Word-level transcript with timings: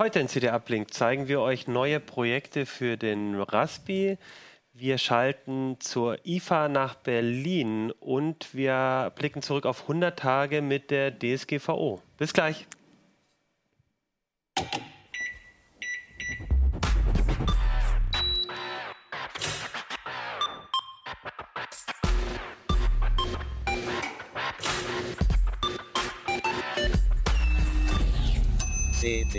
Heute 0.00 0.18
in 0.18 0.28
CD 0.28 0.48
Uplink 0.48 0.94
zeigen 0.94 1.28
wir 1.28 1.42
euch 1.42 1.68
neue 1.68 2.00
Projekte 2.00 2.64
für 2.64 2.96
den 2.96 3.38
Raspi. 3.38 4.16
Wir 4.72 4.96
schalten 4.96 5.76
zur 5.78 6.16
IFA 6.24 6.68
nach 6.70 6.94
Berlin 6.94 7.92
und 8.00 8.54
wir 8.54 9.12
blicken 9.14 9.42
zurück 9.42 9.66
auf 9.66 9.82
100 9.82 10.18
Tage 10.18 10.62
mit 10.62 10.90
der 10.90 11.12
DSGVO. 11.12 12.00
Bis 12.16 12.32
gleich. 12.32 12.66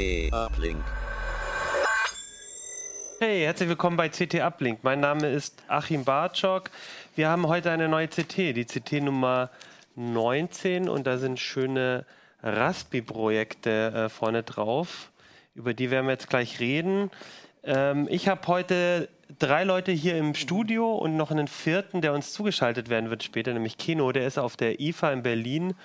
Uplink. 0.01 0.83
Hey, 3.19 3.43
herzlich 3.43 3.69
willkommen 3.69 3.97
bei 3.97 4.09
CT 4.09 4.41
Uplink. 4.41 4.79
Mein 4.81 4.99
Name 4.99 5.29
ist 5.29 5.61
Achim 5.67 6.05
Bartschok. 6.05 6.71
Wir 7.15 7.29
haben 7.29 7.47
heute 7.47 7.69
eine 7.69 7.87
neue 7.87 8.07
CT, 8.07 8.55
die 8.55 8.65
CT 8.65 9.03
Nummer 9.03 9.51
19 9.95 10.89
und 10.89 11.05
da 11.05 11.19
sind 11.19 11.39
schöne 11.39 12.07
Raspi-Projekte 12.41 13.69
äh, 13.93 14.09
vorne 14.09 14.41
drauf. 14.41 15.11
Über 15.53 15.75
die 15.75 15.91
werden 15.91 16.07
wir 16.07 16.13
jetzt 16.13 16.31
gleich 16.31 16.59
reden. 16.59 17.11
Ähm, 17.63 18.07
ich 18.09 18.27
habe 18.27 18.47
heute 18.47 19.07
drei 19.37 19.63
Leute 19.65 19.91
hier 19.91 20.17
im 20.17 20.33
Studio 20.33 20.95
und 20.95 21.15
noch 21.15 21.29
einen 21.29 21.47
vierten, 21.47 22.01
der 22.01 22.13
uns 22.13 22.33
zugeschaltet 22.33 22.89
werden 22.89 23.11
wird 23.11 23.21
später, 23.21 23.53
nämlich 23.53 23.77
Kino. 23.77 24.11
Der 24.11 24.25
ist 24.25 24.39
auf 24.39 24.57
der 24.57 24.79
IFA 24.79 25.11
in 25.13 25.21
Berlin 25.21 25.75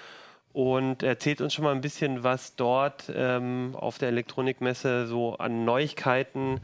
und 0.57 1.03
erzählt 1.03 1.43
uns 1.43 1.53
schon 1.53 1.65
mal 1.65 1.75
ein 1.75 1.83
bisschen, 1.83 2.25
was 2.25 2.57
dort 2.57 3.13
ähm, 3.15 3.75
auf 3.75 3.99
der 3.99 4.09
Elektronikmesse 4.09 5.07
so 5.07 5.37
an 5.37 5.67
Neuigkeiten, 5.67 6.63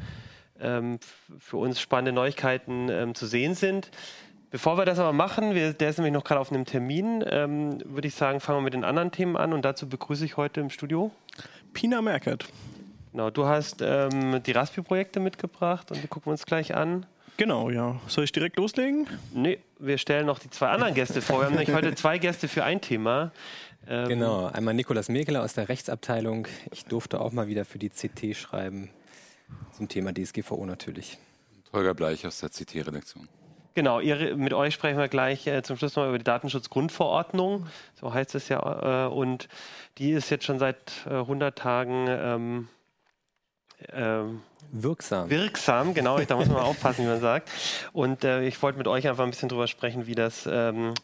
ähm, 0.58 0.98
für 1.38 1.58
uns 1.58 1.78
spannende 1.78 2.12
Neuigkeiten 2.12 2.88
ähm, 2.88 3.14
zu 3.14 3.26
sehen 3.26 3.54
sind. 3.54 3.90
Bevor 4.50 4.78
wir 4.78 4.86
das 4.86 4.98
aber 4.98 5.12
machen, 5.12 5.54
wir, 5.54 5.74
der 5.74 5.90
ist 5.90 5.98
nämlich 5.98 6.14
noch 6.14 6.24
gerade 6.24 6.40
auf 6.40 6.50
einem 6.50 6.64
Termin, 6.64 7.22
ähm, 7.28 7.82
würde 7.84 8.08
ich 8.08 8.14
sagen, 8.14 8.40
fangen 8.40 8.60
wir 8.60 8.62
mit 8.62 8.72
den 8.72 8.84
anderen 8.84 9.10
Themen 9.10 9.36
an 9.36 9.52
und 9.52 9.62
dazu 9.62 9.86
begrüße 9.86 10.24
ich 10.24 10.38
heute 10.38 10.62
im 10.62 10.70
Studio 10.70 11.10
Pina 11.74 12.00
Merkert. 12.00 12.46
Genau, 13.10 13.28
du 13.28 13.44
hast 13.44 13.82
ähm, 13.82 14.42
die 14.42 14.52
Raspi-Projekte 14.52 15.20
mitgebracht 15.20 15.90
und 15.90 16.02
die 16.02 16.08
gucken 16.08 16.28
wir 16.28 16.32
uns 16.32 16.46
gleich 16.46 16.74
an. 16.74 17.04
Genau, 17.36 17.70
ja. 17.70 18.00
Soll 18.06 18.24
ich 18.24 18.32
direkt 18.32 18.56
loslegen? 18.56 19.06
Nee, 19.34 19.58
wir 19.78 19.98
stellen 19.98 20.26
noch 20.26 20.38
die 20.38 20.48
zwei 20.48 20.68
anderen 20.68 20.94
Gäste 20.94 21.20
vor. 21.20 21.40
Wir 21.40 21.46
haben 21.46 21.54
nämlich 21.54 21.74
heute 21.74 21.94
zwei 21.94 22.18
Gäste 22.18 22.46
für 22.46 22.64
ein 22.64 22.80
Thema. 22.80 23.32
Ähm 23.86 24.08
genau, 24.08 24.46
einmal 24.46 24.74
Nikolas 24.74 25.08
Mekeler 25.08 25.42
aus 25.42 25.54
der 25.54 25.68
Rechtsabteilung. 25.68 26.46
Ich 26.70 26.84
durfte 26.84 27.20
auch 27.20 27.32
mal 27.32 27.48
wieder 27.48 27.64
für 27.64 27.78
die 27.78 27.90
CT 27.90 28.36
schreiben, 28.36 28.90
zum 29.72 29.88
Thema 29.88 30.12
DSGVO 30.12 30.64
natürlich. 30.66 31.18
Und 31.54 31.72
Holger 31.72 31.94
Bleich 31.94 32.26
aus 32.26 32.40
der 32.40 32.50
CT-Redaktion. 32.50 33.28
Genau, 33.74 34.00
ihr, 34.00 34.36
mit 34.36 34.52
euch 34.52 34.74
sprechen 34.74 34.98
wir 34.98 35.08
gleich 35.08 35.46
äh, 35.46 35.62
zum 35.62 35.78
Schluss 35.78 35.96
noch 35.96 36.06
über 36.06 36.18
die 36.18 36.24
Datenschutzgrundverordnung, 36.24 37.66
so 37.94 38.12
heißt 38.12 38.34
es 38.34 38.48
ja, 38.48 39.06
äh, 39.06 39.08
und 39.08 39.48
die 39.96 40.10
ist 40.10 40.28
jetzt 40.28 40.44
schon 40.44 40.58
seit 40.58 40.92
äh, 41.06 41.14
100 41.14 41.56
Tagen 41.56 42.06
ähm, 42.08 42.68
ähm, 43.90 44.42
wirksam. 44.70 45.30
Wirksam, 45.30 45.94
genau, 45.94 46.18
da 46.18 46.36
muss 46.36 46.48
man 46.48 46.58
aufpassen, 46.58 47.04
wie 47.04 47.08
man 47.08 47.20
sagt. 47.20 47.50
Und 47.92 48.24
äh, 48.24 48.44
ich 48.44 48.60
wollte 48.62 48.78
mit 48.78 48.88
euch 48.88 49.08
einfach 49.08 49.24
ein 49.24 49.30
bisschen 49.30 49.48
drüber 49.48 49.66
sprechen, 49.66 50.06
wie 50.06 50.14
das, 50.14 50.48
ähm, 50.50 50.94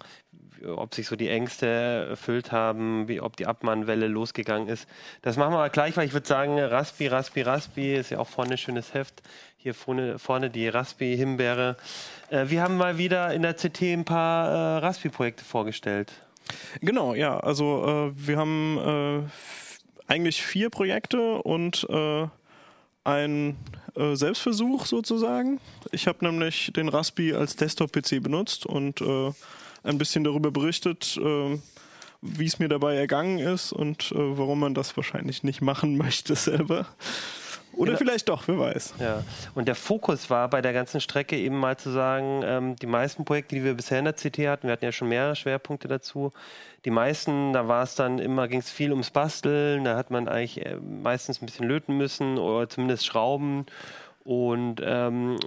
ob 0.66 0.94
sich 0.94 1.06
so 1.06 1.16
die 1.16 1.28
Ängste 1.28 1.66
erfüllt 2.10 2.52
haben, 2.52 3.08
wie, 3.08 3.20
ob 3.20 3.36
die 3.36 3.46
Abmahnwelle 3.46 4.06
losgegangen 4.06 4.68
ist. 4.68 4.88
Das 5.22 5.36
machen 5.36 5.54
wir 5.54 5.68
gleich, 5.70 5.96
weil 5.96 6.06
ich 6.06 6.12
würde 6.12 6.26
sagen, 6.26 6.58
Raspi, 6.58 7.06
Raspi, 7.06 7.42
Raspi 7.42 7.94
ist 7.94 8.10
ja 8.10 8.18
auch 8.18 8.28
vorne 8.28 8.52
ein 8.52 8.58
schönes 8.58 8.94
Heft. 8.94 9.22
Hier 9.56 9.74
vorne, 9.74 10.18
vorne 10.18 10.50
die 10.50 10.68
Raspi-Himbeere. 10.68 11.76
Äh, 12.30 12.46
wir 12.48 12.62
haben 12.62 12.76
mal 12.76 12.98
wieder 12.98 13.32
in 13.34 13.42
der 13.42 13.54
CT 13.54 13.82
ein 13.82 14.04
paar 14.04 14.48
äh, 14.48 14.78
Raspi-Projekte 14.78 15.44
vorgestellt. 15.44 16.12
Genau, 16.80 17.14
ja. 17.14 17.38
Also 17.40 18.10
äh, 18.10 18.26
wir 18.26 18.36
haben 18.36 19.26
äh, 19.26 20.12
eigentlich 20.12 20.42
vier 20.42 20.70
Projekte 20.70 21.42
und 21.42 21.86
äh, 21.90 22.26
ein 23.04 23.56
äh, 23.94 24.14
Selbstversuch 24.14 24.86
sozusagen. 24.86 25.60
Ich 25.92 26.06
habe 26.06 26.24
nämlich 26.24 26.72
den 26.74 26.88
Raspi 26.88 27.34
als 27.34 27.56
Desktop-PC 27.56 28.22
benutzt 28.22 28.66
und 28.66 29.00
äh, 29.00 29.32
ein 29.82 29.98
bisschen 29.98 30.24
darüber 30.24 30.50
berichtet, 30.50 31.18
äh, 31.22 31.58
wie 32.20 32.46
es 32.46 32.58
mir 32.58 32.68
dabei 32.68 32.96
ergangen 32.96 33.38
ist 33.38 33.72
und 33.72 34.12
äh, 34.12 34.16
warum 34.16 34.60
man 34.60 34.74
das 34.74 34.96
wahrscheinlich 34.96 35.42
nicht 35.42 35.60
machen 35.60 35.96
möchte 35.98 36.34
selber. 36.34 36.86
Oder 37.78 37.92
genau. 37.92 37.98
vielleicht 37.98 38.28
doch, 38.28 38.48
wer 38.48 38.58
weiß. 38.58 38.94
Ja. 38.98 39.22
Und 39.54 39.68
der 39.68 39.76
Fokus 39.76 40.30
war 40.30 40.48
bei 40.50 40.60
der 40.60 40.72
ganzen 40.72 41.00
Strecke 41.00 41.36
eben 41.36 41.56
mal 41.56 41.76
zu 41.76 41.90
sagen, 41.90 42.42
ähm, 42.44 42.76
die 42.76 42.86
meisten 42.86 43.24
Projekte, 43.24 43.54
die 43.54 43.62
wir 43.62 43.74
bisher 43.74 44.00
in 44.00 44.04
der 44.04 44.14
CT 44.14 44.38
hatten, 44.48 44.66
wir 44.66 44.72
hatten 44.72 44.84
ja 44.84 44.90
schon 44.90 45.08
mehrere 45.08 45.36
Schwerpunkte 45.36 45.86
dazu, 45.86 46.32
die 46.84 46.90
meisten, 46.90 47.52
da 47.52 47.68
war 47.68 47.84
es 47.84 47.94
dann 47.94 48.18
immer, 48.18 48.48
ging 48.48 48.60
es 48.60 48.70
viel 48.70 48.90
ums 48.90 49.10
Basteln, 49.10 49.84
da 49.84 49.96
hat 49.96 50.10
man 50.10 50.26
eigentlich 50.26 50.64
äh, 50.64 50.76
meistens 50.76 51.40
ein 51.40 51.46
bisschen 51.46 51.68
löten 51.68 51.96
müssen 51.96 52.38
oder 52.38 52.68
zumindest 52.68 53.06
schrauben 53.06 53.66
und 54.28 54.82
ähm, 54.84 55.38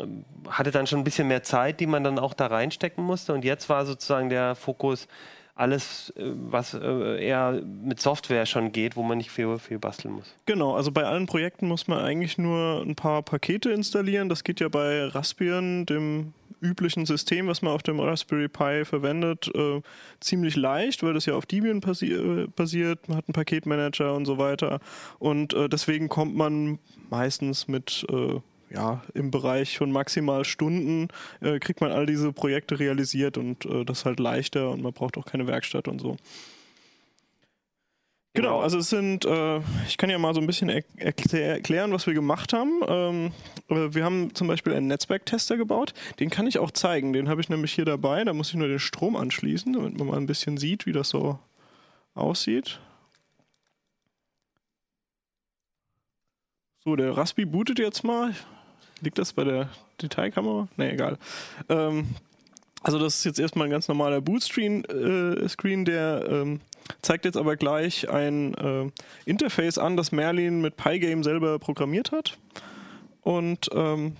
hatte 0.50 0.72
dann 0.72 0.88
schon 0.88 0.98
ein 0.98 1.04
bisschen 1.04 1.28
mehr 1.28 1.44
Zeit, 1.44 1.80
die 1.80 1.86
man 1.86 2.04
dann 2.04 2.18
auch 2.18 2.34
da 2.34 2.48
reinstecken 2.48 3.04
musste. 3.04 3.32
Und 3.32 3.46
jetzt 3.46 3.70
war 3.70 3.86
sozusagen 3.86 4.30
der 4.30 4.56
Fokus, 4.56 5.08
alles, 5.54 6.12
äh, 6.18 6.32
was 6.34 6.74
äh, 6.74 7.24
eher 7.24 7.62
mit 7.64 8.02
Software 8.02 8.48
schon 8.48 8.72
geht, 8.72 8.96
wo 8.96 9.04
man 9.04 9.20
nicht 9.20 9.30
viel, 9.30 9.60
viel 9.60 9.78
basteln 9.78 10.16
muss. 10.16 10.36
Genau, 10.48 10.74
also 10.74 10.92
bei 10.92 11.04
allen 11.04 11.28
Projekten 11.28 11.68
muss 11.68 11.88
man 11.88 12.00
eigentlich 12.00 12.40
nur 12.40 12.82
ein 12.82 12.96
paar 12.96 13.22
Pakete 13.22 13.70
installieren. 13.70 14.30
Das 14.30 14.44
geht 14.44 14.60
ja 14.60 14.68
bei 14.68 15.06
Raspbian, 15.06 15.86
dem 15.86 16.34
üblichen 16.60 17.06
System, 17.06 17.46
was 17.46 17.62
man 17.62 17.74
auf 17.74 17.84
dem 17.84 18.00
Raspberry 18.00 18.48
Pi 18.48 18.84
verwendet, 18.84 19.52
äh, 19.54 19.82
ziemlich 20.22 20.56
leicht, 20.56 21.04
weil 21.04 21.14
das 21.14 21.28
ja 21.28 21.36
auf 21.36 21.46
Debian 21.46 21.82
basi 21.82 22.14
äh, 22.14 22.48
basiert. 22.56 23.08
Man 23.08 23.18
hat 23.18 23.28
einen 23.28 23.34
Paketmanager 23.34 24.16
und 24.16 24.26
so 24.26 24.40
weiter. 24.40 24.80
Und 25.20 25.54
äh, 25.54 25.70
deswegen 25.70 26.10
kommt 26.10 26.36
man 26.36 26.80
meistens 27.12 27.68
mit 27.68 28.08
äh, 28.10 28.40
ja, 28.74 29.02
im 29.14 29.32
Bereich 29.32 29.78
von 29.78 29.92
maximal 29.92 30.46
Stunden 30.46 31.10
äh, 31.42 31.60
kriegt 31.60 31.82
man 31.82 31.92
all 31.92 32.06
diese 32.06 32.32
Projekte 32.32 32.80
realisiert 32.80 33.38
und 33.38 33.66
äh, 33.66 33.86
das 33.86 34.00
ist 34.00 34.06
halt 34.06 34.20
leichter 34.20 34.70
und 34.72 34.82
man 34.82 34.94
braucht 34.94 35.18
auch 35.18 35.26
keine 35.26 35.48
Werkstatt 35.48 35.88
und 35.88 36.00
so. 36.00 36.18
Genau, 38.34 38.48
genau 38.48 38.62
also 38.62 38.78
es 38.78 38.90
sind, 38.90 39.26
äh, 39.26 39.60
ich 39.88 39.98
kann 39.98 40.10
ja 40.10 40.18
mal 40.18 40.34
so 40.34 40.40
ein 40.40 40.48
bisschen 40.48 40.70
er 40.70 40.84
erklären, 41.00 41.92
was 41.92 42.08
wir 42.08 42.14
gemacht 42.14 42.54
haben. 42.54 42.82
Ähm, 42.88 43.32
äh, 43.68 43.94
wir 43.94 44.06
haben 44.06 44.34
zum 44.34 44.48
Beispiel 44.48 44.74
einen 44.74 44.88
Netzwerktester 44.88 45.58
gebaut, 45.58 45.94
den 46.20 46.30
kann 46.30 46.48
ich 46.48 46.58
auch 46.58 46.72
zeigen, 46.72 47.12
den 47.12 47.28
habe 47.28 47.42
ich 47.42 47.50
nämlich 47.50 47.74
hier 47.74 47.86
dabei, 47.86 48.24
da 48.24 48.34
muss 48.34 48.50
ich 48.50 48.56
nur 48.56 48.70
den 48.70 48.80
Strom 48.80 49.18
anschließen, 49.18 49.74
damit 49.74 49.98
man 49.98 50.08
mal 50.08 50.18
ein 50.18 50.28
bisschen 50.28 50.58
sieht, 50.58 50.86
wie 50.86 50.94
das 50.94 51.10
so 51.10 51.40
aussieht. 52.14 52.80
So, 56.84 56.96
der 56.96 57.16
Raspi 57.16 57.46
bootet 57.46 57.78
jetzt 57.78 58.04
mal. 58.04 58.34
Liegt 59.02 59.18
das 59.18 59.34
bei 59.34 59.44
der 59.44 59.70
Detailkamera? 60.02 60.68
Ne, 60.78 60.94
egal. 60.94 61.18
Ähm, 61.70 62.16
also 62.84 62.98
das 62.98 63.18
ist 63.18 63.26
jetzt 63.26 63.40
erstmal 63.40 63.68
ein 63.68 63.72
ganz 63.72 63.88
normaler 63.88 64.22
Boot-Screen, 64.22 64.86
äh, 64.86 65.48
Screen, 65.50 65.86
der 65.86 66.26
ähm, 66.30 66.62
zeigt 67.02 67.26
jetzt 67.26 67.38
aber 67.38 67.56
gleich 67.56 68.10
ein 68.10 68.54
äh, 68.56 68.90
Interface 69.26 69.78
an, 69.78 69.98
das 69.98 70.12
Merlin 70.12 70.62
mit 70.62 70.78
Pygame 70.78 71.24
selber 71.24 71.60
programmiert 71.60 72.12
hat. 72.12 72.38
Und 73.22 73.70
ähm, 73.74 74.18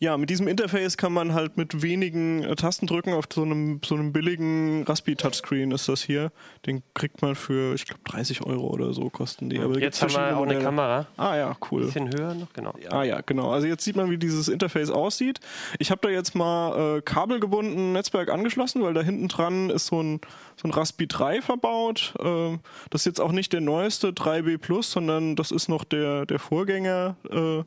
ja, 0.00 0.16
mit 0.16 0.30
diesem 0.30 0.46
Interface 0.46 0.96
kann 0.96 1.12
man 1.12 1.34
halt 1.34 1.56
mit 1.56 1.82
wenigen 1.82 2.44
äh, 2.44 2.54
Tastendrücken 2.54 3.14
auf 3.14 3.24
so 3.32 3.42
einem, 3.42 3.80
so 3.84 3.96
einem 3.96 4.12
billigen 4.12 4.84
Raspi 4.84 5.16
Touchscreen 5.16 5.72
ist 5.72 5.88
das 5.88 6.02
hier. 6.02 6.30
Den 6.66 6.84
kriegt 6.94 7.20
man 7.20 7.34
für, 7.34 7.74
ich 7.74 7.84
glaube, 7.84 8.02
30 8.04 8.46
Euro 8.46 8.68
oder 8.68 8.92
so 8.92 9.10
kosten 9.10 9.50
die. 9.50 9.58
Aber 9.58 9.76
jetzt 9.80 10.00
haben 10.00 10.12
wir 10.12 10.36
auch 10.36 10.44
eine 10.44 10.60
Kamera. 10.60 11.06
Ah 11.16 11.34
ja, 11.34 11.56
cool. 11.70 11.82
Ein 11.82 11.86
bisschen 11.86 12.12
höher 12.16 12.34
noch, 12.34 12.52
genau. 12.52 12.74
Ja. 12.80 12.92
Ah 12.92 13.02
ja, 13.02 13.20
genau. 13.22 13.50
Also 13.50 13.66
jetzt 13.66 13.82
sieht 13.82 13.96
man, 13.96 14.08
wie 14.08 14.18
dieses 14.18 14.46
Interface 14.46 14.90
aussieht. 14.90 15.40
Ich 15.80 15.90
habe 15.90 16.00
da 16.02 16.10
jetzt 16.10 16.36
mal 16.36 16.98
äh, 16.98 17.02
kabelgebunden 17.02 17.92
Netzwerk 17.92 18.30
angeschlossen, 18.30 18.82
weil 18.82 18.94
da 18.94 19.02
hinten 19.02 19.26
dran 19.26 19.68
ist 19.68 19.86
so 19.86 20.00
ein, 20.00 20.20
so 20.56 20.68
ein 20.68 20.70
Raspi 20.70 21.08
3 21.08 21.42
verbaut. 21.42 22.14
Äh, 22.20 22.58
das 22.90 23.00
ist 23.00 23.06
jetzt 23.06 23.20
auch 23.20 23.32
nicht 23.32 23.52
der 23.52 23.62
neueste 23.62 24.10
3B 24.10 24.58
Plus, 24.58 24.92
sondern 24.92 25.34
das 25.34 25.50
ist 25.50 25.68
noch 25.68 25.82
der, 25.82 26.24
der 26.24 26.38
Vorgänger. 26.38 27.16
Äh, 27.30 27.64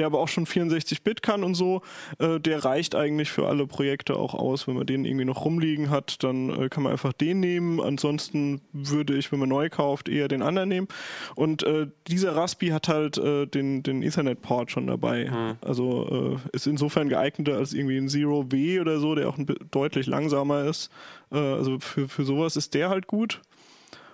der 0.00 0.06
aber 0.06 0.18
auch 0.18 0.28
schon 0.28 0.46
64-Bit 0.46 1.20
kann 1.20 1.44
und 1.44 1.54
so, 1.54 1.82
äh, 2.18 2.40
der 2.40 2.64
reicht 2.64 2.94
eigentlich 2.94 3.30
für 3.30 3.46
alle 3.46 3.66
Projekte 3.66 4.16
auch 4.16 4.32
aus. 4.32 4.66
Wenn 4.66 4.74
man 4.74 4.86
den 4.86 5.04
irgendwie 5.04 5.26
noch 5.26 5.44
rumliegen 5.44 5.90
hat, 5.90 6.24
dann 6.24 6.48
äh, 6.48 6.68
kann 6.70 6.82
man 6.82 6.92
einfach 6.92 7.12
den 7.12 7.40
nehmen. 7.40 7.82
Ansonsten 7.82 8.62
würde 8.72 9.14
ich, 9.14 9.30
wenn 9.30 9.38
man 9.38 9.50
neu 9.50 9.68
kauft, 9.68 10.08
eher 10.08 10.28
den 10.28 10.40
anderen 10.40 10.70
nehmen. 10.70 10.88
Und 11.34 11.64
äh, 11.64 11.88
dieser 12.08 12.34
Raspi 12.34 12.68
hat 12.68 12.88
halt 12.88 13.18
äh, 13.18 13.46
den, 13.46 13.82
den 13.82 14.02
Ethernet-Port 14.02 14.70
schon 14.70 14.86
dabei. 14.86 15.28
Mhm. 15.30 15.58
Also 15.60 16.38
äh, 16.52 16.56
ist 16.56 16.66
insofern 16.66 17.10
geeigneter 17.10 17.58
als 17.58 17.74
irgendwie 17.74 17.98
ein 17.98 18.08
Zero 18.08 18.50
W 18.50 18.80
oder 18.80 19.00
so, 19.00 19.14
der 19.14 19.28
auch 19.28 19.36
deutlich 19.70 20.06
langsamer 20.06 20.64
ist. 20.64 20.90
Äh, 21.30 21.36
also 21.36 21.78
für, 21.78 22.08
für 22.08 22.24
sowas 22.24 22.56
ist 22.56 22.72
der 22.72 22.88
halt 22.88 23.06
gut. 23.06 23.42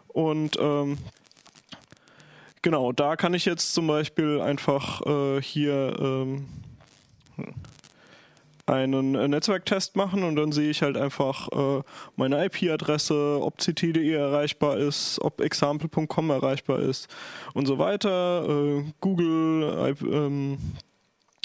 Und 0.08 0.56
ähm, 0.58 0.98
Genau, 2.62 2.92
da 2.92 3.16
kann 3.16 3.34
ich 3.34 3.44
jetzt 3.44 3.74
zum 3.74 3.86
Beispiel 3.86 4.40
einfach 4.40 5.02
äh, 5.06 5.40
hier 5.42 5.96
ähm, 6.00 6.48
einen 8.66 9.14
äh, 9.14 9.28
Netzwerktest 9.28 9.96
machen 9.96 10.24
und 10.24 10.36
dann 10.36 10.52
sehe 10.52 10.70
ich 10.70 10.82
halt 10.82 10.96
einfach 10.96 11.48
äh, 11.52 11.82
meine 12.16 12.44
IP-Adresse, 12.44 13.38
ob 13.40 13.58
ct.de 13.58 14.12
erreichbar 14.12 14.76
ist, 14.76 15.20
ob 15.20 15.40
example.com 15.40 16.30
erreichbar 16.30 16.80
ist 16.80 17.08
und 17.54 17.66
so 17.66 17.78
weiter. 17.78 18.44
Äh, 18.48 18.84
Google, 19.00 19.94
ähm, 20.02 20.58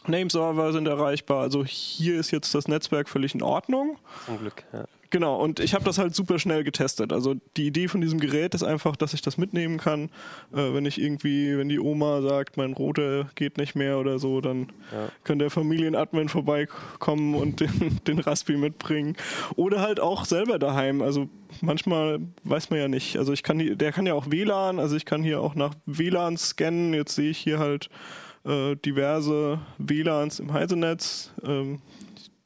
Nameserver 0.08 0.74
sind 0.74 0.88
erreichbar. 0.88 1.42
Also 1.42 1.64
hier 1.64 2.20
ist 2.20 2.32
jetzt 2.32 2.56
das 2.56 2.68
Netzwerk 2.68 3.08
völlig 3.08 3.36
in 3.36 3.44
Ordnung. 3.44 3.98
Zum 4.26 4.40
Glück, 4.40 4.64
ja. 4.74 4.86
Genau, 5.12 5.36
und 5.36 5.60
ich 5.60 5.74
habe 5.74 5.84
das 5.84 5.98
halt 5.98 6.16
super 6.16 6.40
schnell 6.40 6.64
getestet. 6.64 7.12
Also 7.12 7.36
die 7.58 7.68
Idee 7.68 7.90
von 7.90 8.00
diesem 8.00 8.18
Gerät 8.18 8.56
ist 8.56 8.64
einfach, 8.64 8.96
dass 8.96 9.14
ich 9.14 9.22
das 9.22 9.38
mitnehmen 9.38 9.78
kann. 9.78 10.06
Äh, 10.54 10.74
wenn 10.74 10.86
ich 10.86 11.02
irgendwie, 11.02 11.58
wenn 11.58 11.68
die 11.68 11.82
Oma 11.82 12.22
sagt, 12.22 12.56
mein 12.56 12.72
Router 12.72 13.30
geht 13.36 13.58
nicht 13.58 13.76
mehr 13.76 14.00
oder 14.00 14.20
so, 14.20 14.40
dann 14.40 14.72
ja. 14.94 15.10
kann 15.26 15.38
der 15.38 15.50
Familienadmin 15.50 16.30
vorbeikommen 16.30 17.36
und 17.36 17.60
den, 17.60 18.00
den 18.08 18.20
Raspi 18.20 18.56
mitbringen. 18.56 19.18
Oder 19.58 19.82
halt 19.82 20.00
auch 20.00 20.24
selber 20.24 20.58
daheim. 20.58 21.02
Also 21.02 21.28
manchmal 21.60 22.20
weiß 22.46 22.70
man 22.70 22.80
ja 22.80 22.88
nicht. 22.88 23.18
Also 23.18 23.34
ich 23.34 23.44
kann, 23.44 23.60
der 23.78 23.92
kann 23.92 24.06
ja 24.06 24.14
auch 24.14 24.32
WLAN, 24.32 24.80
also 24.80 24.96
ich 24.96 25.04
kann 25.04 25.24
hier 25.24 25.42
auch 25.42 25.56
nach 25.56 25.74
WLAN 25.86 26.38
scannen. 26.38 26.94
Jetzt 26.94 27.16
sehe 27.16 27.32
ich 27.32 27.38
hier 27.38 27.60
halt 27.60 27.90
äh, 28.46 28.78
diverse 28.78 29.60
WLANs 29.78 30.40
im 30.40 30.54
Heisenetz. 30.54 31.34
Ähm, 31.44 31.82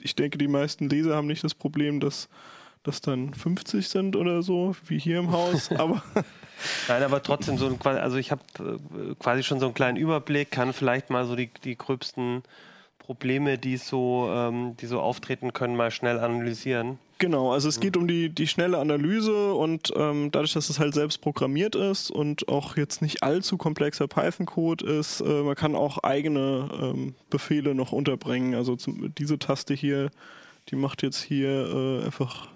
ich 0.01 0.15
denke, 0.15 0.39
die 0.39 0.47
meisten 0.47 0.89
Leser 0.89 1.15
haben 1.15 1.27
nicht 1.27 1.44
das 1.44 1.53
Problem, 1.53 2.00
dass 2.00 2.27
das 2.85 3.01
dann 3.01 3.33
50 3.33 3.87
sind 3.87 4.15
oder 4.15 4.41
so, 4.41 4.75
wie 4.87 4.99
hier 4.99 5.19
im 5.19 5.31
Haus. 5.31 5.71
Aber 5.77 6.01
Nein, 6.87 7.03
aber 7.03 7.21
trotzdem 7.21 7.57
so 7.57 7.67
ein, 7.67 7.79
also 7.97 8.17
ich 8.17 8.31
habe 8.31 8.41
äh, 8.59 9.15
quasi 9.19 9.43
schon 9.43 9.59
so 9.59 9.65
einen 9.65 9.75
kleinen 9.75 9.97
Überblick, 9.97 10.51
kann 10.51 10.73
vielleicht 10.73 11.09
mal 11.09 11.25
so 11.25 11.35
die, 11.35 11.49
die 11.63 11.77
gröbsten 11.77 12.43
Probleme, 12.99 13.57
die 13.57 13.77
so, 13.77 14.29
ähm, 14.31 14.75
die 14.77 14.87
so 14.87 14.99
auftreten 14.99 15.53
können, 15.53 15.75
mal 15.75 15.91
schnell 15.91 16.19
analysieren. 16.19 16.97
Genau, 17.17 17.53
also 17.53 17.69
es 17.69 17.79
geht 17.79 17.95
um 17.95 18.07
die, 18.07 18.29
die 18.29 18.47
schnelle 18.47 18.77
Analyse 18.77 19.53
und 19.53 19.93
ähm, 19.95 20.31
dadurch, 20.31 20.53
dass 20.53 20.69
es 20.69 20.79
halt 20.79 20.93
selbst 20.93 21.21
programmiert 21.21 21.75
ist 21.75 22.11
und 22.11 22.49
auch 22.49 22.75
jetzt 22.75 23.01
nicht 23.01 23.23
allzu 23.23 23.57
komplexer 23.57 24.07
Python-Code 24.07 24.85
ist, 24.85 25.21
äh, 25.21 25.43
man 25.43 25.55
kann 25.55 25.75
auch 25.75 25.99
eigene 25.99 26.67
ähm, 26.81 27.15
Befehle 27.29 27.73
noch 27.73 27.93
unterbringen. 27.93 28.53
Also 28.53 28.75
zum, 28.75 29.13
diese 29.15 29.39
Taste 29.39 29.73
hier, 29.73 30.09
die 30.69 30.75
macht 30.75 31.03
jetzt 31.03 31.21
hier 31.21 31.49
äh, 31.49 32.05
einfach 32.05 32.49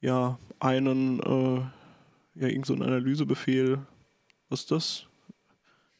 ja 0.00 0.38
einen 0.60 1.20
äh, 1.20 2.40
ja 2.40 2.48
irgend 2.48 2.66
so 2.66 2.74
einen 2.74 2.82
Analysebefehl. 2.82 3.78
Was 4.48 4.60
ist 4.60 4.70
das? 4.70 5.06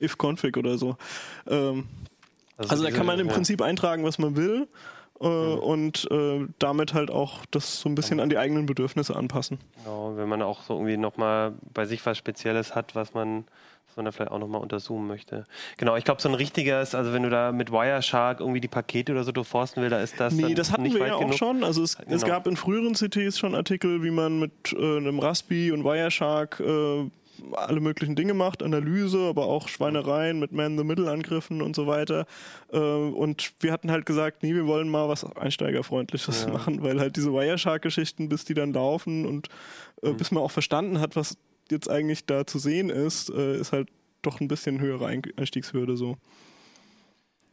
if 0.01 0.17
config 0.19 0.57
oder 0.57 0.79
so. 0.79 0.97
Ähm, 1.47 1.89
also, 2.57 2.71
also 2.71 2.85
da 2.85 2.91
kann 2.91 3.07
man 3.07 3.19
im 3.19 3.29
ja. 3.29 3.33
Prinzip 3.33 3.63
eintragen, 3.63 4.05
was 4.05 4.19
man 4.19 4.37
will 4.37 4.69
äh, 5.21 5.27
mhm. 5.27 5.59
und 5.59 6.09
äh, 6.11 6.47
damit 6.59 6.95
halt 6.95 7.11
auch 7.11 7.47
das 7.51 7.81
so 7.81 7.89
ein 7.89 7.95
bisschen 7.95 8.21
an 8.21 8.29
die 8.29 8.39
eigenen 8.39 8.67
Bedürfnisse 8.67 9.17
anpassen. 9.17 9.59
Genau, 9.83 10.17
wenn 10.17 10.29
man 10.29 10.43
auch 10.43 10.63
so 10.63 10.75
irgendwie 10.75 10.97
nochmal 10.97 11.55
bei 11.73 11.87
sich 11.87 12.05
was 12.05 12.19
Spezielles 12.19 12.75
hat, 12.75 12.95
was 12.95 13.15
man, 13.15 13.45
was 13.87 13.97
man 13.97 14.05
da 14.05 14.13
vielleicht 14.13 14.31
auch 14.31 14.39
nochmal 14.39 14.61
untersuchen 14.61 15.07
möchte. 15.07 15.45
Genau, 15.79 15.97
ich 15.97 16.05
glaube, 16.05 16.21
so 16.21 16.29
ein 16.29 16.35
richtiges, 16.35 16.95
also 16.95 17.13
wenn 17.13 17.23
du 17.23 17.31
da 17.31 17.53
mit 17.53 17.73
Wireshark 17.73 18.41
irgendwie 18.41 18.61
die 18.61 18.69
Pakete 18.69 19.13
oder 19.13 19.25
so 19.25 19.33
durchforsten 19.33 19.83
will, 19.83 19.91
da 19.91 20.01
ist 20.01 20.21
das. 20.21 20.35
Nee, 20.35 20.55
das 20.55 20.73
hatten 20.73 20.93
wir 20.93 21.07
ja 21.07 21.15
auch 21.15 21.21
genug. 21.21 21.35
schon. 21.35 21.65
Also 21.65 21.83
es, 21.83 21.97
genau. 21.97 22.15
es, 22.15 22.25
gab 22.25 22.47
in 22.47 22.57
früheren 22.57 22.95
CTs 22.95 23.39
schon 23.39 23.55
Artikel, 23.55 24.03
wie 24.03 24.11
man 24.11 24.39
mit 24.39 24.73
äh, 24.73 24.97
einem 24.99 25.19
Raspi 25.19 25.73
und 25.73 25.85
Wireshark 25.85 26.61
äh, 26.61 27.11
alle 27.53 27.81
möglichen 27.81 28.17
Dinge 28.17 28.35
macht, 28.35 28.63
Analyse, 28.63 29.19
aber 29.21 29.47
auch 29.47 29.69
Schweinereien 29.69 30.39
mit 30.39 30.53
Man-the-Middle-Angriffen 30.53 31.63
und 31.63 31.77
so 31.77 31.87
weiter. 31.87 32.27
Äh, 32.73 32.79
und 32.79 33.53
wir 33.61 33.73
hatten 33.73 33.91
halt 33.91 34.07
gesagt, 34.07 34.43
nee, 34.43 34.55
wir 34.55 34.67
wollen 34.67 34.89
mal 34.89 35.09
was 35.09 35.25
Einsteigerfreundliches 35.25 36.45
ja. 36.45 36.53
machen, 36.53 36.83
weil 36.83 37.01
halt 37.01 37.17
diese 37.17 37.33
Wireshark-Geschichten, 37.33 38.29
bis 38.29 38.45
die 38.45 38.55
dann 38.55 38.73
laufen 38.73 39.27
und 39.27 39.49
äh, 40.03 40.11
mhm. 40.11 40.17
bis 40.17 40.31
man 40.31 40.43
auch 40.43 40.51
verstanden 40.51 41.01
hat, 41.01 41.17
was 41.17 41.37
jetzt 41.71 41.91
eigentlich 41.91 42.27
da 42.27 42.47
zu 42.47 42.59
sehen 42.59 42.91
ist, 42.91 43.31
äh, 43.31 43.57
ist 43.59 43.73
halt 43.73 43.89
doch 44.23 44.41
ein 44.41 44.49
bisschen 44.49 44.81
höhere 44.81 45.07
Einstiegshürde 45.07 45.97
so. 45.97 46.17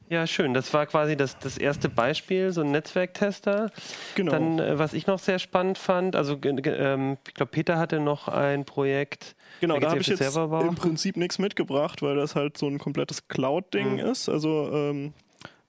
Ja, 0.10 0.28
schön. 0.28 0.54
Das 0.54 0.74
war 0.74 0.86
quasi 0.86 1.16
das, 1.16 1.40
das 1.40 1.58
erste 1.58 1.90
Beispiel, 1.90 2.52
so 2.52 2.62
ein 2.62 2.72
Netzwerktester. 2.72 3.72
Genau. 4.16 4.32
Dann, 4.32 4.60
äh, 4.60 4.78
was 4.78 4.94
ich 4.94 5.08
noch 5.08 5.20
sehr 5.20 5.40
spannend 5.40 5.78
fand, 5.78 6.16
also 6.16 6.38
ähm, 6.44 7.18
ich 7.28 7.34
glaube, 7.34 7.52
Peter 7.52 7.78
hatte 7.78 8.00
noch 8.00 8.28
ein 8.28 8.66
Projekt. 8.66 9.36
Genau, 9.62 9.80
da 9.80 9.90
habe 9.90 10.02
ich 10.02 10.08
jetzt 10.08 10.22
im 10.22 10.76
Prinzip 10.76 11.18
nichts 11.18 11.40
mitgebracht, 11.40 12.02
weil 12.02 12.16
das 12.16 12.36
halt 12.36 12.58
so 12.58 12.68
ein 12.68 12.80
komplettes 12.80 13.28
Cloud-Ding 13.28 13.94
mhm. 13.94 14.00
ist. 14.00 14.30
Also 14.30 14.70
ähm, 14.74 15.14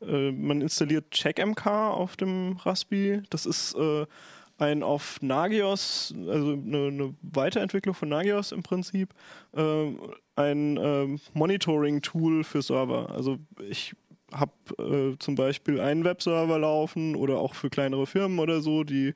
äh, 0.02 0.32
man 0.32 0.60
installiert 0.60 1.10
CheckMK 1.12 1.66
auf 1.66 2.16
dem 2.16 2.56
Raspi. 2.56 3.22
Das 3.30 3.46
ist 3.46 3.74
äh, 3.76 4.06
ein 4.58 4.82
auf 4.82 5.20
Nagios, 5.20 6.14
also 6.28 6.52
eine, 6.52 6.86
eine, 6.86 7.14
Weiterentwicklung 7.22 7.94
von 7.94 8.08
Nagios 8.08 8.52
im 8.52 8.62
Prinzip, 8.62 9.12
äh, 9.56 9.92
ein 10.36 10.76
äh, 10.76 11.18
Monitoring-Tool 11.32 12.44
für 12.44 12.62
Server. 12.62 13.10
Also 13.10 13.38
ich 13.68 13.94
habe 14.34 14.52
äh, 14.78 15.18
zum 15.18 15.34
Beispiel 15.34 15.80
einen 15.80 16.04
Webserver 16.04 16.58
laufen 16.58 17.16
oder 17.16 17.38
auch 17.38 17.54
für 17.54 17.70
kleinere 17.70 18.06
Firmen 18.06 18.38
oder 18.38 18.60
so, 18.60 18.84
die 18.84 19.14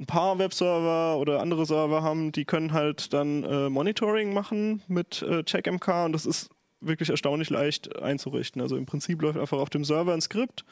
ein 0.00 0.06
paar 0.06 0.38
Webserver 0.38 1.18
oder 1.18 1.40
andere 1.40 1.66
Server 1.66 2.02
haben, 2.02 2.30
die 2.30 2.44
können 2.44 2.72
halt 2.72 3.12
dann 3.12 3.42
äh, 3.42 3.68
Monitoring 3.68 4.32
machen 4.32 4.82
mit 4.86 5.22
äh, 5.22 5.42
CheckMK 5.42 6.04
und 6.04 6.12
das 6.12 6.24
ist 6.24 6.50
wirklich 6.80 7.10
erstaunlich 7.10 7.50
leicht 7.50 8.00
einzurichten. 8.00 8.62
Also 8.62 8.76
im 8.76 8.86
Prinzip 8.86 9.20
läuft 9.20 9.38
einfach 9.38 9.58
auf 9.58 9.70
dem 9.70 9.84
Server 9.84 10.14
ein 10.14 10.20
Skript 10.20 10.64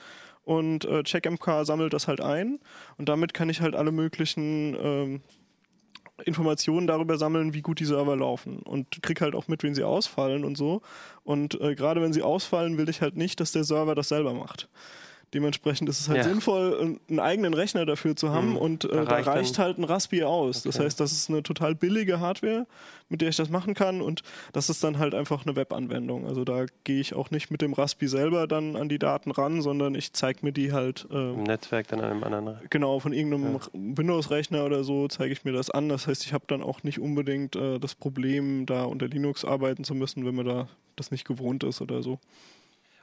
und 0.43 0.85
äh, 0.85 1.03
CheckMK 1.03 1.65
sammelt 1.65 1.93
das 1.93 2.07
halt 2.07 2.21
ein 2.21 2.61
und 2.99 3.09
damit 3.09 3.35
kann 3.35 3.49
ich 3.49 3.61
halt 3.61 3.75
alle 3.75 3.91
möglichen 3.91 4.77
ähm, 4.81 5.23
Informationen 6.25 6.87
darüber 6.87 7.19
sammeln, 7.19 7.53
wie 7.53 7.63
gut 7.63 7.79
die 7.79 7.85
Server 7.85 8.17
laufen 8.17 8.59
und 8.61 9.03
krieg 9.03 9.21
halt 9.21 9.35
auch 9.35 9.49
mit, 9.49 9.63
wenn 9.63 9.75
sie 9.75 9.85
ausfallen 9.85 10.45
und 10.45 10.57
so. 10.57 10.81
Und 11.25 11.61
äh, 11.61 11.75
gerade 11.75 12.01
wenn 12.01 12.13
sie 12.13 12.23
ausfallen, 12.23 12.79
will 12.79 12.89
ich 12.89 13.03
halt 13.03 13.17
nicht, 13.17 13.41
dass 13.41 13.53
der 13.53 13.65
Server 13.65 13.95
das 13.95 14.09
selber 14.09 14.33
macht. 14.33 14.69
Dementsprechend 15.34 15.88
ist 15.88 16.00
es 16.00 16.08
halt 16.08 16.19
ja. 16.19 16.25
sinnvoll, 16.25 16.99
einen 17.08 17.19
eigenen 17.19 17.52
Rechner 17.52 17.84
dafür 17.84 18.14
zu 18.14 18.31
haben 18.31 18.50
mhm. 18.50 18.56
und 18.56 18.84
äh, 18.84 18.88
da, 18.88 19.02
reicht, 19.02 19.26
da 19.26 19.32
reicht 19.32 19.58
halt 19.58 19.76
ein 19.76 19.84
Raspi 19.84 20.23
aus. 20.23 20.58
Okay. 20.58 20.69
Das 20.69 20.78
heißt, 20.78 21.00
das 21.00 21.11
ist 21.11 21.28
eine 21.28 21.43
total 21.43 21.75
billige 21.75 22.20
Hardware, 22.20 22.67
mit 23.08 23.20
der 23.20 23.31
ich 23.31 23.37
das 23.37 23.50
machen 23.50 23.75
kann 23.75 24.02
und 24.02 24.23
das 24.52 24.70
ist 24.70 24.84
dann 24.84 24.99
halt 24.99 25.14
einfach 25.14 25.44
eine 25.44 25.56
Webanwendung. 25.56 26.26
Also 26.26 26.44
da 26.44 26.67
gehe 26.84 27.00
ich 27.00 27.14
auch 27.14 27.32
nicht 27.32 27.50
mit 27.50 27.60
dem 27.60 27.72
Raspi 27.72 28.06
selber 28.06 28.46
dann 28.46 28.77
an 28.77 28.89
die 28.89 29.01
Daten 29.01 29.32
ran, 29.32 29.62
sondern 29.62 29.96
ich 29.96 30.12
zeige 30.12 30.41
mir 30.43 30.53
die 30.53 30.72
halt 30.72 31.08
äh, 31.10 31.32
im 31.32 31.43
Netzwerk 31.43 31.89
dann 31.89 32.01
an 32.01 32.10
einem 32.12 32.22
anderen. 32.22 32.60
Genau, 32.70 33.01
von 33.01 33.12
irgendeinem 33.12 33.55
ja. 33.55 33.60
Windows-Rechner 33.72 34.65
oder 34.65 34.84
so 34.84 35.08
zeige 35.08 35.32
ich 35.32 35.44
mir 35.44 35.53
das 35.53 35.70
an. 35.70 35.89
Das 35.89 36.06
heißt, 36.06 36.24
ich 36.24 36.34
habe 36.34 36.44
dann 36.46 36.62
auch 36.62 36.84
nicht 36.84 37.01
unbedingt 37.01 37.56
äh, 37.56 37.81
das 37.81 37.96
Problem, 37.96 38.65
da 38.65 38.84
unter 38.84 39.08
Linux 39.08 39.44
arbeiten 39.44 39.82
zu 39.82 39.94
müssen, 39.94 40.24
wenn 40.24 40.36
man 40.36 40.46
da 40.46 40.69
das 40.94 41.10
nicht 41.10 41.27
gewohnt 41.27 41.65
ist 41.65 41.81
oder 41.81 42.03
so. 42.03 42.20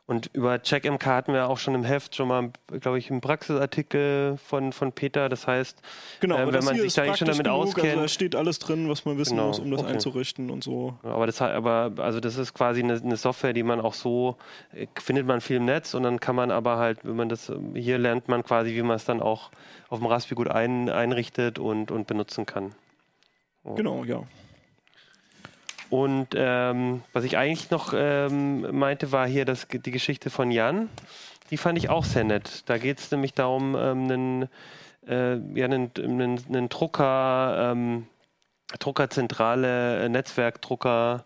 Und 0.06 0.30
über 0.34 0.60
CheckMK 0.60 1.06
hatten 1.06 1.34
wir 1.34 1.48
auch 1.48 1.58
schon 1.58 1.76
im 1.76 1.86
Heft 1.86 2.14
schon 2.16 2.28
mal, 2.28 2.52
glaube 2.82 2.98
ich, 2.98 3.10
einen 3.10 3.22
Praxisartikel 3.22 4.38
von, 4.38 4.74
von 4.74 4.92
Peter. 4.92 5.30
Das 5.30 5.48
heißt, 5.48 5.82
genau, 6.20 6.38
äh, 6.38 6.52
wenn 6.52 6.64
man 6.66 6.76
sich 6.76 6.94
da 6.94 7.16
schon 7.16 7.28
damit 7.28 7.46
genug, 7.46 7.60
also 7.60 7.70
auskennt. 7.70 7.88
Also 7.88 8.02
da 8.02 8.08
steht 8.10 8.36
alles 8.36 8.60
drin, 8.60 8.90
was 8.90 9.06
man 9.06 9.18
wissen 9.18 9.38
genau, 9.38 9.48
muss, 9.48 9.60
um 9.60 9.72
das 9.72 9.80
okay. 9.80 9.94
einzurichten 9.94 10.50
und 10.50 10.62
so. 10.62 10.98
Aber 11.04 11.26
das, 11.26 11.42
aber 11.42 11.94
also 11.98 12.20
das 12.20 12.38
ist 12.38 12.54
quasi 12.54 12.84
eine, 12.84 12.96
eine, 12.96 13.16
Software, 13.16 13.54
die 13.54 13.64
man 13.64 13.80
auch 13.80 13.94
so 13.94 14.36
äh, 14.74 14.88
findet 15.00 15.26
man 15.26 15.40
viel 15.40 15.58
im 15.58 15.66
Netz 15.66 15.94
und 15.94 16.04
dann 16.04 16.20
kann 16.20 16.36
man 16.36 16.52
aber 16.52 16.78
halt, 16.78 17.00
wenn 17.04 17.16
man 17.16 17.30
das 17.30 17.50
hier 17.74 17.98
lernt 17.98 18.28
man 18.28 18.44
quasi, 18.44 18.76
wie 18.76 18.82
man 18.82 18.98
es 18.98 19.06
dann 19.06 19.22
auch 19.22 19.52
auf 19.88 20.00
dem 20.00 20.08
Raspberry 20.08 20.36
gut 20.36 20.50
ein, 20.50 20.90
einrichtet 20.90 21.60
und, 21.60 21.92
und 21.92 22.08
benutzen 22.08 22.46
kann. 22.46 22.76
Und 23.64 23.78
genau, 23.78 24.04
ja. 24.04 24.24
Und 25.94 26.30
ähm, 26.34 27.04
was 27.14 27.24
ich 27.24 27.38
eigentlich 27.38 27.70
noch 27.70 27.94
ähm, 27.96 28.76
meinte, 28.76 29.12
war 29.12 29.28
hier 29.28 29.46
das, 29.46 29.68
die 29.70 29.92
Geschichte 29.92 30.32
von 30.32 30.50
Jan. 30.50 30.90
Die 31.52 31.58
fand 31.58 31.78
ich 31.78 31.88
auch 31.88 32.04
sehr 32.04 32.24
nett. 32.24 32.64
Da 32.66 32.80
geht 32.80 32.98
es 32.98 33.12
nämlich 33.12 33.36
darum, 33.36 33.76
ähm, 33.76 34.10
einen, 34.10 34.50
äh, 35.08 35.36
ja, 35.54 35.66
einen, 35.66 35.92
einen, 35.96 36.44
einen 36.48 36.70
Drucker, 36.70 37.74
ähm, 37.74 38.08
Druckerzentrale, 38.80 40.06
äh, 40.06 40.10
Netzwerkdrucker 40.10 41.26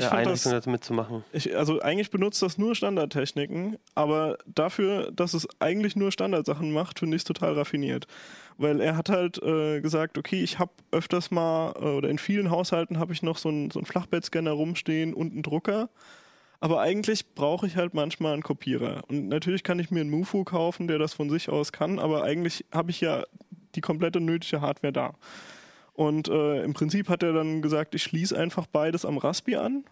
ja, 0.00 0.20
ich 0.20 0.26
äh, 0.26 0.30
das, 0.30 0.42
das 0.42 0.66
mitzumachen. 0.66 1.24
Ich, 1.32 1.56
also 1.56 1.80
eigentlich 1.80 2.10
benutzt 2.10 2.42
das 2.42 2.58
nur 2.58 2.74
Standardtechniken, 2.74 3.78
aber 3.94 4.38
dafür, 4.46 5.10
dass 5.12 5.34
es 5.34 5.48
eigentlich 5.60 5.96
nur 5.96 6.12
Standardsachen 6.12 6.72
macht, 6.72 6.98
finde 6.98 7.16
ich 7.16 7.20
es 7.20 7.24
total 7.24 7.54
raffiniert 7.54 8.06
weil 8.58 8.80
er 8.80 8.96
hat 8.96 9.08
halt 9.08 9.42
äh, 9.42 9.80
gesagt, 9.80 10.18
okay, 10.18 10.42
ich 10.42 10.58
habe 10.58 10.72
öfters 10.90 11.30
mal 11.30 11.74
äh, 11.76 11.84
oder 11.84 12.08
in 12.08 12.18
vielen 12.18 12.50
Haushalten 12.50 12.98
habe 12.98 13.12
ich 13.12 13.22
noch 13.22 13.36
so 13.36 13.48
einen 13.48 13.70
so 13.70 13.82
Flachbettscanner 13.82 14.52
rumstehen 14.52 15.14
und 15.14 15.32
einen 15.32 15.42
Drucker. 15.42 15.90
Aber 16.60 16.80
eigentlich 16.80 17.34
brauche 17.34 17.66
ich 17.66 17.76
halt 17.76 17.92
manchmal 17.92 18.34
einen 18.34 18.42
Kopierer. 18.42 19.02
Und 19.08 19.28
natürlich 19.28 19.64
kann 19.64 19.80
ich 19.80 19.90
mir 19.90 20.00
einen 20.00 20.10
Mufu 20.10 20.44
kaufen, 20.44 20.86
der 20.86 20.98
das 20.98 21.12
von 21.12 21.28
sich 21.28 21.48
aus 21.48 21.72
kann, 21.72 21.98
aber 21.98 22.22
eigentlich 22.22 22.64
habe 22.72 22.92
ich 22.92 23.00
ja 23.00 23.24
die 23.74 23.80
komplette 23.80 24.20
nötige 24.20 24.60
Hardware 24.60 24.92
da. 24.92 25.14
Und 25.94 26.28
äh, 26.28 26.62
im 26.64 26.72
Prinzip 26.72 27.08
hat 27.08 27.22
er 27.22 27.32
dann 27.32 27.60
gesagt, 27.62 27.94
ich 27.94 28.02
schließe 28.02 28.36
einfach 28.38 28.66
beides 28.66 29.04
am 29.04 29.18
Raspi 29.18 29.56
an 29.56 29.84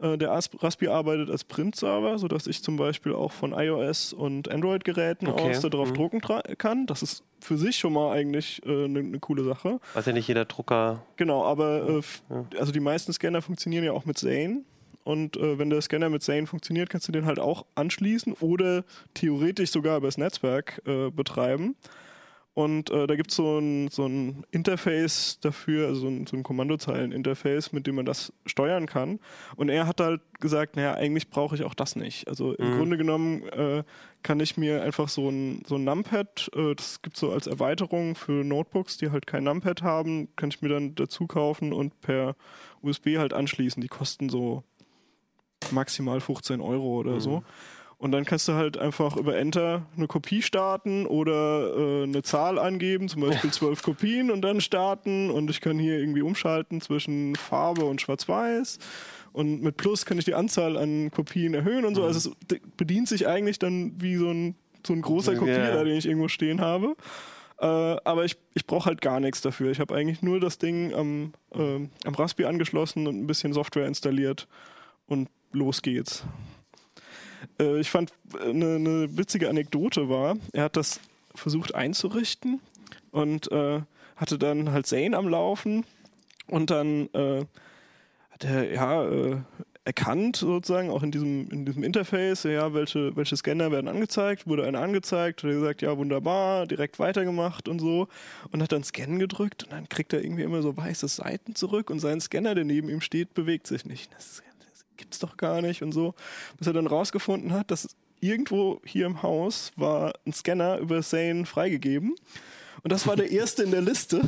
Äh, 0.00 0.16
der 0.16 0.30
As- 0.32 0.48
Raspi 0.62 0.88
arbeitet 0.88 1.28
als 1.28 1.44
Printserver, 1.44 2.18
sodass 2.18 2.46
ich 2.46 2.62
zum 2.62 2.76
Beispiel 2.76 3.12
auch 3.12 3.32
von 3.32 3.52
iOS 3.52 4.12
und 4.14 4.50
Android-Geräten 4.50 5.26
Okay, 5.28 5.50
aus 5.50 5.60
darauf 5.60 5.90
mhm. 5.90 5.94
drucken 5.94 6.20
kann. 6.56 6.86
Das 6.86 7.02
ist 7.02 7.22
für 7.40 7.58
sich 7.58 7.76
schon 7.76 7.92
mal 7.92 8.12
eigentlich 8.12 8.62
eine 8.64 8.72
äh, 8.84 8.88
ne- 8.88 9.02
ne 9.02 9.18
coole 9.18 9.44
Sache. 9.44 9.78
Was 9.92 10.06
ja 10.06 10.12
nicht 10.12 10.26
jeder 10.28 10.46
Drucker. 10.46 11.02
Genau, 11.16 11.44
aber 11.44 11.86
äh, 11.88 12.00
Ja. 12.30 12.44
also 12.58 12.72
die 12.72 12.80
meisten 12.80 13.12
Scanner 13.12 13.42
funktionieren 13.42 13.84
ja 13.84 13.92
auch 13.92 14.06
mit 14.06 14.16
Zane. 14.18 14.62
Und 15.04 15.36
äh, 15.36 15.58
wenn 15.58 15.68
der 15.70 15.80
Scanner 15.82 16.08
mit 16.10 16.22
Zane 16.22 16.46
funktioniert, 16.46 16.88
kannst 16.90 17.08
du 17.08 17.12
den 17.12 17.26
halt 17.26 17.38
auch 17.40 17.66
anschließen 17.74 18.34
oder 18.40 18.84
theoretisch 19.14 19.70
sogar 19.70 19.96
übers 19.98 20.16
Netzwerk 20.18 20.80
äh, 20.86 21.10
betreiben. 21.10 21.74
Und 22.52 22.90
äh, 22.90 23.06
da 23.06 23.14
gibt 23.14 23.30
so 23.30 23.60
es 23.60 23.94
so 23.94 24.06
ein 24.06 24.44
Interface 24.50 25.38
dafür, 25.40 25.86
also 25.86 26.00
so 26.02 26.08
ein, 26.08 26.26
so 26.26 26.36
ein 26.36 26.42
Kommandozeilen-Interface, 26.42 27.72
mit 27.72 27.86
dem 27.86 27.94
man 27.94 28.04
das 28.06 28.32
steuern 28.44 28.86
kann. 28.86 29.20
Und 29.56 29.68
er 29.68 29.86
hat 29.86 30.00
halt 30.00 30.20
gesagt, 30.40 30.74
naja, 30.74 30.94
eigentlich 30.94 31.30
brauche 31.30 31.54
ich 31.54 31.62
auch 31.62 31.74
das 31.74 31.94
nicht. 31.94 32.26
Also 32.28 32.52
im 32.54 32.70
Mhm. 32.72 32.76
Grunde 32.76 32.96
genommen 32.96 33.42
äh, 33.48 33.84
kann 34.22 34.40
ich 34.40 34.56
mir 34.56 34.82
einfach 34.82 35.08
so 35.08 35.28
ein, 35.28 35.62
so 35.66 35.76
ein 35.76 35.84
Numpad, 35.84 36.50
äh, 36.54 36.74
das 36.74 37.02
gibt 37.02 37.16
so 37.16 37.30
als 37.30 37.46
Erweiterung 37.46 38.16
für 38.16 38.44
Notebooks, 38.44 38.96
die 38.98 39.10
halt 39.10 39.26
kein 39.28 39.44
Numpad 39.44 39.82
haben, 39.82 40.28
kann 40.34 40.50
ich 40.50 40.60
mir 40.60 40.68
dann 40.70 40.94
dazu 40.96 41.26
kaufen 41.28 41.72
und 41.72 42.00
per 42.00 42.34
USB 42.82 43.16
halt 43.18 43.32
anschließen. 43.32 43.80
Die 43.80 43.88
kosten 43.88 44.28
so 44.28 44.64
maximal 45.70 46.20
15 46.20 46.60
Euro 46.60 46.98
oder 46.98 47.20
so. 47.20 47.42
Und 48.00 48.12
dann 48.12 48.24
kannst 48.24 48.48
du 48.48 48.54
halt 48.54 48.78
einfach 48.78 49.18
über 49.18 49.36
Enter 49.36 49.84
eine 49.94 50.06
Kopie 50.06 50.40
starten 50.40 51.04
oder 51.04 51.76
äh, 51.76 52.02
eine 52.04 52.22
Zahl 52.22 52.58
angeben, 52.58 53.10
zum 53.10 53.20
Beispiel 53.20 53.50
zwölf 53.52 53.82
Kopien 53.82 54.30
und 54.30 54.40
dann 54.40 54.62
starten. 54.62 55.30
Und 55.30 55.50
ich 55.50 55.60
kann 55.60 55.78
hier 55.78 55.98
irgendwie 55.98 56.22
umschalten 56.22 56.80
zwischen 56.80 57.36
Farbe 57.36 57.84
und 57.84 58.00
Schwarz-Weiß. 58.00 58.78
Und 59.32 59.62
mit 59.62 59.76
Plus 59.76 60.06
kann 60.06 60.18
ich 60.18 60.24
die 60.24 60.32
Anzahl 60.32 60.78
an 60.78 61.10
Kopien 61.10 61.52
erhöhen 61.52 61.84
und 61.84 61.94
so. 61.94 62.04
Also 62.04 62.30
es 62.30 62.58
bedient 62.78 63.06
sich 63.06 63.28
eigentlich 63.28 63.58
dann 63.58 63.92
wie 63.98 64.16
so 64.16 64.30
ein, 64.30 64.54
so 64.86 64.94
ein 64.94 65.02
großer. 65.02 65.34
Kopierer, 65.34 65.84
den 65.84 65.98
ich 65.98 66.06
irgendwo 66.06 66.28
stehen 66.28 66.62
habe. 66.62 66.96
Äh, 67.60 67.66
aber 67.66 68.24
ich, 68.24 68.38
ich 68.54 68.66
brauche 68.66 68.86
halt 68.86 69.02
gar 69.02 69.20
nichts 69.20 69.42
dafür. 69.42 69.72
Ich 69.72 69.78
habe 69.78 69.94
eigentlich 69.94 70.22
nur 70.22 70.40
das 70.40 70.56
Ding 70.56 70.94
am, 70.94 71.34
ähm, 71.52 71.90
am 72.06 72.14
Raspi 72.14 72.46
angeschlossen 72.46 73.06
und 73.06 73.20
ein 73.20 73.26
bisschen 73.26 73.52
Software 73.52 73.86
installiert 73.86 74.48
und 75.06 75.28
los 75.52 75.82
geht's. 75.82 76.24
Äh, 77.60 77.80
ich 77.80 77.90
fand 77.90 78.12
eine, 78.40 78.76
eine 78.76 79.16
witzige 79.16 79.48
Anekdote 79.48 80.08
war, 80.08 80.36
er 80.52 80.64
hat 80.64 80.76
das 80.76 81.00
versucht 81.34 81.74
einzurichten 81.74 82.60
und 83.12 83.50
äh, 83.52 83.80
hatte 84.16 84.38
dann 84.38 84.72
halt 84.72 84.86
Zane 84.86 85.16
am 85.16 85.28
Laufen 85.28 85.84
und 86.48 86.70
dann 86.70 87.08
äh, 87.12 87.44
hat 88.30 88.44
er 88.44 88.72
ja 88.72 89.08
äh, 89.08 89.36
erkannt 89.84 90.36
sozusagen 90.36 90.90
auch 90.90 91.02
in 91.02 91.10
diesem 91.10 91.48
in 91.50 91.64
diesem 91.64 91.82
Interface 91.82 92.42
ja 92.42 92.74
welche 92.74 93.16
welche 93.16 93.36
Scanner 93.36 93.70
werden 93.70 93.88
angezeigt 93.88 94.46
wurde 94.46 94.66
einer 94.66 94.80
angezeigt 94.80 95.42
hat 95.42 95.50
er 95.50 95.54
gesagt 95.54 95.82
ja 95.82 95.96
wunderbar 95.96 96.66
direkt 96.66 96.98
weitergemacht 96.98 97.66
und 97.66 97.78
so 97.78 98.08
und 98.52 98.62
hat 98.62 98.72
dann 98.72 98.84
Scannen 98.84 99.18
gedrückt 99.18 99.64
und 99.64 99.72
dann 99.72 99.88
kriegt 99.88 100.12
er 100.12 100.22
irgendwie 100.22 100.42
immer 100.42 100.60
so 100.60 100.76
weiße 100.76 101.08
Seiten 101.08 101.54
zurück 101.54 101.88
und 101.88 101.98
sein 101.98 102.20
Scanner 102.20 102.54
der 102.54 102.64
neben 102.64 102.90
ihm 102.90 103.00
steht 103.00 103.32
bewegt 103.32 103.66
sich 103.66 103.86
nicht. 103.86 104.12
Das, 104.12 104.42
das 104.44 104.49
gibt's 105.00 105.18
doch 105.18 105.36
gar 105.36 105.60
nicht 105.60 105.82
und 105.82 105.92
so. 105.92 106.14
Bis 106.58 106.66
er 106.66 106.72
dann 106.72 106.86
rausgefunden 106.86 107.52
hat 107.52 107.70
dass 107.70 107.88
irgendwo 108.20 108.80
hier 108.84 109.06
im 109.06 109.22
Haus 109.22 109.72
war 109.76 110.12
ein 110.26 110.32
Scanner 110.32 110.78
über 110.78 111.02
Zane 111.02 111.46
freigegeben 111.46 112.14
und 112.82 112.92
das 112.92 113.06
war 113.06 113.16
der 113.16 113.30
erste 113.30 113.62
in 113.62 113.70
der 113.70 113.82
Liste. 113.82 114.22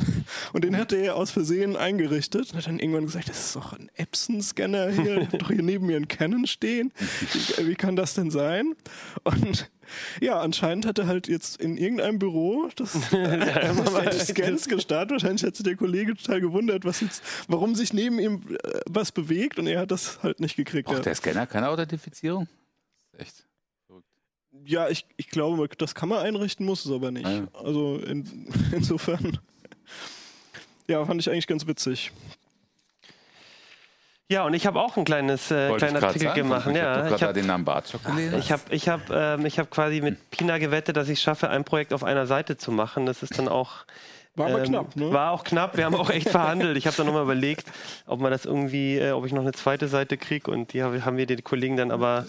Und 0.53 0.63
den 0.63 0.77
hatte 0.77 0.95
er 0.95 1.15
aus 1.15 1.31
Versehen 1.31 1.75
eingerichtet. 1.75 2.51
Und 2.51 2.57
hat 2.57 2.67
dann 2.67 2.79
irgendwann 2.79 3.05
gesagt, 3.05 3.29
das 3.29 3.47
ist 3.47 3.55
doch 3.55 3.73
ein 3.73 3.89
Epson-Scanner 3.95 4.89
hier. 4.91 5.17
Ich 5.21 5.27
hab 5.31 5.39
doch 5.39 5.49
hier 5.51 5.61
neben 5.63 5.85
mir 5.87 5.95
einen 5.97 6.07
Canon 6.07 6.45
stehen. 6.47 6.91
Wie, 7.57 7.67
wie 7.69 7.75
kann 7.75 7.95
das 7.95 8.13
denn 8.13 8.31
sein? 8.31 8.73
Und 9.23 9.69
ja, 10.21 10.39
anscheinend 10.39 10.85
hat 10.85 10.97
er 10.99 11.07
halt 11.07 11.27
jetzt 11.27 11.59
in 11.61 11.77
irgendeinem 11.77 12.17
Büro 12.19 12.69
das 12.75 12.95
äh, 13.11 14.11
Scans 14.25 14.67
gestartet. 14.67 15.11
Wahrscheinlich 15.11 15.43
hat 15.43 15.55
sich 15.55 15.63
der 15.65 15.75
Kollege 15.75 16.15
total 16.15 16.41
gewundert, 16.41 16.85
was 16.85 17.01
jetzt, 17.01 17.23
warum 17.47 17.75
sich 17.75 17.93
neben 17.93 18.19
ihm 18.19 18.41
äh, 18.63 18.79
was 18.89 19.11
bewegt. 19.11 19.59
Und 19.59 19.67
er 19.67 19.79
hat 19.81 19.91
das 19.91 20.21
halt 20.23 20.39
nicht 20.39 20.55
gekriegt. 20.55 20.85
Braucht 20.87 20.97
Er- 20.99 21.03
der 21.03 21.15
Scanner 21.15 21.45
keine 21.47 21.69
Authentifizierung? 21.69 22.47
Echt? 23.17 23.45
Ja, 24.65 24.87
ich, 24.89 25.05
ich 25.17 25.29
glaube, 25.29 25.67
das 25.77 25.95
kann 25.95 26.09
man 26.09 26.19
einrichten, 26.19 26.65
muss 26.65 26.85
es 26.85 26.91
aber 26.91 27.11
nicht. 27.11 27.27
Ja. 27.27 27.47
Also 27.53 27.97
in, 27.97 28.47
insofern. 28.71 29.37
Ja, 30.87 31.03
fand 31.05 31.21
ich 31.21 31.29
eigentlich 31.29 31.47
ganz 31.47 31.65
witzig. 31.67 32.11
Ja, 34.29 34.45
und 34.45 34.53
ich 34.53 34.65
habe 34.65 34.79
auch 34.81 34.97
ein 34.97 35.05
kleines 35.05 35.51
äh, 35.51 35.69
Wollte 35.69 35.85
kleinen 35.87 36.03
Artikel 36.03 36.27
sagen. 36.29 36.41
gemacht. 36.41 36.67
Ich 36.69 36.75
Ja, 36.75 36.83
habe 36.95 37.01
ich 37.03 37.09
gerade 37.09 37.23
habe 37.25 37.33
den 37.33 37.45
Namen 37.45 37.65
Bartschok 37.65 38.03
gelesen. 38.03 38.39
ich 38.39 38.51
hab, 38.51 38.71
ich 38.71 38.89
hab, 38.89 39.09
ähm, 39.11 39.45
ich 39.45 39.59
hab 39.59 39.69
quasi 39.69 40.01
mit 40.01 40.31
Pina 40.31 40.57
gewettet, 40.57 40.97
dass 40.97 41.09
ich 41.09 41.19
schaffe, 41.21 41.49
ein 41.49 41.63
Projekt 41.63 41.93
auf 41.93 42.03
einer 42.03 42.25
Seite 42.25 42.57
zu 42.57 42.71
machen. 42.71 43.05
Das 43.05 43.21
ist 43.21 43.37
dann 43.37 43.47
auch. 43.47 43.85
War 44.35 44.47
aber 44.47 44.59
ähm, 44.59 44.65
knapp, 44.65 44.95
ne? 44.95 45.11
War 45.13 45.31
auch 45.31 45.43
knapp. 45.43 45.77
Wir 45.77 45.85
haben 45.85 45.93
auch 45.93 46.09
echt 46.09 46.29
verhandelt. 46.29 46.75
Ich 46.75 46.87
habe 46.87 46.97
dann 46.97 47.05
nochmal 47.05 47.21
überlegt, 47.23 47.67
ob 48.07 48.19
man 48.19 48.31
das 48.31 48.45
irgendwie, 48.45 48.97
äh, 48.97 49.11
ob 49.11 49.25
ich 49.27 49.31
noch 49.31 49.41
eine 49.43 49.51
zweite 49.51 49.87
Seite 49.87 50.17
kriege. 50.17 50.49
Und 50.49 50.73
die 50.73 50.81
hab- 50.81 51.05
haben 51.05 51.17
wir 51.17 51.27
die 51.27 51.39
Kollegen 51.43 51.77
dann 51.77 51.91
aber, 51.91 52.25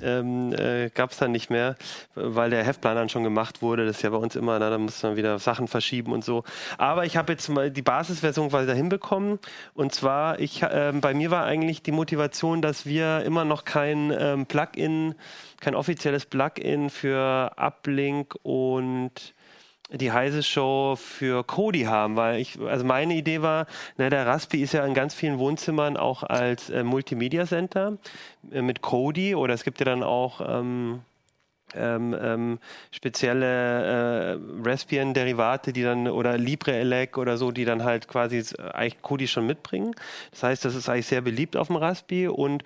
ähm, 0.00 0.52
äh, 0.52 0.90
gab 0.90 1.10
es 1.10 1.16
dann 1.18 1.32
nicht 1.32 1.50
mehr, 1.50 1.74
weil 2.14 2.50
der 2.50 2.62
Heftplan 2.62 2.94
dann 2.94 3.08
schon 3.08 3.24
gemacht 3.24 3.62
wurde. 3.62 3.84
Das 3.84 3.96
ist 3.96 4.02
ja 4.02 4.10
bei 4.10 4.16
uns 4.16 4.36
immer, 4.36 4.58
na, 4.60 4.70
da 4.70 4.78
muss 4.78 5.02
man 5.02 5.16
wieder 5.16 5.40
Sachen 5.40 5.66
verschieben 5.66 6.12
und 6.12 6.24
so. 6.24 6.44
Aber 6.78 7.04
ich 7.04 7.16
habe 7.16 7.32
jetzt 7.32 7.48
mal 7.48 7.68
die 7.70 7.82
Basisversion 7.82 8.48
quasi 8.50 8.68
dahin 8.68 8.88
bekommen. 8.88 9.40
Und 9.74 9.92
zwar, 9.92 10.38
ich, 10.38 10.62
ähm, 10.70 11.00
bei 11.00 11.14
mir 11.14 11.32
war 11.32 11.46
eigentlich 11.46 11.82
die 11.82 11.92
Motivation, 11.92 12.62
dass 12.62 12.86
wir 12.86 13.22
immer 13.24 13.44
noch 13.44 13.64
kein 13.64 14.12
ähm, 14.16 14.46
Plugin, 14.46 15.16
kein 15.60 15.74
offizielles 15.74 16.26
Plugin 16.26 16.90
für 16.90 17.50
Uplink 17.56 18.36
und 18.44 19.34
die 19.92 20.12
heiße 20.12 20.42
Show 20.42 20.96
für 20.96 21.44
Kodi 21.44 21.82
haben, 21.82 22.16
weil 22.16 22.40
ich, 22.40 22.58
also 22.60 22.84
meine 22.84 23.14
Idee 23.14 23.42
war, 23.42 23.66
na, 23.96 24.10
der 24.10 24.26
Raspi 24.26 24.62
ist 24.62 24.72
ja 24.72 24.84
in 24.84 24.94
ganz 24.94 25.14
vielen 25.14 25.38
Wohnzimmern 25.38 25.96
auch 25.96 26.22
als 26.22 26.70
äh, 26.70 26.84
Multimedia 26.84 27.46
Center 27.46 27.98
äh, 28.52 28.62
mit 28.62 28.82
Kodi 28.82 29.34
oder 29.34 29.54
es 29.54 29.64
gibt 29.64 29.80
ja 29.80 29.84
dann 29.84 30.02
auch 30.02 30.40
ähm, 30.46 31.00
ähm, 31.74 32.16
ähm, 32.20 32.58
spezielle 32.90 34.34
äh, 34.34 34.38
Raspbian-Derivate, 34.64 35.72
die 35.72 35.82
dann 35.82 36.08
oder 36.08 36.38
LibreELEC 36.38 37.18
oder 37.18 37.36
so, 37.36 37.50
die 37.50 37.64
dann 37.64 37.84
halt 37.84 38.08
quasi 38.08 38.38
äh, 38.38 38.70
eigentlich 38.72 39.02
Kodi 39.02 39.28
schon 39.28 39.46
mitbringen. 39.46 39.94
Das 40.30 40.42
heißt, 40.42 40.64
das 40.64 40.74
ist 40.74 40.88
eigentlich 40.88 41.06
sehr 41.06 41.20
beliebt 41.20 41.56
auf 41.56 41.68
dem 41.68 41.76
Raspi 41.76 42.28
und 42.28 42.64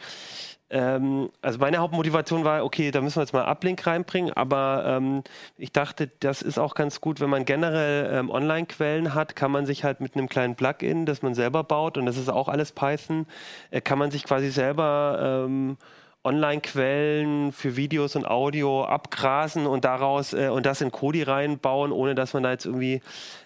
ähm, 0.70 1.30
also 1.42 1.58
meine 1.58 1.78
Hauptmotivation 1.78 2.42
war, 2.42 2.64
okay, 2.64 2.90
da 2.90 3.00
müssen 3.00 3.16
wir 3.16 3.22
jetzt 3.22 3.32
mal 3.32 3.44
Uplink 3.44 3.86
reinbringen, 3.86 4.32
aber 4.32 4.84
ähm, 4.86 5.22
ich 5.56 5.72
dachte, 5.72 6.10
das 6.20 6.42
ist 6.42 6.58
auch 6.58 6.74
ganz 6.74 7.00
gut, 7.00 7.20
wenn 7.20 7.30
man 7.30 7.44
generell 7.44 8.10
ähm, 8.12 8.30
Online-Quellen 8.30 9.14
hat, 9.14 9.36
kann 9.36 9.50
man 9.50 9.66
sich 9.66 9.84
halt 9.84 10.00
mit 10.00 10.16
einem 10.16 10.28
kleinen 10.28 10.56
Plugin, 10.56 11.06
das 11.06 11.22
man 11.22 11.34
selber 11.34 11.62
baut, 11.64 11.98
und 11.98 12.06
das 12.06 12.16
ist 12.16 12.28
auch 12.28 12.48
alles 12.48 12.72
Python, 12.72 13.26
äh, 13.70 13.80
kann 13.80 13.98
man 13.98 14.10
sich 14.10 14.24
quasi 14.24 14.50
selber 14.50 15.44
ähm, 15.46 15.76
Online-Quellen 16.24 17.52
für 17.52 17.76
Videos 17.76 18.16
und 18.16 18.26
Audio 18.26 18.84
abgrasen 18.84 19.66
und 19.66 19.84
daraus 19.84 20.32
äh, 20.32 20.48
und 20.48 20.66
das 20.66 20.80
in 20.80 20.90
Kodi 20.90 21.22
reinbauen, 21.22 21.92
ohne 21.92 22.14
dass 22.14 22.32
man 22.32 22.42
da 22.42 22.50
jetzt 22.50 22.66
irgendwie 22.66 23.00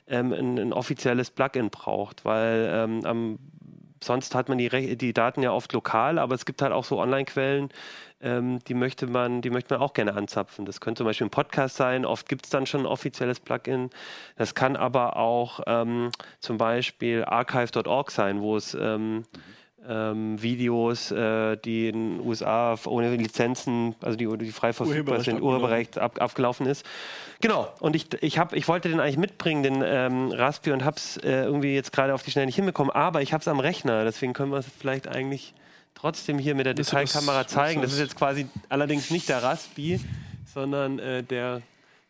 ähm, 0.07 0.33
ein, 0.33 0.59
ein 0.59 0.73
offizielles 0.73 1.31
Plugin 1.31 1.71
braucht, 1.71 2.25
weil 2.25 2.71
ähm, 2.73 3.05
am 3.05 3.39
sonst 4.03 4.35
hat 4.35 4.49
man 4.49 4.59
die, 4.59 4.97
die 4.97 5.13
Daten 5.13 5.43
ja 5.43 5.53
oft 5.53 5.73
lokal, 5.73 6.19
aber 6.19 6.35
es 6.35 6.47
gibt 6.47 6.63
halt 6.63 6.73
auch 6.73 6.85
so 6.85 7.01
Online-Quellen, 7.01 7.71
ähm, 8.21 8.59
die 8.67 8.75
möchte 8.75 9.07
man, 9.07 9.43
die 9.43 9.51
möchte 9.51 9.75
man 9.75 9.83
auch 9.83 9.93
gerne 9.93 10.15
anzapfen. 10.15 10.65
Das 10.65 10.81
könnte 10.81 10.99
zum 10.99 11.07
Beispiel 11.07 11.27
ein 11.27 11.31
Podcast 11.31 11.77
sein. 11.77 12.05
Oft 12.05 12.29
gibt 12.29 12.47
es 12.47 12.51
dann 12.51 12.67
schon 12.67 12.81
ein 12.81 12.87
offizielles 12.87 13.41
Plugin. 13.41 13.91
Das 14.37 14.55
kann 14.55 14.77
aber 14.77 15.17
auch 15.17 15.61
ähm, 15.67 16.11
zum 16.41 16.59
Beispiel 16.59 17.25
archive.org 17.25 18.11
sein, 18.11 18.41
wo 18.41 18.57
es 18.57 18.75
ähm, 18.75 19.25
ähm, 19.89 20.41
Videos, 20.43 21.11
äh, 21.11 21.57
die 21.57 21.89
in 21.89 22.19
den 22.19 22.27
USA 22.27 22.77
ohne 22.87 23.15
Lizenzen, 23.17 23.95
also 24.03 24.17
die, 24.17 24.27
die 24.39 24.53
frei 24.53 24.73
verfügbar 24.73 25.21
sind. 25.21 25.41
Urheberrecht 25.41 25.99
ab, 25.99 26.21
abgelaufen 26.21 26.67
ist. 26.67 26.85
Genau, 27.41 27.69
und 27.81 27.97
ich, 27.97 28.07
ich, 28.23 28.39
hab, 28.39 28.53
ich 28.53 28.69
wollte 28.69 28.89
den 28.89 29.01
eigentlich 29.01 29.17
mitbringen, 29.17 29.63
den 29.63 29.83
ähm, 29.85 30.31
Raspi, 30.31 30.73
und 30.73 30.85
habe 30.85 30.97
es 30.97 31.17
äh, 31.19 31.45
irgendwie 31.45 31.75
jetzt 31.75 31.93
gerade 31.93 32.13
auf 32.13 32.23
die 32.23 32.31
Schnelle 32.31 32.47
nicht 32.47 32.57
hinbekommen, 32.57 32.93
aber 32.93 33.23
ich 33.23 33.33
habe 33.33 33.41
es 33.41 33.49
am 33.49 33.61
Rechner, 33.61 34.05
deswegen 34.05 34.33
können 34.33 34.53
wir 34.53 34.59
es 34.59 34.67
vielleicht 34.79 35.09
eigentlich 35.09 35.55
trotzdem 35.95 36.39
hier 36.39 36.55
mit 36.55 36.67
der 36.67 36.75
Detailkamera 36.75 37.47
zeigen. 37.47 37.81
Das 37.81 37.91
das- 37.91 37.99
ist 37.99 38.05
jetzt 38.05 38.17
quasi 38.17 38.47
allerdings 38.69 39.11
nicht 39.11 39.29
der 39.29 39.43
Raspi, 39.43 40.01
sondern 40.53 40.99
äh, 40.99 41.23
der 41.23 41.63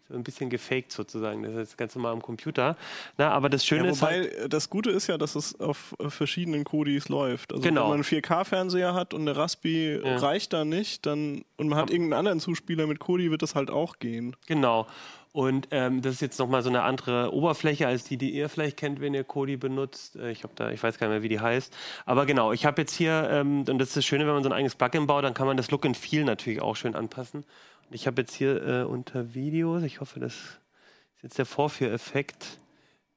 so 0.08 0.14
ein 0.14 0.24
bisschen 0.24 0.48
gefaked 0.50 0.90
sozusagen. 0.92 1.42
Das 1.42 1.52
ist 1.52 1.58
jetzt 1.58 1.78
ganz 1.78 1.94
normal 1.94 2.12
am 2.12 2.22
Computer. 2.22 2.76
Na, 3.18 3.30
aber 3.30 3.48
das 3.48 3.64
Schöne 3.66 3.84
Ja, 3.86 3.90
ist 3.92 4.00
wobei 4.02 4.12
halt, 4.12 4.34
äh, 4.34 4.48
das 4.48 4.70
Gute 4.70 4.90
ist 4.90 5.06
ja, 5.06 5.18
dass 5.18 5.34
es 5.34 5.58
auf 5.60 5.94
äh, 5.98 6.08
verschiedenen 6.08 6.64
Kodis 6.64 7.08
läuft. 7.08 7.52
Also 7.52 7.62
Genau. 7.62 7.82
wenn 7.82 7.88
man 7.88 7.94
einen 7.96 8.04
4K-Fernseher 8.04 8.94
hat 8.94 9.12
und 9.14 9.26
der 9.26 9.36
Raspi 9.36 10.00
Ja. 10.02 10.16
reicht 10.16 10.52
da 10.52 10.64
nicht, 10.64 11.04
dann 11.06 11.44
und 11.56 11.68
man 11.68 11.78
hat 11.78 11.90
irgendeinen 11.90 12.18
anderen 12.18 12.40
Zuspieler 12.40 12.86
mit 12.86 12.98
Kodi, 13.00 13.30
wird 13.30 13.42
das 13.42 13.54
halt 13.54 13.70
auch 13.70 13.98
gehen. 13.98 14.34
Genau. 14.46 14.86
Und 15.32 15.68
ähm, 15.72 16.00
das 16.00 16.14
ist 16.14 16.20
jetzt 16.22 16.38
nochmal 16.38 16.62
so 16.62 16.70
eine 16.70 16.82
andere 16.82 17.32
Oberfläche 17.34 17.86
als 17.86 18.02
die, 18.04 18.16
die 18.16 18.30
ihr 18.30 18.48
vielleicht 18.48 18.76
kennt, 18.78 19.00
wenn 19.00 19.12
ihr 19.12 19.24
Kodi 19.24 19.56
benutzt. 19.58 20.16
Äh, 20.16 20.30
ich 20.32 20.42
habe 20.42 20.54
da, 20.56 20.70
ich 20.70 20.82
weiß 20.82 20.98
gar 20.98 21.06
nicht 21.08 21.14
mehr, 21.16 21.22
wie 21.22 21.28
die 21.28 21.38
heißt. 21.38 21.76
Aber 22.06 22.24
genau, 22.24 22.52
ich 22.52 22.64
habe 22.64 22.80
jetzt 22.80 22.94
hier, 22.94 23.28
ähm, 23.30 23.64
und 23.68 23.78
das 23.78 23.88
ist 23.88 23.98
das 23.98 24.04
Schöne, 24.06 24.26
wenn 24.26 24.32
man 24.34 24.42
so 24.42 24.48
ein 24.48 24.54
eigenes 24.54 24.74
Plugin 24.74 25.06
baut, 25.06 25.24
dann 25.24 25.34
kann 25.34 25.46
man 25.46 25.56
das 25.58 25.70
Look 25.70 25.84
and 25.84 25.96
Feel 25.98 26.24
natürlich 26.24 26.62
auch 26.62 26.76
schön 26.76 26.94
anpassen. 26.94 27.44
Ich 27.90 28.06
habe 28.06 28.20
jetzt 28.20 28.34
hier 28.34 28.62
äh, 28.66 28.82
unter 28.82 29.34
Videos, 29.34 29.82
ich 29.82 30.00
hoffe, 30.00 30.20
das 30.20 30.34
ist 30.34 31.22
jetzt 31.22 31.38
der 31.38 31.46
Vorführeffekt, 31.46 32.58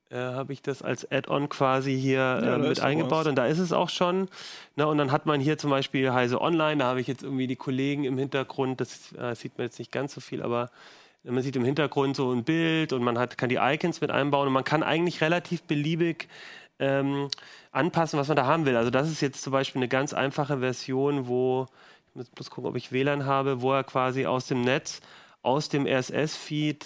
äh, 0.10 0.16
habe 0.16 0.54
ich 0.54 0.62
das 0.62 0.82
als 0.82 1.10
Add-on 1.12 1.50
quasi 1.50 2.00
hier 2.00 2.20
Ja, 2.20 2.56
äh, 2.56 2.58
mit 2.58 2.80
eingebaut 2.80 3.28
und 3.28 3.36
da 3.36 3.48
ist 3.48 3.60
es 3.60 3.74
auch 3.74 3.90
schon. 3.90 4.30
Ne, 4.78 4.88
und 4.88 4.98
dann 4.98 5.12
hat 5.12 5.26
man 5.26 5.42
hier 5.42 5.58
zum 5.58 5.72
Beispiel 5.72 6.14
Heise 6.14 6.40
Online, 6.40 6.78
da 6.78 6.86
habe 6.86 7.02
ich 7.02 7.08
jetzt 7.08 7.24
irgendwie 7.24 7.48
die 7.48 7.58
Kollegen 7.58 8.06
im 8.06 8.18
Hintergrund, 8.18 8.80
das 8.80 9.14
äh, 9.14 9.36
sieht 9.36 9.58
man 9.58 9.68
jetzt 9.68 9.78
nicht 9.78 9.92
ganz 9.92 10.14
so 10.14 10.22
viel, 10.22 10.42
aber 10.42 10.70
man 11.24 11.44
sieht 11.44 11.56
im 11.58 11.66
Hintergrund 11.66 12.16
so 12.16 12.32
ein 12.32 12.44
Bild 12.46 12.94
und 12.94 13.04
man 13.04 13.20
hat, 13.20 13.38
kann 13.38 13.50
die 13.50 13.60
Icons 13.62 14.00
mit 14.00 14.10
einbauen 14.10 14.48
und 14.48 14.54
man 14.54 14.64
kann 14.64 14.84
eigentlich 14.84 15.22
relativ 15.22 15.64
beliebig 15.64 16.30
ähm, 16.80 17.28
anpassen, 17.72 18.18
was 18.18 18.30
man 18.30 18.38
da 18.38 18.46
haben 18.46 18.66
will. 18.66 18.76
Also 18.76 18.90
das 18.90 19.10
ist 19.10 19.22
jetzt 19.22 19.44
zum 19.44 19.52
Beispiel 19.52 19.80
eine 19.80 19.90
ganz 19.90 20.14
einfache 20.14 20.60
Version, 20.60 21.28
wo, 21.28 21.68
ich 22.12 22.16
muss 22.16 22.30
bloß 22.30 22.50
gucken, 22.50 22.70
ob 22.70 22.76
ich 22.76 22.92
WLAN 22.92 23.26
habe, 23.26 23.62
wo 23.62 23.74
er 23.74 23.84
quasi 23.84 24.26
aus 24.26 24.46
dem 24.48 24.62
Netz, 24.62 25.00
aus 25.42 25.70
dem 25.70 25.88
RSS-Feed 25.88 26.86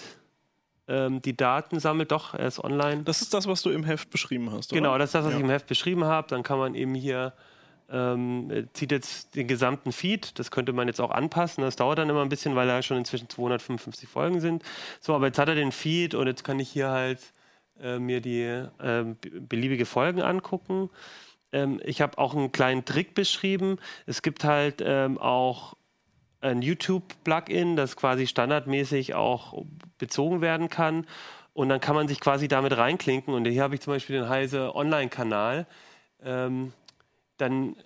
ähm, 0.88 1.20
die 1.20 1.36
Daten 1.36 1.80
sammelt. 1.80 2.12
Doch, 2.12 2.34
er 2.34 2.46
ist 2.46 2.62
online. 2.62 3.02
Das 3.02 3.22
ist 3.22 3.34
das, 3.34 3.46
was 3.48 3.60
du 3.62 3.70
im 3.70 3.82
Heft 3.84 4.10
beschrieben 4.10 4.52
hast, 4.52 4.72
oder? 4.72 4.80
Genau, 4.80 4.96
das 4.98 5.08
ist 5.08 5.14
das, 5.16 5.24
was 5.24 5.32
Ja. 5.32 5.38
ich 5.38 5.44
im 5.44 5.50
Heft 5.50 5.66
beschrieben 5.66 6.04
habe. 6.04 6.28
Dann 6.28 6.42
kann 6.44 6.58
man 6.58 6.74
eben 6.76 6.94
hier, 6.94 7.32
ähm, 7.90 8.50
äh, 8.52 8.64
zieht 8.72 8.92
jetzt 8.92 9.34
den 9.34 9.48
gesamten 9.48 9.90
Feed. 9.90 10.38
Das 10.38 10.50
könnte 10.52 10.72
man 10.72 10.86
jetzt 10.86 11.00
auch 11.00 11.10
anpassen. 11.10 11.62
Das 11.64 11.74
dauert 11.76 11.98
dann 11.98 12.08
immer 12.08 12.22
ein 12.22 12.28
bisschen, 12.28 12.54
weil 12.54 12.68
da 12.68 12.80
schon 12.82 12.96
inzwischen 12.98 13.28
255 13.28 14.08
Folgen 14.08 14.40
sind. 14.40 14.62
So, 15.00 15.12
aber 15.14 15.26
jetzt 15.26 15.38
hat 15.40 15.48
er 15.48 15.56
den 15.56 15.72
Feed 15.72 16.14
und 16.14 16.28
jetzt 16.28 16.44
kann 16.44 16.60
ich 16.60 16.68
hier 16.68 16.90
halt 16.90 17.20
äh, 17.82 17.98
mir 17.98 18.20
die 18.20 18.64
b- 19.20 19.40
beliebige 19.40 19.86
Folgen 19.86 20.22
angucken. 20.22 20.88
Ähm, 21.52 21.80
ich 21.84 22.00
habe 22.00 22.18
auch 22.18 22.34
einen 22.34 22.52
kleinen 22.52 22.84
Trick 22.84 23.14
beschrieben. 23.14 23.78
Es 24.06 24.22
gibt 24.22 24.44
halt 24.44 24.82
ähm, 24.84 25.18
auch 25.18 25.74
ein 26.40 26.62
YouTube-Plugin, 26.62 27.76
das 27.76 27.96
quasi 27.96 28.26
standardmäßig 28.26 29.14
auch 29.14 29.64
bezogen 29.98 30.40
werden 30.40 30.68
kann. 30.68 31.06
Und 31.54 31.70
dann 31.70 31.80
kann 31.80 31.94
man 31.94 32.06
sich 32.06 32.20
quasi 32.20 32.48
damit 32.48 32.76
reinklinken. 32.76 33.32
Und 33.32 33.46
hier 33.46 33.62
habe 33.62 33.74
ich 33.74 33.80
zum 33.80 33.94
Beispiel 33.94 34.16
den 34.16 34.28
Heise 34.28 34.74
Online-Kanal. 34.74 35.66
Ähm, 36.22 36.72
dann 37.38 37.76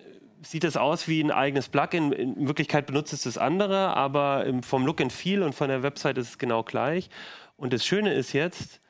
sieht 0.41 0.63
es 0.63 0.75
aus 0.75 1.07
wie 1.07 1.21
ein 1.21 1.31
eigenes 1.31 1.69
Plugin. 1.69 2.11
In 2.11 2.47
Wirklichkeit 2.47 2.87
benutzt 2.87 3.13
es 3.13 3.23
das 3.23 3.37
andere, 3.37 3.95
aber 3.95 4.45
vom 4.61 4.85
Look 4.85 4.99
and 4.99 5.13
Feel 5.13 5.43
und 5.43 5.53
von 5.53 5.69
der 5.69 5.83
Website 5.83 6.17
ist 6.17 6.29
es 6.29 6.37
genau 6.37 6.63
gleich. 6.63 7.09
Und 7.57 7.73
das 7.73 7.85
Schöne 7.85 8.13
ist 8.13 8.33
jetzt, 8.33 8.81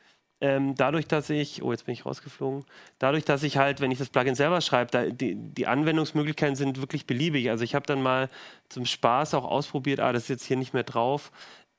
ähm, 0.42 0.74
dadurch, 0.76 1.08
dass 1.08 1.30
ich, 1.30 1.62
oh, 1.62 1.72
jetzt 1.72 1.86
bin 1.86 1.94
ich 1.94 2.06
rausgeflogen, 2.06 2.66
dadurch, 2.98 3.24
dass 3.26 3.44
ich 3.44 3.58
halt, 3.58 3.80
wenn 3.80 3.92
ich 3.92 4.00
das 4.00 4.10
Plugin 4.10 4.34
selber 4.34 4.60
schreibe, 4.62 4.92
da, 4.92 5.06
die, 5.06 5.36
die 5.36 5.68
Anwendungsmöglichkeiten 5.68 6.56
sind 6.56 6.82
wirklich 6.82 7.06
beliebig. 7.06 7.50
Also 7.52 7.64
ich 7.64 7.76
habe 7.76 7.86
dann 7.86 8.02
mal 8.02 8.28
zum 8.68 8.86
Spaß 8.86 9.36
auch 9.36 9.46
ausprobiert, 9.46 10.00
ah, 10.00 10.12
das 10.12 10.24
ist 10.24 10.30
jetzt 10.30 10.46
hier 10.46 10.58
nicht 10.58 10.74
mehr 10.74 10.84
drauf. 10.84 11.32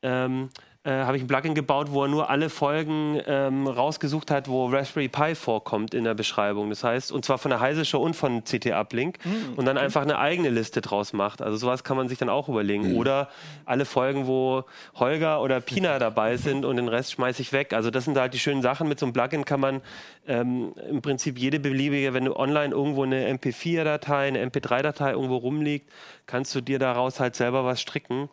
Ähm, 0.02 0.50
äh, 0.84 0.90
habe 0.90 1.16
ich 1.16 1.22
ein 1.22 1.28
Plugin 1.28 1.54
gebaut, 1.54 1.92
wo 1.92 2.02
er 2.02 2.08
nur 2.08 2.28
alle 2.28 2.50
Folgen 2.50 3.20
ähm, 3.26 3.68
rausgesucht 3.68 4.32
hat, 4.32 4.48
wo 4.48 4.66
Raspberry 4.66 5.08
Pi 5.08 5.36
vorkommt 5.36 5.94
in 5.94 6.02
der 6.02 6.14
Beschreibung. 6.14 6.70
Das 6.70 6.82
heißt, 6.82 7.12
und 7.12 7.24
zwar 7.24 7.38
von 7.38 7.50
der 7.50 7.60
Heise 7.60 7.84
Show 7.84 8.02
und 8.02 8.16
von 8.16 8.42
CT 8.42 8.72
Uplink 8.72 9.18
und 9.56 9.64
dann 9.64 9.78
einfach 9.78 10.02
eine 10.02 10.18
eigene 10.18 10.50
Liste 10.50 10.80
draus 10.80 11.12
macht. 11.12 11.40
Also 11.40 11.56
sowas 11.56 11.84
kann 11.84 11.96
man 11.96 12.08
sich 12.08 12.18
dann 12.18 12.28
auch 12.28 12.48
überlegen. 12.48 12.96
Oder 12.96 13.28
alle 13.64 13.84
Folgen, 13.84 14.26
wo 14.26 14.64
Holger 14.96 15.40
oder 15.40 15.60
Pina 15.60 15.98
dabei 16.00 16.36
sind 16.36 16.64
und 16.64 16.76
den 16.76 16.88
Rest 16.88 17.12
schmeiße 17.12 17.42
ich 17.42 17.52
weg. 17.52 17.74
Also 17.74 17.90
das 17.90 18.06
sind 18.06 18.18
halt 18.18 18.34
die 18.34 18.40
schönen 18.40 18.62
Sachen. 18.62 18.88
Mit 18.88 18.98
so 18.98 19.06
einem 19.06 19.12
Plugin 19.12 19.44
kann 19.44 19.60
man 19.60 19.82
ähm, 20.26 20.74
im 20.90 21.00
Prinzip 21.00 21.38
jede 21.38 21.60
beliebige, 21.60 22.12
wenn 22.12 22.24
du 22.24 22.34
online 22.34 22.74
irgendwo 22.74 23.04
eine 23.04 23.32
MP4-Datei, 23.32 24.26
eine 24.26 24.44
MP3-Datei 24.44 25.12
irgendwo 25.12 25.36
rumliegt, 25.36 25.90
kannst 26.26 26.54
du 26.56 26.60
dir 26.60 26.80
daraus 26.80 27.20
halt 27.20 27.36
selber 27.36 27.64
was 27.64 27.80
stricken. 27.80 28.28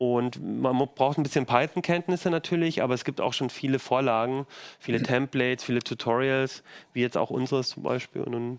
Und 0.00 0.42
man 0.42 0.78
braucht 0.94 1.18
ein 1.18 1.22
bisschen 1.24 1.44
Python-Kenntnisse 1.46 2.30
natürlich, 2.30 2.82
aber 2.82 2.94
es 2.94 3.04
gibt 3.04 3.20
auch 3.20 3.34
schon 3.34 3.50
viele 3.50 3.78
Vorlagen, 3.78 4.46
viele 4.78 5.02
Templates, 5.02 5.62
viele 5.64 5.80
Tutorials, 5.80 6.62
wie 6.94 7.02
jetzt 7.02 7.18
auch 7.18 7.28
unseres 7.30 7.68
zum 7.70 7.82
Beispiel. 7.82 8.22
Und 8.22 8.32
dann 8.32 8.58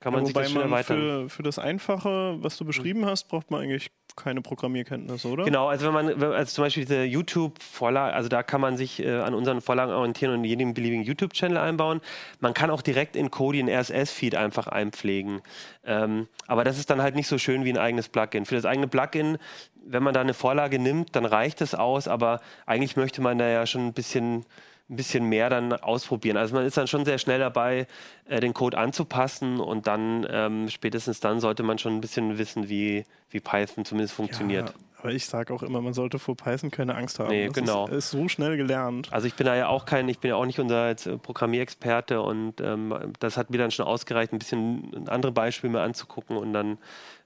kann 0.00 0.12
man 0.12 0.24
Ja, 0.24 0.26
sich 0.26 0.34
das 0.34 0.50
schön 0.50 0.62
man 0.62 0.62
erweitern. 0.62 1.08
für, 1.08 1.28
für 1.28 1.42
das 1.42 1.58
Einfache, 1.58 2.36
was 2.42 2.56
du 2.56 2.64
beschrieben 2.64 3.06
hast, 3.06 3.28
braucht 3.28 3.50
man 3.50 3.60
eigentlich 3.62 3.90
keine 4.24 4.42
Programmierkenntnisse, 4.42 5.28
oder? 5.28 5.44
Genau, 5.44 5.68
also 5.68 5.86
wenn 5.86 5.94
man, 5.94 6.22
also 6.22 6.54
zum 6.54 6.64
Beispiel 6.64 6.84
diese 6.84 7.04
YouTube-Vorlage, 7.04 8.14
also 8.14 8.28
da 8.28 8.42
kann 8.42 8.60
man 8.60 8.76
sich 8.76 9.02
äh, 9.02 9.18
an 9.20 9.34
unseren 9.34 9.60
Vorlagen 9.60 9.92
orientieren 9.92 10.34
und 10.34 10.44
jeden 10.44 10.74
beliebigen 10.74 11.04
YouTube-Channel 11.04 11.58
einbauen. 11.58 12.00
Man 12.40 12.54
kann 12.54 12.70
auch 12.70 12.82
direkt 12.82 13.16
in 13.16 13.30
Kodi 13.30 13.60
einen 13.60 13.68
RSS-Feed 13.68 14.34
einfach 14.34 14.66
einpflegen. 14.66 15.42
Ähm, 15.84 16.28
aber 16.46 16.64
das 16.64 16.78
ist 16.78 16.90
dann 16.90 17.02
halt 17.02 17.14
nicht 17.14 17.28
so 17.28 17.38
schön 17.38 17.64
wie 17.64 17.70
ein 17.70 17.78
eigenes 17.78 18.08
Plugin. 18.08 18.46
Für 18.46 18.54
das 18.54 18.64
eigene 18.64 18.88
Plugin, 18.88 19.38
wenn 19.84 20.02
man 20.02 20.14
da 20.14 20.20
eine 20.20 20.34
Vorlage 20.34 20.78
nimmt, 20.78 21.16
dann 21.16 21.24
reicht 21.24 21.60
es 21.60 21.74
aus, 21.74 22.08
aber 22.08 22.40
eigentlich 22.66 22.96
möchte 22.96 23.22
man 23.22 23.38
da 23.38 23.48
ja 23.48 23.66
schon 23.66 23.86
ein 23.86 23.92
bisschen 23.92 24.44
ein 24.90 24.96
bisschen 24.96 25.24
mehr 25.26 25.48
dann 25.48 25.72
ausprobieren. 25.72 26.36
Also 26.36 26.54
man 26.54 26.66
ist 26.66 26.76
dann 26.76 26.88
schon 26.88 27.04
sehr 27.04 27.18
schnell 27.18 27.38
dabei, 27.38 27.86
äh, 28.28 28.40
den 28.40 28.52
Code 28.52 28.76
anzupassen 28.76 29.60
und 29.60 29.86
dann 29.86 30.26
ähm, 30.28 30.68
spätestens 30.68 31.20
dann 31.20 31.40
sollte 31.40 31.62
man 31.62 31.78
schon 31.78 31.94
ein 31.94 32.00
bisschen 32.00 32.38
wissen, 32.38 32.68
wie, 32.68 33.04
wie 33.30 33.40
Python 33.40 33.84
zumindest 33.84 34.14
funktioniert. 34.14 34.70
Ja, 34.70 34.74
aber 34.98 35.12
ich 35.12 35.26
sage 35.26 35.54
auch 35.54 35.62
immer, 35.62 35.80
man 35.80 35.94
sollte 35.94 36.18
vor 36.18 36.36
Python 36.36 36.70
keine 36.70 36.96
Angst 36.96 37.20
haben. 37.20 37.30
Nee, 37.30 37.46
das 37.46 37.54
genau. 37.54 37.86
Ist, 37.86 37.94
ist 37.94 38.10
so 38.10 38.28
schnell 38.28 38.56
gelernt. 38.56 39.12
Also 39.12 39.28
ich 39.28 39.34
bin 39.34 39.46
da 39.46 39.54
ja 39.54 39.68
auch 39.68 39.86
kein, 39.86 40.08
ich 40.08 40.18
bin 40.18 40.30
ja 40.30 40.34
auch 40.34 40.44
nicht 40.44 40.58
unser 40.58 40.90
äh, 40.90 40.94
Programmierexperte 40.94 42.20
und 42.20 42.60
ähm, 42.60 42.94
das 43.20 43.36
hat 43.36 43.50
mir 43.50 43.58
dann 43.58 43.70
schon 43.70 43.86
ausgereicht, 43.86 44.32
ein 44.32 44.40
bisschen 44.40 45.08
andere 45.08 45.30
Beispiele 45.30 45.72
mir 45.72 45.82
anzugucken 45.82 46.36
und 46.36 46.52
dann 46.52 46.78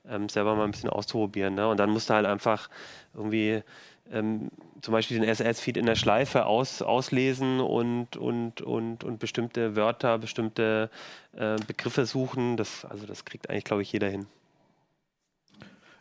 ähm, 0.08 0.28
selber 0.28 0.54
mal 0.54 0.64
ein 0.64 0.70
bisschen 0.70 0.90
auszuprobieren. 0.90 1.54
Ne? 1.54 1.66
Und 1.66 1.78
dann 1.78 1.90
musst 1.90 2.10
du 2.10 2.14
halt 2.14 2.26
einfach 2.26 2.68
irgendwie 3.14 3.62
ähm, 4.10 4.50
zum 4.82 4.92
Beispiel 4.92 5.18
den 5.18 5.28
SS-Feed 5.28 5.76
in 5.76 5.86
der 5.86 5.96
Schleife 5.96 6.46
aus, 6.46 6.82
auslesen 6.82 7.60
und, 7.60 8.16
und, 8.16 8.60
und, 8.60 9.04
und 9.04 9.18
bestimmte 9.18 9.76
Wörter, 9.76 10.18
bestimmte 10.18 10.90
äh, 11.32 11.56
Begriffe 11.66 12.06
suchen. 12.06 12.56
Das, 12.56 12.84
also 12.84 13.06
das 13.06 13.24
kriegt 13.24 13.48
eigentlich, 13.48 13.64
glaube 13.64 13.82
ich, 13.82 13.92
jeder 13.92 14.08
hin. 14.08 14.26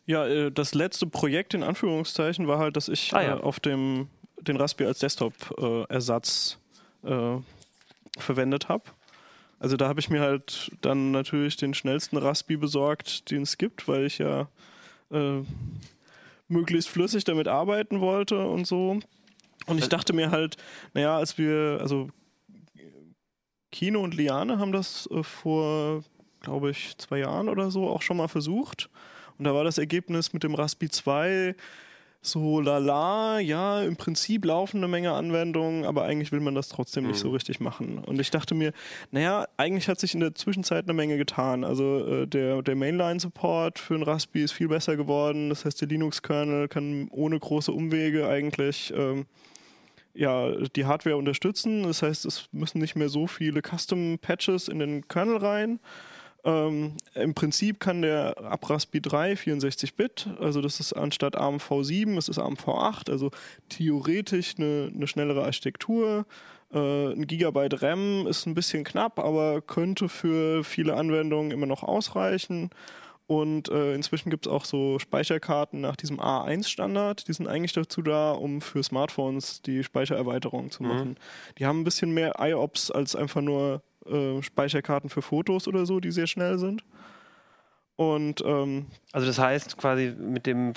Ja, 0.06 0.28
äh, 0.28 0.52
das 0.52 0.74
letzte 0.74 1.08
Projekt 1.08 1.54
in 1.54 1.64
Anführungszeichen 1.64 2.48
war 2.48 2.60
halt, 2.60 2.76
dass 2.76 2.90
ich 2.90 3.14
Ah, 3.14 3.22
ja. 3.22 3.38
äh, 3.38 3.42
auf 3.42 3.60
dem 3.60 4.10
den 4.42 4.58
Raspberry 4.58 4.90
als 4.90 5.00
Desktop-Ersatz 5.00 6.58
äh, 7.04 7.38
verwendet 8.18 8.70
habe. 8.70 8.84
Also 9.60 9.78
da 9.78 9.88
habe 9.88 10.02
ich 10.02 10.10
mir 10.10 10.20
halt 10.20 10.72
dann 10.82 11.12
natürlich 11.12 11.56
den 11.56 11.74
schnellsten 11.74 12.18
Raspi 12.18 12.58
besorgt, 12.58 13.32
den 13.32 13.44
es 13.44 13.58
gibt, 13.58 13.88
weil 13.88 14.06
ich 14.06 14.18
ja 14.18 14.50
äh, 15.12 15.42
möglichst 16.54 16.90
flüssig 16.90 17.24
damit 17.26 17.48
arbeiten 17.48 18.00
wollte 18.00 18.46
und 18.48 18.66
so. 18.66 19.00
Und 19.66 19.80
ich 19.80 19.90
dachte 19.90 20.14
mir 20.14 20.32
halt, 20.32 20.58
naja, 20.94 21.18
als 21.18 21.38
wir, 21.38 21.80
also 21.82 22.10
Kino 23.72 24.02
und 24.02 24.14
Liane 24.14 24.60
haben 24.60 24.72
das 24.72 25.10
äh, 25.12 25.24
vor, 25.24 26.04
glaube 26.42 26.70
ich, 26.70 26.98
zwei 26.98 27.20
Jahren 27.20 27.50
oder 27.50 27.72
so 27.72 27.90
auch 27.90 28.02
schon 28.02 28.18
mal 28.18 28.28
versucht. 28.28 28.90
Und 29.38 29.46
da 29.46 29.54
war 29.54 29.64
das 29.64 29.78
Ergebnis 29.78 30.32
mit 30.34 30.44
dem 30.44 30.54
Raspi 30.54 30.90
2 30.90 31.56
so 32.26 32.62
lala, 32.62 33.40
ja, 33.40 33.84
im 33.84 33.98
Prinzip 33.98 34.46
laufen 34.46 34.78
eine 34.78 34.88
Menge 34.88 35.12
Anwendungen, 35.12 35.84
aber 35.84 36.04
eigentlich 36.04 36.32
will 36.32 36.40
man 36.40 36.56
das 36.56 36.70
trotzdem 36.70 37.06
nicht 37.08 37.20
so 37.20 37.30
richtig 37.32 37.60
machen. 37.60 37.98
Und 38.00 38.20
ich 38.20 38.32
dachte 38.32 38.56
mir, 38.56 38.72
naja, 39.12 39.46
eigentlich 39.58 39.90
hat 39.90 40.00
sich 40.00 40.14
in 40.14 40.22
der 40.22 40.34
Zwischenzeit 40.34 40.86
eine 40.86 40.94
Menge 40.94 41.18
getan. 41.18 41.66
Also 41.66 42.06
äh, 42.06 42.28
der, 42.28 42.62
der 42.62 42.76
Mainline-Support 42.76 43.78
für 43.78 43.96
ein 43.96 44.04
Raspi 44.04 44.42
ist 44.42 44.54
viel 44.54 44.70
besser 44.70 44.96
geworden. 44.96 45.50
Das 45.50 45.66
heißt, 45.66 45.82
der 45.82 45.90
Linux-Kernel 45.90 46.70
kann 46.70 47.10
ohne 47.12 47.38
große 47.38 47.74
Umwege 47.74 48.28
eigentlich 48.28 48.94
ähm, 48.96 49.26
ja, 50.14 50.50
die 50.76 50.86
Hardware 50.86 51.18
unterstützen. 51.18 51.84
Das 51.84 52.02
heißt, 52.02 52.26
es 52.26 52.48
müssen 52.54 52.80
nicht 52.80 52.96
mehr 52.96 53.10
so 53.10 53.28
viele 53.28 53.62
Custom-Patches 53.62 54.70
in 54.70 54.80
den 54.80 55.08
Kernel 55.10 55.38
rein. 55.38 55.80
Ähm, 56.46 56.98
Im 57.14 57.34
Prinzip 57.34 57.80
kann 57.80 58.02
der 58.02 58.38
ab 58.44 58.70
Raspi 58.70 59.02
3 59.02 59.34
64-Bit, 59.34 60.28
also 60.40 60.62
das 60.62 60.80
ist 60.80 60.94
anstatt 60.94 61.38
ARM 61.38 61.58
V7, 61.58 62.18
es 62.18 62.28
ist 62.28 62.38
ARM 62.38 62.56
V8, 62.56 63.10
also 63.10 63.32
theoretisch 63.70 64.56
eine, 64.58 64.92
eine 64.94 65.08
schnellere 65.08 65.46
Architektur. 65.46 66.26
Äh, 66.74 67.14
ein 67.14 67.28
Gigabyte 67.28 67.82
RAM 67.82 68.28
ist 68.28 68.46
ein 68.46 68.56
bisschen 68.56 68.84
knapp, 68.84 69.20
aber 69.20 69.62
könnte 69.62 70.10
für 70.10 70.64
viele 70.66 70.96
Anwendungen 70.96 71.52
immer 71.52 71.66
noch 71.66 71.84
ausreichen. 71.84 72.72
Und 73.26 73.70
äh, 73.70 73.94
inzwischen 73.94 74.30
gibt 74.30 74.46
es 74.46 74.52
auch 74.52 74.66
so 74.66 75.00
Speicherkarten 75.00 75.80
nach 75.80 75.96
diesem 75.96 76.20
A1-Standard. 76.20 77.26
Die 77.28 77.34
sind 77.34 77.48
eigentlich 77.48 77.72
dazu 77.72 78.02
da, 78.02 78.34
um 78.34 78.60
für 78.60 78.84
Smartphones 78.84 79.62
die 79.62 79.84
Speichererweiterung 79.84 80.72
zu 80.72 80.84
machen. 80.84 81.16
Die 81.58 81.66
haben 81.66 81.80
ein 81.80 81.84
bisschen 81.86 82.14
mehr 82.14 82.36
IOPS 82.40 82.92
als 82.92 83.16
einfach 83.16 83.42
nur 83.42 83.82
äh, 84.06 84.42
Speicherkarten 84.42 85.10
für 85.10 85.22
Fotos 85.22 85.68
oder 85.68 85.86
so, 85.86 86.00
die 86.00 86.12
sehr 86.12 86.28
schnell 86.28 86.58
sind. 86.58 86.84
Und 87.96 88.42
ähm, 88.46 88.88
Also 89.12 89.28
das 89.28 89.38
heißt 89.40 89.78
quasi 89.78 90.14
mit 90.18 90.46
dem 90.46 90.74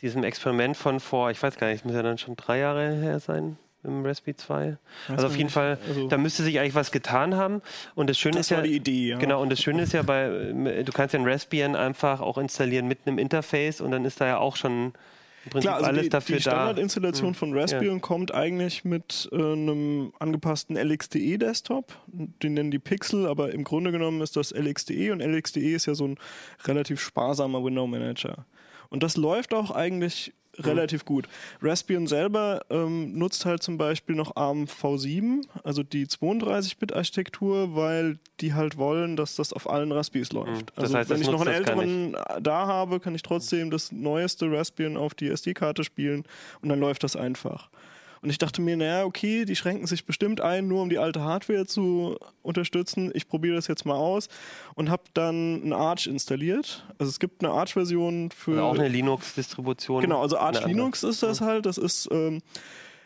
diesem 0.00 0.24
Experiment 0.24 0.76
von 0.76 1.00
vor, 1.00 1.30
ich 1.30 1.42
weiß 1.42 1.56
gar 1.56 1.68
nicht, 1.68 1.78
es 1.78 1.84
muss 1.84 1.94
ja 1.94 2.02
dann 2.02 2.18
schon 2.18 2.36
drei 2.36 2.58
Jahre 2.58 2.92
her 2.94 3.20
sein, 3.20 3.56
im 3.84 4.04
Raspberry 4.04 4.36
2. 4.36 4.66
Weiß 4.66 4.76
Also 5.08 5.26
auf 5.28 5.32
jeden 5.32 5.44
nicht. 5.46 5.54
Fall, 5.54 5.78
Also- 5.88 6.08
da 6.08 6.18
müsste 6.18 6.42
sich 6.42 6.58
eigentlich 6.58 6.74
was 6.74 6.90
getan 6.90 7.36
haben. 7.36 7.62
Und 7.94 8.10
das 8.10 8.18
Schöne 8.18 8.36
Das 8.36 8.46
ist 8.46 8.50
ja, 8.50 8.62
Idee, 8.64 9.08
ja. 9.10 9.18
Genau, 9.18 9.40
und 9.40 9.50
das 9.50 9.60
Schöne 9.62 9.82
ist 9.82 9.92
ja 9.92 10.02
bei, 10.02 10.28
du 10.28 10.92
kannst 10.92 11.14
ja 11.14 11.20
ein 11.20 11.26
Raspbian 11.26 11.76
einfach 11.76 12.20
auch 12.20 12.36
installieren 12.36 12.86
mit 12.88 13.06
einem 13.06 13.18
Interface 13.18 13.80
und 13.80 13.92
dann 13.92 14.04
ist 14.04 14.20
da 14.20 14.26
ja 14.26 14.38
auch 14.38 14.56
schon 14.56 14.92
im 15.44 15.50
Prinzip 15.50 15.68
Klar, 15.68 15.76
also 15.76 15.86
alles 15.86 16.02
die, 16.02 16.08
dafür 16.08 16.36
die 16.36 16.42
da. 16.42 16.50
Hm. 16.50 16.56
Standardinstallation 16.56 17.34
von 17.34 17.58
Raspbian 17.58 18.00
kommt 18.00 18.34
eigentlich 18.34 18.84
mit 18.84 19.28
äh, 19.32 19.36
einem 19.36 20.12
angepassten 20.18 20.76
LXDE-Desktop. 20.76 21.96
Den 22.06 22.54
nennen 22.54 22.70
die 22.70 22.78
Pixel, 22.78 23.26
aber 23.26 23.52
im 23.52 23.64
Grunde 23.64 23.92
genommen 23.92 24.20
ist 24.20 24.36
das 24.36 24.52
LXDE 24.52 25.12
und 25.12 25.20
LXDE 25.20 25.74
ist 25.74 25.86
ja 25.86 25.94
so 25.94 26.06
ein 26.06 26.18
relativ 26.64 27.00
sparsamer 27.00 27.62
Window-Manager. 27.62 28.46
Und 28.88 29.02
das 29.02 29.16
läuft 29.16 29.54
auch 29.54 29.70
eigentlich. 29.70 30.32
Relativ 30.58 31.04
gut. 31.04 31.28
Raspbian 31.62 32.06
selber 32.06 32.60
ähm, 32.70 33.16
nutzt 33.18 33.44
halt 33.46 33.62
zum 33.62 33.78
Beispiel 33.78 34.16
noch 34.16 34.36
ARM 34.36 34.64
V7, 34.64 35.42
also 35.62 35.82
die 35.82 36.06
32-Bit-Architektur, 36.06 37.74
weil 37.74 38.18
die 38.40 38.54
halt 38.54 38.76
wollen, 38.76 39.16
dass 39.16 39.36
das 39.36 39.52
auf 39.52 39.68
allen 39.68 39.92
Raspis 39.92 40.32
läuft. 40.32 40.48
Hm. 40.48 40.66
Das 40.74 40.84
Also 40.84 40.98
heißt, 40.98 41.10
wenn 41.10 41.20
ich 41.20 41.30
noch 41.30 41.40
einen 41.40 41.54
älteren 41.54 42.16
da 42.40 42.66
habe, 42.66 43.00
kann 43.00 43.14
ich 43.14 43.22
trotzdem 43.22 43.70
das 43.70 43.92
neueste 43.92 44.50
Raspbian 44.50 44.96
auf 44.96 45.14
die 45.14 45.28
SD-Karte 45.28 45.84
spielen 45.84 46.24
und 46.62 46.68
dann 46.68 46.80
läuft 46.80 47.04
das 47.04 47.16
einfach. 47.16 47.70
Und 48.24 48.30
ich 48.30 48.38
dachte 48.38 48.62
mir, 48.62 48.74
naja, 48.74 49.04
okay, 49.04 49.44
die 49.44 49.54
schränken 49.54 49.86
sich 49.86 50.06
bestimmt 50.06 50.40
ein, 50.40 50.66
nur 50.66 50.80
um 50.80 50.88
die 50.88 50.96
alte 50.96 51.20
Hardware 51.20 51.66
zu 51.66 52.16
unterstützen. 52.40 53.10
Ich 53.12 53.28
probiere 53.28 53.54
das 53.54 53.66
jetzt 53.66 53.84
mal 53.84 53.96
aus 53.96 54.30
und 54.74 54.88
habe 54.88 55.02
dann 55.12 55.62
ein 55.62 55.74
Arch 55.74 56.06
installiert. 56.06 56.86
Also 56.96 57.10
es 57.10 57.20
gibt 57.20 57.44
eine 57.44 57.52
Arch-Version 57.52 58.30
für... 58.30 58.52
Also 58.52 58.62
auch 58.62 58.78
eine 58.78 58.88
Linux-Distribution. 58.88 60.00
Genau, 60.00 60.22
also 60.22 60.38
Arch 60.38 60.56
Eine 60.56 60.64
andere. 60.64 60.70
Linux 60.70 61.02
ist 61.02 61.22
das 61.22 61.42
halt. 61.42 61.66
Das 61.66 61.76
ist 61.76 62.08
ähm, 62.10 62.40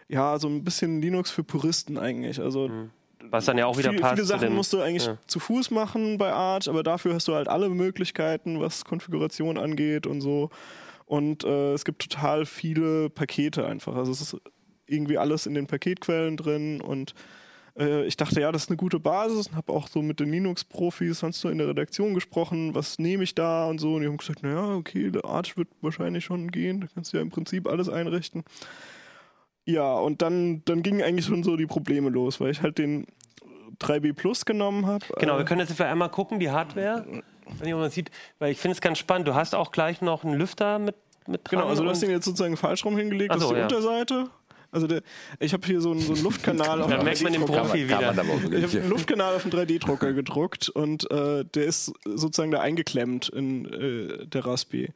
ja 0.07 0.39
so 0.39 0.47
ein 0.47 0.63
bisschen 0.63 1.03
Linux 1.03 1.33
für 1.33 1.43
Puristen 1.43 1.99
eigentlich. 1.99 2.41
Also 2.41 2.71
Was 3.29 3.45
dann 3.47 3.59
ja 3.59 3.67
auch 3.67 3.77
wieder 3.77 3.91
viel, 3.91 3.99
passt. 3.99 4.15
viele 4.15 4.25
Sachen 4.25 4.55
musst 4.55 4.73
du 4.73 4.81
eigentlich 4.81 5.07
ja. 5.07 5.19
zu 5.27 5.41
Fuß 5.41 5.73
machen 5.73 6.19
bei 6.19 6.33
Arch, 6.33 6.69
aber 6.69 6.85
dafür 6.85 7.15
hast 7.15 7.27
du 7.27 7.35
halt 7.35 7.49
alle 7.49 7.71
Möglichkeiten, 7.71 8.61
was 8.61 8.85
Konfiguration 8.85 9.59
angeht 9.59 10.07
und 10.07 10.21
so. 10.21 10.51
Und 11.07 11.43
äh, 11.43 11.73
es 11.73 11.85
gibt 11.85 12.09
total 12.09 12.47
viele 12.47 13.11
Pakete 13.11 13.67
einfach. 13.67 13.97
Also 13.97 14.13
es 14.13 14.21
ist 14.21 14.37
irgendwie 14.89 15.19
alles 15.19 15.47
in 15.47 15.55
den 15.55 15.67
Paketquellen 15.67 16.37
drin 16.37 16.81
und 16.81 17.15
äh, 17.79 18.05
ich 18.07 18.17
dachte, 18.17 18.41
ja, 18.41 18.51
das 18.53 18.65
ist 18.65 18.71
eine 18.71 18.77
gute 18.77 18.99
Basis 18.99 19.49
und 19.49 19.57
habe 19.57 19.73
auch 19.73 19.89
so 19.89 20.03
mit 20.03 20.21
den 20.21 20.31
Linux-Profis 20.31 21.21
sonst 21.21 21.41
so 21.41 21.49
in 21.49 21.59
der 21.59 21.69
Redaktion 21.69 22.15
gesprochen, 22.15 22.75
was 22.75 22.99
nehme 22.99 23.23
ich 23.23 23.35
da 23.35 23.67
und 23.67 23.79
so. 23.79 23.95
Und 23.95 24.03
die 24.03 24.09
haben 24.09 24.17
gesagt, 24.17 24.43
naja, 24.43 24.75
okay, 24.75 25.11
der 25.11 25.25
Arch 25.25 25.57
wird 25.57 25.69
wahrscheinlich 25.81 26.25
schon 26.25 26.51
gehen, 26.51 26.81
da 26.81 26.89
kannst 26.93 27.13
du 27.13 27.19
ja 27.19 27.23
im 27.23 27.31
Prinzip 27.31 27.69
alles 27.69 27.89
einrichten. 27.89 28.45
Ja, 29.65 29.95
und 29.95 30.23
dann, 30.23 30.63
dann 30.65 30.83
gingen 30.83 31.03
eigentlich 31.03 31.27
schon 31.27 31.43
so 31.43 31.57
die 31.57 31.67
Probleme 31.67 32.09
los, 32.09 32.41
weil 32.41 32.51
ich 32.51 32.63
halt 32.63 32.79
den 32.79 33.07
3B 33.81 34.15
Plus 34.15 34.45
genommen 34.45 34.87
habe. 34.87 35.05
Genau, 35.19 35.35
äh, 35.35 35.39
wir 35.39 35.45
können 35.45 35.61
jetzt 35.61 35.75
für 35.75 35.85
einmal 35.85 36.09
gucken, 36.11 36.41
die 36.41 36.51
Hardware. 36.51 37.05
Wenn 37.59 37.79
man 37.79 37.91
sieht, 37.91 38.11
weil 38.39 38.53
ich 38.53 38.59
finde 38.59 38.73
es 38.73 38.81
ganz 38.81 38.99
spannend. 38.99 39.29
Du 39.29 39.35
hast 39.35 39.55
auch 39.55 39.71
gleich 39.71 40.01
noch 40.01 40.25
einen 40.25 40.35
Lüfter 40.35 40.79
mit, 40.79 40.97
mit 41.27 41.43
dran. 41.45 41.61
Genau, 41.61 41.69
also 41.69 41.83
du 41.83 41.91
hast 41.91 42.03
den 42.03 42.11
jetzt 42.11 42.25
sozusagen 42.25 42.57
falsch 42.57 42.85
rum 42.85 42.97
hingelegt, 42.97 43.31
Ach 43.31 43.37
das 43.37 43.45
ist 43.45 43.49
so, 43.49 43.55
die 43.55 43.61
ja. 43.61 43.67
Unterseite. 43.67 44.31
Also 44.71 44.87
der, 44.87 45.03
ich 45.41 45.53
habe 45.53 45.67
hier 45.67 45.81
so 45.81 45.93
einen, 45.93 46.01
so 46.01 46.13
einen 46.13 46.23
Luftkanal 46.23 46.83
auf 46.83 46.91
dem 46.91 47.05
merkt 47.05 47.23
man 47.23 47.33
den 47.33 47.43
3D-Drucker. 47.43 47.61
Profi 47.63 47.87
Kann 47.87 47.99
wieder. 48.01 48.13
man 48.13 48.19
aber 48.19 48.33
auch 48.33 48.53
Ich 48.53 48.63
habe 48.63 48.81
einen 48.81 48.91
Luftkanal 48.91 49.35
auf 49.37 49.43
dem 49.43 49.51
3D-Drucker 49.51 50.13
gedruckt 50.13 50.69
und 50.69 51.11
äh, 51.11 51.45
der 51.45 51.65
ist 51.65 51.93
sozusagen 52.05 52.51
da 52.51 52.61
eingeklemmt 52.61 53.29
in 53.31 53.65
äh, 53.67 54.27
der 54.27 54.45
Raspi. 54.47 54.91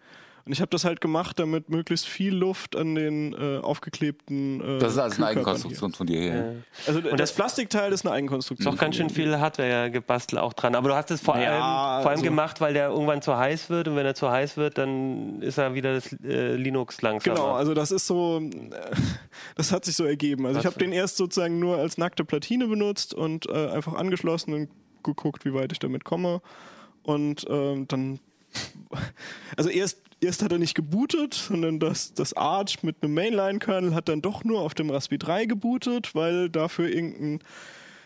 Und 0.45 0.53
ich 0.53 0.61
habe 0.61 0.71
das 0.71 0.85
halt 0.85 1.01
gemacht, 1.01 1.39
damit 1.39 1.71
möglichst 1.71 2.07
viel 2.09 2.35
Luft 2.35 2.75
an 2.75 2.95
den 2.97 3.33
äh, 3.33 3.59
aufgeklebten. 3.59 4.61
Äh, 4.61 4.79
Das 4.79 4.93
ist 4.95 4.99
also 4.99 5.17
eine 5.19 5.27
Eigenkonstruktion 5.27 5.93
von 5.93 6.07
dir 6.07 6.21
her. 6.21 6.33
hier. 6.33 6.63
Also 6.89 7.01
das, 7.01 7.13
das- 7.17 7.33
Plastikteil 7.35 7.93
ist 7.93 8.05
eine 8.05 8.15
Eigenkonstruktion. 8.15 8.73
Ist 8.73 8.79
auch 8.79 8.81
ganz 8.83 8.97
schön 8.97 9.09
viel 9.11 9.39
Hardware 9.39 9.91
gebastelt 9.91 10.41
auch 10.43 10.53
dran. 10.53 10.75
Aber 10.75 10.89
du 10.89 10.95
hast 10.97 11.11
es 11.13 11.21
vor 11.21 11.39
Ja, 11.39 11.51
allem, 11.53 12.03
vor 12.03 12.11
allem 12.11 12.19
also- 12.19 12.23
gemacht, 12.25 12.61
weil 12.61 12.75
der 12.75 12.89
irgendwann 12.89 13.23
zu 13.23 13.37
heiß 13.37 13.71
wird. 13.71 13.87
Und 13.89 13.95
wenn 13.97 14.07
er 14.07 14.15
zu 14.17 14.31
heiß 14.31 14.57
wird, 14.57 14.79
dann 14.79 15.41
ist 15.43 15.59
er 15.59 15.75
wieder 15.75 15.95
das 15.95 16.13
äh, 16.25 16.55
Linux 16.57 17.01
langsamer. 17.03 17.37
Genau, 17.37 17.53
also 17.53 17.73
das 17.75 17.93
ist 17.93 18.07
so, 18.09 18.41
äh, 18.41 18.51
das 19.55 19.71
hat 19.71 19.85
sich 19.85 19.95
so 19.95 20.05
ergeben. 20.05 20.45
Also 20.47 20.59
ich 20.59 20.65
Was 20.67 20.73
habe 20.75 20.83
den 20.85 20.93
erst 20.93 21.17
sozusagen 21.19 21.59
nur 21.61 21.77
als 21.79 21.99
nackte 21.99 22.25
Platine 22.25 22.67
benutzt 22.67 23.15
und 23.15 23.47
äh, 23.49 23.69
einfach 23.69 23.95
angeschlossen 23.95 24.55
und 24.55 24.69
geguckt, 25.05 25.45
wie 25.45 25.55
weit 25.55 25.71
ich 25.73 25.79
damit 25.79 26.05
komme. 26.05 26.41
Und 27.05 27.47
ähm, 27.49 27.87
dann, 27.89 28.21
also 29.57 29.71
erst, 29.71 29.99
erst 30.21 30.43
hat 30.43 30.53
er 30.53 30.59
nicht 30.59 30.75
gebootet, 30.75 31.35
sondern 31.35 31.79
das, 31.79 32.15
das 32.15 32.35
Arch 32.35 32.83
mit 32.83 32.97
einem 33.03 33.15
Mainline-Kernel 33.15 33.95
hat 33.95 34.09
dann 34.09 34.23
doch 34.23 34.45
nur 34.45 34.61
auf 34.61 34.75
dem 34.75 34.91
Raspberry 34.91 35.19
3 35.19 35.45
gebootet, 35.47 36.15
weil 36.15 36.49
dafür 36.49 36.89
irgendein 36.89 37.41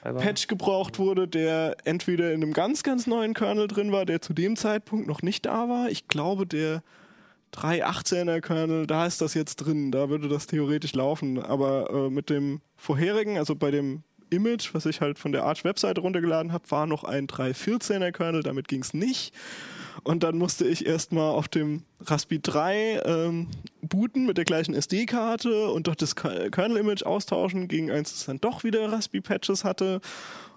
Aber- 0.03 0.21
Patch 0.21 0.47
gebraucht 0.47 0.99
wurde, 0.99 1.29
der 1.29 1.77
entweder 1.85 2.33
in 2.33 2.43
einem 2.43 2.53
ganz, 2.53 2.83
ganz 2.83 3.07
neuen 3.07 3.35
Kernel 3.35 3.69
drin 3.69 3.93
war, 3.93 4.07
der 4.07 4.23
zu 4.23 4.33
dem 4.33 4.57
Zeitpunkt 4.57 5.07
noch 5.07 5.23
nicht 5.23 5.47
da 5.47 5.69
war. 5.69 5.91
Ich 5.91 6.09
glaube, 6.09 6.47
der 6.47 6.83
3.18er 7.53 8.41
Kernel, 8.41 8.87
da 8.87 9.07
ist 9.07 9.21
das 9.21 9.35
jetzt 9.35 9.57
drin, 9.57 9.91
da 9.91 10.11
würde 10.11 10.29
das 10.29 10.47
theoretisch 10.47 10.95
laufen. 10.95 11.39
Aber 11.43 11.91
äh, 11.91 12.11
mit 12.11 12.29
dem 12.29 12.61
vorherigen, 12.77 13.39
also 13.39 13.55
bei 13.55 13.71
dem 13.71 14.03
Image, 14.31 14.75
was 14.75 14.87
ich 14.87 15.01
halt 15.01 15.19
von 15.19 15.33
der 15.33 15.45
Arch-Webseite 15.45 16.01
runtergeladen 16.01 16.53
habe, 16.53 16.71
war 16.71 16.87
noch 16.87 17.05
ein 17.05 17.29
3.14er 17.29 18.11
Kernel, 18.13 18.43
damit 18.43 18.69
ging 18.69 18.83
es 18.83 18.93
nicht. 18.93 19.33
Und 20.05 20.23
dann 20.23 20.39
musste 20.39 20.67
ich 20.67 20.87
erstmal 20.87 21.31
auf 21.31 21.49
dem 21.49 21.83
Raspberry 22.01 22.41
3 22.43 23.03
ähm, 23.05 23.49
booten 23.83 24.27
mit 24.27 24.37
der 24.37 24.45
gleichen 24.45 24.75
SD-Karte 24.75 25.69
und 25.71 25.87
dort 25.87 26.03
das 26.03 26.17
Ker- 26.17 26.51
Kernel-Image 26.51 27.05
austauschen 27.05 27.69
gegen 27.69 27.91
eins, 27.91 28.13
das 28.13 28.27
dann 28.27 28.41
doch 28.41 28.65
wieder 28.65 28.93
Raspberry-Patches 28.93 29.65
hatte. 29.65 30.01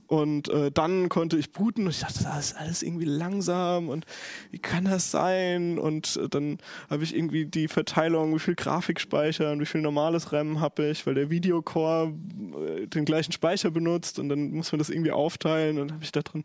Und 0.09 0.49
äh, 0.49 0.71
dann 0.71 1.07
konnte 1.07 1.37
ich 1.37 1.51
booten 1.51 1.83
und 1.85 1.91
ich 1.91 1.99
dachte, 1.99 2.23
das 2.23 2.47
ist 2.47 2.57
alles 2.57 2.81
irgendwie 2.81 3.05
langsam 3.05 3.89
und 3.89 4.07
wie 4.49 4.57
kann 4.57 4.85
das 4.85 5.11
sein? 5.11 5.77
Und 5.77 6.15
äh, 6.15 6.27
dann 6.27 6.57
habe 6.89 7.03
ich 7.03 7.15
irgendwie 7.15 7.45
die 7.45 7.67
Verteilung, 7.67 8.33
wie 8.33 8.39
viel 8.39 8.55
Grafikspeicher 8.55 9.51
und 9.51 9.59
wie 9.59 9.67
viel 9.67 9.81
normales 9.81 10.33
RAM 10.33 10.61
habe 10.61 10.87
ich, 10.87 11.05
weil 11.05 11.13
der 11.13 11.29
Videocore 11.29 12.11
äh, 12.57 12.87
den 12.87 13.05
gleichen 13.05 13.33
Speicher 13.33 13.69
benutzt 13.69 14.17
und 14.17 14.29
dann 14.29 14.49
muss 14.49 14.71
man 14.71 14.79
das 14.79 14.89
irgendwie 14.89 15.11
aufteilen 15.11 15.77
und 15.77 15.91
habe 15.91 16.03
ich 16.03 16.11
da 16.11 16.23
drin 16.23 16.41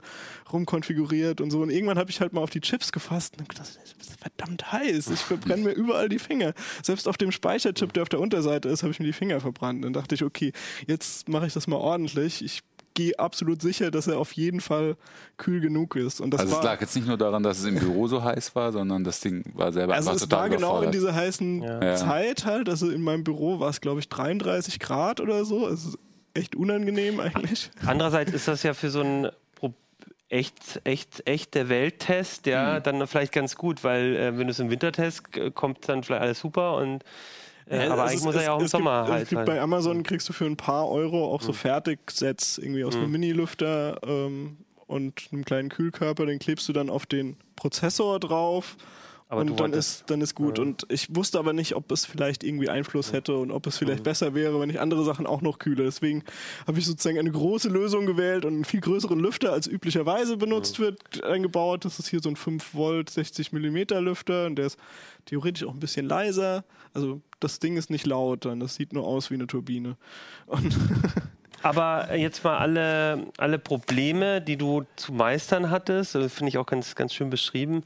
rumkonfiguriert 0.52 1.40
und 1.40 1.50
so. 1.50 1.62
Und 1.62 1.70
irgendwann 1.70 1.96
habe 1.96 2.10
ich 2.10 2.20
halt 2.20 2.34
mal 2.34 2.42
auf 2.42 2.50
die 2.50 2.60
Chips 2.60 2.92
gefasst 2.92 3.38
und 3.38 3.48
gedacht, 3.48 3.78
das 3.82 3.94
ist 3.98 4.20
verdammt 4.20 4.72
heiß. 4.72 5.08
Ich 5.08 5.20
verbrenne 5.20 5.62
mir 5.62 5.72
überall 5.72 6.10
die 6.10 6.18
Finger. 6.18 6.52
Selbst 6.82 7.08
auf 7.08 7.16
dem 7.16 7.32
Speicherchip, 7.32 7.94
der 7.94 8.02
auf 8.02 8.10
der 8.10 8.20
Unterseite 8.20 8.68
ist, 8.68 8.82
habe 8.82 8.92
ich 8.92 9.00
mir 9.00 9.06
die 9.06 9.14
Finger 9.14 9.40
verbrannt. 9.40 9.82
Dann 9.82 9.94
dachte 9.94 10.14
ich, 10.14 10.22
okay, 10.22 10.52
jetzt 10.86 11.30
mache 11.30 11.46
ich 11.46 11.54
das 11.54 11.66
mal 11.66 11.76
ordentlich. 11.76 12.44
Ich 12.44 12.60
gehe 12.94 13.18
absolut 13.18 13.60
sicher, 13.60 13.90
dass 13.90 14.06
er 14.06 14.18
auf 14.18 14.32
jeden 14.32 14.60
Fall 14.60 14.96
kühl 15.36 15.60
genug 15.60 15.96
ist. 15.96 16.20
Und 16.20 16.30
das 16.30 16.40
Also 16.42 16.52
war, 16.52 16.58
es 16.60 16.64
lag 16.64 16.80
jetzt 16.80 16.94
nicht 16.96 17.06
nur 17.08 17.18
daran, 17.18 17.42
dass 17.42 17.58
es 17.58 17.64
im 17.64 17.74
Büro 17.78 18.06
so 18.06 18.22
heiß 18.22 18.54
war, 18.54 18.72
sondern 18.72 19.04
das 19.04 19.20
Ding 19.20 19.44
war 19.54 19.72
selber 19.72 19.94
also 19.94 20.10
einfach 20.10 20.22
es 20.22 20.28
total 20.28 20.42
war 20.42 20.48
genau 20.48 20.82
in 20.82 20.92
dieser 20.92 21.14
heißen 21.14 21.62
Ja. 21.62 21.96
Zeit 21.96 22.44
halt. 22.46 22.68
Also 22.68 22.88
in 22.90 23.02
meinem 23.02 23.24
Büro 23.24 23.58
war 23.60 23.68
es, 23.70 23.80
glaube 23.80 24.00
ich, 24.00 24.08
33 24.08 24.78
Grad 24.78 25.20
oder 25.20 25.44
so. 25.44 25.66
Es 25.68 25.84
ist 25.84 25.98
echt 26.34 26.56
unangenehm 26.56 27.20
eigentlich. 27.20 27.70
Andererseits 27.84 28.32
ist 28.32 28.48
das 28.48 28.62
ja 28.62 28.74
für 28.74 28.90
so 28.90 29.00
einen 29.00 29.28
Pro- 29.56 29.74
echt, 30.28 30.80
echt, 30.84 31.26
echt 31.28 31.54
der 31.54 31.68
Welttest, 31.68 32.46
ja, 32.46 32.80
dann 32.80 33.06
vielleicht 33.06 33.32
ganz 33.32 33.56
gut, 33.56 33.84
weil 33.84 34.16
äh, 34.16 34.38
wenn 34.38 34.46
du 34.46 34.50
es 34.52 34.58
im 34.58 34.70
Wintertest 34.70 35.36
äh, 35.36 35.50
kommt 35.50 35.88
dann 35.88 36.02
vielleicht 36.02 36.22
alles 36.22 36.40
super 36.40 36.76
und 36.76 37.04
äh, 37.66 37.86
aber 37.86 38.02
eigentlich 38.04 38.14
ist- 38.16 38.24
muss 38.24 38.34
er 38.34 38.42
ja 38.42 38.52
auch 38.52 38.60
im 38.60 38.66
Sommer 38.68 39.02
gibt, 39.02 39.12
halt 39.12 39.22
Es 39.24 39.28
gibt 39.30 39.38
sein. 39.40 39.46
bei 39.46 39.60
Amazon 39.60 40.02
kriegst 40.02 40.28
du 40.28 40.32
für 40.32 40.44
ein 40.46 40.56
paar 40.56 40.88
Euro 40.90 41.32
auch 41.32 41.40
so 41.42 41.48
Hm. 41.48 41.54
Fertigsets 41.54 42.58
irgendwie 42.58 42.84
aus 42.84 42.94
einem 42.96 43.10
Mini-Lüfter 43.10 43.98
ähm, 44.06 44.56
und 44.86 45.28
einem 45.32 45.44
kleinen 45.44 45.68
Kühlkörper. 45.70 46.26
Den 46.26 46.38
klebst 46.38 46.68
du 46.68 46.72
dann 46.72 46.90
auf 46.90 47.06
den 47.06 47.36
Prozessor 47.56 48.20
drauf. 48.20 48.76
Aber 49.34 49.50
und 49.50 49.60
dann 49.60 49.72
ist, 49.72 50.04
dann 50.10 50.20
ist 50.20 50.34
gut. 50.34 50.58
Und 50.58 50.86
ich 50.88 51.14
wusste 51.14 51.38
aber 51.38 51.52
nicht, 51.52 51.74
ob 51.76 51.90
es 51.92 52.06
vielleicht 52.06 52.42
irgendwie 52.44 52.68
Einfluss 52.68 53.12
hätte 53.12 53.36
und 53.36 53.50
ob 53.50 53.66
es 53.66 53.78
vielleicht 53.78 54.00
Mhm. 54.00 54.04
besser 54.04 54.34
wäre, 54.34 54.60
wenn 54.60 54.70
ich 54.70 54.80
andere 54.80 55.04
Sachen 55.04 55.26
auch 55.26 55.40
noch 55.42 55.58
kühle. 55.58 55.84
Deswegen 55.84 56.24
habe 56.66 56.78
ich 56.78 56.86
sozusagen 56.86 57.18
eine 57.18 57.30
große 57.30 57.68
Lösung 57.68 58.06
gewählt 58.06 58.44
und 58.44 58.54
einen 58.54 58.64
viel 58.64 58.80
größeren 58.80 59.18
Lüfter, 59.18 59.52
als 59.52 59.66
üblicherweise 59.66 60.36
benutzt 60.36 60.78
Mhm. 60.78 60.84
wird, 60.84 61.24
eingebaut. 61.24 61.84
Das 61.84 61.98
ist 61.98 62.08
hier 62.08 62.20
so 62.20 62.28
ein 62.28 62.36
5 62.36 62.74
Volt, 62.74 63.10
60 63.10 63.52
Millimeter 63.52 64.00
Lüfter 64.00 64.46
und 64.46 64.56
der 64.56 64.66
ist 64.66 64.78
theoretisch 65.26 65.64
auch 65.64 65.74
ein 65.74 65.80
bisschen 65.80 66.06
leiser. 66.06 66.64
Also 66.92 67.20
das 67.40 67.58
Ding 67.58 67.76
ist 67.76 67.90
nicht 67.90 68.06
laut, 68.06 68.44
dann 68.44 68.60
das 68.60 68.76
sieht 68.76 68.92
nur 68.92 69.04
aus 69.06 69.30
wie 69.30 69.34
eine 69.34 69.46
Turbine. 69.46 69.96
Und 70.46 70.76
Aber 71.62 72.14
jetzt 72.14 72.44
mal 72.44 72.58
alle, 72.58 73.26
alle 73.38 73.58
Probleme, 73.58 74.42
die 74.42 74.58
du 74.58 74.84
zu 74.96 75.14
meistern 75.14 75.70
hattest, 75.70 76.14
äh, 76.14 76.28
finde 76.28 76.50
ich 76.50 76.58
auch 76.58 76.66
ganz, 76.66 76.94
ganz 76.94 77.14
schön 77.14 77.30
beschrieben, 77.30 77.84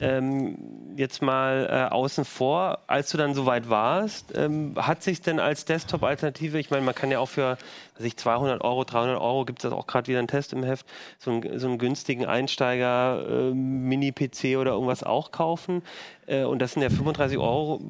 ähm, 0.00 0.96
jetzt 0.96 1.22
mal 1.22 1.68
äh, 1.70 1.94
außen 1.94 2.24
vor, 2.24 2.80
als 2.86 3.10
du 3.10 3.18
dann 3.18 3.34
soweit 3.34 3.68
warst, 3.68 4.36
ähm, 4.36 4.74
hat 4.76 5.02
sich 5.02 5.20
denn 5.20 5.38
als 5.38 5.64
Desktop-Alternative, 5.66 6.58
ich 6.58 6.70
meine, 6.70 6.84
man 6.84 6.94
kann 6.94 7.10
ja 7.10 7.18
auch 7.18 7.28
für 7.28 7.58
weiß 8.00 8.06
ich, 8.06 8.16
200 8.16 8.62
Euro, 8.62 8.84
300 8.84 9.20
Euro, 9.20 9.44
gibt 9.44 9.62
es 9.62 9.70
auch 9.70 9.86
gerade 9.86 10.08
wieder 10.08 10.18
einen 10.18 10.28
Test 10.28 10.54
im 10.54 10.62
Heft, 10.62 10.86
so 11.18 11.30
einen, 11.30 11.58
so 11.58 11.68
einen 11.68 11.78
günstigen 11.78 12.24
Einsteiger 12.24 13.26
äh, 13.28 13.54
Mini-PC 13.54 14.56
oder 14.58 14.72
irgendwas 14.72 15.02
auch 15.02 15.30
kaufen. 15.32 15.82
Äh, 16.26 16.44
und 16.44 16.60
das 16.60 16.72
sind 16.72 16.82
ja 16.82 16.88
35 16.88 17.36
Euro 17.36 17.82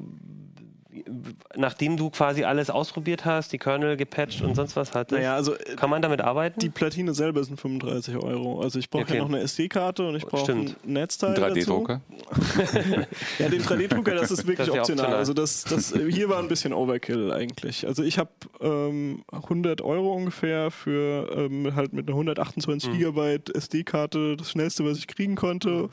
nachdem 1.55 1.97
du 1.97 2.09
quasi 2.09 2.43
alles 2.43 2.69
ausprobiert 2.69 3.25
hast, 3.25 3.51
die 3.53 3.57
Kernel 3.57 3.97
gepatcht 3.97 4.41
und 4.41 4.55
sonst 4.55 4.75
was 4.75 4.93
hattest, 4.93 5.19
Naja, 5.19 5.35
also 5.35 5.53
kann 5.75 5.89
man 5.89 6.01
damit 6.01 6.21
arbeiten? 6.21 6.59
die 6.59 6.69
Platine 6.69 7.13
selber 7.13 7.43
sind 7.43 7.59
35 7.59 8.15
Euro. 8.17 8.61
Also 8.61 8.79
ich 8.79 8.89
brauche 8.89 9.03
Okay. 9.03 9.15
ja 9.15 9.21
noch 9.21 9.29
eine 9.29 9.39
SD-Karte 9.39 10.07
und 10.07 10.15
ich 10.15 10.25
brauche 10.25 10.51
ein. 10.51 10.75
Netzteil 10.83 11.35
Ein 11.35 11.41
dazu. 11.41 11.53
3D-Drucker. 11.59 12.01
Ja, 13.39 13.49
den 13.49 13.61
3D-Drucker, 13.61 14.15
das 14.15 14.31
ist 14.31 14.47
wirklich 14.47 14.67
Das 14.67 14.67
ist 14.67 14.73
optional. 14.79 15.05
optional. 15.05 15.15
Also 15.19 15.33
das, 15.33 15.63
das 15.63 15.93
hier 16.09 16.29
war 16.29 16.39
ein 16.39 16.47
bisschen 16.47 16.73
Overkill 16.73 17.31
eigentlich. 17.31 17.87
Also 17.87 18.03
ich 18.03 18.17
habe 18.17 18.29
ähm, 18.61 19.23
100 19.31 19.81
Euro 19.81 20.13
ungefähr 20.13 20.71
für 20.71 21.29
ähm, 21.35 21.75
halt 21.75 21.93
mit 21.93 22.07
einer 22.07 22.15
128 22.15 22.89
Mhm. 22.89 22.97
Gigabyte 22.97 23.49
SD-Karte 23.55 24.37
das 24.37 24.51
schnellste, 24.51 24.85
was 24.85 24.97
ich 24.97 25.07
kriegen 25.07 25.35
konnte. 25.35 25.89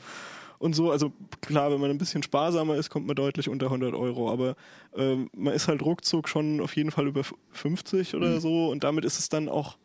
Und 0.59 0.73
so, 0.75 0.91
also 0.91 1.11
klar, 1.41 1.71
wenn 1.71 1.79
man 1.79 1.89
ein 1.89 1.97
bisschen 1.97 2.21
sparsamer 2.21 2.75
ist, 2.75 2.89
kommt 2.89 3.07
man 3.07 3.15
deutlich 3.15 3.49
unter 3.49 3.67
100 3.67 3.93
Euro. 3.95 4.29
Aber 4.31 4.55
ähm, 4.95 5.29
man 5.35 5.53
ist 5.53 5.67
halt 5.67 5.81
ruckzuck 5.81 6.27
schon 6.29 6.59
auf 6.61 6.75
jeden 6.75 6.91
Fall 6.91 7.07
über 7.07 7.21
f- 7.21 7.33
50 7.51 8.13
oder 8.15 8.27
Mhm. 8.35 8.39
so. 8.41 8.69
Und 8.69 8.83
damit 8.83 9.05
ist 9.05 9.19
es 9.19 9.29
dann 9.29 9.47
auch 9.49 9.77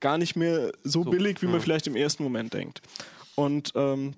gar 0.00 0.18
nicht 0.18 0.36
mehr 0.36 0.72
so, 0.82 1.02
billig, 1.04 1.40
wie 1.40 1.46
man 1.46 1.56
mhm. 1.56 1.60
vielleicht 1.62 1.86
im 1.86 1.96
ersten 1.96 2.22
Moment 2.22 2.52
denkt. 2.52 2.82
Und 3.34 3.72
ähm, 3.74 4.12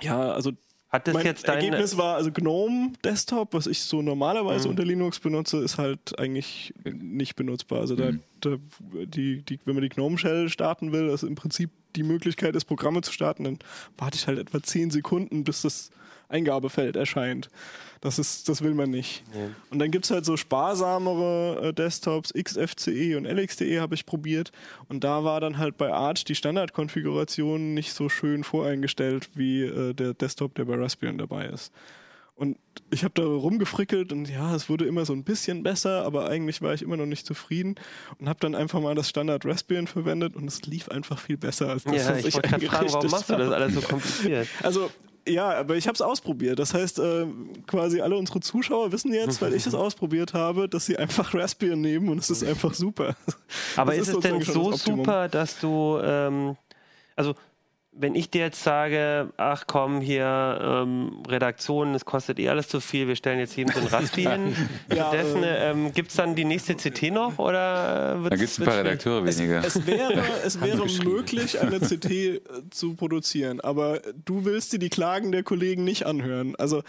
ja, 0.00 0.30
also 0.30 0.52
Hat 0.90 1.06
das 1.06 1.14
mein 1.14 1.26
jetzt 1.26 1.46
dein 1.46 1.56
Ergebnis 1.56 1.98
war 1.98 2.16
also 2.16 2.32
GNOME 2.32 2.92
Desktop, 3.04 3.52
was 3.52 3.66
ich 3.66 3.80
so 3.80 4.00
normalerweise 4.00 4.66
Mhm. 4.68 4.70
unter 4.70 4.84
Linux 4.86 5.18
benutze, 5.20 5.58
ist 5.58 5.76
halt 5.76 6.18
eigentlich 6.18 6.72
nicht 6.84 7.36
benutzbar. 7.36 7.80
Also 7.80 7.94
da, 7.94 8.12
Mhm. 8.12 8.20
da 8.40 8.56
die, 9.04 9.42
die, 9.42 9.58
wenn 9.66 9.74
man 9.74 9.82
die 9.82 9.90
GNOME 9.90 10.16
Shell 10.16 10.48
starten 10.48 10.92
will, 10.92 11.08
das 11.08 11.22
im 11.22 11.34
Prinzip 11.34 11.70
die 11.94 12.02
Möglichkeit 12.02 12.56
ist, 12.56 12.64
Programme 12.64 13.02
zu 13.02 13.12
starten, 13.12 13.44
dann 13.44 13.58
warte 13.98 14.16
ich 14.16 14.26
halt 14.26 14.38
etwa 14.38 14.62
10 14.62 14.90
Sekunden, 14.90 15.44
bis 15.44 15.62
das 15.62 15.90
Eingabefeld 16.30 16.96
erscheint. 16.96 17.48
Das 18.00 18.18
ist, 18.18 18.48
das 18.48 18.62
will 18.62 18.74
man 18.74 18.90
nicht. 18.90 19.24
Nee. 19.34 19.48
Und 19.70 19.78
dann 19.78 19.90
gibt 19.90 20.04
es 20.04 20.10
halt 20.10 20.24
so 20.24 20.36
sparsamere 20.36 21.68
äh, 21.68 21.72
Desktops, 21.72 22.32
XFCE 22.32 23.16
und 23.16 23.24
LXDE 23.26 23.80
habe 23.80 23.94
ich 23.94 24.06
probiert. 24.06 24.52
Und 24.88 25.04
da 25.04 25.24
war 25.24 25.40
dann 25.40 25.58
halt 25.58 25.76
bei 25.76 25.92
Arch 25.92 26.24
die 26.24 26.34
Standardkonfiguration 26.34 27.74
nicht 27.74 27.92
so 27.92 28.08
schön 28.08 28.44
voreingestellt 28.44 29.30
wie 29.34 29.62
äh, 29.62 29.94
der 29.94 30.14
Desktop, 30.14 30.54
der 30.54 30.64
bei 30.66 30.76
Raspbian 30.76 31.18
dabei 31.18 31.46
ist. 31.46 31.72
Und 32.38 32.56
ich 32.90 33.02
habe 33.02 33.14
da 33.14 33.24
rumgefrickelt 33.24 34.12
und 34.12 34.30
ja, 34.30 34.54
es 34.54 34.68
wurde 34.68 34.84
immer 34.84 35.04
so 35.04 35.12
ein 35.12 35.24
bisschen 35.24 35.64
besser, 35.64 36.04
aber 36.04 36.30
eigentlich 36.30 36.62
war 36.62 36.72
ich 36.72 36.82
immer 36.82 36.96
noch 36.96 37.04
nicht 37.04 37.26
zufrieden 37.26 37.74
und 38.20 38.28
habe 38.28 38.38
dann 38.38 38.54
einfach 38.54 38.80
mal 38.80 38.94
das 38.94 39.08
Standard 39.08 39.44
Raspbian 39.44 39.88
verwendet 39.88 40.36
und 40.36 40.46
es 40.46 40.62
lief 40.62 40.88
einfach 40.88 41.18
viel 41.18 41.36
besser 41.36 41.68
als 41.68 41.82
das, 41.82 41.96
ja, 41.96 42.10
was 42.10 42.18
ich 42.20 42.26
ich, 42.26 42.34
wollte 42.36 42.48
gerade 42.48 42.66
fragen, 42.66 42.92
warum 42.92 43.10
machst 43.10 43.28
du 43.28 43.36
das 43.36 43.52
alles 43.52 43.74
so 43.74 43.80
kompliziert? 43.80 44.46
Also 44.62 44.88
ja, 45.28 45.50
aber 45.50 45.76
ich 45.76 45.86
habe 45.86 45.94
es 45.94 46.00
ausprobiert. 46.00 46.58
Das 46.58 46.74
heißt, 46.74 46.98
äh, 46.98 47.26
quasi 47.66 48.00
alle 48.00 48.16
unsere 48.16 48.40
Zuschauer 48.40 48.92
wissen 48.92 49.12
jetzt, 49.12 49.40
weil 49.42 49.54
ich 49.54 49.66
es 49.66 49.74
ausprobiert 49.74 50.34
habe, 50.34 50.68
dass 50.68 50.86
sie 50.86 50.96
einfach 50.96 51.34
Raspbian 51.34 51.80
nehmen 51.80 52.08
und 52.08 52.18
es 52.18 52.30
ist 52.30 52.44
einfach 52.44 52.74
super. 52.74 53.16
Aber 53.76 53.94
Das 53.94 54.08
ist, 54.08 54.14
es 54.14 54.20
denn 54.20 54.42
so 54.42 54.72
super, 54.72 55.28
dass 55.28 55.58
du, 55.60 55.98
ähm, 56.02 56.56
also 57.16 57.34
wenn 58.00 58.14
ich 58.14 58.30
dir 58.30 58.42
jetzt 58.42 58.62
sage, 58.62 59.30
ach 59.36 59.64
komm, 59.66 60.00
hier 60.00 60.58
ähm, 60.62 61.22
Redaktion, 61.28 61.94
es 61.94 62.04
kostet 62.04 62.38
eh 62.38 62.48
alles 62.48 62.68
zu 62.68 62.80
viel, 62.80 63.08
wir 63.08 63.16
stellen 63.16 63.40
jetzt 63.40 63.56
jedem 63.56 63.74
so 63.74 63.80
ein 63.80 63.86
Raspbian. 63.86 64.54
Ja, 64.88 65.08
Stattdessen, 65.08 65.42
ähm, 65.44 65.92
gibt 65.92 66.10
es 66.10 66.16
dann 66.16 66.34
die 66.34 66.44
nächste 66.44 66.74
CT 66.74 67.12
noch 67.12 67.38
oder 67.38 68.22
wird 68.22 68.32
Da 68.32 68.36
gibt 68.36 68.50
es 68.50 68.58
ein 68.58 68.64
paar 68.64 68.78
Redakteure 68.78 69.24
weniger. 69.24 69.64
Es 69.64 69.86
wäre, 69.86 70.22
es 70.44 70.60
wäre 70.60 70.86
möglich, 71.04 71.60
eine 71.60 71.80
CT 71.80 72.10
äh, 72.10 72.40
zu 72.70 72.94
produzieren, 72.94 73.60
aber 73.60 74.00
du 74.24 74.44
willst 74.44 74.72
dir 74.72 74.78
die 74.78 74.88
Klagen 74.88 75.32
der 75.32 75.42
Kollegen 75.42 75.84
nicht 75.84 76.06
anhören. 76.06 76.54
Also 76.56 76.82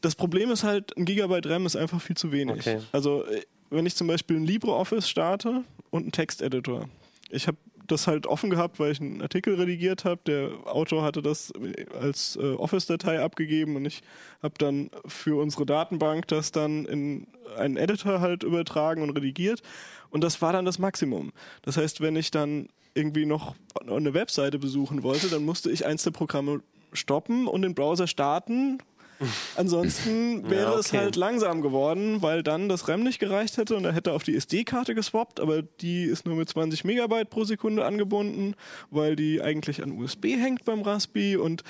das 0.00 0.14
Problem 0.14 0.50
ist 0.50 0.64
halt, 0.64 0.96
ein 0.96 1.04
Gigabyte 1.04 1.46
RAM 1.46 1.66
ist 1.66 1.76
einfach 1.76 2.00
viel 2.00 2.16
zu 2.16 2.32
wenig. 2.32 2.66
Okay. 2.66 2.78
Also 2.92 3.24
äh, 3.24 3.42
wenn 3.70 3.86
ich 3.86 3.94
zum 3.96 4.06
Beispiel 4.06 4.36
ein 4.36 4.44
LibreOffice 4.44 5.08
starte 5.08 5.62
und 5.90 6.02
einen 6.02 6.12
Texteditor, 6.12 6.88
ich 7.30 7.46
habe 7.46 7.58
das 7.86 8.06
halt 8.06 8.26
offen 8.26 8.50
gehabt, 8.50 8.78
weil 8.78 8.92
ich 8.92 9.00
einen 9.00 9.22
Artikel 9.22 9.54
redigiert 9.54 10.04
habe. 10.04 10.20
Der 10.26 10.50
Autor 10.64 11.02
hatte 11.02 11.22
das 11.22 11.52
als 11.98 12.36
äh, 12.36 12.54
Office-Datei 12.54 13.20
abgegeben 13.20 13.76
und 13.76 13.84
ich 13.84 14.02
habe 14.42 14.54
dann 14.58 14.90
für 15.06 15.40
unsere 15.40 15.66
Datenbank 15.66 16.28
das 16.28 16.52
dann 16.52 16.84
in 16.86 17.26
einen 17.56 17.76
Editor 17.76 18.20
halt 18.20 18.42
übertragen 18.42 19.02
und 19.02 19.10
redigiert. 19.10 19.62
Und 20.10 20.22
das 20.22 20.40
war 20.42 20.52
dann 20.52 20.64
das 20.64 20.78
Maximum. 20.78 21.32
Das 21.62 21.76
heißt, 21.76 22.00
wenn 22.00 22.16
ich 22.16 22.30
dann 22.30 22.68
irgendwie 22.94 23.26
noch 23.26 23.54
eine 23.86 24.14
Webseite 24.14 24.58
besuchen 24.58 25.02
wollte, 25.02 25.28
dann 25.28 25.44
musste 25.44 25.70
ich 25.70 25.84
eins 25.84 26.02
der 26.02 26.12
Programme 26.12 26.62
stoppen 26.92 27.46
und 27.46 27.62
den 27.62 27.74
Browser 27.74 28.06
starten. 28.06 28.78
Ansonsten 29.56 30.48
wäre 30.50 30.72
Ja, 30.72 30.78
es 30.78 30.88
okay. 30.88 30.98
halt 30.98 31.16
langsam 31.16 31.62
geworden, 31.62 32.22
weil 32.22 32.42
dann 32.42 32.68
das 32.68 32.88
RAM 32.88 33.02
nicht 33.02 33.18
gereicht 33.18 33.56
hätte 33.56 33.76
und 33.76 33.84
er 33.84 33.92
hätte 33.92 34.12
auf 34.12 34.22
die 34.22 34.36
SD-Karte 34.36 34.94
geswappt, 34.94 35.40
aber 35.40 35.62
die 35.62 36.04
ist 36.04 36.26
nur 36.26 36.36
mit 36.36 36.48
20 36.48 36.84
Megabyte 36.84 37.30
pro 37.30 37.44
Sekunde 37.44 37.84
angebunden, 37.84 38.54
weil 38.90 39.16
die 39.16 39.40
eigentlich 39.40 39.82
an 39.82 39.92
USB 39.92 40.36
hängt 40.36 40.64
beim 40.64 40.82
Raspi 40.82 41.36
und 41.36 41.62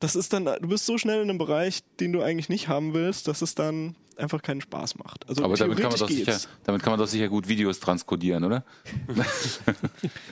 das 0.00 0.14
ist 0.14 0.32
dann, 0.32 0.44
du 0.44 0.68
bist 0.68 0.84
so 0.84 0.98
schnell 0.98 1.22
in 1.22 1.30
einem 1.30 1.38
Bereich, 1.38 1.80
den 2.00 2.12
du 2.12 2.20
eigentlich 2.20 2.48
nicht 2.50 2.68
haben 2.68 2.92
willst, 2.92 3.28
dass 3.28 3.40
es 3.40 3.54
dann 3.54 3.96
einfach 4.18 4.42
keinen 4.42 4.60
Spaß 4.60 4.96
macht. 4.96 5.28
Also 5.28 5.44
Aber 5.44 5.56
damit 5.56 5.78
kann, 5.78 5.90
man 5.90 5.98
doch 5.98 6.08
sicher, 6.08 6.38
damit 6.64 6.82
kann 6.82 6.92
man 6.92 7.00
doch 7.00 7.06
sicher 7.06 7.28
gut 7.28 7.48
Videos 7.48 7.80
transkodieren, 7.80 8.44
oder? 8.44 8.64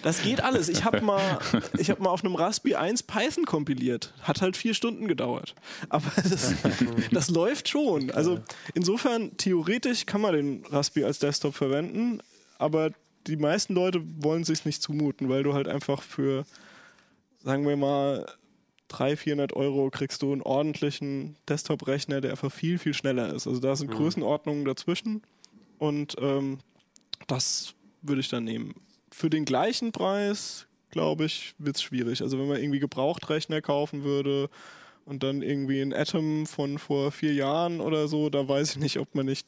Das 0.03 0.23
geht 0.23 0.43
alles. 0.43 0.69
Ich 0.69 0.85
habe 0.85 1.01
mal, 1.01 1.39
ich 1.79 1.91
hab 1.91 1.99
mal 1.99 2.11
auf 2.11 2.25
einem 2.25 2.35
Raspi 2.35 2.75
1 2.75 3.05
Python 3.05 3.45
kompiliert. 3.47 4.13
Hat 4.23 4.43
halt 4.43 4.57
vier 4.57 4.75
Stunden 4.75 5.09
gedauert. 5.09 5.55
Aber 5.89 6.11
das, 6.17 6.55
das 7.11 7.31
läuft 7.31 7.69
schon. 7.69 8.11
Also 8.11 8.41
insofern, 8.75 9.37
theoretisch 9.37 10.07
kann 10.07 10.21
man 10.21 10.35
den 10.35 10.65
Raspi 10.67 11.05
als 11.05 11.19
Desktop 11.19 11.55
verwenden, 11.55 12.21
aber 12.59 12.91
die 13.27 13.37
meisten 13.37 13.75
Leute 13.75 14.03
wollen 14.19 14.45
sich 14.45 14.65
nicht 14.65 14.83
zumuten, 14.83 15.29
weil 15.29 15.43
du 15.43 15.55
halt 15.55 15.69
einfach 15.69 16.03
für, 16.03 16.45
sagen 17.43 17.67
wir 17.67 17.77
mal, 17.77 18.27
300, 18.89 19.19
400 19.19 19.53
Euro 19.55 19.91
kriegst 19.91 20.23
du 20.23 20.33
einen 20.33 20.43
ordentlichen 20.43 21.37
Desktop-Rechner, 21.49 22.21
der 22.21 22.33
einfach 22.33 22.53
viel, 22.53 22.79
viel 22.79 22.95
schneller 22.95 23.33
ist. 23.33 23.47
Also 23.47 23.61
da 23.61 23.75
sind 23.77 23.91
Größenordnungen 23.91 24.65
dazwischen 24.65 25.23
und 25.79 26.17
ähm, 26.21 26.59
das 27.27 27.75
würde 28.03 28.21
ich 28.21 28.29
dann 28.29 28.45
nehmen. 28.45 28.75
Für 29.11 29.31
den 29.31 29.45
gleichen 29.45 29.93
Preis, 29.93 30.67
glaube 30.91 31.25
ich, 31.25 31.55
wird 31.59 31.77
es 31.77 31.83
schwierig. 31.83 32.21
Also 32.23 32.39
wenn 32.39 32.47
man 32.49 32.59
irgendwie 32.61 32.81
Gebrauchtrechner 32.81 33.63
kaufen 33.63 34.05
würde 34.05 34.51
und 35.07 35.23
dann 35.23 35.43
irgendwie 35.43 35.81
ein 35.81 35.93
Atom 35.95 36.47
von 36.47 36.79
vor 36.79 37.11
vier 37.13 37.33
Jahren 37.35 37.81
oder 37.81 38.09
so, 38.09 38.29
da 38.29 38.47
weiß 38.47 38.73
ich 38.73 38.79
nicht, 38.79 38.99
ob 38.99 39.15
man 39.15 39.27
nicht 39.27 39.47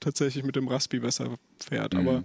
tatsächlich 0.00 0.44
mit 0.44 0.56
dem 0.56 0.68
Raspi 0.68 0.98
besser 0.98 1.36
fährt. 1.60 1.94
Mhm. 1.94 2.00
Aber 2.00 2.24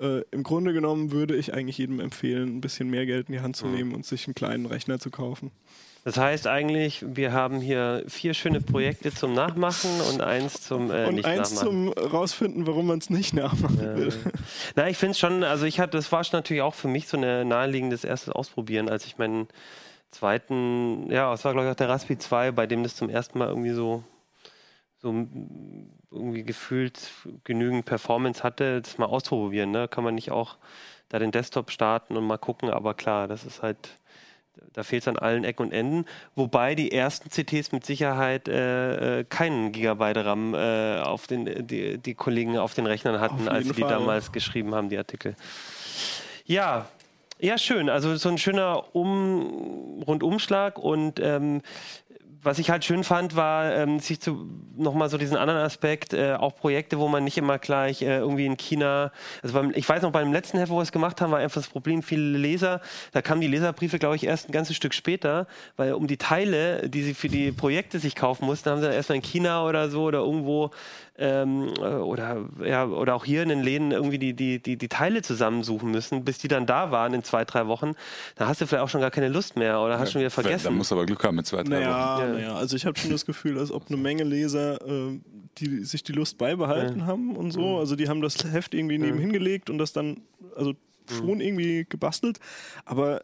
äh, 0.00 0.24
im 0.32 0.42
Grunde 0.42 0.72
genommen 0.72 1.12
würde 1.12 1.36
ich 1.36 1.54
eigentlich 1.54 1.78
jedem 1.78 2.00
empfehlen, 2.00 2.56
ein 2.56 2.60
bisschen 2.60 2.90
mehr 2.90 3.06
Geld 3.06 3.28
in 3.28 3.34
die 3.34 3.40
Hand 3.40 3.56
zu 3.56 3.66
Mhm. 3.66 3.74
nehmen 3.74 3.94
und 3.94 4.04
sich 4.06 4.26
einen 4.26 4.34
kleinen 4.34 4.66
Rechner 4.66 4.98
zu 4.98 5.10
kaufen. 5.10 5.52
Das 6.04 6.16
heißt 6.16 6.48
eigentlich, 6.48 7.04
wir 7.06 7.32
haben 7.32 7.60
hier 7.60 8.02
vier 8.08 8.34
schöne 8.34 8.60
Projekte 8.60 9.14
zum 9.14 9.34
Nachmachen 9.34 10.00
und 10.10 10.20
eins 10.20 10.60
zum 10.60 10.90
äh, 10.90 11.06
und 11.06 11.14
nicht 11.14 11.26
eins 11.26 11.54
Nachmachen. 11.54 11.92
zum 11.94 12.10
rausfinden, 12.10 12.66
warum 12.66 12.88
man 12.88 12.98
es 12.98 13.08
nicht 13.08 13.34
nachmachen 13.34 13.78
will. 13.78 14.12
Na, 14.74 14.88
ich 14.88 14.98
finde 14.98 15.12
es 15.12 15.20
schon, 15.20 15.44
also 15.44 15.64
ich 15.64 15.78
hatte, 15.78 15.96
das 15.96 16.10
war 16.10 16.24
schon 16.24 16.38
natürlich 16.38 16.62
auch 16.62 16.74
für 16.74 16.88
mich 16.88 17.06
so 17.06 17.16
ein 17.16 17.46
naheliegendes 17.46 18.02
erstes 18.02 18.34
Ausprobieren, 18.34 18.88
als 18.88 19.06
ich 19.06 19.16
meinen 19.18 19.46
zweiten, 20.10 21.10
ja, 21.10 21.32
es 21.32 21.44
war 21.44 21.52
glaube 21.52 21.66
ich 21.66 21.72
auch 21.72 21.76
der 21.76 21.88
Raspi 21.88 22.18
2, 22.18 22.50
bei 22.50 22.66
dem 22.66 22.82
das 22.82 22.96
zum 22.96 23.08
ersten 23.08 23.38
Mal 23.38 23.48
irgendwie 23.48 23.72
so, 23.72 24.02
so 24.98 25.08
irgendwie 26.10 26.42
gefühlt 26.42 27.12
genügend 27.44 27.84
Performance 27.84 28.42
hatte, 28.42 28.82
das 28.82 28.98
mal 28.98 29.06
ausprobieren. 29.06 29.70
Ne? 29.70 29.86
Kann 29.86 30.02
man 30.04 30.16
nicht 30.16 30.32
auch 30.32 30.56
da 31.08 31.18
den 31.18 31.30
Desktop 31.30 31.70
starten 31.70 32.16
und 32.16 32.26
mal 32.26 32.38
gucken, 32.38 32.70
aber 32.70 32.94
klar, 32.94 33.28
das 33.28 33.44
ist 33.44 33.62
halt, 33.62 33.90
da 34.72 34.82
fehlt 34.82 35.02
es 35.02 35.08
an 35.08 35.18
allen 35.18 35.44
Ecken 35.44 35.66
und 35.66 35.72
Enden. 35.72 36.06
Wobei 36.34 36.74
die 36.74 36.92
ersten 36.92 37.30
CTs 37.30 37.72
mit 37.72 37.84
Sicherheit 37.84 38.48
äh, 38.48 39.20
äh, 39.20 39.24
keinen 39.24 39.72
Gigabyte 39.72 40.18
RAM 40.18 40.54
äh, 40.54 41.00
auf 41.00 41.26
den, 41.26 41.66
die, 41.66 41.98
die 41.98 42.14
Kollegen 42.14 42.58
auf 42.58 42.74
den 42.74 42.86
Rechnern 42.86 43.20
hatten, 43.20 43.48
als 43.48 43.66
sie 43.66 43.74
die 43.74 43.82
Fall. 43.82 43.90
damals 43.90 44.32
geschrieben 44.32 44.74
haben, 44.74 44.88
die 44.88 44.98
Artikel. 44.98 45.36
Ja, 46.44 46.86
ja, 47.38 47.58
schön. 47.58 47.88
Also 47.88 48.14
so 48.16 48.28
ein 48.28 48.38
schöner 48.38 48.94
um 48.94 50.02
Rundumschlag 50.06 50.78
und 50.78 51.18
ähm, 51.20 51.62
was 52.42 52.58
ich 52.58 52.70
halt 52.70 52.84
schön 52.84 53.04
fand, 53.04 53.36
war 53.36 53.72
ähm, 53.72 54.00
sich 54.00 54.20
zu 54.20 54.48
nochmal 54.76 55.08
so 55.08 55.16
diesen 55.16 55.36
anderen 55.36 55.60
Aspekt, 55.60 56.12
äh, 56.12 56.34
auch 56.34 56.56
Projekte, 56.56 56.98
wo 56.98 57.06
man 57.06 57.22
nicht 57.22 57.38
immer 57.38 57.58
gleich 57.58 58.02
äh, 58.02 58.18
irgendwie 58.18 58.46
in 58.46 58.56
China, 58.56 59.12
also 59.42 59.54
beim, 59.54 59.72
ich 59.74 59.88
weiß 59.88 60.02
noch, 60.02 60.10
beim 60.10 60.32
letzten 60.32 60.58
Heft, 60.58 60.70
wo 60.70 60.76
wir 60.76 60.82
es 60.82 60.92
gemacht 60.92 61.20
haben, 61.20 61.30
war 61.30 61.38
einfach 61.38 61.60
das 61.60 61.68
Problem, 61.68 62.02
viele 62.02 62.36
Leser, 62.36 62.80
da 63.12 63.22
kamen 63.22 63.40
die 63.40 63.46
Leserbriefe, 63.46 63.98
glaube 63.98 64.16
ich, 64.16 64.24
erst 64.24 64.48
ein 64.48 64.52
ganzes 64.52 64.76
Stück 64.76 64.92
später, 64.94 65.46
weil 65.76 65.92
um 65.92 66.06
die 66.06 66.16
Teile, 66.16 66.88
die 66.88 67.02
sie 67.02 67.14
für 67.14 67.28
die 67.28 67.52
Projekte 67.52 68.00
sich 68.00 68.16
kaufen 68.16 68.46
mussten, 68.46 68.70
haben 68.70 68.80
sie 68.80 68.86
dann 68.86 68.94
erstmal 68.94 69.16
in 69.16 69.22
China 69.22 69.64
oder 69.64 69.88
so 69.88 70.02
oder 70.02 70.18
irgendwo 70.18 70.70
ähm, 71.18 71.68
äh, 71.78 71.82
oder, 71.82 72.48
ja, 72.64 72.86
oder 72.86 73.14
auch 73.14 73.24
hier 73.24 73.42
in 73.42 73.48
den 73.50 73.62
Läden 73.62 73.90
irgendwie 73.92 74.18
die, 74.18 74.34
die, 74.34 74.62
die, 74.62 74.76
die 74.76 74.88
Teile 74.88 75.22
zusammensuchen 75.22 75.90
müssen, 75.90 76.24
bis 76.24 76.38
die 76.38 76.48
dann 76.48 76.66
da 76.66 76.90
waren 76.90 77.12
in 77.14 77.22
zwei, 77.22 77.44
drei 77.44 77.66
Wochen. 77.66 77.92
Da 78.36 78.48
hast 78.48 78.60
du 78.60 78.66
vielleicht 78.66 78.82
auch 78.82 78.88
schon 78.88 79.00
gar 79.02 79.10
keine 79.10 79.28
Lust 79.28 79.56
mehr 79.56 79.80
oder 79.80 79.98
hast 79.98 80.12
schon 80.12 80.20
wieder 80.20 80.30
vergessen. 80.30 80.74
musst 80.74 80.90
du 80.90 80.94
aber 80.94 81.06
Glück 81.06 81.22
haben 81.24 81.36
mit 81.36 81.46
zwei, 81.46 81.62
drei 81.62 81.70
Wochen. 81.72 81.80
Naja, 81.80 82.18
Ja. 82.20 82.32
naja, 82.32 82.54
also 82.54 82.76
ich 82.76 82.86
habe 82.86 82.98
schon 82.98 83.10
das 83.10 83.26
Gefühl, 83.26 83.58
als 83.58 83.70
ob 83.70 83.88
eine 83.88 83.96
Menge 83.98 84.24
Leser 84.24 84.80
äh, 84.86 85.18
die 85.58 85.84
sich 85.84 86.02
die 86.02 86.12
Lust 86.12 86.38
beibehalten 86.38 87.06
haben 87.06 87.36
und 87.36 87.50
so. 87.50 87.78
Also 87.78 87.94
die 87.94 88.08
haben 88.08 88.22
das 88.22 88.36
Heft 88.50 88.72
irgendwie 88.74 88.96
neben 88.98 89.18
hingelegt 89.18 89.68
und 89.68 89.76
das 89.78 89.92
dann, 89.92 90.22
also 90.56 90.72
schon 91.10 91.40
irgendwie 91.40 91.84
gebastelt. 91.88 92.38
Aber 92.86 93.22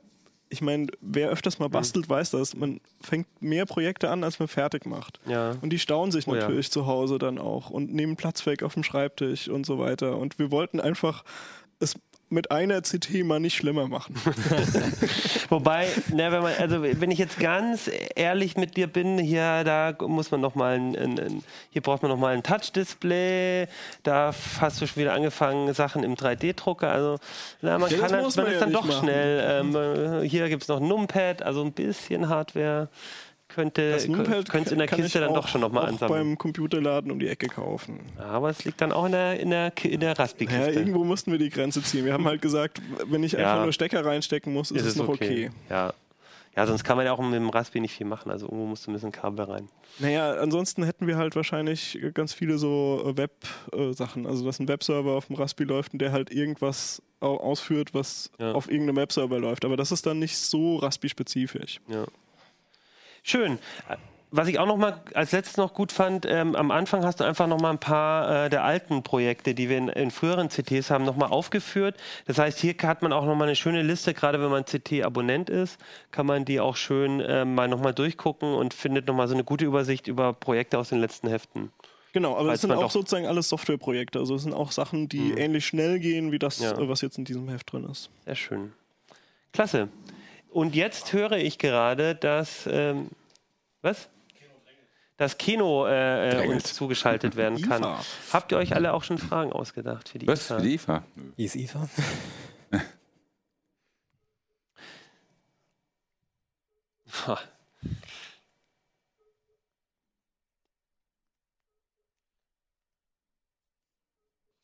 ich 0.51 0.61
meine, 0.63 0.87
wer 1.01 1.29
öfters 1.29 1.59
mal 1.59 1.69
bastelt, 1.69 2.09
weiß 2.09 2.31
das. 2.31 2.57
Man 2.57 2.81
fängt 3.01 3.27
mehr 3.41 3.67
Projekte 3.67 4.11
an, 4.11 4.25
als 4.25 4.39
man 4.39 4.49
fertig 4.49 4.87
macht. 4.87 5.21
Ja. 5.27 5.57
Und 5.61 5.71
die 5.71 5.79
stauen 5.79 6.11
sich 6.11 6.27
Oh 6.27 6.35
ja. 6.35 6.41
natürlich 6.41 6.71
zu 6.71 6.87
Hause 6.87 7.19
dann 7.19 7.39
auch 7.39 7.71
und 7.71 7.93
nehmen 7.93 8.17
Platz 8.17 8.45
weg 8.47 8.63
auf 8.63 8.75
dem 8.75 8.83
Schreibtisch 8.83 9.49
und 9.49 9.67
so 9.67 9.79
weiter. 9.79 10.17
Und 10.17 10.39
wir 10.39 10.51
wollten 10.51 10.81
einfach 10.81 11.25
mit 12.31 12.51
einer 12.51 12.83
CT 12.83 13.25
mal 13.25 13.41
nicht 13.41 13.57
schlimmer 13.57 13.89
machen. 13.89 14.15
Wobei, 15.49 15.89
na, 16.13 16.31
wenn 16.31 16.43
man, 16.43 16.53
also 16.59 16.83
wenn 16.83 17.11
ich 17.11 17.19
jetzt 17.19 17.39
ganz 17.39 17.91
ehrlich 18.15 18.57
mit 18.57 18.77
dir 18.77 18.87
bin, 18.87 19.19
hier 19.19 19.65
da 19.65 19.95
muss 20.07 20.31
man 20.31 20.41
noch 20.41 20.55
mal 20.55 20.75
ein, 20.75 20.97
ein, 20.97 21.19
ein 21.19 21.43
hier 21.71 21.83
braucht 21.83 22.03
man 22.03 22.11
noch 22.11 22.19
mal 22.19 22.35
ein 22.35 22.43
Touch-Display. 22.43 23.67
Da 24.03 24.35
hast 24.61 24.81
du 24.81 24.87
schon 24.87 25.03
wieder 25.03 25.15
angefangen 25.15 25.73
Sachen 25.73 26.03
im 26.03 26.15
3D-Drucker. 26.15 26.91
Also 26.91 27.19
na, 27.63 27.79
man 27.79 27.91
Ja, 27.91 27.97
das 27.99 28.11
kann 28.11 28.23
muss 28.23 28.37
man, 28.37 28.45
man 28.45 28.55
ist 28.55 28.61
ja 28.61 28.67
dann 28.67 28.69
nicht 28.71 28.83
doch 28.83 28.87
machen. 28.87 29.05
schnell. 29.05 29.61
Ähm, 29.61 30.23
äh, 30.23 30.29
hier 30.29 30.49
gibt 30.49 30.63
es 30.63 30.69
noch 30.69 30.81
ein 30.81 30.89
Numpad, 30.89 31.43
also 31.43 31.63
ein 31.63 31.73
bisschen 31.73 32.29
Hardware 32.29 32.89
könnte 33.67 34.45
könnte 34.51 34.73
in 34.73 34.79
der 34.79 34.87
Kiste 34.89 35.21
dann 35.21 35.35
doch 35.35 35.49
schon 35.49 35.61
noch 35.61 35.73
mal 35.73 35.83
auch 35.83 35.89
ansammeln. 35.89 36.21
beim 36.31 36.39
Computerladen 36.39 37.11
um 37.11 37.19
die 37.19 37.29
Ecke 37.29 37.49
kaufen. 37.49 38.01
Aber 38.19 38.51
es 38.51 38.65
liegt 38.65 38.81
dann 38.81 38.93
auch 38.93 39.07
in 39.07 39.13
der 39.13 39.41
in 39.41 39.51
der 39.51 39.73
in 39.85 40.01
der 40.01 40.11
Ja, 40.11 40.15
Raspi-Kiste. 40.15 40.71
irgendwo 40.73 41.05
mussten 41.05 41.33
wir 41.33 41.39
die 41.39 41.51
Grenze 41.51 41.83
ziehen. 41.83 42.05
Wir 42.05 42.13
haben 42.13 42.25
halt 42.27 42.41
gesagt, 42.43 42.81
wenn 43.07 43.23
ich 43.25 43.33
Ja. 43.33 43.39
einfach 43.53 43.65
nur 43.65 43.73
Stecker 43.73 44.05
reinstecken 44.05 44.53
muss, 44.53 44.71
ist, 44.71 44.85
es 44.85 44.97
noch 44.97 45.09
okay. 45.09 45.51
Ja. 45.69 45.93
Ja, 46.57 46.67
sonst 46.67 46.83
kann 46.83 46.97
man 46.97 47.07
ja 47.07 47.13
auch 47.13 47.21
mit 47.21 47.35
dem 47.35 47.51
Raspi 47.51 47.79
nicht 47.79 47.95
viel 47.95 48.07
machen. 48.07 48.33
Also 48.33 48.47
irgendwo 48.47 48.67
musst 48.67 48.85
du 48.85 48.91
ein 48.91 48.95
bisschen 48.95 49.13
Kabel 49.13 49.45
rein. 49.45 49.69
Naja, 50.01 50.33
ansonsten 50.41 50.83
hätten 50.83 51.07
wir 51.07 51.17
halt 51.17 51.37
wahrscheinlich 51.37 51.97
ganz 52.15 52.33
viele 52.33 52.59
so 52.59 53.13
Web-Sachen. 53.15 54.27
Also, 54.27 54.45
dass 54.45 54.59
ein 54.59 54.67
Webserver 54.67 55.13
auf 55.13 55.27
dem 55.27 55.37
Raspi 55.37 55.63
läuft 55.63 55.93
und 55.93 56.01
der 56.01 56.11
halt 56.11 56.33
irgendwas 56.33 57.01
au- 57.21 57.37
ausführt, 57.37 57.95
was 57.95 58.33
Ja. 58.41 58.53
auf 58.53 58.69
irgendeinem 58.69 58.97
Webserver 58.97 59.39
läuft. 59.39 59.65
Aber 59.65 59.77
das 59.77 59.93
ist 59.93 60.05
dann 60.07 60.19
nicht 60.19 60.37
so 60.37 60.77
Raspi-spezifisch. 60.79 61.81
Ja. 61.87 62.07
Schön. 63.29 63.59
Was 64.31 64.47
ich 64.49 64.59
auch 64.59 64.67
noch 64.67 64.77
mal 64.77 65.01
als 65.15 65.33
letztes 65.33 65.57
noch 65.57 65.73
gut 65.73 65.91
fand, 65.91 66.27
ähm, 66.27 66.55
am 66.55 66.71
Anfang 66.71 67.03
hast 67.05 67.21
du 67.21 67.25
einfach 67.25 67.47
noch 67.47 67.61
mal 67.61 67.71
ein 67.71 67.79
paar 67.79 68.45
äh, 68.47 68.51
der 68.51 68.63
alten 68.63 69.03
Projekte, 69.03 69.55
die 69.55 69.71
wir 69.71 69.79
in, 69.79 69.89
in 69.89 70.11
früheren 70.11 70.51
CTs 70.51 70.91
haben, 70.91 71.05
noch 71.05 71.17
mal 71.17 71.27
aufgeführt. 71.29 71.97
Das 72.27 72.39
heißt, 72.39 72.59
hier 72.59 72.75
hat 72.83 73.01
man 73.01 73.13
auch 73.15 73.25
noch 73.25 73.35
mal 73.37 73.45
eine 73.45 73.57
schöne 73.57 73.83
Liste, 73.83 74.13
gerade 74.13 74.41
wenn 74.43 74.51
man 74.51 74.65
CT-Abonnent 74.67 75.49
ist, 75.49 75.79
kann 76.11 76.27
man 76.27 76.45
die 76.45 76.61
auch 76.61 76.77
schön 76.77 77.23
ähm, 77.27 77.55
mal 77.55 77.69
noch 77.69 77.81
mal 77.81 77.93
durchgucken 77.95 78.53
und 78.55 78.75
findet 78.75 79.07
noch 79.07 79.15
mal 79.15 79.29
so 79.29 79.35
eine 79.35 79.45
gute 79.45 79.65
Übersicht 79.65 80.09
über 80.09 80.35
Projekte 80.35 80.79
aus 80.79 80.91
den 80.91 80.99
letzten 81.01 81.29
Heften. 81.29 81.71
Genau, 82.13 82.37
aber 82.37 82.51
das 82.51 82.61
sind 82.63 82.73
auch 82.73 82.83
Mhm. 82.85 82.89
sozusagen 82.91 83.27
alles 83.27 83.49
Softwareprojekte. 83.49 84.19
Also, 84.19 84.35
es 84.35 84.43
sind 84.43 84.53
auch 84.55 84.73
Sachen, 84.73 85.09
die 85.09 85.33
ähnlich 85.33 85.67
schnell 85.67 85.99
gehen, 86.01 86.33
wie 86.33 86.39
das, 86.39 86.59
Ja. 86.59 86.73
äh, 86.73 86.89
was 86.89 87.01
jetzt 87.03 87.17
in 87.19 87.25
diesem 87.25 87.49
Heft 87.49 87.73
drin 87.73 87.85
ist. 87.91 88.11
Sehr 88.27 88.35
schön. 88.35 88.73
Klasse. 89.55 89.89
Und 90.51 90.75
jetzt 90.75 91.13
höre 91.13 91.33
ich 91.33 91.59
gerade, 91.59 92.15
dass 92.15 92.67
ähm, 92.71 93.11
was? 93.83 94.09
Das 95.17 95.37
Kino 95.37 95.87
äh, 95.87 96.45
äh, 96.45 96.49
uns 96.49 96.75
zugeschaltet 96.75 97.35
werden 97.37 97.61
kann. 97.69 97.83
IFA. 97.83 98.01
Habt 98.33 98.53
ihr 98.53 98.59
euch 98.59 98.75
alle 98.75 98.95
auch 98.95 99.03
schon 99.03 99.19
Fragen 99.19 99.53
ausgedacht 99.53 100.09
für 100.09 100.19
die 100.19 100.27
Was? 100.29 100.51
IFA? 100.51 100.57
Für 100.57 100.63
die 100.63 100.75
IFA? 100.75 101.05
Wie 101.37 101.45
ist 101.45 101.57
IFA? 101.57 101.89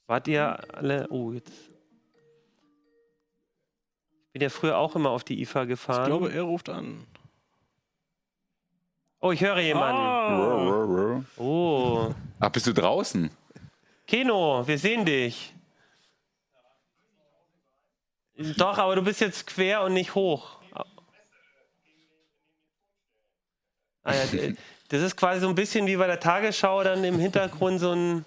Wart 0.06 0.28
ihr 0.28 0.74
alle. 0.74 1.08
Oh, 1.10 1.32
jetzt. 1.32 1.73
Ich 4.34 4.40
bin 4.40 4.42
ja 4.42 4.48
früher 4.50 4.76
auch 4.78 4.96
immer 4.96 5.10
auf 5.10 5.22
die 5.22 5.40
IFA 5.42 5.64
gefahren. 5.64 6.02
Ich 6.02 6.06
glaube, 6.08 6.32
er 6.32 6.42
ruft 6.42 6.68
an. 6.68 7.06
oh, 9.20 9.30
ich 9.30 9.40
höre 9.40 9.60
jemanden. 9.60 10.00
Ah, 10.00 11.24
Oh. 11.36 12.12
Ach, 12.40 12.48
bist 12.50 12.66
du 12.66 12.74
draußen? 12.74 13.30
Keno, 14.08 14.66
wir 14.66 14.76
sehen 14.76 15.04
dich. 15.04 15.54
Doch, 18.56 18.76
aber 18.76 18.96
du 18.96 19.02
bist 19.02 19.20
jetzt 19.20 19.46
quer 19.46 19.82
und 19.84 19.92
nicht 19.92 20.16
hoch. 20.16 20.58
Ah, 24.02 24.14
das 24.88 25.00
ist 25.00 25.16
quasi 25.16 25.42
so 25.42 25.48
ein 25.48 25.54
bisschen 25.54 25.86
wie 25.86 25.96
bei 25.96 26.08
der 26.08 26.18
Tagesschau 26.18 26.82
dann 26.82 27.04
im 27.04 27.20
Hintergrund 27.20 27.78
so 27.78 27.92
ein, 27.92 28.24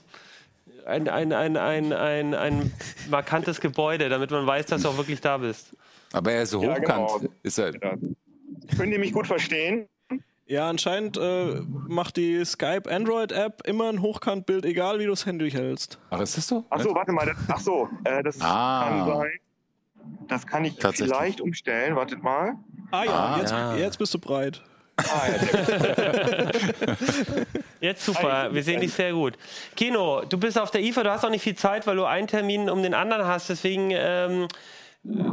ein, 0.86 1.10
ein, 1.10 1.34
ein, 1.34 1.58
ein, 1.58 1.92
ein, 1.92 2.34
ein 2.34 2.74
markantes 3.10 3.60
Gebäude, 3.60 4.08
damit 4.08 4.32
man 4.32 4.48
weiß, 4.48 4.68
dass 4.68 4.84
du 4.84 4.88
auch 4.88 4.96
wirklich 4.98 5.20
da 5.20 5.38
bist. 5.40 5.76
Aber 6.14 6.32
er 6.32 6.44
ist 6.44 6.52
so 6.52 6.62
Ja, 6.64 6.70
hochkant. 6.72 7.10
genau. 7.22 7.22
Ist 7.44 7.58
er, 7.60 7.72
Können 7.74 8.92
die 8.92 8.98
mich 8.98 9.14
gut 9.14 9.28
verstehen? 9.28 9.88
Ja, 10.46 10.70
anscheinend 10.70 11.18
äh, 11.18 11.62
macht 11.88 12.16
die 12.16 12.44
Skype 12.46 12.90
Android 12.90 13.34
App 13.34 13.62
immer 13.68 13.90
ein 13.90 14.02
Hochkantbild, 14.02 14.64
egal 14.64 14.98
wie 15.00 15.04
du 15.04 15.10
das 15.10 15.26
Handy 15.26 15.52
hältst. 15.52 16.00
ach, 16.10 16.22
ist 16.22 16.38
das 16.38 16.48
so? 16.48 16.64
Ach 16.70 16.80
so, 16.80 16.96
warte 16.96 17.12
mal. 17.12 17.26
Das, 17.26 17.36
ach 17.50 17.60
so, 17.60 17.90
äh, 18.06 18.24
das 18.24 18.40
Ah. 18.40 18.86
kann 18.88 19.08
sein. 19.18 19.32
Das 20.30 20.48
kann 20.48 20.64
ich 20.64 20.76
vielleicht 20.94 21.42
umstellen. 21.42 21.98
Wartet 21.98 22.24
mal. 22.24 22.54
Ah 22.92 23.04
ja, 23.04 23.12
Ah, 23.12 23.38
jetzt, 23.40 23.52
ja. 23.52 23.76
jetzt 23.76 23.98
bist 24.00 24.14
du 24.14 24.20
breit. 24.20 24.62
Ah, 24.98 25.28
ja. 25.28 26.50
Jetzt 27.80 28.04
super, 28.06 28.52
wir 28.54 28.64
sehen 28.64 28.82
dich 28.82 28.92
sehr 28.94 29.14
gut. 29.14 29.38
Keno, 29.76 30.24
du 30.28 30.40
bist 30.40 30.58
auf 30.58 30.72
der 30.72 30.82
IFA, 30.82 31.04
du 31.04 31.12
hast 31.12 31.24
auch 31.24 31.30
nicht 31.30 31.44
viel 31.44 31.56
Zeit, 31.56 31.86
weil 31.86 31.96
du 31.96 32.06
einen 32.06 32.26
Termin 32.28 32.70
um 32.70 32.82
den 32.82 32.96
anderen 32.96 33.28
hast, 33.28 33.50
deswegen 33.50 33.92
ähm, 33.94 34.48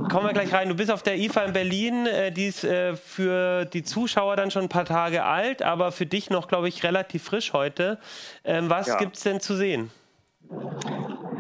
kommen 0.09 0.27
wir 0.27 0.33
gleich 0.33 0.53
rein. 0.53 0.69
Du 0.69 0.75
bist 0.77 0.91
auf 0.91 1.03
der 1.03 1.19
IFA 1.19 1.45
in 1.47 1.53
Berlin, 1.53 2.07
äh, 2.07 2.31
die 2.33 2.47
ist 2.47 2.65
äh, 2.65 2.95
für 2.97 3.65
die 3.65 3.83
Zuschauer 3.83 4.37
dann 4.37 4.51
schon 4.51 4.63
ein 4.63 4.69
paar 4.69 4.85
Tage 4.85 5.25
alt, 5.25 5.63
aber 5.63 5.93
für 5.93 6.07
dich 6.07 6.31
noch, 6.31 6.49
glaube 6.49 6.69
ich, 6.69 6.85
relativ 6.85 7.25
frisch 7.25 7.53
heute. 7.53 7.99
Ähm, 8.45 8.71
was 8.71 8.87
Ja. 8.87 8.97
gibt's 8.99 9.23
denn 9.23 9.41
zu 9.41 9.57
sehen? 9.57 9.91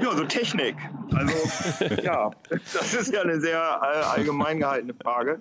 ja, 0.00 0.10
so 0.16 0.24
Technik. 0.24 0.74
Also, 1.14 1.94
ja, 2.02 2.30
das 2.50 2.94
ist 2.94 3.12
ja 3.12 3.22
eine 3.22 3.38
sehr 3.40 3.58
äh, 3.60 4.04
allgemein 4.18 4.58
gehaltene 4.58 4.94
Frage. 4.94 5.38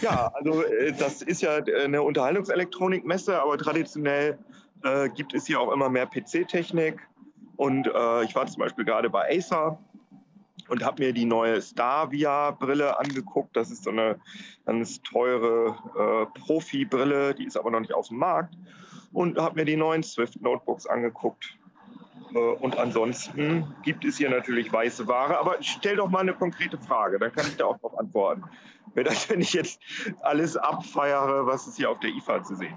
Ja, 0.00 0.30
also, 0.34 0.62
das 0.98 1.22
ist 1.22 1.42
ja 1.42 1.56
eine 1.56 2.02
Unterhaltungselektronikmesse, 2.02 3.40
aber 3.42 3.58
traditionell 3.58 4.38
äh, 4.84 5.08
gibt 5.10 5.34
es 5.34 5.46
hier 5.46 5.60
auch 5.60 5.72
immer 5.72 5.88
mehr 5.88 6.06
PC-Technik. 6.06 7.00
Und 7.56 7.88
äh, 7.88 8.22
ich 8.24 8.34
war 8.36 8.46
zum 8.46 8.60
Beispiel 8.60 8.84
gerade 8.84 9.10
bei 9.10 9.36
Acer 9.36 9.78
und 10.68 10.84
habe 10.84 11.04
mir 11.04 11.12
die 11.12 11.24
neue 11.24 11.60
Star-VR-Brille 11.60 12.98
angeguckt. 12.98 13.56
Das 13.56 13.70
ist 13.70 13.84
so 13.84 13.90
eine 13.90 14.20
ganz 14.66 15.02
teure 15.02 15.76
äh, 15.96 16.38
Profi-Brille, 16.40 17.34
die 17.34 17.44
ist 17.44 17.56
aber 17.56 17.70
noch 17.70 17.80
nicht 17.80 17.94
auf 17.94 18.08
dem 18.08 18.18
Markt. 18.18 18.54
Und 19.12 19.38
habe 19.38 19.56
mir 19.56 19.64
die 19.64 19.76
neuen 19.76 20.02
Swift-Notebooks 20.02 20.86
angeguckt. 20.86 21.57
Äh, 22.34 22.38
Und 22.38 22.78
ansonsten 22.78 23.74
gibt 23.82 24.04
es 24.04 24.18
hier 24.18 24.30
natürlich 24.30 24.72
weiße 24.72 25.06
Ware. 25.06 25.38
Aber 25.38 25.56
stell 25.60 25.96
doch 25.96 26.08
mal 26.08 26.20
eine 26.20 26.34
konkrete 26.34 26.78
Frage, 26.78 27.18
dann 27.18 27.32
kann 27.32 27.46
ich 27.46 27.56
da 27.56 27.66
auch 27.66 27.78
drauf 27.78 27.98
antworten. 27.98 28.44
Wenn, 28.94 29.40
ich 29.40 29.52
jetzt 29.52 29.80
alles 30.22 30.56
abfeiere, 30.56 31.46
was 31.46 31.66
es 31.66 31.76
hier 31.76 31.90
auf 31.90 32.00
der 32.00 32.10
IFA 32.10 32.42
zu 32.42 32.56
sehen 32.56 32.74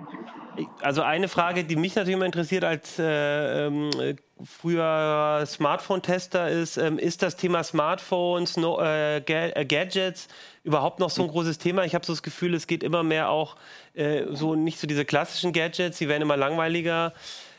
gibt. 0.55 0.83
Also 0.83 1.01
eine 1.01 1.27
Frage, 1.27 1.63
die 1.63 1.75
mich 1.75 1.95
natürlich 1.95 2.15
immer 2.15 2.25
interessiert 2.25 2.63
als 2.63 2.99
äh, 2.99 3.67
ähm, 3.67 3.89
äh, 3.99 4.15
früher 4.43 5.43
Smartphone-Tester 5.45 6.49
ist, 6.49 6.77
ähm, 6.77 6.99
ist 6.99 7.23
das 7.23 7.37
Thema 7.37 7.63
Smartphones, 7.63 8.57
no, 8.57 8.79
äh, 8.79 9.17
äh, 9.17 9.65
Gadgets 9.65 10.27
überhaupt 10.63 10.99
noch 10.99 11.09
so 11.09 11.23
ein 11.23 11.29
großes 11.29 11.57
Thema? 11.57 11.85
Ich 11.85 11.95
habe 11.95 12.05
so 12.05 12.13
das 12.13 12.23
Gefühl, 12.23 12.53
es 12.53 12.67
geht 12.67 12.83
immer 12.83 13.03
mehr 13.03 13.29
auch 13.29 13.55
äh, 13.93 14.25
so 14.31 14.55
nicht 14.55 14.79
so 14.79 14.87
diese 14.87 15.05
klassischen 15.05 15.53
Gadgets, 15.53 15.97
die 15.97 16.07
werden 16.07 16.23
immer 16.23 16.37
langweiliger. 16.37 17.13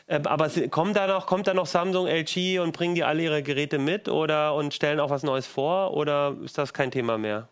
Ähm, 0.07 0.27
aber 0.27 0.49
kommen 0.69 0.93
da 0.93 1.07
noch, 1.07 1.27
kommt 1.27 1.47
da 1.47 1.53
noch 1.53 1.65
Samsung, 1.65 2.07
LG 2.07 2.59
und 2.59 2.73
bringen 2.73 2.95
die 2.95 3.03
alle 3.03 3.23
ihre 3.23 3.43
Geräte 3.43 3.79
mit 3.79 4.09
oder 4.09 4.53
und 4.55 4.73
stellen 4.73 4.99
auch 4.99 5.09
was 5.09 5.23
Neues 5.23 5.47
vor 5.47 5.93
oder 5.93 6.35
ist 6.43 6.57
das 6.57 6.73
kein 6.73 6.91
Thema 6.91 7.17
mehr? 7.17 7.47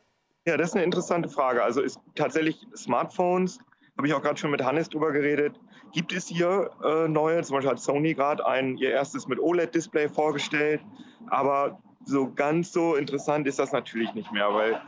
Ja, 0.45 0.57
das 0.57 0.69
ist 0.69 0.75
eine 0.75 0.83
interessante 0.83 1.29
Frage. 1.29 1.63
Also 1.63 1.81
ist 1.81 1.99
tatsächlich 2.15 2.57
Smartphones, 2.75 3.59
habe 3.97 4.07
ich 4.07 4.13
auch 4.13 4.21
gerade 4.21 4.37
schon 4.37 4.51
mit 4.51 4.63
Hannes 4.63 4.89
drüber 4.89 5.11
geredet, 5.11 5.55
gibt 5.93 6.11
es 6.13 6.27
hier 6.27 6.71
äh, 6.83 7.07
neue, 7.07 7.41
zum 7.43 7.55
Beispiel 7.55 7.71
hat 7.71 7.79
Sony 7.79 8.13
gerade 8.13 8.45
ein 8.45 8.77
ihr 8.77 8.91
erstes 8.91 9.27
mit 9.27 9.39
OLED-Display 9.39 10.09
vorgestellt, 10.09 10.81
aber 11.27 11.79
so 12.05 12.31
ganz 12.33 12.71
so 12.71 12.95
interessant 12.95 13.47
ist 13.47 13.59
das 13.59 13.71
natürlich 13.71 14.13
nicht 14.13 14.31
mehr, 14.31 14.53
weil 14.53 14.81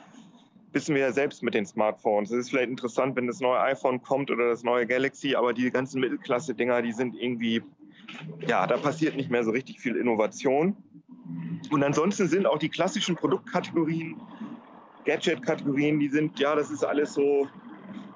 wissen 0.74 0.96
wir 0.96 1.02
ja 1.02 1.12
selbst 1.12 1.44
mit 1.44 1.54
den 1.54 1.66
Smartphones. 1.66 2.32
Es 2.32 2.38
ist 2.40 2.50
vielleicht 2.50 2.70
interessant, 2.70 3.16
wenn 3.16 3.28
das 3.28 3.40
neue 3.40 3.60
iPhone 3.60 4.02
kommt 4.02 4.32
oder 4.32 4.50
das 4.50 4.64
neue 4.64 4.86
Galaxy, 4.86 5.36
aber 5.36 5.54
die 5.54 5.70
ganzen 5.72 6.02
Mittelklasse-Dinger, 6.02 6.82
die 6.82 6.92
sind 6.92 7.16
irgendwie, 7.16 7.62
ja, 8.48 8.66
da 8.68 8.78
passiert 8.78 9.16
nicht 9.16 9.30
mehr 9.30 9.44
so 9.44 9.52
richtig 9.52 9.80
viel 9.80 9.96
Innovation. 9.96 10.76
Und 11.72 11.84
ansonsten 11.84 12.28
sind 12.28 12.46
auch 12.46 12.58
die 12.58 12.70
klassischen 12.70 13.16
Produktkategorien 13.16 14.20
Gadget-Kategorien, 15.06 16.00
die 16.00 16.10
sind, 16.10 16.40
ja, 16.40 16.56
das 16.56 16.72
ist 16.72 16.84
alles 16.84 17.14
so, 17.14 17.48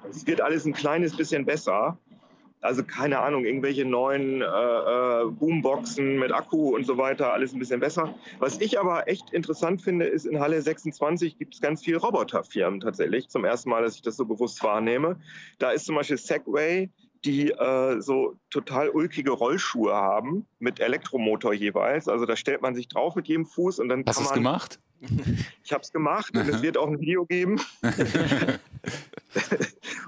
es 0.10 0.26
wird 0.26 0.42
alles 0.42 0.66
ein 0.66 0.74
kleines 0.74 1.16
bisschen 1.16 1.46
besser. 1.46 1.98
Also 2.62 2.84
keine 2.84 3.20
Ahnung, 3.20 3.46
irgendwelche 3.46 3.86
neuen 3.86 4.42
äh, 4.42 4.46
äh, 4.46 5.26
Boomboxen 5.30 6.18
mit 6.18 6.32
Akku 6.32 6.76
und 6.76 6.86
so 6.86 6.98
weiter, 6.98 7.32
alles 7.34 7.54
ein 7.54 7.60
bisschen 7.60 7.80
besser. 7.80 8.16
Was 8.40 8.60
ich 8.60 8.80
aber 8.80 9.08
echt 9.08 9.32
interessant 9.32 9.82
finde, 9.82 10.06
ist, 10.06 10.26
in 10.26 10.40
Halle 10.40 10.62
26 10.62 11.38
gibt 11.38 11.54
es 11.54 11.62
ganz 11.62 11.84
viele 11.84 11.98
Roboterfirmen 11.98 12.80
tatsächlich. 12.80 13.30
Zum 13.30 13.46
ersten 13.46 13.70
Mal, 13.70 13.84
dass 13.84 13.96
ich 13.96 14.02
das 14.02 14.18
so 14.18 14.26
bewusst 14.26 14.64
wahrnehme. 14.64 15.20
Da 15.60 15.72
ist 15.72 15.86
zum 15.86 15.96
Beispiel 15.96 16.18
Segway, 16.18 16.90
die 17.26 17.52
äh, 17.52 18.02
so 18.02 18.38
total 18.50 18.90
ulkige 18.90 19.32
Rollschuhe 19.32 19.94
haben 19.94 20.48
mit 20.60 20.80
Elektromotor 20.80 21.54
jeweils. 21.54 22.08
Also 22.08 22.26
da 22.26 22.36
stellt 22.36 22.62
man 22.62 22.74
sich 22.76 22.88
drauf 22.88 23.16
mit 23.16 23.28
jedem 23.28 23.46
Fuß 23.46 23.80
und 23.80 23.90
dann 23.90 24.04
Hast 24.06 24.16
kann 24.16 24.24
du 24.24 24.30
es 24.30 24.36
man. 24.36 24.44
gemacht? 24.44 24.80
Ich 25.64 25.74
habe 25.74 25.82
es 25.82 25.92
gemacht 25.92 26.34
und 26.36 26.48
es 26.48 26.62
wird 26.64 26.78
auch 26.78 26.88
ein 26.88 27.00
Video 27.00 27.26
geben. 27.26 27.60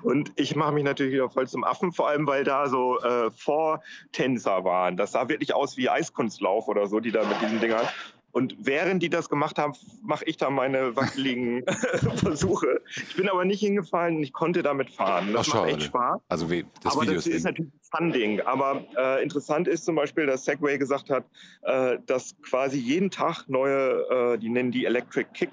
und 0.04 0.32
ich 0.38 0.56
mache 0.56 0.72
mich 0.72 0.86
natürlich 0.86 1.14
wieder 1.14 1.30
voll 1.30 1.48
zum 1.48 1.66
Affen, 1.66 1.92
vor 1.92 2.08
allem 2.08 2.26
weil 2.28 2.46
da 2.46 2.70
so 2.70 3.00
äh, 3.02 3.30
Vortänzer 3.32 4.64
waren. 4.64 4.96
Das 4.96 5.12
sah 5.12 5.28
wirklich 5.28 5.54
aus 5.54 5.76
wie 5.76 5.90
Eiskunstlauf 5.90 6.68
oder 6.68 6.88
so, 6.88 7.02
die 7.02 7.12
da 7.12 7.26
mit 7.26 7.42
diesen 7.42 7.60
Dingern. 7.60 7.88
Und 8.32 8.56
während 8.60 9.02
die 9.02 9.10
das 9.10 9.30
gemacht 9.30 9.58
haben, 9.58 9.74
mache 10.04 10.24
ich 10.26 10.38
da 10.38 10.50
meine 10.50 10.96
wackeligen 10.96 11.64
Versuche. 12.16 12.82
Ich 13.08 13.16
bin 13.16 13.28
aber 13.28 13.44
nicht 13.44 13.60
hingefallen 13.60 14.18
und 14.18 14.24
ich 14.24 14.34
konnte 14.34 14.62
damit 14.62 14.92
fahren. 14.92 15.34
Das 15.34 15.50
Ach, 15.50 15.56
macht 15.56 15.70
echt 15.70 15.84
Spaß. 15.84 16.22
Also 16.28 16.52
wie, 16.52 16.66
das 16.84 16.94
aber 16.94 17.04
Video 17.04 17.16
das 17.16 17.28
ist 17.28 17.36
ist 17.36 17.44
natürlich 17.44 17.72
ein 17.72 17.98
Fun-Ding. 17.98 18.42
Aber 18.42 18.86
äh, 18.98 19.24
interessant 19.24 19.68
ist 19.68 19.86
zum 19.86 19.96
Beispiel, 19.96 20.28
dass 20.28 20.46
Segway 20.46 20.78
gesagt 20.78 21.10
hat, 21.10 21.26
äh, 21.64 21.98
dass 22.06 22.36
quasi 22.42 22.78
jeden 22.78 23.10
Tag 23.10 23.46
neue, 23.48 24.34
äh, 24.34 24.38
die 24.38 24.50
nennen 24.50 24.72
die 24.72 24.86
Electric 24.86 25.30
Kick 25.34 25.52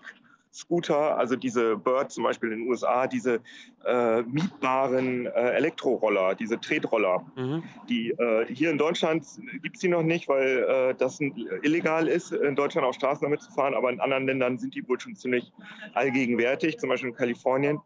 Scooter, 0.57 1.17
also 1.19 1.37
diese 1.37 1.77
Bird 1.77 2.11
zum 2.11 2.25
Beispiel 2.25 2.53
in 2.53 2.61
den 2.61 2.69
USA, 2.69 3.07
diese 3.07 3.41
äh, 3.85 4.23
mietbaren 4.23 5.27
äh, 5.27 5.31
Elektroroller, 5.31 6.35
diese 6.35 6.59
Tretroller, 6.61 7.25
Mhm. 7.37 7.63
die 7.89 8.11
äh, 8.11 8.47
hier 8.47 8.71
in 8.71 8.79
Deutschland 8.79 9.27
gibt 9.63 9.77
es 9.77 9.81
die 9.81 9.89
noch 9.89 10.03
nicht, 10.03 10.29
weil 10.29 10.65
äh, 10.69 10.95
das 10.95 11.21
illegal 11.63 12.09
ist, 12.09 12.33
in 12.33 12.57
Deutschland 12.57 12.87
auf 12.87 12.95
Straßen 12.95 13.23
damit 13.23 13.43
zu 13.43 13.51
fahren, 13.53 13.75
aber 13.75 13.91
in 13.91 14.01
anderen 14.01 14.27
Ländern 14.27 14.59
sind 14.59 14.75
die 14.75 14.87
wohl 14.89 14.99
schon 14.99 15.15
ziemlich 15.15 15.53
allgegenwärtig, 15.95 16.79
zum 16.79 16.89
Beispiel 16.89 17.11
in 17.11 17.17
Kalifornien. 17.17 17.79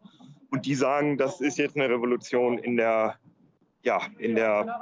Und 0.51 0.65
die 0.65 0.75
sagen, 0.75 1.17
das 1.17 1.41
ist 1.41 1.57
jetzt 1.57 1.75
eine 1.75 1.89
Revolution 1.89 2.57
in 2.57 2.77
der, 2.77 3.15
ja, 3.83 4.01
in 4.17 4.35
der 4.35 4.79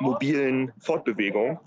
mobilen 0.00 0.72
Fortbewegung. 0.78 1.60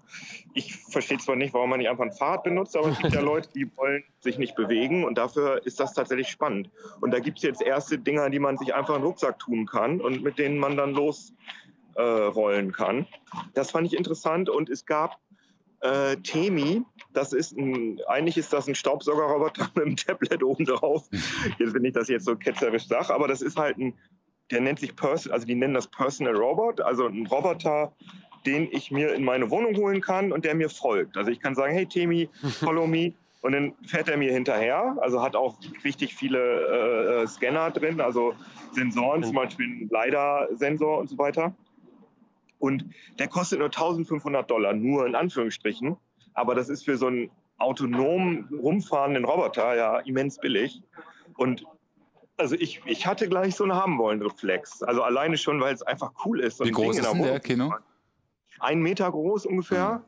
Ich 0.54 0.76
verstehe 0.76 1.20
zwar 1.20 1.36
nicht, 1.36 1.54
warum 1.54 1.70
man 1.70 1.80
nicht 1.80 1.90
einfach 1.90 2.06
ein 2.06 2.12
Fahrrad 2.12 2.44
benutzt, 2.44 2.76
aber 2.76 2.90
es 2.90 3.00
gibt 3.00 3.14
ja 3.14 3.22
Leute, 3.22 3.50
die 3.54 3.70
wollen 3.78 4.04
sich 4.20 4.38
nicht 4.38 4.56
bewegen 4.56 5.04
und 5.04 5.18
dafür 5.18 5.66
ist 5.66 5.80
das 5.80 5.94
tatsächlich 5.94 6.30
spannend. 6.30 6.70
Und 7.02 7.12
da 7.12 7.20
gibt 7.20 7.38
es 7.38 7.44
jetzt 7.44 7.62
erste 7.62 8.00
Dinger, 8.00 8.30
die 8.30 8.40
man 8.40 8.58
sich 8.58 8.74
einfach 8.74 8.96
in 8.96 9.02
den 9.02 9.08
Rucksack 9.08 9.40
tun 9.40 9.66
kann 9.66 10.02
und 10.02 10.24
mit 10.24 10.40
denen 10.40 10.58
man 10.58 10.76
dann 10.76 10.94
losrollen 10.94 12.70
äh, 12.70 12.74
kann. 12.74 13.08
Das 13.54 13.72
fand 13.72 13.88
ich 13.88 13.98
interessant 13.98 14.50
und 14.50 14.70
es 14.70 14.86
gab 14.86 15.20
äh, 15.82 16.18
Temi, 16.18 16.84
das 17.14 17.32
ist 17.32 17.56
ein, 17.58 18.00
eigentlich 18.08 18.38
ist 18.38 18.52
das 18.52 18.68
ein 18.68 18.76
Staubsaugerroboter 18.76 19.70
mit 19.76 19.86
einem 19.86 19.96
Tablet 19.96 20.44
oben 20.44 20.66
drauf. 20.66 21.08
Jetzt, 21.58 21.74
wenn 21.74 21.86
ich 21.86 21.94
das 21.94 22.08
jetzt 22.08 22.26
so 22.26 22.36
ketzerisch 22.36 22.88
sage, 22.88 23.14
aber 23.14 23.28
das 23.28 23.42
ist 23.42 23.58
halt 23.58 23.78
ein, 23.78 23.94
der 24.52 24.62
nennt 24.62 24.80
sich 24.80 24.96
Person, 24.96 25.32
also 25.32 25.46
die 25.46 25.56
nennen 25.56 25.74
das 25.74 25.88
Personal 25.88 26.36
Robot, 26.36 26.82
also 26.82 27.08
ein 27.08 27.28
Roboter, 27.28 27.94
den 28.46 28.70
ich 28.72 28.92
mir 28.92 29.14
in 29.14 29.24
meine 29.24 29.50
Wohnung 29.52 29.76
holen 29.76 30.02
kann 30.02 30.32
und 30.32 30.46
der 30.46 30.56
mir 30.56 30.70
folgt. 30.70 31.18
Also 31.18 31.30
ich 31.30 31.40
kann 31.40 31.56
sagen, 31.56 31.74
hey 31.74 31.86
Temi, 31.86 32.30
follow 32.60 32.88
me. 32.88 33.14
Und 33.42 33.54
dann 33.54 33.74
fährt 33.88 34.10
er 34.10 34.18
mir 34.18 34.34
hinterher, 34.34 34.98
also 35.00 35.22
hat 35.22 35.34
auch 35.34 35.58
richtig 35.86 36.14
viele 36.14 37.22
äh, 37.24 37.28
Scanner 37.28 37.72
drin, 37.72 38.02
also 38.02 38.34
Sensoren, 38.74 39.24
zum 39.24 39.36
Beispiel 39.36 39.66
ein 39.66 39.90
LiDAR-Sensor 39.90 40.98
und 40.98 41.10
so 41.10 41.18
weiter. 41.18 41.56
Und 42.58 42.86
der 43.18 43.30
kostet 43.30 43.60
nur 43.60 43.70
1500 43.70 44.50
Dollar, 44.50 44.74
nur 44.74 45.08
in 45.08 45.16
Anführungsstrichen. 45.16 45.96
Aber 46.34 46.54
das 46.54 46.68
ist 46.68 46.84
für 46.84 46.98
so 46.98 47.08
einen 47.08 47.32
autonom 47.60 48.48
rumfahrenden 48.52 49.24
Roboter 49.24 49.76
ja 49.76 50.00
immens 50.00 50.38
billig. 50.38 50.82
Und 51.38 51.64
also 52.40 52.56
ich, 52.56 52.82
ich 52.86 53.06
hatte 53.06 53.28
gleich 53.28 53.56
so 53.56 53.64
einen 53.64 53.76
haben 53.76 53.98
wollen 53.98 54.22
Reflex. 54.22 54.82
Also 54.82 55.04
alleine 55.04 55.38
schon, 55.38 55.60
weil 55.62 55.74
es 55.74 55.82
einfach 55.82 56.12
cool 56.26 56.40
ist. 56.40 56.64
Wie 56.64 56.72
groß 56.72 56.96
Ding 56.96 57.04
ist 57.06 57.14
denn 57.14 57.24
der, 57.24 57.40
Kino? 57.40 57.74
Ein 58.60 58.80
Meter 58.80 59.12
groß 59.12 59.46
ungefähr. 59.46 60.00
Mhm. 60.00 60.04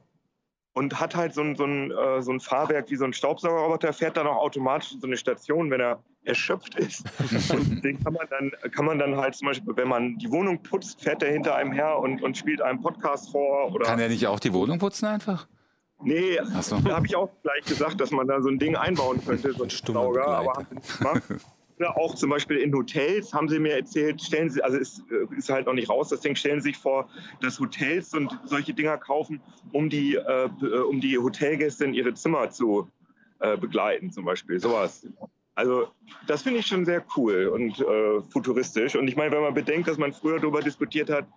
Und 0.73 1.01
hat 1.01 1.17
halt 1.17 1.33
so 1.33 1.41
ein, 1.41 1.57
so, 1.57 1.65
ein, 1.65 1.91
äh, 1.91 2.21
so 2.21 2.31
ein 2.31 2.39
Fahrwerk 2.39 2.89
wie 2.89 2.95
so 2.95 3.03
ein 3.03 3.11
Staubsaugerroboter, 3.11 3.91
fährt 3.91 4.15
dann 4.15 4.25
auch 4.25 4.37
automatisch 4.37 4.93
in 4.93 5.01
so 5.01 5.07
eine 5.07 5.17
Station, 5.17 5.69
wenn 5.69 5.81
er 5.81 6.01
erschöpft 6.23 6.75
ist. 6.75 7.03
und 7.51 7.83
den 7.83 8.01
kann 8.01 8.13
man 8.13 8.25
dann, 8.29 8.71
kann 8.71 8.85
man 8.85 8.97
dann 8.97 9.17
halt 9.17 9.35
zum 9.35 9.49
Beispiel, 9.49 9.75
wenn 9.75 9.89
man 9.89 10.17
die 10.17 10.31
Wohnung 10.31 10.63
putzt, 10.63 11.01
fährt 11.01 11.23
er 11.23 11.33
hinter 11.33 11.55
einem 11.55 11.73
her 11.73 11.99
und, 11.99 12.23
und 12.23 12.37
spielt 12.37 12.61
einem 12.61 12.81
Podcast 12.81 13.31
vor. 13.31 13.73
Oder 13.73 13.85
Kann 13.85 13.99
er 13.99 14.07
nicht 14.07 14.25
auch 14.27 14.39
die 14.39 14.53
Wohnung 14.53 14.79
putzen 14.79 15.07
einfach? 15.07 15.45
Nee, 16.03 16.39
so. 16.61 16.79
da 16.79 16.95
habe 16.95 17.05
ich 17.05 17.17
auch 17.17 17.29
gleich 17.43 17.65
gesagt, 17.65 17.99
dass 17.99 18.11
man 18.11 18.25
da 18.25 18.41
so 18.41 18.47
ein 18.47 18.57
Ding 18.57 18.77
einbauen 18.77 19.21
könnte, 19.23 19.51
so 19.51 19.63
ein 19.63 19.69
stummer 19.69 20.03
Sauger, 20.03 20.21
Begleiter. 20.21 20.37
aber 20.37 20.53
haben 20.53 20.67
sie 20.69 20.75
nicht 20.75 20.97
gemacht. 20.97 21.23
Auch 21.83 22.15
zum 22.15 22.29
Beispiel 22.29 22.57
in 22.57 22.73
Hotels 22.73 23.33
haben 23.33 23.49
sie 23.49 23.59
mir 23.59 23.75
erzählt, 23.75 24.21
stellen 24.21 24.49
sie, 24.49 24.63
also 24.63 24.77
es 24.77 25.03
äh, 25.11 25.37
ist 25.37 25.49
halt 25.49 25.65
noch 25.65 25.73
nicht 25.73 25.89
raus, 25.89 26.09
das 26.09 26.21
Ding 26.21 26.35
stellen 26.35 26.61
sie 26.61 26.69
sich 26.69 26.77
vor, 26.77 27.09
dass 27.41 27.59
Hotels 27.59 28.13
und 28.13 28.37
solche 28.45 28.73
Dinger 28.73 28.97
kaufen, 28.97 29.41
um 29.71 29.89
die, 29.89 30.15
äh, 30.15 30.49
äh, 30.61 30.79
um 30.79 31.01
die 31.01 31.17
Hotelgäste 31.17 31.85
in 31.85 31.93
ihre 31.93 32.13
Zimmer 32.13 32.49
zu 32.49 32.89
äh, 33.39 33.57
begleiten, 33.57 34.11
zum 34.11 34.25
Beispiel. 34.25 34.59
Sowas. 34.59 35.07
Also 35.55 35.87
das 36.27 36.43
finde 36.43 36.59
ich 36.59 36.67
schon 36.67 36.85
sehr 36.85 37.03
cool 37.15 37.47
und 37.47 37.79
äh, 37.79 38.21
futuristisch. 38.31 38.95
Und 38.95 39.07
ich 39.07 39.15
meine, 39.15 39.31
wenn 39.31 39.41
man 39.41 39.53
bedenkt, 39.53 39.87
dass 39.87 39.97
man 39.97 40.13
früher 40.13 40.39
darüber 40.39 40.61
diskutiert 40.61 41.09
hat, 41.09 41.27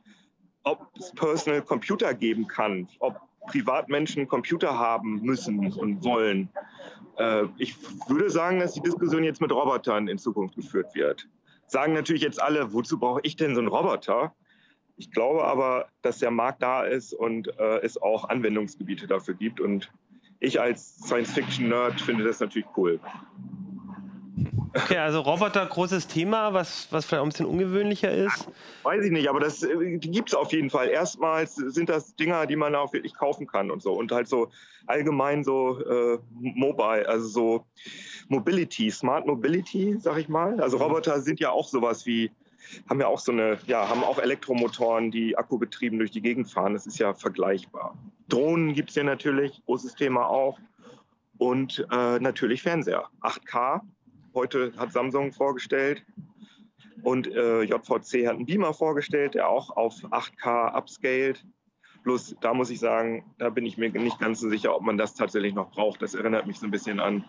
ob 0.63 0.89
es 0.99 1.13
Personal 1.13 1.63
Computer 1.63 2.15
geben 2.15 2.47
kann, 2.47 2.89
ob 3.01 3.21
Privatmenschen 3.47 4.29
Computer 4.29 4.79
haben 4.79 5.21
müssen 5.23 5.73
und 5.73 6.05
wollen. 6.05 6.49
Äh, 7.19 7.45
ich 7.59 7.77
würde 8.09 8.31
sagen, 8.31 8.61
dass 8.61 8.75
die 8.75 8.81
Diskussion 8.81 9.25
jetzt 9.25 9.41
mit 9.41 9.53
Robotern 9.53 10.09
in 10.09 10.19
Zukunft 10.19 10.57
geführt 10.57 10.95
wird. 10.95 11.29
Sagen 11.67 11.95
natürlich 11.95 12.23
jetzt 12.23 12.41
alle, 12.41 12.73
wozu 12.73 12.99
brauche 12.99 13.21
ich 13.23 13.37
denn 13.37 13.55
so 13.55 13.61
einen 13.61 13.69
Roboter? 13.69 14.35
Ich 14.97 15.11
glaube 15.11 15.45
aber, 15.45 15.87
dass 16.03 16.19
der 16.19 16.31
Markt 16.31 16.63
da 16.63 16.85
ist 16.85 17.13
und 17.13 17.49
äh, 17.59 17.81
es 17.83 18.01
auch 18.01 18.29
Anwendungsgebiete 18.29 19.07
dafür 19.07 19.35
gibt. 19.35 19.61
Und 19.61 19.91
ich 20.41 20.61
als 20.61 20.97
Science-Fiction-Nerd 20.99 22.01
finde 22.01 22.25
das 22.25 22.41
natürlich 22.41 22.69
cool. 22.77 23.01
Okay, 24.75 24.99
also 24.99 25.21
Roboter, 25.21 25.65
großes 25.65 26.09
Thema, 26.09 26.53
was, 26.53 26.89
was 26.91 27.05
vielleicht 27.05 27.23
ein 27.23 27.29
bisschen 27.29 27.47
ungewöhnlicher 27.47 28.11
ist. 28.11 28.49
Weiß 28.83 29.05
ich 29.05 29.13
nicht, 29.13 29.29
aber 29.29 29.39
das 29.39 29.63
äh, 29.63 29.99
gibt 29.99 30.31
es 30.31 30.35
auf 30.35 30.53
jeden 30.53 30.71
Fall. 30.71 30.89
Erstmals 30.89 31.55
sind 31.55 31.89
das 31.89 32.17
Dinger, 32.17 32.47
die 32.47 32.57
man 32.57 32.75
auch 32.75 32.93
wirklich 32.93 33.15
kaufen 33.15 33.47
kann 33.47 33.71
und 33.71 33.83
so. 33.83 33.93
Und 33.93 34.11
halt 34.11 34.27
so 34.27 34.51
allgemein 34.87 35.45
so 35.45 35.81
äh, 35.81 36.19
mobile, 36.41 37.09
also 37.09 37.29
so 37.29 37.67
Mobility, 38.29 38.91
Smart 38.91 39.27
Mobility, 39.27 39.97
sag 40.01 40.19
ich 40.19 40.29
mal. 40.29 40.61
Also 40.61 40.79
Roboter 40.79 41.21
sind 41.21 41.39
ja 41.39 41.51
auch 41.51 41.69
sowas 41.69 42.05
wie, 42.05 42.33
haben 42.89 43.01
ja 43.01 43.07
auch 43.07 43.21
so 43.21 43.31
eine, 43.31 43.59
ja, 43.67 43.89
haben 43.89 44.03
auch 44.03 44.19
Elektromotoren, 44.19 45.13
die 45.13 45.39
akkubetrieben 45.39 45.99
durch 45.99 46.11
die 46.11 46.23
Gegend 46.23 46.51
fahren. 46.51 46.73
Das 46.73 46.87
ist 46.87 46.99
ja 46.99 47.15
vergleichbar. 47.15 47.97
Drohnen 48.29 48.75
gibt 48.75 48.91
es 48.91 48.97
ja 48.97 49.05
natürlich, 49.05 49.63
großes 49.67 49.95
Thema 49.95 50.27
auch. 50.29 50.59
Und 51.39 51.87
äh, 51.93 52.19
natürlich 52.19 52.63
Fernseher. 52.63 53.05
8K. 53.23 53.81
Heute 54.35 54.73
hat 54.77 54.93
Samsung 54.93 55.33
vorgestellt. 55.33 56.05
Und 57.03 57.27
äh, 57.29 57.63
JVC 57.63 58.27
hat 58.27 58.37
einen 58.37 58.47
Beamer 58.47 58.73
vorgestellt, 58.75 59.35
der 59.35 59.49
auch 59.49 59.71
auf 59.77 59.95
8K 60.05 60.75
upscaled. 60.77 61.45
Bloß 62.03 62.37
da 62.41 62.53
muss 62.53 62.71
ich 62.71 62.81
sagen, 62.81 63.25
da 63.39 63.51
bin 63.51 63.65
ich 63.65 63.79
mir 63.79 63.91
nicht 63.91 64.19
ganz 64.19 64.41
so 64.41 64.49
sicher, 64.49 64.75
ob 64.75 64.83
man 64.83 64.99
das 64.99 65.15
tatsächlich 65.15 65.55
noch 65.55 65.71
braucht. 65.71 66.03
Das 66.03 66.15
erinnert 66.15 66.47
mich 66.47 66.59
so 66.59 66.67
ein 66.67 66.71
bisschen 66.71 67.01
an 67.01 67.25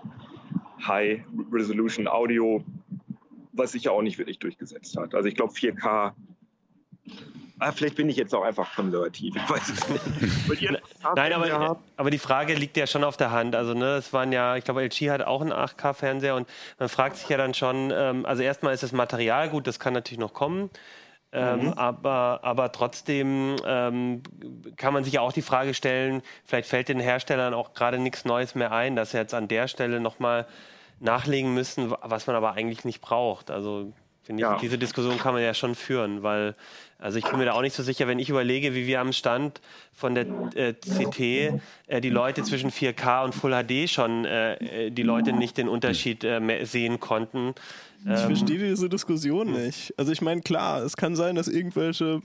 High 0.86 1.24
Resolution 1.52 2.08
Audio, 2.08 2.64
was 3.54 3.74
sich 3.74 3.84
ja 3.84 3.92
auch 3.92 4.02
nicht 4.02 4.18
wirklich 4.18 4.40
durchgesetzt 4.40 4.98
hat. 4.98 5.14
Also 5.14 5.28
ich 5.28 5.36
glaube 5.36 5.54
4K. 5.54 6.14
Ah, 7.60 7.72
vielleicht 7.72 7.96
bin 7.96 8.10
ich 8.10 8.18
jetzt 8.18 8.36
auch 8.36 8.44
einfach 8.44 8.76
konservativ. 8.76 9.36
Ich 9.36 9.50
weiß 9.50 9.70
es 9.70 9.90
nicht. 9.90 10.02
Nein, 11.16 11.32
aber, 11.34 11.46
aber 11.98 12.10
die 12.12 12.18
Frage 12.20 12.54
liegt 12.54 12.76
ja 12.78 12.86
schon 12.86 13.04
auf 13.04 13.16
der 13.18 13.32
Hand. 13.32 13.56
Also, 13.56 13.74
ne, 13.74 13.96
es 13.96 14.12
waren 14.12 14.32
ja, 14.32 14.56
ich 14.58 14.66
glaube, 14.66 14.82
LG 14.84 15.10
hat 15.10 15.22
auch 15.22 15.42
einen 15.42 15.54
8K-Fernseher 15.54 16.36
und 16.36 16.48
man 16.80 16.90
fragt 16.90 17.16
sich 17.18 17.30
ja 17.30 17.38
dann 17.38 17.54
schon, 17.54 17.92
ähm, 17.96 18.26
also 18.26 18.44
erstmal 18.44 18.74
ist 18.74 18.84
das 18.84 18.92
Material 18.92 19.50
gut, 19.50 19.68
das 19.68 19.80
kann 19.80 19.94
natürlich 19.94 20.20
noch 20.20 20.34
kommen. 20.34 20.70
Ähm, 21.32 21.74
aber, 21.74 22.40
aber 22.44 22.72
trotzdem 22.72 23.58
ähm, 23.66 24.24
kann 24.78 24.94
man 24.94 25.04
sich 25.04 25.14
ja 25.14 25.22
auch 25.22 25.34
die 25.34 25.42
Frage 25.42 25.74
stellen, 25.74 26.22
vielleicht 26.46 26.70
fällt 26.70 26.88
den 26.88 27.00
Herstellern 27.00 27.54
auch 27.54 27.74
gerade 27.74 27.98
nichts 28.00 28.24
Neues 28.26 28.56
mehr 28.56 28.72
ein, 28.72 28.96
dass 28.96 29.12
sie 29.12 29.18
jetzt 29.18 29.34
an 29.34 29.48
der 29.50 29.68
Stelle 29.68 30.00
nochmal 30.00 30.46
nachlegen 31.02 31.54
müssen, 31.54 31.92
wa- 31.92 32.00
was 32.04 32.26
man 32.28 32.38
aber 32.38 32.54
eigentlich 32.54 32.86
nicht 32.86 33.02
braucht. 33.02 33.52
Also 33.52 33.92
finde 34.26 34.42
ich, 34.42 34.50
Ja. 34.50 34.58
diese 34.62 34.78
Diskussion 34.78 35.18
kann 35.18 35.34
man 35.34 35.44
ja 35.44 35.54
schon 35.54 35.76
führen, 35.76 36.24
weil 36.24 36.56
also 36.98 37.18
ich 37.20 37.26
bin 37.26 37.38
mir 37.38 37.46
da 37.46 37.54
auch 37.54 37.62
nicht 37.62 37.76
so 37.76 37.84
sicher, 37.84 38.08
wenn 38.08 38.20
ich 38.20 38.30
überlege, 38.30 38.74
wie 38.74 38.88
wir 38.88 39.02
am 39.02 39.12
Stand 39.12 39.60
von 39.94 40.16
der 40.16 40.26
äh, 40.56 40.74
CT 40.74 41.20
äh, 41.88 42.02
die 42.02 42.10
Leute 42.10 42.42
zwischen 42.44 42.72
4K 42.72 43.26
und 43.26 43.36
Full 43.36 43.52
HD 43.52 43.90
schon 43.90 44.26
äh, 44.26 44.86
äh, 44.86 44.92
die 44.92 45.04
Leute 45.04 45.34
nicht 45.34 45.58
den 45.58 45.68
Unterschied 45.68 46.24
äh, 46.24 46.40
mehr 46.40 46.66
sehen 46.66 47.00
konnten. 47.00 47.54
Ich 48.08 48.20
verstehe 48.20 48.60
diese 48.60 48.88
Diskussion 48.88 49.52
nicht. 49.52 49.94
Also 49.98 50.12
ich 50.12 50.22
meine, 50.22 50.42
klar, 50.42 50.84
es 50.84 50.96
kann 50.96 51.16
sein, 51.16 51.36
dass 51.36 51.48
irgendwelche 51.48 52.22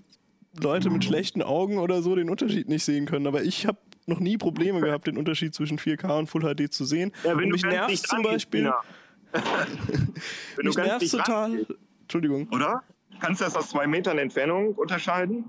Leute 0.62 0.90
mit 0.90 1.04
schlechten 1.04 1.42
Augen 1.42 1.78
oder 1.78 2.02
so 2.02 2.14
den 2.14 2.28
Unterschied 2.28 2.68
nicht 2.68 2.84
sehen 2.84 3.06
können. 3.06 3.26
Aber 3.26 3.42
ich 3.42 3.66
habe 3.66 3.78
noch 4.06 4.20
nie 4.20 4.36
Probleme 4.36 4.80
gehabt, 4.82 5.06
den 5.06 5.16
Unterschied 5.16 5.54
zwischen 5.54 5.78
4K 5.78 6.18
und 6.18 6.26
Full 6.26 6.42
HD 6.42 6.70
zu 6.72 6.84
sehen. 6.84 7.12
Ja, 7.24 7.30
wenn 7.30 7.44
und 7.44 7.48
du 7.50 7.52
mich 7.54 7.62
nervt 7.64 7.96
zum 8.06 8.22
Beispiel. 8.22 8.70
Du 10.56 10.62
Mich 10.66 10.74
ganz 10.76 10.88
nervt 11.00 11.10
total. 11.10 11.42
rangehst, 11.50 11.70
Entschuldigung. 12.10 12.48
Oder? 12.52 12.82
Kannst 13.20 13.40
du 13.40 13.44
das 13.44 13.54
aus 13.54 13.68
zwei 13.70 13.86
Metern 13.86 14.18
Entfernung 14.18 14.74
unterscheiden? 14.74 15.44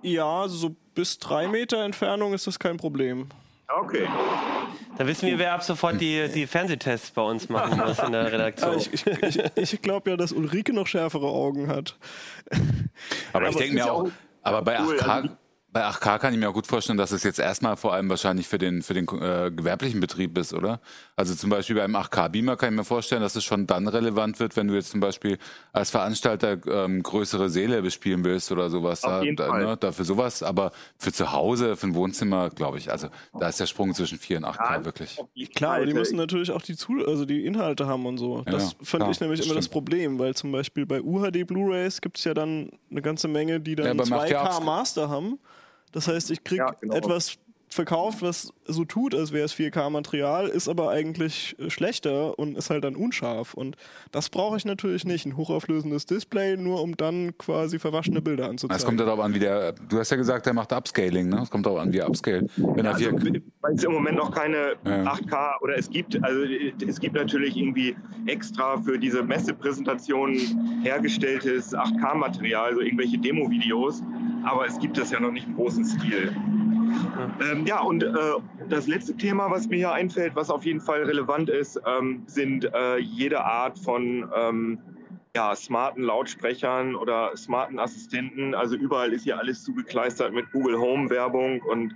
Ja, 0.00 0.48
so 0.48 0.74
bis 0.94 1.18
drei 1.18 1.46
Meter 1.48 1.84
Entfernung 1.84 2.32
ist 2.32 2.46
das 2.46 2.58
kein 2.58 2.78
Problem. 2.78 3.26
Okay. 3.68 4.08
Da 4.96 5.06
wissen 5.06 5.26
wir, 5.28 5.38
wer 5.38 5.52
ab 5.52 5.62
sofort 5.62 6.00
die, 6.00 6.28
die 6.28 6.46
Fernsehtests 6.46 7.10
bei 7.10 7.20
uns 7.22 7.50
machen 7.50 7.78
muss 7.78 7.98
in 7.98 8.12
der 8.12 8.32
Redaktion. 8.32 8.78
Ich 8.78 8.90
ich, 8.92 9.06
ich, 9.06 9.72
ich 9.74 9.82
glaube 9.82 10.10
ja, 10.10 10.16
dass 10.16 10.32
Ulrike 10.32 10.72
noch 10.72 10.86
schärfere 10.86 11.26
Augen 11.26 11.68
hat. 11.68 11.98
Aber 13.34 13.48
ich 13.48 13.50
aber 13.50 13.58
denke 13.58 13.64
ist 13.64 13.72
mir 13.74 13.92
auch, 13.92 14.04
auch 14.06 14.10
aber 14.42 14.62
bei 14.62 14.80
cool, 14.80 14.96
8K, 14.96 15.08
also 15.08 15.28
die- 15.28 15.34
bei 15.72 15.86
8K 15.86 16.18
kann 16.18 16.34
ich 16.34 16.38
mir 16.38 16.50
auch 16.50 16.54
gut 16.54 16.66
vorstellen, 16.66 16.98
dass 16.98 17.12
es 17.12 17.22
jetzt 17.22 17.38
erstmal 17.38 17.76
vor 17.78 17.94
allem 17.94 18.10
wahrscheinlich 18.10 18.46
für 18.46 18.58
den, 18.58 18.82
für 18.82 18.92
den 18.92 19.04
äh, 19.08 19.50
gewerblichen 19.50 20.00
Betrieb 20.00 20.36
ist, 20.36 20.52
oder? 20.52 20.80
Also 21.16 21.34
zum 21.34 21.48
Beispiel 21.48 21.76
beim 21.76 21.96
8K-Beamer 21.96 22.56
kann 22.56 22.74
ich 22.74 22.76
mir 22.76 22.84
vorstellen, 22.84 23.22
dass 23.22 23.36
es 23.36 23.44
schon 23.44 23.66
dann 23.66 23.88
relevant 23.88 24.38
wird, 24.38 24.54
wenn 24.56 24.68
du 24.68 24.74
jetzt 24.74 24.90
zum 24.90 25.00
Beispiel 25.00 25.38
als 25.72 25.90
Veranstalter 25.90 26.58
ähm, 26.66 27.02
größere 27.02 27.48
Säle 27.48 27.80
bespielen 27.80 28.22
willst 28.22 28.52
oder 28.52 28.68
sowas. 28.68 29.02
Auf 29.02 29.10
da, 29.10 29.22
jeden 29.22 29.36
da, 29.36 29.46
Fall. 29.48 29.64
ne, 29.64 29.76
dafür 29.78 30.04
sowas, 30.04 30.42
aber 30.42 30.72
für 30.98 31.10
zu 31.12 31.32
Hause, 31.32 31.74
für 31.76 31.86
ein 31.86 31.94
Wohnzimmer, 31.94 32.50
glaube 32.50 32.76
ich, 32.76 32.90
also 32.90 33.08
da 33.38 33.48
ist 33.48 33.58
der 33.58 33.66
Sprung 33.66 33.94
zwischen 33.94 34.18
4 34.18 34.36
und 34.38 34.44
8K 34.44 34.84
wirklich. 34.84 35.18
auf 35.18 35.28
jeden 35.32 35.54
Klar, 35.54 35.76
aber 35.76 35.86
die 35.86 35.94
müssen 35.94 36.16
natürlich 36.16 36.50
auch 36.50 36.60
die, 36.62 36.76
Zu 36.76 36.92
also 37.06 37.24
die 37.24 37.46
Inhalte 37.46 37.86
haben 37.86 38.04
und 38.04 38.18
so. 38.18 38.42
Das 38.42 38.72
ja, 38.72 38.76
fand 38.82 39.02
klar, 39.04 39.10
ich 39.10 39.20
nämlich 39.20 39.38
das 39.40 39.46
immer 39.46 39.54
das 39.54 39.64
stimmt. 39.64 39.72
Problem, 39.72 40.18
weil 40.18 40.34
zum 40.34 40.52
Beispiel 40.52 40.84
bei 40.84 41.00
UHD 41.00 41.46
Blu-Rays 41.46 42.02
gibt 42.02 42.18
es 42.18 42.24
ja 42.24 42.34
dann 42.34 42.70
eine 42.90 43.00
ganze 43.00 43.26
Menge, 43.28 43.58
die 43.58 43.74
dann 43.74 43.86
Ja, 43.86 43.92
aber 43.92 44.06
macht 44.06 44.28
ja 44.28 44.44
2K 44.44 44.48
Upsc- 44.58 44.64
Master 44.64 45.08
haben. 45.08 45.38
Das 45.92 46.08
heißt, 46.08 46.30
ich 46.30 46.42
krieg 46.42 46.58
Ja, 46.58 46.70
genau. 46.80 46.94
etwas 46.94 47.38
verkauft, 47.74 48.22
was 48.22 48.52
so 48.66 48.84
tut, 48.84 49.14
als 49.14 49.32
wäre 49.32 49.44
es 49.44 49.54
4K-Material, 49.54 50.48
ist 50.48 50.68
aber 50.68 50.90
eigentlich 50.90 51.56
äh, 51.58 51.70
schlechter 51.70 52.38
und 52.38 52.56
ist 52.56 52.70
halt 52.70 52.84
dann 52.84 52.96
unscharf. 52.96 53.54
Und 53.54 53.76
das 54.10 54.28
brauche 54.30 54.56
ich 54.56 54.64
natürlich 54.64 55.04
nicht. 55.04 55.26
Ein 55.26 55.36
hochauflösendes 55.36 56.06
Display, 56.06 56.56
nur 56.56 56.82
um 56.82 56.96
dann 56.96 57.36
quasi 57.38 57.78
verwaschene 57.78 58.20
Bilder 58.22 58.48
anzuzeigen. 58.48 58.76
Es 58.76 58.84
kommt 58.84 59.00
darauf 59.00 59.20
an, 59.20 59.34
wie 59.34 59.38
der, 59.38 59.72
du 59.72 59.98
hast 59.98 60.10
ja 60.10 60.16
gesagt, 60.16 60.46
der 60.46 60.54
macht 60.54 60.72
Upscaling, 60.72 61.28
ne? 61.28 61.40
Es 61.42 61.50
kommt 61.50 61.66
darauf 61.66 61.80
an, 61.80 61.92
wie 61.92 61.98
er 61.98 62.08
upscale. 62.08 62.46
Wenn 62.56 62.84
er 62.84 62.94
Also, 62.94 63.16
4, 63.16 63.42
weil 63.60 63.74
es 63.74 63.84
im 63.84 63.92
Moment 63.92 64.16
noch 64.16 64.30
keine 64.32 64.74
Ja. 64.84 65.12
8K 65.12 65.60
oder 65.62 65.76
es 65.78 65.88
gibt, 65.90 66.22
also 66.22 66.40
es 66.86 67.00
gibt 67.00 67.14
natürlich 67.14 67.56
irgendwie 67.56 67.96
extra 68.26 68.80
für 68.80 68.98
diese 68.98 69.22
Messepräsentationen 69.22 70.82
hergestelltes 70.82 71.74
8K-Material, 71.74 72.74
so 72.74 72.80
irgendwelche 72.80 73.18
Demo-Videos, 73.18 74.02
aber 74.44 74.66
es 74.66 74.78
gibt 74.78 74.98
das 74.98 75.10
ja 75.10 75.20
noch 75.20 75.32
nicht 75.32 75.46
im 75.46 75.54
großen 75.56 75.84
Stil. 75.84 76.34
Ähm, 77.40 77.66
ja, 77.66 77.80
und 77.82 78.02
äh, 78.02 78.10
das 78.68 78.86
letzte 78.86 79.16
Thema, 79.16 79.50
was 79.50 79.68
mir 79.68 79.76
hier 79.76 79.92
einfällt, 79.92 80.34
was 80.34 80.50
auf 80.50 80.64
jeden 80.64 80.80
Fall 80.80 81.02
relevant 81.04 81.48
ist, 81.48 81.80
ähm, 81.86 82.24
sind 82.26 82.64
äh, 82.72 82.98
jede 82.98 83.44
Art 83.44 83.78
von 83.78 84.30
ähm, 84.34 84.78
ja, 85.34 85.54
smarten 85.56 86.02
Lautsprechern 86.02 86.94
oder 86.94 87.36
smarten 87.36 87.78
Assistenten. 87.78 88.54
Also 88.54 88.76
überall 88.76 89.12
ist 89.12 89.24
hier 89.24 89.38
alles 89.38 89.62
zugekleistert 89.62 90.32
mit 90.32 90.50
Google 90.52 90.78
Home 90.78 91.08
Werbung 91.10 91.60
und 91.62 91.94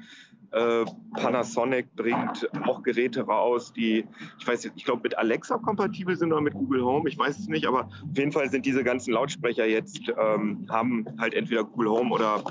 äh, 0.53 0.85
Panasonic 1.15 1.95
bringt 1.97 2.49
auch 2.65 2.83
Geräte 2.83 3.23
raus, 3.23 3.73
die, 3.73 4.07
ich 4.39 4.47
weiß 4.47 4.65
nicht, 4.65 4.77
ich 4.77 4.85
glaube 4.85 5.03
mit 5.03 5.19
Alexa 5.19 5.59
kompatibel 5.59 6.17
sind 6.17 6.33
oder 6.33 6.41
mit 6.41 6.55
Google 6.55 6.83
Home, 6.83 7.09
ich 7.09 7.19
weiß 7.19 7.39
es 7.39 7.49
nicht, 7.49 7.67
aber 7.67 7.85
auf 7.85 8.17
jeden 8.17 8.33
Fall 8.33 8.49
sind 8.49 8.65
diese 8.65 8.85
ganzen 8.85 9.13
Lautsprecher 9.13 9.67
jetzt, 9.67 10.01
ähm, 10.17 10.67
haben 10.71 11.05
halt 11.19 11.35
entweder 11.35 11.65
Google 11.65 11.91
Home 11.91 12.15
oder 12.15 12.43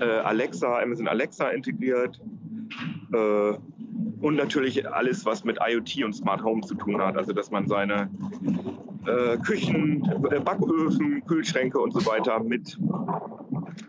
äh, 0.00 0.04
Alexa, 0.04 0.80
Amazon 0.80 1.08
Alexa 1.08 1.50
integriert. 1.50 2.20
Äh, 3.12 3.52
und 4.20 4.34
natürlich 4.34 4.88
alles, 4.88 5.24
was 5.24 5.44
mit 5.44 5.58
IoT 5.60 6.04
und 6.04 6.12
Smart 6.14 6.42
Home 6.42 6.62
zu 6.62 6.74
tun 6.74 7.00
hat. 7.00 7.16
Also, 7.16 7.32
dass 7.32 7.50
man 7.50 7.68
seine 7.68 8.10
äh, 9.06 9.36
Küchen, 9.38 10.02
äh, 10.30 10.40
Backöfen, 10.40 11.24
Kühlschränke 11.26 11.78
und 11.78 11.92
so 11.92 12.04
weiter 12.06 12.40
mit, 12.40 12.78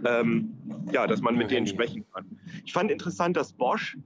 ähm, 0.06 0.54
ja, 0.92 1.08
dass 1.08 1.22
man 1.22 1.36
mit 1.36 1.52
denen 1.52 1.68
sprechen 1.68 2.06
kann. 2.14 2.26
Ich 2.66 2.74
fand 2.74 2.92
interessant, 2.92 3.36
dass 3.38 3.54
Bosch 3.54 3.98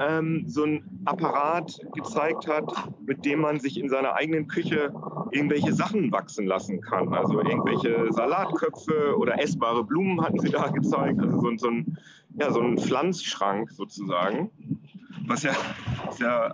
ähm, 0.00 0.44
so 0.46 0.64
ein 0.64 1.02
Apparat 1.04 1.78
gezeigt 1.94 2.48
hat, 2.48 2.72
mit 3.06 3.24
dem 3.24 3.40
man 3.40 3.60
sich 3.60 3.78
in 3.78 3.88
seiner 3.88 4.14
eigenen 4.14 4.48
Küche 4.48 4.92
irgendwelche 5.30 5.72
Sachen 5.72 6.10
wachsen 6.10 6.46
lassen 6.46 6.80
kann. 6.80 7.12
Also 7.12 7.40
irgendwelche 7.40 8.10
Salatköpfe 8.12 9.16
oder 9.16 9.40
essbare 9.40 9.84
Blumen 9.84 10.20
hatten 10.22 10.38
sie 10.38 10.50
da 10.50 10.68
gezeigt. 10.68 11.20
Also 11.20 11.38
so, 11.38 11.56
so, 11.56 11.68
ein, 11.68 11.98
ja, 12.38 12.50
so 12.50 12.60
ein 12.60 12.78
Pflanzschrank 12.78 13.70
sozusagen. 13.70 14.50
Was 15.30 15.44
ja, 15.44 15.52
ja 16.18 16.48
äh, 16.48 16.52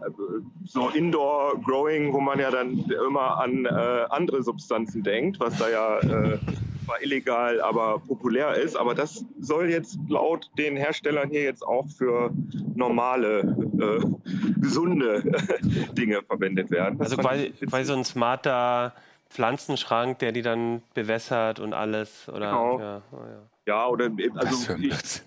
so 0.67 0.91
Indoor-Growing, 0.91 2.13
wo 2.13 2.21
man 2.21 2.39
ja 2.39 2.51
dann 2.51 2.85
immer 3.07 3.39
an 3.39 3.65
äh, 3.65 3.69
andere 4.11 4.43
Substanzen 4.43 5.03
denkt, 5.03 5.41
was 5.41 5.57
da 5.57 5.71
ja 5.71 5.99
äh, 6.01 6.39
zwar 6.85 7.03
illegal, 7.03 7.63
aber 7.63 7.99
populär 7.99 8.55
ist. 8.55 8.77
Aber 8.77 8.95
das 8.95 9.25
soll 9.41 9.71
jetzt 9.71 9.99
laut 10.09 10.51
den 10.59 10.77
Herstellern 10.77 11.31
hier 11.31 11.43
jetzt 11.43 11.67
auch 11.67 11.89
für 11.89 12.31
normale, 12.75 13.41
äh, 13.81 14.61
gesunde 14.61 15.23
Dinge 15.97 16.21
verwendet 16.23 16.71
werden. 16.71 16.99
Das 16.99 17.13
Also 17.13 17.23
quasi, 17.23 17.55
quasi 17.69 17.85
so 17.85 17.95
ein 17.95 18.05
smarter 18.05 18.93
Pflanzenschrank, 19.31 20.19
der 20.21 20.33
die 20.33 20.43
dann 20.43 20.83
bewässert 20.95 21.61
und 21.61 21.75
alles. 21.75 22.29
Oder, 22.29 22.51
Genau. 22.51 22.81
ja, 22.81 23.03
oh 23.13 23.17
ja. 23.17 23.43
Ja, 23.69 23.89
oder 23.89 24.13
also 24.37 24.75
ich, 24.77 25.23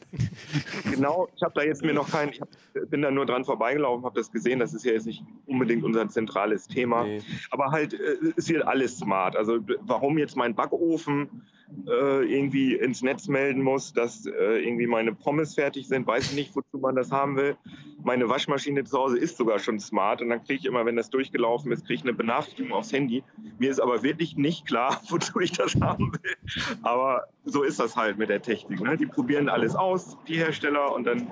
genau, 0.90 1.28
ich 1.36 1.44
habe 1.44 1.54
da 1.56 1.62
jetzt 1.62 1.84
mir 1.84 1.94
noch 1.94 2.10
keinen, 2.10 2.30
ich 2.32 2.40
hab, 2.40 2.48
bin 2.90 3.02
da 3.02 3.12
nur 3.12 3.26
dran 3.26 3.44
vorbeigelaufen, 3.44 4.06
habe 4.06 4.18
das 4.18 4.32
gesehen, 4.32 4.60
das 4.60 4.74
ist 4.74 4.86
ja 4.86 4.94
jetzt 4.94 5.08
nicht 5.08 5.22
unbedingt 5.46 5.84
unser 5.84 6.08
zentrales 6.08 6.66
Thema. 6.66 7.04
Nee. 7.04 7.22
Aber 7.52 7.72
halt, 7.72 7.94
äh, 7.96 8.16
es 8.38 8.48
wird 8.48 8.66
alles 8.66 8.98
smart. 8.98 9.36
Also 9.36 9.60
warum 9.82 10.18
jetzt 10.18 10.38
mein 10.38 10.56
Backofen 10.56 11.44
äh, 11.86 12.34
irgendwie 12.34 12.76
ins 12.76 13.02
Netz 13.02 13.28
melden 13.28 13.62
muss, 13.62 13.92
dass 13.92 14.26
äh, 14.26 14.32
irgendwie 14.64 14.88
meine 14.88 15.14
Pommes 15.14 15.56
fertig 15.56 15.90
sind, 15.90 16.08
weiß 16.08 16.30
ich 16.30 16.36
nicht, 16.36 16.56
wozu 16.56 16.78
man 16.78 16.96
das 16.96 17.12
haben 17.12 17.36
will. 17.36 17.58
Meine 18.04 18.30
Waschmaschine 18.30 18.84
zu 18.84 18.98
Hause 18.98 19.18
ist 19.18 19.38
sogar 19.38 19.60
schon 19.60 19.80
smart 19.80 20.22
und 20.22 20.30
dann 20.30 20.44
kriege 20.44 20.60
ich 20.60 20.66
immer, 20.66 20.86
wenn 20.86 20.96
das 20.96 21.10
durchgelaufen 21.10 21.72
ist, 21.72 21.86
kriege 21.86 21.96
ich 21.96 22.04
eine 22.04 22.14
Benachrichtigung 22.14 22.72
aufs 22.72 22.94
Handy. 22.94 23.24
Mir 23.58 23.70
ist 23.70 23.80
aber 23.80 24.04
wirklich 24.04 24.38
nicht 24.38 24.66
klar, 24.66 25.02
wozu 25.10 25.40
ich 25.40 25.52
das 25.52 25.76
haben 25.82 26.14
will. 26.14 26.36
Aber 26.84 27.28
so 27.46 27.64
ist 27.64 27.80
das 27.80 27.96
halt 27.96 28.18
mit 28.18 28.30
der 28.30 28.42
Technik. 28.42 28.82
Ne? 28.82 28.98
Die 28.98 29.06
probieren 29.06 29.50
alles 29.50 29.76
aus, 29.76 30.18
die 30.28 30.36
Hersteller, 30.36 30.94
und 30.94 31.06
dann 31.06 31.32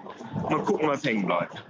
mal 0.49 0.61
gucken, 0.63 0.87
was 0.87 1.03
hängen 1.03 1.25
bleibt. 1.25 1.63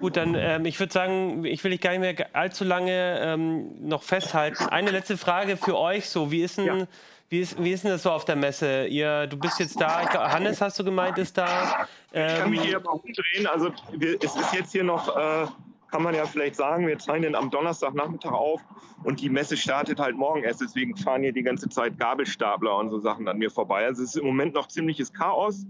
Gut, 0.00 0.16
dann 0.16 0.34
ähm, 0.34 0.66
ich 0.66 0.78
würde 0.78 0.92
sagen, 0.92 1.44
ich 1.46 1.64
will 1.64 1.70
dich 1.70 1.80
gar 1.80 1.92
nicht 1.92 2.00
mehr 2.00 2.28
allzu 2.34 2.64
lange 2.64 3.20
ähm, 3.20 3.88
noch 3.88 4.02
festhalten. 4.02 4.64
Eine 4.66 4.90
letzte 4.90 5.16
Frage 5.16 5.56
für 5.56 5.78
euch: 5.78 6.10
So, 6.10 6.30
wie 6.30 6.42
ist 6.42 6.58
denn, 6.58 6.66
Ja. 6.66 6.86
Wie 7.34 7.40
ist, 7.40 7.62
wie 7.62 7.72
ist 7.72 7.82
denn 7.82 7.90
das 7.90 8.04
so 8.04 8.12
auf 8.12 8.24
der 8.24 8.36
Messe? 8.36 8.86
Ihr, 8.86 9.26
du 9.26 9.36
bist 9.36 9.58
jetzt 9.58 9.80
da. 9.80 10.08
Hannes 10.30 10.60
hast 10.60 10.78
du 10.78 10.84
gemeint, 10.84 11.18
ist 11.18 11.36
da. 11.36 11.88
Ich 12.12 12.12
kann 12.12 12.44
Ähm, 12.44 12.50
mich 12.50 12.60
hier 12.60 12.78
mal 12.78 12.90
umdrehen. 12.90 13.46
Also 13.52 13.72
wir, 13.92 14.16
es 14.22 14.36
ist 14.36 14.54
jetzt 14.54 14.70
hier 14.70 14.84
noch, 14.84 15.08
äh, 15.16 15.46
kann 15.90 16.02
man 16.04 16.14
ja 16.14 16.26
vielleicht 16.26 16.54
sagen, 16.54 16.86
wir 16.86 16.96
zeichnen 16.96 17.34
am 17.34 17.50
Donnerstagnachmittag 17.50 18.30
auf 18.30 18.60
und 19.02 19.20
die 19.20 19.28
Messe 19.28 19.56
startet 19.56 19.98
halt 19.98 20.16
morgen 20.16 20.44
erst. 20.44 20.60
Deswegen 20.60 20.96
fahren 20.96 21.22
hier 21.22 21.32
die 21.32 21.42
ganze 21.42 21.68
Zeit 21.68 21.98
Gabelstapler 21.98 22.76
und 22.76 22.90
so 22.90 23.00
Sachen 23.00 23.26
an 23.26 23.38
mir 23.38 23.50
vorbei. 23.50 23.84
Also 23.84 24.04
es 24.04 24.10
ist 24.10 24.16
im 24.16 24.26
Moment 24.26 24.54
noch 24.54 24.68
ziemliches 24.68 25.12
Chaos. 25.12 25.66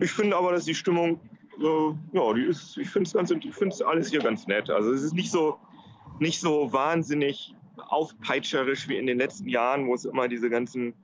Ich 0.00 0.12
finde 0.12 0.34
aber, 0.34 0.52
dass 0.52 0.64
die 0.64 0.74
Stimmung, 0.74 1.20
äh, 1.60 2.16
ja, 2.16 2.32
die 2.32 2.44
ist, 2.44 2.78
ich 2.78 2.88
finde 2.88 3.06
es 3.06 3.12
ganz, 3.12 3.30
ich 3.30 3.54
finde 3.54 3.74
es 3.74 3.82
alles 3.82 4.08
hier 4.08 4.20
ganz 4.20 4.46
nett. 4.46 4.70
Also 4.70 4.92
es 4.94 5.02
ist 5.02 5.12
nicht 5.12 5.30
so, 5.30 5.58
nicht 6.20 6.40
so 6.40 6.72
wahnsinnig 6.72 7.54
aufpeitscherisch 7.88 8.88
wie 8.88 8.96
in 8.96 9.06
den 9.06 9.18
letzten 9.18 9.48
Jahren, 9.48 9.86
wo 9.86 9.94
es 9.94 10.04
immer 10.04 10.28
diese 10.28 10.50
ganzen 10.50 10.94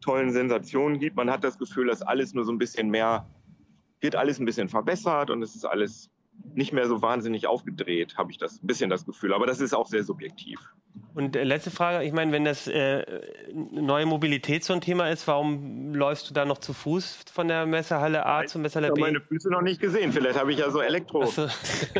tollen 0.00 0.32
Sensationen 0.32 0.98
gibt. 0.98 1.16
Man 1.16 1.30
hat 1.30 1.44
das 1.44 1.58
Gefühl, 1.58 1.86
dass 1.86 2.02
alles 2.02 2.34
nur 2.34 2.44
so 2.44 2.52
ein 2.52 2.58
bisschen 2.58 2.90
mehr 2.90 3.26
wird 4.00 4.16
alles 4.16 4.38
ein 4.40 4.44
bisschen 4.44 4.68
verbessert 4.68 5.30
und 5.30 5.42
es 5.42 5.54
ist 5.54 5.64
alles 5.64 6.10
nicht 6.54 6.72
mehr 6.72 6.88
so 6.88 7.02
wahnsinnig 7.02 7.46
aufgedreht, 7.46 8.16
habe 8.18 8.32
ich 8.32 8.38
das 8.38 8.62
ein 8.62 8.66
bisschen 8.66 8.90
das 8.90 9.06
Gefühl. 9.06 9.32
Aber 9.32 9.46
das 9.46 9.60
ist 9.60 9.74
auch 9.74 9.86
sehr 9.86 10.02
subjektiv. 10.02 10.58
Und 11.14 11.36
äh, 11.36 11.44
letzte 11.44 11.70
Frage: 11.70 12.04
Ich 12.04 12.12
meine, 12.12 12.32
wenn 12.32 12.44
das 12.44 12.66
äh, 12.68 13.04
neue 13.52 14.06
Mobilität 14.06 14.64
so 14.64 14.72
ein 14.72 14.80
Thema 14.80 15.08
ist, 15.10 15.26
warum 15.28 15.94
läufst 15.94 16.30
du 16.30 16.34
da 16.34 16.44
noch 16.44 16.58
zu 16.58 16.72
Fuß 16.72 17.24
von 17.32 17.48
der 17.48 17.66
Messehalle 17.66 18.24
A 18.26 18.44
zur 18.46 18.60
Ich 18.60 18.62
Messehalle 18.62 18.86
habe 18.88 18.94
B? 18.94 19.00
meine 19.00 19.20
Füße 19.20 19.50
noch 19.50 19.62
nicht 19.62 19.80
gesehen. 19.80 20.12
Vielleicht 20.12 20.38
habe 20.38 20.52
ich 20.52 20.58
ja 20.58 20.70
so 20.70 20.80
Elektro. 20.80 21.22
Achso. 21.22 21.46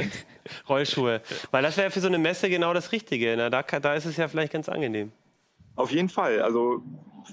Rollschuhe. 0.68 1.20
Weil 1.50 1.62
das 1.62 1.76
wäre 1.76 1.90
für 1.90 2.00
so 2.00 2.08
eine 2.08 2.18
Messe 2.18 2.48
genau 2.48 2.72
das 2.74 2.92
Richtige. 2.92 3.34
Na, 3.36 3.50
da, 3.50 3.62
kann- 3.62 3.82
da 3.82 3.94
ist 3.94 4.04
es 4.06 4.16
ja 4.16 4.28
vielleicht 4.28 4.52
ganz 4.52 4.68
angenehm. 4.68 5.12
Auf 5.76 5.90
jeden 5.90 6.08
Fall. 6.08 6.40
Also 6.42 6.82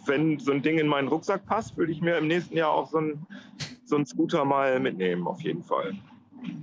wenn 0.05 0.39
so 0.39 0.51
ein 0.51 0.61
Ding 0.61 0.77
in 0.77 0.87
meinen 0.87 1.07
Rucksack 1.07 1.45
passt, 1.45 1.75
würde 1.77 1.91
ich 1.91 2.01
mir 2.01 2.17
im 2.17 2.27
nächsten 2.27 2.55
Jahr 2.55 2.71
auch 2.71 2.89
so 2.89 2.97
einen 2.99 3.25
so 3.85 3.95
einen 3.95 4.05
Scooter 4.05 4.45
mal 4.45 4.79
mitnehmen. 4.79 5.27
Auf 5.27 5.41
jeden 5.41 5.63
Fall. 5.63 5.93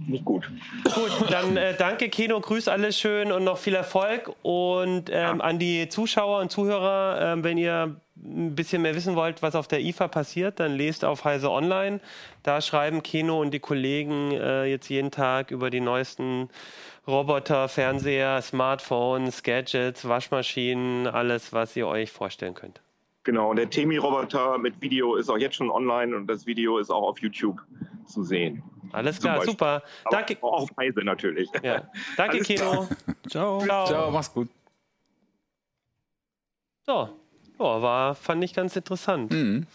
Nicht 0.07 0.25
gut. 0.25 0.51
Gut, 0.95 1.31
dann 1.31 1.57
äh, 1.57 1.75
danke 1.77 2.09
Keno, 2.09 2.41
grüß 2.41 2.69
alles 2.69 2.99
schön 2.99 3.33
und 3.33 3.45
noch 3.45 3.59
viel 3.59 3.75
Erfolg. 3.75 4.33
Und 4.43 5.11
ähm, 5.11 5.41
an 5.41 5.59
die 5.59 5.89
Zuschauer 5.89 6.41
und 6.41 6.51
Zuhörer, 6.51 7.33
ähm, 7.33 7.45
wenn 7.45 7.59
ihr 7.59 8.01
ein 8.17 8.55
bisschen 8.55 8.83
mehr 8.83 8.95
wissen 8.95 9.15
wollt, 9.15 9.43
was 9.43 9.55
auf 9.55 9.69
der 9.69 9.81
IFA 9.81 10.09
passiert, 10.09 10.61
dann 10.61 10.77
lest 10.77 11.05
auf 11.05 11.25
Heise 11.25 11.51
Online. 11.51 12.01
Da 12.43 12.61
schreiben 12.61 13.03
Keno 13.03 13.41
und 13.41 13.53
die 13.53 13.61
Kollegen 13.61 14.33
äh, 14.33 14.65
jetzt 14.65 14.89
jeden 14.89 15.11
Tag 15.11 15.51
über 15.51 15.71
die 15.71 15.81
neuesten 15.81 16.49
Roboter, 17.07 17.69
Fernseher, 17.69 18.41
Smartphones, 18.43 19.43
Gadgets, 19.43 20.09
Waschmaschinen, 20.09 21.07
alles, 21.07 21.53
was 21.53 21.77
ihr 21.77 21.87
euch 21.87 22.11
vorstellen 22.11 22.55
könnt. 22.55 22.81
Genau, 23.27 23.51
und 23.51 23.57
der 23.57 23.69
Temi-Roboter 23.69 24.57
mit 24.57 24.81
Video 24.81 25.17
ist 25.17 25.29
auch 25.29 25.37
jetzt 25.37 25.57
schon 25.57 25.69
online 25.69 26.17
und 26.17 26.29
das 26.29 26.47
Video 26.47 26.79
ist 26.79 26.91
auch 26.91 27.03
auf 27.03 27.19
YouTube 27.19 27.61
zu 28.07 28.23
sehen. 28.23 28.63
Alles 28.93 29.19
klar, 29.19 29.43
super. 29.43 29.83
Aber 30.05 30.17
Danke. 30.17 30.39
Auch 30.43 30.63
auf 30.63 30.71
Heise 30.79 31.01
natürlich. 31.01 31.51
Ja. 31.61 31.91
Danke, 32.17 32.37
Alles 32.37 32.47
Keno. 32.47 32.89
Ciao. 33.29 33.59
Ciao. 33.63 33.87
Ciao, 33.87 34.11
mach's 34.13 34.33
gut. 34.33 34.49
So, 36.87 37.09
ja, 37.59 37.83
war, 37.83 38.15
fand 38.15 38.45
ich 38.45 38.55
ganz 38.55 38.77
interessant. 38.77 39.33
Mhm. 39.33 39.67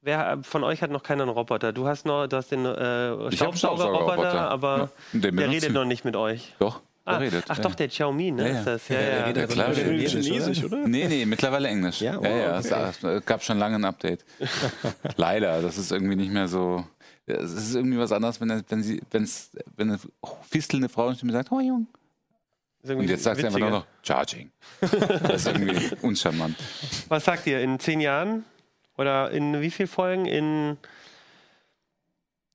Wer 0.00 0.38
von 0.44 0.62
euch 0.62 0.82
hat 0.82 0.92
noch 0.92 1.02
keinen 1.02 1.28
Roboter? 1.28 1.72
Du 1.72 1.88
hast 1.88 2.06
noch, 2.06 2.28
du 2.28 2.36
hast 2.36 2.52
den 2.52 2.64
äh, 2.64 3.32
Staubsaugerroboter, 3.32 4.48
aber 4.48 4.90
Ja, 5.12 5.20
den 5.20 5.36
der 5.36 5.50
redet 5.50 5.72
noch 5.72 5.84
nicht 5.84 6.04
mit 6.04 6.14
euch. 6.14 6.54
Doch, 6.60 6.80
Ah, 7.04 7.16
redet. 7.16 7.44
ach 7.48 7.56
ja. 7.56 7.62
doch, 7.62 7.74
der 7.74 7.88
Xiaomi, 7.88 8.30
ne? 8.30 8.48
Ja. 8.48 8.58
Ist 8.58 8.66
das? 8.66 8.88
Ja, 8.88 8.94
Ja, 8.94 9.00
der 9.00 9.18
ja. 9.18 9.24
redet 9.24 9.56
Ja, 9.56 9.64
also 9.64 9.80
klar. 9.80 10.08
Chinesisch, 10.08 10.64
oder? 10.64 10.86
Nee, 10.86 11.08
nee, 11.08 11.26
mittlerweile 11.26 11.68
Englisch. 11.68 12.00
Ja, 12.00 12.12
Ja, 12.12 12.18
oh, 12.20 12.24
ja, 12.24 12.58
okay. 12.58 13.16
es 13.16 13.26
gab 13.26 13.42
schon 13.42 13.58
lange 13.58 13.76
ein 13.76 13.84
Update. 13.84 14.24
Leider, 15.16 15.62
das 15.62 15.78
ist 15.78 15.90
irgendwie 15.90 16.16
nicht 16.16 16.30
mehr 16.30 16.46
so. 16.46 16.86
Es 17.26 17.52
ist 17.52 17.74
irgendwie 17.74 17.98
was 17.98 18.12
anderes, 18.12 18.40
wenn, 18.40 18.62
wenn 18.68 18.82
sie, 18.82 19.00
wenn's, 19.10 19.50
wenn 19.76 19.90
eine 19.90 20.00
fistelnde 20.48 20.88
Frauenstimme 20.88 21.32
sagt, 21.32 21.50
oh 21.50 21.60
Jung. 21.60 21.86
Und 22.84 23.08
jetzt 23.08 23.22
sagt 23.22 23.38
sie 23.40 23.46
einfach 23.46 23.60
nur 23.60 23.70
noch 23.70 23.86
Charging. 24.02 24.50
Das 24.80 24.92
ist 24.92 25.46
irgendwie 25.46 25.94
uncharmant. 26.02 26.56
Was 27.08 27.24
sagt 27.24 27.46
ihr? 27.46 27.60
In 27.60 27.78
zehn 27.78 28.00
Jahren? 28.00 28.44
Oder 28.96 29.30
in 29.30 29.60
wie 29.60 29.70
viel 29.70 29.86
Folgen? 29.86 30.26
In 30.26 30.76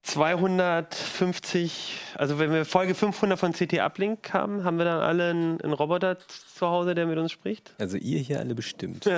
250, 0.08 2.00
also 2.16 2.40
wenn 2.40 2.52
wir 2.52 2.66
Folge 2.66 2.96
500 2.96 3.38
von 3.40 3.52
CT 3.54 3.80
Uplink 3.80 4.34
haben, 4.34 4.64
haben 4.64 4.78
wir 4.78 4.86
dann 4.86 5.00
alle 5.02 5.30
einen, 5.32 5.62
einen 5.62 5.74
Roboter 5.74 6.18
zu 6.20 6.68
Hause, 6.68 6.96
der 6.96 7.06
mit 7.08 7.18
uns 7.18 7.32
spricht? 7.32 7.74
Also 7.80 7.98
ihr 7.98 8.20
hier 8.20 8.40
alle 8.40 8.56
bestimmt. 8.56 9.06
Du 9.06 9.12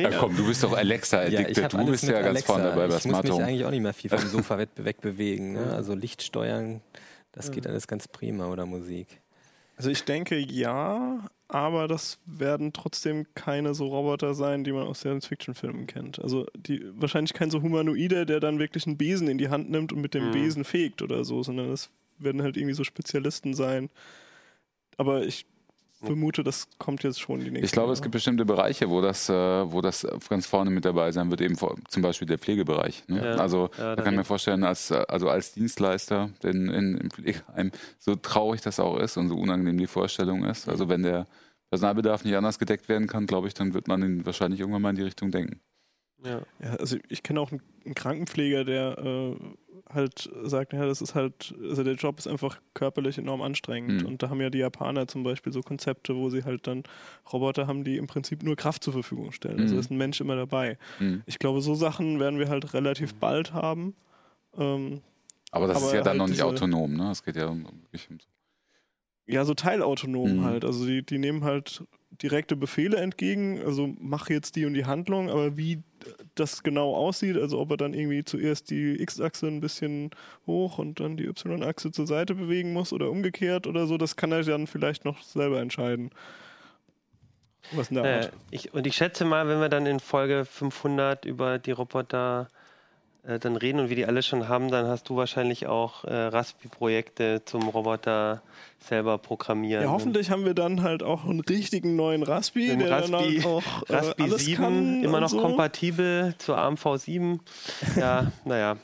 Ja, 0.00 0.08
nicht? 0.10 0.18
komm, 0.18 0.36
du 0.36 0.46
bist 0.46 0.62
doch 0.62 0.72
Alexa 0.76 1.24
Ja, 1.26 1.42
du 1.42 1.86
bist 1.86 2.02
ja 2.04 2.12
ganz 2.14 2.26
Alexa. 2.26 2.52
vorne 2.52 2.64
dabei 2.68 2.86
bei 2.88 2.88
Ich 2.88 2.92
muss 2.92 3.02
Smart 3.02 3.24
mich 3.24 3.32
Home. 3.32 3.44
eigentlich 3.44 3.64
auch 3.64 3.70
nicht 3.70 3.80
mehr 3.82 3.94
viel 3.94 4.10
vom 4.10 4.18
Sofa 4.28 4.58
weg- 4.58 4.68
wegbewegen. 4.76 5.52
Ne? 5.60 5.72
Also 5.74 5.94
Licht 5.94 6.22
steuern, 6.22 6.80
das 7.32 7.50
geht 7.50 7.66
alles 7.66 7.86
ganz 7.88 8.06
prima 8.08 8.46
oder 8.46 8.66
Musik. 8.66 9.20
Also 9.80 9.90
ich 9.90 10.04
denke 10.04 10.36
ja, 10.38 11.24
aber 11.48 11.88
das 11.88 12.18
werden 12.26 12.74
trotzdem 12.74 13.24
keine 13.34 13.72
so 13.72 13.86
Roboter 13.86 14.34
sein, 14.34 14.62
die 14.62 14.72
man 14.72 14.86
aus 14.86 15.00
Science-Fiction-Filmen 15.00 15.86
kennt. 15.86 16.20
Also 16.20 16.46
die 16.54 16.84
wahrscheinlich 17.00 17.32
kein 17.32 17.50
so 17.50 17.62
Humanoide, 17.62 18.26
der 18.26 18.40
dann 18.40 18.58
wirklich 18.58 18.86
einen 18.86 18.98
Besen 18.98 19.26
in 19.26 19.38
die 19.38 19.48
Hand 19.48 19.70
nimmt 19.70 19.94
und 19.94 20.02
mit 20.02 20.12
dem 20.12 20.26
Mhm. 20.26 20.32
Besen 20.32 20.64
fegt 20.64 21.00
oder 21.00 21.24
so, 21.24 21.42
sondern 21.42 21.70
das 21.70 21.88
werden 22.18 22.42
halt 22.42 22.58
irgendwie 22.58 22.74
so 22.74 22.84
Spezialisten 22.84 23.54
sein. 23.54 23.88
Aber 24.98 25.24
ich 25.24 25.46
vermute, 26.02 26.42
das 26.42 26.68
kommt 26.78 27.02
jetzt 27.02 27.20
schon 27.20 27.40
die 27.40 27.50
nächste. 27.50 27.66
Ich 27.66 27.72
glaube, 27.72 27.92
es 27.92 28.02
gibt 28.02 28.12
bestimmte 28.12 28.44
Bereiche, 28.44 28.88
wo 28.90 29.00
das, 29.00 29.28
äh, 29.28 29.32
wo 29.32 29.80
das 29.80 30.06
ganz 30.28 30.46
vorne 30.46 30.70
mit 30.70 30.84
dabei 30.84 31.12
sein 31.12 31.30
wird, 31.30 31.40
eben 31.40 31.56
vor, 31.56 31.76
zum 31.88 32.02
Beispiel 32.02 32.26
der 32.26 32.38
Pflegebereich. 32.38 33.04
Ne? 33.08 33.24
Ja. 33.24 33.34
Also 33.36 33.70
Ja, 33.78 33.96
da 33.96 34.02
kann 34.02 34.14
ich 34.14 34.18
mir 34.18 34.24
vorstellen, 34.24 34.64
als, 34.64 34.90
äh, 34.90 35.04
also 35.08 35.28
als 35.28 35.52
Dienstleister 35.52 36.30
denn 36.42 36.68
in, 36.68 36.96
im 36.96 37.10
Pflegeheim, 37.10 37.70
so 37.98 38.16
traurig 38.16 38.60
das 38.60 38.80
auch 38.80 38.98
ist 38.98 39.16
und 39.16 39.28
so 39.28 39.36
unangenehm 39.36 39.78
die 39.78 39.86
Vorstellung 39.86 40.44
ist, 40.44 40.68
also 40.68 40.88
wenn 40.88 41.02
der 41.02 41.26
Personalbedarf 41.70 42.24
nicht 42.24 42.36
anders 42.36 42.58
gedeckt 42.58 42.88
werden 42.88 43.06
kann, 43.06 43.26
glaube 43.26 43.48
ich, 43.48 43.54
dann 43.54 43.74
wird 43.74 43.86
man 43.86 44.02
ihn 44.02 44.26
wahrscheinlich 44.26 44.60
irgendwann 44.60 44.82
mal 44.82 44.90
in 44.90 44.96
die 44.96 45.02
Richtung 45.02 45.30
denken. 45.30 45.60
Ja. 46.24 46.42
Ja, 46.62 46.74
also 46.76 46.96
ich 47.08 47.22
kenne 47.22 47.40
auch 47.40 47.50
einen, 47.50 47.62
einen 47.84 47.94
Krankenpfleger, 47.94 48.64
der 48.64 48.98
äh, 48.98 49.36
halt 49.94 50.30
sagt, 50.42 50.72
ja, 50.72 50.84
das 50.86 51.00
ist 51.00 51.14
halt, 51.14 51.54
also 51.62 51.82
der 51.84 51.94
Job 51.94 52.18
ist 52.18 52.26
einfach 52.26 52.60
körperlich 52.74 53.18
enorm 53.18 53.42
anstrengend. 53.42 54.02
Mhm. 54.02 54.08
Und 54.08 54.22
da 54.22 54.30
haben 54.30 54.40
ja 54.40 54.50
die 54.50 54.58
Japaner 54.58 55.06
zum 55.08 55.22
Beispiel 55.22 55.52
so 55.52 55.60
Konzepte, 55.62 56.16
wo 56.16 56.30
sie 56.30 56.44
halt 56.44 56.66
dann 56.66 56.82
Roboter 57.32 57.66
haben, 57.66 57.84
die 57.84 57.96
im 57.96 58.06
Prinzip 58.06 58.42
nur 58.42 58.56
Kraft 58.56 58.84
zur 58.84 58.92
Verfügung 58.92 59.32
stellen. 59.32 59.60
Also 59.60 59.74
Mhm. 59.74 59.80
ist 59.80 59.90
ein 59.90 59.98
Mensch 59.98 60.20
immer 60.20 60.36
dabei. 60.36 60.78
Mhm. 60.98 61.22
Ich 61.26 61.38
glaube, 61.38 61.60
so 61.60 61.74
Sachen 61.74 62.20
werden 62.20 62.38
wir 62.38 62.48
halt 62.48 62.74
relativ 62.74 63.14
bald 63.14 63.52
haben. 63.52 63.94
Ähm, 64.56 65.00
Aber 65.50 65.66
das 65.66 65.78
ist 65.78 65.84
Aber 65.84 65.94
ja 65.94 66.00
dann 66.02 66.08
halt 66.12 66.18
noch 66.18 66.28
nicht 66.28 66.42
autonom, 66.42 66.94
ne? 66.94 67.10
Es 67.10 67.22
geht 67.22 67.36
ja 67.36 67.46
um, 67.46 67.64
um 67.66 67.80
ja, 69.26 69.44
so 69.44 69.54
teilautonom 69.54 70.38
Mhm. 70.38 70.44
halt. 70.44 70.64
Also 70.64 70.86
die, 70.86 71.02
die 71.04 71.18
nehmen 71.18 71.44
halt 71.44 71.84
direkte 72.10 72.56
Befehle 72.56 72.96
entgegen, 72.98 73.62
also 73.62 73.94
mach 73.98 74.28
jetzt 74.28 74.56
die 74.56 74.66
und 74.66 74.74
die 74.74 74.84
Handlung, 74.84 75.30
aber 75.30 75.56
wie 75.56 75.82
das 76.34 76.62
genau 76.62 76.94
aussieht, 76.94 77.36
also 77.36 77.58
ob 77.58 77.70
er 77.72 77.76
dann 77.76 77.94
irgendwie 77.94 78.24
zuerst 78.24 78.70
die 78.70 79.00
X-Achse 79.02 79.46
ein 79.46 79.60
bisschen 79.60 80.10
hoch 80.46 80.78
und 80.78 81.00
dann 81.00 81.16
die 81.16 81.26
Y-Achse 81.26 81.92
zur 81.92 82.06
Seite 82.06 82.34
bewegen 82.34 82.72
muss 82.72 82.92
oder 82.92 83.10
umgekehrt 83.10 83.66
oder 83.66 83.86
so, 83.86 83.98
das 83.98 84.16
kann 84.16 84.32
er 84.32 84.42
dann 84.42 84.66
vielleicht 84.66 85.04
noch 85.04 85.22
selber 85.22 85.60
entscheiden. 85.60 86.10
Was 87.72 87.90
in 87.90 87.96
der 87.96 88.04
Äh, 88.04 88.14
Art. 88.24 88.32
ich, 88.50 88.74
und 88.74 88.86
ich 88.86 88.96
schätze 88.96 89.24
mal, 89.24 89.46
wenn 89.48 89.60
wir 89.60 89.68
dann 89.68 89.86
in 89.86 90.00
Folge 90.00 90.44
500 90.44 91.24
über 91.24 91.58
die 91.58 91.72
Roboter 91.72 92.48
äh, 93.26 93.38
dann 93.38 93.56
reden 93.56 93.80
und 93.80 93.90
wie 93.90 93.94
die 93.94 94.06
alle 94.06 94.22
schon 94.22 94.48
haben, 94.48 94.70
dann 94.70 94.86
hast 94.86 95.08
du 95.08 95.16
wahrscheinlich 95.16 95.66
auch 95.66 96.04
äh, 96.04 96.14
Raspi-Projekte 96.14 97.42
zum 97.44 97.68
Roboter 97.68 98.42
selber 98.78 99.18
programmieren. 99.18 99.84
Ja, 99.84 99.90
hoffentlich 99.90 100.30
haben 100.30 100.44
wir 100.44 100.54
dann 100.54 100.82
halt 100.82 101.02
auch 101.02 101.24
einen 101.24 101.40
richtigen 101.40 101.96
neuen 101.96 102.22
Raspi, 102.22 102.76
der 102.76 102.90
Raspi, 102.90 103.40
dann 103.42 103.52
auch 103.52 103.82
äh, 103.88 103.94
Raspi 103.94 104.22
alles 104.22 104.44
7 104.44 104.62
kann 104.62 105.04
immer 105.04 105.20
noch 105.20 105.28
so. 105.28 105.40
kompatibel 105.40 106.34
zur 106.38 106.58
AMV 106.58 106.96
7. 106.96 107.40
Ja, 107.96 108.32
naja. 108.44 108.76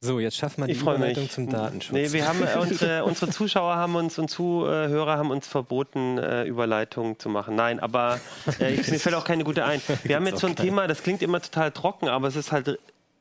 So, 0.00 0.20
jetzt 0.20 0.36
schaffen 0.36 0.62
wir 0.62 0.72
die 0.72 0.78
Überleitung 0.78 1.28
zum 1.28 1.50
Datenschutz. 1.50 1.92
Nee, 1.92 2.12
wir 2.12 2.28
haben 2.28 2.40
äh, 2.42 2.56
unsere, 2.56 3.04
unsere 3.04 3.32
Zuschauer 3.32 3.74
haben 3.74 3.96
uns 3.96 4.16
und 4.18 4.28
Zuhörer 4.28 5.18
haben 5.18 5.32
uns 5.32 5.48
verboten, 5.48 6.18
äh, 6.18 6.44
Überleitungen 6.44 7.18
zu 7.18 7.28
machen. 7.28 7.56
Nein, 7.56 7.80
aber 7.80 8.20
äh, 8.60 8.76
mir 8.76 9.00
fällt 9.00 9.16
auch 9.16 9.24
keine 9.24 9.42
gute 9.42 9.64
ein. 9.64 9.82
Wir 10.04 10.14
haben 10.14 10.26
jetzt 10.26 10.40
so 10.40 10.46
ein 10.46 10.54
Thema, 10.54 10.86
das 10.86 11.02
klingt 11.02 11.20
immer 11.20 11.42
total 11.42 11.72
trocken, 11.72 12.08
aber 12.08 12.28
es 12.28 12.36
ist 12.36 12.52
halt 12.52 12.78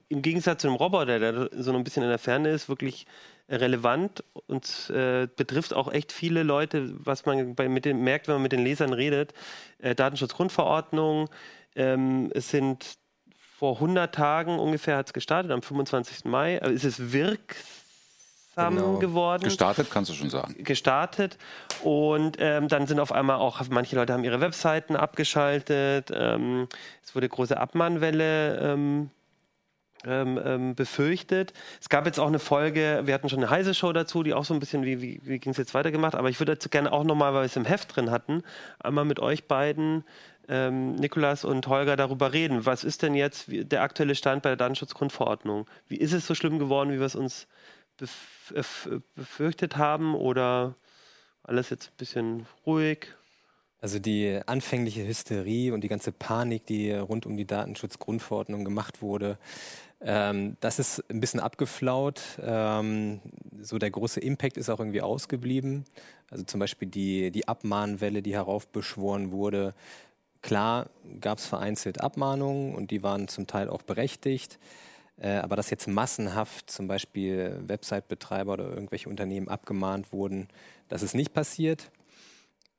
im 0.10 0.22
Gegensatz 0.22 0.62
zu 0.62 0.68
einem 0.68 0.78
Roboter, 0.78 1.18
der 1.18 1.50
so 1.52 1.74
ein 1.74 1.84
bisschen 1.84 2.04
in 2.04 2.10
der 2.10 2.20
Ferne 2.20 2.50
ist, 2.50 2.70
wirklich 2.70 3.08
relevant 3.50 4.24
und 4.46 4.92
äh, 4.92 5.28
betrifft 5.36 5.74
auch 5.74 5.92
echt 5.92 6.12
viele 6.12 6.44
Leute, 6.44 6.94
was 7.00 7.26
man 7.26 7.56
bei, 7.56 7.68
mit 7.70 7.86
den, 7.86 8.04
merkt, 8.04 8.28
wenn 8.28 8.36
man 8.36 8.44
mit 8.44 8.52
den 8.52 8.64
Lesern 8.64 8.94
redet. 8.94 9.34
Äh, 9.80 9.96
Datenschutzgrundverordnung, 9.96 11.30
ähm, 11.76 12.30
es 12.36 12.50
sind 12.50 12.98
vor 13.58 13.76
100 13.76 14.14
Tagen 14.14 14.60
ungefähr 14.60 14.98
hat 14.98 15.08
es 15.08 15.14
gestartet, 15.14 15.52
am 15.52 15.64
25. 15.64 16.26
Mai. 16.26 16.58
Äh, 16.58 16.74
ist 16.74 16.84
es 16.84 17.12
wirksam 17.12 17.56
Genau. 18.76 19.00
geworden? 19.00 19.44
gestartet, 19.44 19.90
kannst 19.90 20.12
du 20.12 20.14
schon 20.16 20.30
sagen. 20.30 20.64
gestartet 20.64 21.38
und 21.84 22.38
ähm, 22.40 22.68
dann 22.68 22.86
sind 22.88 23.00
auf 23.00 23.12
einmal 23.12 23.38
auch, 23.38 23.62
manche 23.70 23.96
Leute 23.96 24.14
haben 24.14 24.24
ihre 24.24 24.42
Webseiten 24.42 24.96
abgeschaltet, 24.96 26.12
ähm, 26.14 26.68
es 27.04 27.16
wurde 27.16 27.30
große 27.30 27.58
Abmahnwelle 27.60 28.60
ähm, 28.60 29.10
ähm, 30.06 30.40
ähm, 30.44 30.76
befürchtet. 30.76 31.54
Es 31.82 31.90
gab 31.90 32.06
jetzt 32.06 32.20
auch 32.20 32.28
eine 32.28 32.40
Folge, 32.40 33.02
wir 33.06 33.14
hatten 33.14 33.30
schon 33.30 33.40
eine 33.40 33.50
heiße 33.50 33.74
Show 33.74 33.92
dazu, 33.94 34.22
die 34.24 34.34
auch 34.34 34.46
so 34.46 34.54
ein 34.54 34.60
bisschen, 34.60 34.84
wie, 34.86 35.02
wie, 35.02 35.20
wie 35.24 35.40
ging 35.40 35.52
es 35.52 35.58
jetzt 35.58 35.74
weiter 35.74 35.92
gemacht, 35.92 36.14
aber 36.16 36.30
ich 36.30 36.40
würde 36.40 36.54
dazu 36.54 36.70
gerne 36.70 36.92
auch 36.92 37.04
nochmal, 37.04 37.34
weil 37.34 37.42
wir 37.42 37.46
es 37.46 37.56
im 37.56 37.66
Heft 37.66 37.96
drin 37.96 38.12
hatten, 38.12 38.44
einmal 38.80 39.06
mit 39.06 39.20
euch 39.20 39.48
beiden, 39.48 40.04
ähm, 40.48 40.96
Nikolas 40.96 41.46
und 41.46 41.68
Holger, 41.68 41.96
darüber 41.96 42.34
reden. 42.34 42.66
Was 42.66 42.84
ist 42.84 43.02
denn 43.02 43.16
jetzt 43.16 43.46
der 43.50 43.82
aktuelle 43.82 44.16
Stand 44.16 44.44
bei 44.44 44.50
der 44.50 44.58
Datenschutzgrundverordnung? 44.58 45.68
Wie 45.88 45.98
ist 45.98 46.14
es 46.14 46.28
so 46.28 46.36
schlimm 46.36 46.60
geworden, 46.60 46.92
wie 46.92 47.00
wir 47.00 47.06
es 47.06 47.16
uns 47.16 47.48
bef 47.98 48.54
äh, 48.56 48.60
f- 48.60 48.90
befürchtet 49.16 49.78
haben 49.78 50.16
oder 50.16 50.76
alles 51.44 51.70
jetzt 51.70 51.90
ein 51.90 51.98
bisschen 51.98 52.46
ruhig? 52.66 53.08
Also 53.80 54.00
die 54.00 54.40
anfängliche 54.48 55.06
Hysterie 55.06 55.72
und 55.72 55.82
die 55.82 55.88
ganze 55.88 56.12
Panik, 56.12 56.66
die 56.66 56.92
rund 56.92 57.28
um 57.28 57.38
die 57.38 57.46
Datenschutzgrundverordnung 57.46 58.66
gemacht 58.66 59.04
wurde, 59.04 59.38
ähm, 60.02 60.58
das 60.62 60.80
ist 60.80 61.04
ein 61.12 61.20
bisschen 61.20 61.40
abgeflaut. 61.40 62.22
Ähm, 62.42 63.22
so 63.62 63.78
der 63.78 63.92
große 63.92 64.20
Impact 64.20 64.58
ist 64.58 64.70
auch 64.70 64.80
irgendwie 64.80 65.02
ausgeblieben. 65.02 65.86
Also 66.30 66.44
zum 66.44 66.60
Beispiel 66.60 66.88
die, 66.88 67.32
die 67.32 67.48
Abmahnwelle, 67.48 68.22
die 68.22 68.34
heraufbeschworen 68.34 69.32
wurde. 69.32 69.76
Klar 70.48 70.90
gab 71.20 71.40
es 71.40 71.46
vereinzelt 71.46 72.00
Abmahnungen 72.00 72.74
und 72.74 72.90
die 72.92 73.04
waren 73.04 73.28
zum 73.28 73.48
Teil 73.48 73.70
auch 73.70 73.82
berechtigt. 73.82 74.60
Äh, 75.20 75.32
aber 75.32 75.58
dass 75.58 75.70
jetzt 75.70 75.90
massenhaft 75.90 76.72
zum 76.72 76.88
Beispiel 76.88 77.60
Website-Betreiber 77.68 78.54
oder 78.54 78.70
irgendwelche 78.70 79.10
Unternehmen 79.10 79.50
abgemahnt 79.50 80.14
wurden, 80.14 80.48
das 80.88 81.04
ist 81.04 81.16
nicht 81.16 81.34
passiert. 81.34 81.92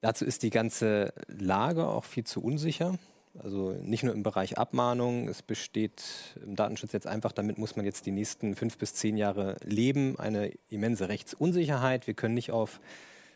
Dazu 0.00 0.24
ist 0.24 0.44
die 0.44 0.48
ganze 0.48 1.12
Lage 1.26 1.86
auch 1.86 2.04
viel 2.04 2.24
zu 2.24 2.42
unsicher. 2.42 2.98
Also 3.38 3.72
nicht 3.82 4.02
nur 4.02 4.14
im 4.14 4.22
Bereich 4.22 4.56
Abmahnung, 4.56 5.28
es 5.28 5.42
besteht 5.42 6.02
im 6.42 6.56
Datenschutz 6.56 6.94
jetzt 6.94 7.06
einfach, 7.06 7.32
damit 7.32 7.58
muss 7.58 7.76
man 7.76 7.84
jetzt 7.84 8.06
die 8.06 8.12
nächsten 8.12 8.56
fünf 8.56 8.78
bis 8.78 8.94
zehn 8.94 9.18
Jahre 9.18 9.58
leben, 9.62 10.18
eine 10.18 10.52
immense 10.70 11.10
Rechtsunsicherheit. 11.10 12.06
Wir 12.06 12.14
können 12.14 12.34
nicht 12.34 12.50
auf 12.50 12.80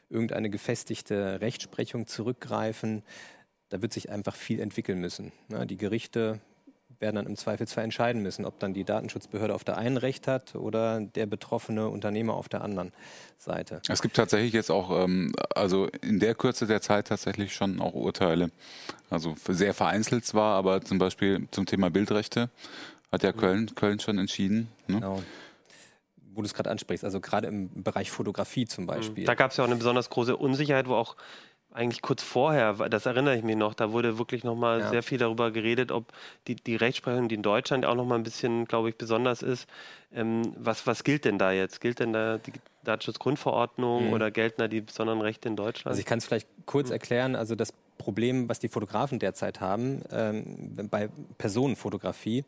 irgendeine 0.09 0.49
gefestigte 0.49 1.43
Rechtsprechung 1.43 2.07
zurückgreifen. 2.07 3.03
Da 3.73 3.81
wird 3.81 3.93
sich 3.95 4.11
einfach 4.11 4.37
viel 4.37 4.61
entwickeln 4.61 5.01
müssen. 5.01 5.33
Ne? 5.49 5.67
Die 5.67 5.79
Gerichte 5.79 6.41
werden 6.99 7.17
dann 7.17 7.27
im 7.27 7.37
Zweifelsfall 7.37 7.85
entscheiden 7.85 8.23
müssen, 8.23 8.45
ob 8.45 8.59
dann 8.61 8.75
die 8.75 8.85
Datenschutzbehörde 8.85 9.55
auf 9.55 9.65
der 9.65 9.79
einen 9.79 9.97
Recht 9.97 10.29
hat 10.29 10.55
oder 10.55 11.01
der 11.01 11.25
betroffene 11.25 11.89
Unternehmer 11.89 12.35
auf 12.35 12.51
der 12.51 12.61
anderen 12.61 12.93
Seite. 13.39 13.81
Es 13.89 14.03
gibt 14.03 14.15
tatsächlich 14.15 14.53
jetzt 14.53 14.71
auch, 14.71 15.03
ähm, 15.03 15.33
also 15.55 15.89
in 16.03 16.21
der 16.21 16.35
Kürze 16.35 16.67
der 16.67 16.83
Zeit 16.83 17.09
tatsächlich 17.09 17.55
schon 17.55 17.81
auch 17.81 17.95
Urteile. 17.95 18.51
Also 19.09 19.35
sehr 19.49 19.73
vereinzelt 19.73 20.27
zwar, 20.27 20.55
aber 20.57 20.83
zum 20.83 20.99
Beispiel 20.99 21.49
zum 21.51 21.65
Thema 21.65 21.91
Bildrechte 21.91 22.51
hat 23.11 23.23
ja 23.23 23.33
Köln, 23.33 23.75
Köln 23.75 24.01
schon 24.01 24.19
entschieden. 24.19 24.69
Ne? 24.87 24.97
Genau 24.97 25.23
wo 26.35 26.41
du 26.41 26.47
es 26.47 26.55
gerade 26.55 26.71
ansprichst, 26.71 27.05
also 27.05 27.21
gerade 27.21 27.47
im 27.47 27.83
Bereich 27.83 28.11
Fotografie 28.11 28.65
zum 28.65 28.87
Beispiel. 28.87 29.25
Da 29.25 29.35
gab 29.35 29.51
es 29.51 29.57
ja 29.57 29.65
auch 29.65 29.69
eine 29.69 29.77
besonders 29.77 30.11
große 30.11 30.37
Unsicherheit, 30.37 30.89
wo 30.89 30.95
auch 30.95 31.17
eigentlich 31.75 32.03
kurz 32.03 32.23
vorher, 32.23 32.75
das 32.89 33.07
erinnere 33.07 33.37
ich 33.37 33.43
mich 33.43 33.57
noch, 33.57 33.75
da 33.75 33.93
wurde 33.93 34.19
wirklich 34.19 34.45
nochmal 34.45 34.81
ja. 34.81 34.91
sehr 34.91 35.03
viel 35.03 35.19
darüber 35.19 35.51
geredet, 35.51 35.91
ob 35.91 36.13
die, 36.47 36.57
die 36.57 36.77
Rechtsprechung, 36.77 37.29
die 37.29 37.35
in 37.35 37.43
Deutschland 37.43 37.87
auch 37.87 37.95
nochmal 37.95 38.19
ein 38.19 38.25
bisschen, 38.25 38.67
glaube 38.67 38.91
ich, 38.91 38.97
besonders 38.97 39.43
ist. 39.43 39.67
Ähm, 40.15 40.55
was, 40.59 40.87
was 40.87 41.05
gilt 41.05 41.25
denn 41.25 41.39
da 41.39 41.53
jetzt? 41.53 41.81
Gilt 41.81 41.99
denn 42.01 42.13
da 42.13 42.39
die 42.39 42.53
Datenschutzgrundverordnung 42.85 44.09
mhm. 44.09 44.13
oder 44.13 44.31
gelten 44.31 44.61
da 44.61 44.69
die 44.69 44.83
besonderen 44.83 45.23
Rechte 45.23 45.49
in 45.49 45.57
Deutschland? 45.57 45.89
Also 45.89 46.01
ich 46.01 46.07
kann 46.07 46.19
es 46.19 46.27
vielleicht 46.27 46.49
kurz 46.67 46.89
mhm. 46.89 46.95
erklären. 46.95 47.37
Also 47.37 47.55
das 47.55 47.73
Problem, 47.97 48.49
was 48.49 48.59
die 48.59 48.69
Fotografen 48.69 49.19
derzeit 49.19 49.61
haben, 49.61 50.03
ähm, 50.11 50.89
bei 50.91 51.09
Personenfotografie, 51.39 52.45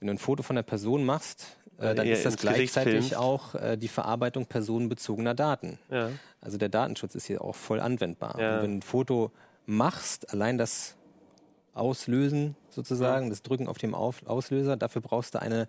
wenn 0.00 0.08
du 0.08 0.14
ein 0.14 0.18
Foto 0.18 0.42
von 0.42 0.56
einer 0.56 0.64
Person 0.64 1.04
machst, 1.04 1.56
äh, 1.78 1.94
dann 1.94 2.06
ist 2.06 2.24
das 2.24 2.36
gleichzeitig 2.36 3.16
auch 3.16 3.54
äh, 3.54 3.76
die 3.76 3.88
Verarbeitung 3.88 4.46
personenbezogener 4.46 5.34
Daten. 5.34 5.78
Ja. 5.90 6.10
Also 6.40 6.58
der 6.58 6.68
Datenschutz 6.68 7.14
ist 7.14 7.26
hier 7.26 7.42
auch 7.42 7.54
voll 7.54 7.80
anwendbar. 7.80 8.38
Ja. 8.40 8.62
wenn 8.62 8.70
du 8.70 8.76
ein 8.78 8.82
Foto 8.82 9.30
machst, 9.66 10.32
allein 10.32 10.58
das 10.58 10.96
Auslösen 11.74 12.56
sozusagen, 12.70 13.26
ja. 13.26 13.30
das 13.30 13.42
Drücken 13.42 13.68
auf 13.68 13.78
dem 13.78 13.94
auf 13.94 14.26
Auslöser, 14.26 14.76
dafür 14.76 15.02
brauchst 15.02 15.34
du 15.34 15.42
eine 15.42 15.68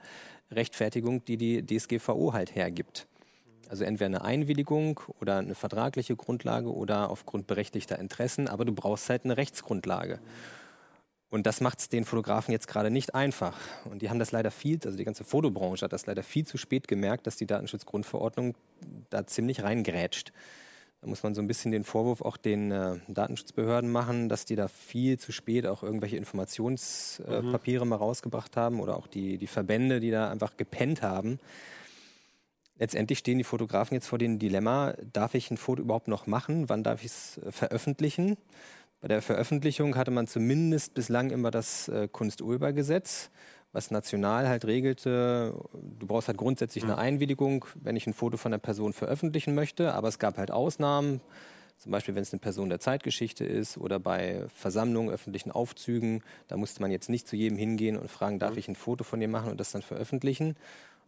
Rechtfertigung, 0.52 1.26
die 1.26 1.38
die 1.38 1.66
DSGVO 1.66 2.34
halt 2.34 2.56
hergibt. 2.56 3.08
Also 3.70 3.84
entweder 3.84 4.06
eine 4.06 4.22
Einwilligung 4.24 5.02
oder 5.20 5.38
eine 5.38 5.56
vertragliche 5.56 6.16
Grundlage 6.16 6.74
oder 6.74 7.10
aufgrund 7.10 7.48
berechtigter 7.48 8.00
Interessen, 8.00 8.48
aber 8.48 8.64
du 8.64 8.72
brauchst 8.72 9.10
halt 9.10 9.26
eine 9.26 9.36
Rechtsgrundlage. 9.36 10.20
Und 11.30 11.46
das 11.46 11.60
macht 11.60 11.80
es 11.80 11.90
den 11.90 12.06
Fotografen 12.06 12.54
jetzt 12.54 12.68
gerade 12.68 12.90
nicht 12.90 13.14
einfach. 13.14 13.58
Und 13.86 14.02
die 14.02 14.10
haben 14.10 14.20
das 14.20 14.32
leider 14.32 14.50
viel, 14.50 14.80
also 14.86 14.98
die 14.98 15.04
ganze 15.04 15.26
Fotobranche 15.26 15.84
hat 15.84 15.94
das 15.94 16.06
leider 16.06 16.24
viel 16.24 16.46
zu 16.46 16.58
spät 16.58 16.88
gemerkt, 16.88 17.28
dass 17.28 17.36
die 17.36 17.46
Datenschutzgrundverordnung 17.46 18.56
da 19.10 19.28
ziemlich 19.28 19.62
reingrätscht. 19.62 20.32
Da 21.02 21.08
muss 21.08 21.24
man 21.24 21.36
so 21.36 21.42
ein 21.42 21.48
bisschen 21.48 21.72
den 21.72 21.84
Vorwurf 21.84 22.22
auch 22.22 22.38
den 22.38 22.72
äh, 22.72 22.96
Datenschutzbehörden 23.08 23.92
machen, 23.92 24.30
dass 24.30 24.46
die 24.46 24.56
da 24.56 24.68
viel 24.68 25.20
zu 25.20 25.32
spät 25.32 25.68
auch 25.68 25.84
irgendwelche 25.84 26.18
Informationspapiere 26.18 27.82
äh, 27.82 27.86
mhm. 27.86 27.90
mal 27.90 27.98
rausgebracht 27.98 28.58
haben 28.58 28.80
oder 28.80 28.98
auch 28.98 29.08
die, 29.08 29.38
die 29.38 29.48
Verbände, 29.48 30.00
die 30.00 30.12
da 30.12 30.32
einfach 30.32 30.58
gepennt 30.58 31.04
haben. 31.04 31.40
Letztendlich 32.80 33.20
stehen 33.20 33.38
die 33.38 33.44
Fotografen 33.44 33.96
jetzt 33.96 34.08
vor 34.08 34.18
dem 34.18 34.40
Dilemma, 34.40 34.94
darf 35.14 35.34
ich 35.36 35.52
ein 35.52 35.58
Foto 35.58 35.82
überhaupt 35.82 36.08
noch 36.08 36.26
machen? 36.26 36.70
Wann 36.70 36.84
darf 36.84 37.02
ich 37.02 37.12
es 37.12 37.38
äh, 37.40 37.52
veröffentlichen? 37.52 38.38
Bei 39.00 39.08
der 39.08 39.22
Veröffentlichung 39.22 39.96
hatte 39.96 40.12
man 40.12 40.28
zumindest 40.28 40.94
bislang 40.94 41.30
immer 41.30 41.52
das 41.52 41.88
äh, 41.88 42.08
Kunsturhebergesetz, 42.08 43.30
was 43.72 43.92
national 43.92 44.48
halt 44.48 44.66
regelte, 44.66 45.54
du 45.74 46.08
brauchst 46.08 46.28
halt 46.28 46.38
grundsätzlich 46.38 46.84
eine 46.84 46.94
mhm. 46.94 47.00
Einwilligung, 47.00 47.66
wenn 47.76 47.96
ich 47.96 48.08
ein 48.08 48.14
Foto 48.14 48.38
von 48.38 48.52
einer 48.52 48.60
Person 48.60 48.94
veröffentlichen 48.94 49.54
möchte, 49.54 49.94
aber 49.94 50.08
es 50.08 50.18
gab 50.18 50.38
halt 50.38 50.50
Ausnahmen, 50.50 51.22
zum 51.78 51.92
Beispiel 51.92 52.16
wenn 52.16 52.24
es 52.24 52.34
eine 52.34 52.40
Person 52.40 52.70
der 52.70 52.80
Zeitgeschichte 52.80 53.46
ist 53.46 53.78
oder 53.78 54.00
bei 54.00 54.46
Versammlungen, 54.48 55.12
öffentlichen 55.12 55.52
Aufzügen, 55.52 56.24
da 56.48 56.58
musste 56.58 56.82
man 56.82 56.90
jetzt 56.90 57.10
nicht 57.10 57.28
zu 57.28 57.36
jedem 57.36 57.58
hingehen 57.58 57.98
und 57.98 58.10
fragen, 58.10 58.40
darf 58.40 58.54
mhm. 58.54 58.58
ich 58.58 58.68
ein 58.68 58.76
Foto 58.76 59.04
von 59.04 59.20
dir 59.20 59.28
machen 59.28 59.52
und 59.52 59.60
das 59.60 59.72
dann 59.72 59.84
veröffentlichen. 59.84 60.56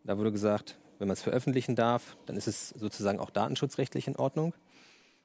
Da 0.04 0.18
wurde 0.18 0.32
gesagt, 0.32 0.78
wenn 1.00 1.08
man 1.08 1.14
es 1.14 1.24
veröffentlichen 1.24 1.76
darf, 1.76 2.18
dann 2.28 2.36
ist 2.36 2.48
es 2.48 2.70
sozusagen 2.70 3.20
auch 3.20 3.32
datenschutzrechtlich 3.32 4.08
in 4.08 4.16
Ordnung. 4.16 4.54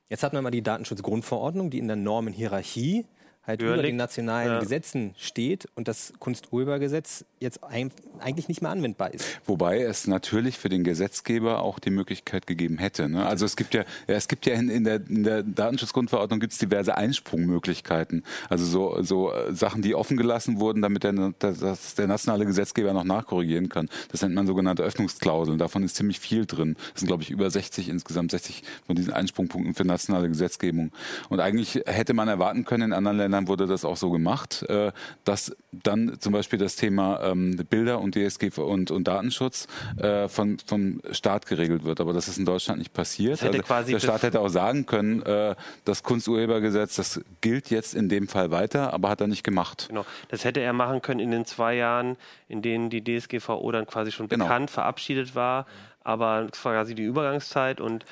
Jetzt 0.09 0.23
hat 0.23 0.33
man 0.33 0.43
mal 0.43 0.51
die 0.51 0.63
Datenschutzgrundverordnung, 0.63 1.71
die 1.71 1.79
in 1.79 1.89
der 1.89 1.97
Normenhierarchie 1.97 3.07
halt 3.47 3.63
Hörlich. 3.63 3.75
über 3.75 3.83
den 3.83 3.97
nationalen 3.97 4.53
ja. 4.53 4.61
Gesetzen 4.61 5.15
steht 5.19 5.69
und 5.75 5.89
das 5.89 6.13
Kunsturhebergesetz 6.19 7.25
jetzt 7.41 7.63
ein, 7.63 7.93
eigentlich 8.19 8.49
nicht 8.49 8.63
mehr 8.63 8.71
anwendbar 8.71 9.13
ist. 9.13 9.41
Wobei 9.45 9.83
es 9.83 10.07
natürlich 10.07 10.59
für 10.59 10.69
den 10.69 10.83
Gesetzgeber 10.83 11.63
auch 11.63 11.79
die 11.79 11.91
Möglichkeit 11.91 12.47
gegeben 12.47 12.79
hätte. 12.79 13.09
Ne? 13.09 13.25
Also 13.27 13.45
es 13.45 13.57
gibt 13.57 13.75
ja, 13.75 13.83
ja, 14.09 14.15
es 14.15 14.29
gibt 14.29 14.47
ja 14.47 14.55
in, 14.55 14.69
in, 14.69 14.85
der, 14.85 15.01
in 15.07 15.25
der 15.25 15.43
Datenschutzgrundverordnung 15.43 16.41
gibt 16.41 16.55
es 16.55 16.59
diverse 16.59 16.97
Einsprungmöglichkeiten. 16.97 18.25
Also 18.49 18.65
so, 18.65 19.03
so 19.03 19.33
äh, 19.33 19.55
Sachen, 19.55 19.83
die 19.83 19.95
offen 19.95 20.17
gelassen 20.17 20.59
wurden, 20.59 20.81
damit 20.81 21.05
der, 21.05 21.13
dass 21.39 21.95
der 21.95 22.07
nationale 22.07 22.47
Gesetzgeber 22.47 22.93
noch 22.95 23.05
nachkorrigieren 23.05 23.69
kann. 23.69 23.89
Das 24.11 24.23
nennt 24.23 24.35
man 24.35 24.47
sogenannte 24.47 24.83
Öffnungsklauseln. 24.83 25.59
Davon 25.59 25.83
ist 25.83 25.97
ziemlich 25.97 26.19
viel 26.19 26.47
drin. 26.47 26.77
Das 26.93 27.01
sind, 27.01 27.09
glaube 27.09 27.23
ich, 27.23 27.31
über 27.31 27.51
60 27.51 27.91
insgesamt, 27.91 28.31
60 28.31 28.63
von 28.87 28.97
diesen 28.97 29.13
Einsprungpunkten 29.13 29.75
für 29.75 29.85
nationale 29.85 30.29
Gesetzgebung. 30.29 30.93
Und 31.29 31.41
eigentlich 31.41 31.83
hätte 31.87 32.15
man 32.15 32.29
erwarten 32.29 32.65
können, 32.65 32.85
in 32.85 32.93
anderen 32.93 33.19
Ländern 33.19 33.34
Ländern 33.35 33.49
wurde 33.49 33.67
das 33.67 33.85
auch 33.85 33.97
so 33.97 34.11
gemacht, 34.11 34.63
äh, 34.69 34.93
dass 35.25 35.57
dann 35.73 36.19
zum 36.21 36.33
Beispiel 36.33 36.59
das 36.59 36.77
Thema 36.77 37.21
ähm, 37.23 37.57
Bilder 37.69 38.01
und 38.01 38.15
DSG 38.15 38.59
und, 38.59 38.91
und 38.91 39.09
Datenschutz 39.09 39.67
äh, 39.97 40.29
von, 40.29 40.59
vom 40.65 41.01
Staat 41.11 41.47
geregelt 41.47 41.85
wird. 41.85 42.01
Aber 42.01 42.13
das 42.13 42.29
ist 42.29 42.39
in 42.39 42.45
Deutschland 42.45 42.79
nicht 42.79 42.93
passiert. 42.93 43.43
Also 43.43 43.53
der 43.53 44.01
Staat 44.01 44.23
hätte 44.23 44.41
auch 44.41 44.49
sagen 44.49 44.87
können, 44.87 45.23
äh, 45.23 45.55
das 45.85 46.03
Kunsturhebergesetz, 46.03 46.97
das 46.97 47.21
gilt 47.41 47.71
jetzt 47.71 47.95
in 47.95 48.09
dem 48.09 48.29
Fall 48.29 48.51
weiter, 48.51 48.93
aber 48.93 49.09
hat 49.09 49.21
er 49.21 49.27
nicht 49.27 49.43
gemacht. 49.43 49.87
Genau, 49.89 50.07
das 50.29 50.45
hätte 50.45 50.61
er 50.61 50.73
machen 50.73 51.03
können 51.03 51.21
in 51.21 51.31
den 51.31 51.45
zwei 51.45 51.75
Jahren, 51.75 52.17
in 52.49 52.63
denen 52.63 52.91
die 52.91 53.03
DSGVO 53.03 53.71
dann 53.73 53.87
quasi 53.87 54.13
schon 54.13 54.29
genau. 54.29 54.45
bekannt 54.45 54.71
verabschiedet 54.71 55.35
war. 55.35 55.67
Aber 56.03 56.49
es 56.53 56.65
war 56.65 56.75
quasi 56.75 56.95
die 56.95 57.03
Übergangszeit 57.03 57.81
und 57.81 58.05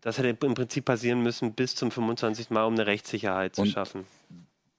das 0.00 0.18
hätte 0.18 0.36
im 0.46 0.54
Prinzip 0.54 0.84
passieren 0.84 1.22
müssen 1.22 1.52
bis 1.52 1.74
zum 1.74 1.90
25. 1.90 2.50
Mal, 2.50 2.64
um 2.64 2.74
eine 2.74 2.86
Rechtssicherheit 2.86 3.56
zu 3.56 3.62
und 3.62 3.68
schaffen. 3.68 4.04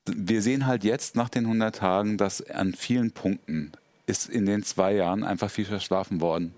Wir 0.05 0.41
sehen 0.41 0.65
halt 0.65 0.83
jetzt 0.83 1.15
nach 1.15 1.29
den 1.29 1.45
100 1.45 1.75
Tagen, 1.75 2.17
dass 2.17 2.41
an 2.49 2.73
vielen 2.73 3.11
Punkten 3.11 3.71
ist 4.07 4.27
in 4.27 4.45
den 4.45 4.63
zwei 4.63 4.93
Jahren 4.93 5.23
einfach 5.23 5.51
viel 5.51 5.65
verschlafen 5.65 6.19
worden. 6.19 6.53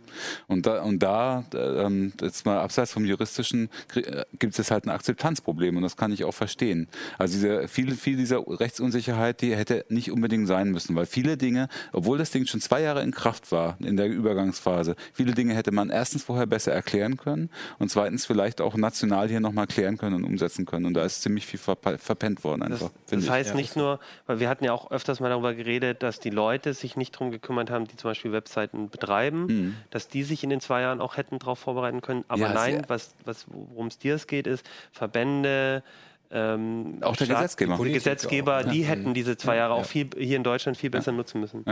Und 0.47 0.65
da, 0.65 0.81
und 0.81 0.99
da 0.99 1.43
ähm, 1.53 2.13
jetzt 2.21 2.45
mal 2.45 2.59
abseits 2.59 2.91
vom 2.91 3.05
Juristischen, 3.05 3.69
äh, 3.95 4.23
gibt 4.39 4.57
es 4.57 4.71
halt 4.71 4.85
ein 4.85 4.89
Akzeptanzproblem 4.89 5.77
und 5.77 5.83
das 5.83 5.97
kann 5.97 6.11
ich 6.11 6.23
auch 6.23 6.33
verstehen. 6.33 6.87
Also 7.17 7.33
diese, 7.33 7.67
viele, 7.67 7.95
viel 7.95 8.17
dieser 8.17 8.43
Rechtsunsicherheit, 8.47 9.41
die 9.41 9.55
hätte 9.55 9.85
nicht 9.89 10.11
unbedingt 10.11 10.47
sein 10.47 10.71
müssen, 10.71 10.95
weil 10.95 11.05
viele 11.05 11.37
Dinge, 11.37 11.67
obwohl 11.91 12.17
das 12.17 12.31
Ding 12.31 12.45
schon 12.45 12.61
zwei 12.61 12.81
Jahre 12.81 13.03
in 13.03 13.11
Kraft 13.11 13.51
war, 13.51 13.77
in 13.79 13.97
der 13.97 14.07
Übergangsphase, 14.07 14.95
viele 15.13 15.33
Dinge 15.33 15.55
hätte 15.55 15.71
man 15.71 15.89
erstens 15.89 16.23
vorher 16.23 16.47
besser 16.47 16.71
erklären 16.71 17.17
können 17.17 17.49
und 17.79 17.89
zweitens 17.89 18.25
vielleicht 18.25 18.61
auch 18.61 18.75
national 18.75 19.29
hier 19.29 19.39
nochmal 19.39 19.67
klären 19.67 19.97
können 19.97 20.15
und 20.15 20.23
umsetzen 20.23 20.65
können. 20.65 20.85
Und 20.85 20.93
da 20.93 21.03
ist 21.03 21.21
ziemlich 21.21 21.45
viel 21.45 21.59
verpennt 21.59 22.43
worden 22.43 22.63
einfach. 22.63 22.91
Das, 23.09 23.19
das 23.19 23.29
heißt 23.29 23.55
nicht 23.55 23.75
nur, 23.75 23.99
weil 24.25 24.39
wir 24.39 24.49
hatten 24.49 24.63
ja 24.63 24.73
auch 24.73 24.91
öfters 24.91 25.19
mal 25.19 25.29
darüber 25.29 25.53
geredet, 25.53 26.03
dass 26.03 26.19
die 26.19 26.29
Leute 26.29 26.73
sich 26.73 26.95
nicht 26.95 27.15
darum 27.15 27.31
gekümmert 27.31 27.69
haben, 27.69 27.87
die 27.87 27.95
zum 27.95 28.09
Beispiel 28.09 28.31
Webseiten 28.31 28.89
betreiben, 28.89 29.45
mhm. 29.45 29.75
Dass 30.01 30.07
die 30.07 30.23
sich 30.23 30.43
in 30.43 30.49
den 30.49 30.61
zwei 30.61 30.81
Jahren 30.81 30.99
auch 30.99 31.17
hätten 31.17 31.37
darauf 31.37 31.59
vorbereiten 31.59 32.01
können. 32.01 32.25
Aber 32.27 32.41
ja, 32.41 32.53
nein, 32.53 32.83
was, 32.87 33.13
was, 33.23 33.45
worum 33.47 33.87
es 33.87 33.99
dir 33.99 34.17
geht, 34.17 34.47
ist 34.47 34.67
Verbände, 34.91 35.83
ähm, 36.31 36.97
auch 37.01 37.15
der 37.15 37.25
Staat, 37.25 37.37
Gesetzgeber. 37.37 37.77
Die 37.83 37.91
Gesetzgeber, 37.91 38.59
auch, 38.59 38.71
die 38.71 38.83
hätten 38.83 39.13
diese 39.13 39.37
zwei 39.37 39.57
Jahre 39.57 39.73
auch 39.73 39.85
viel 39.85 40.09
hier 40.17 40.37
in 40.37 40.43
Deutschland 40.43 40.77
viel 40.77 40.89
besser 40.89 41.11
nutzen 41.11 41.39
müssen. 41.39 41.65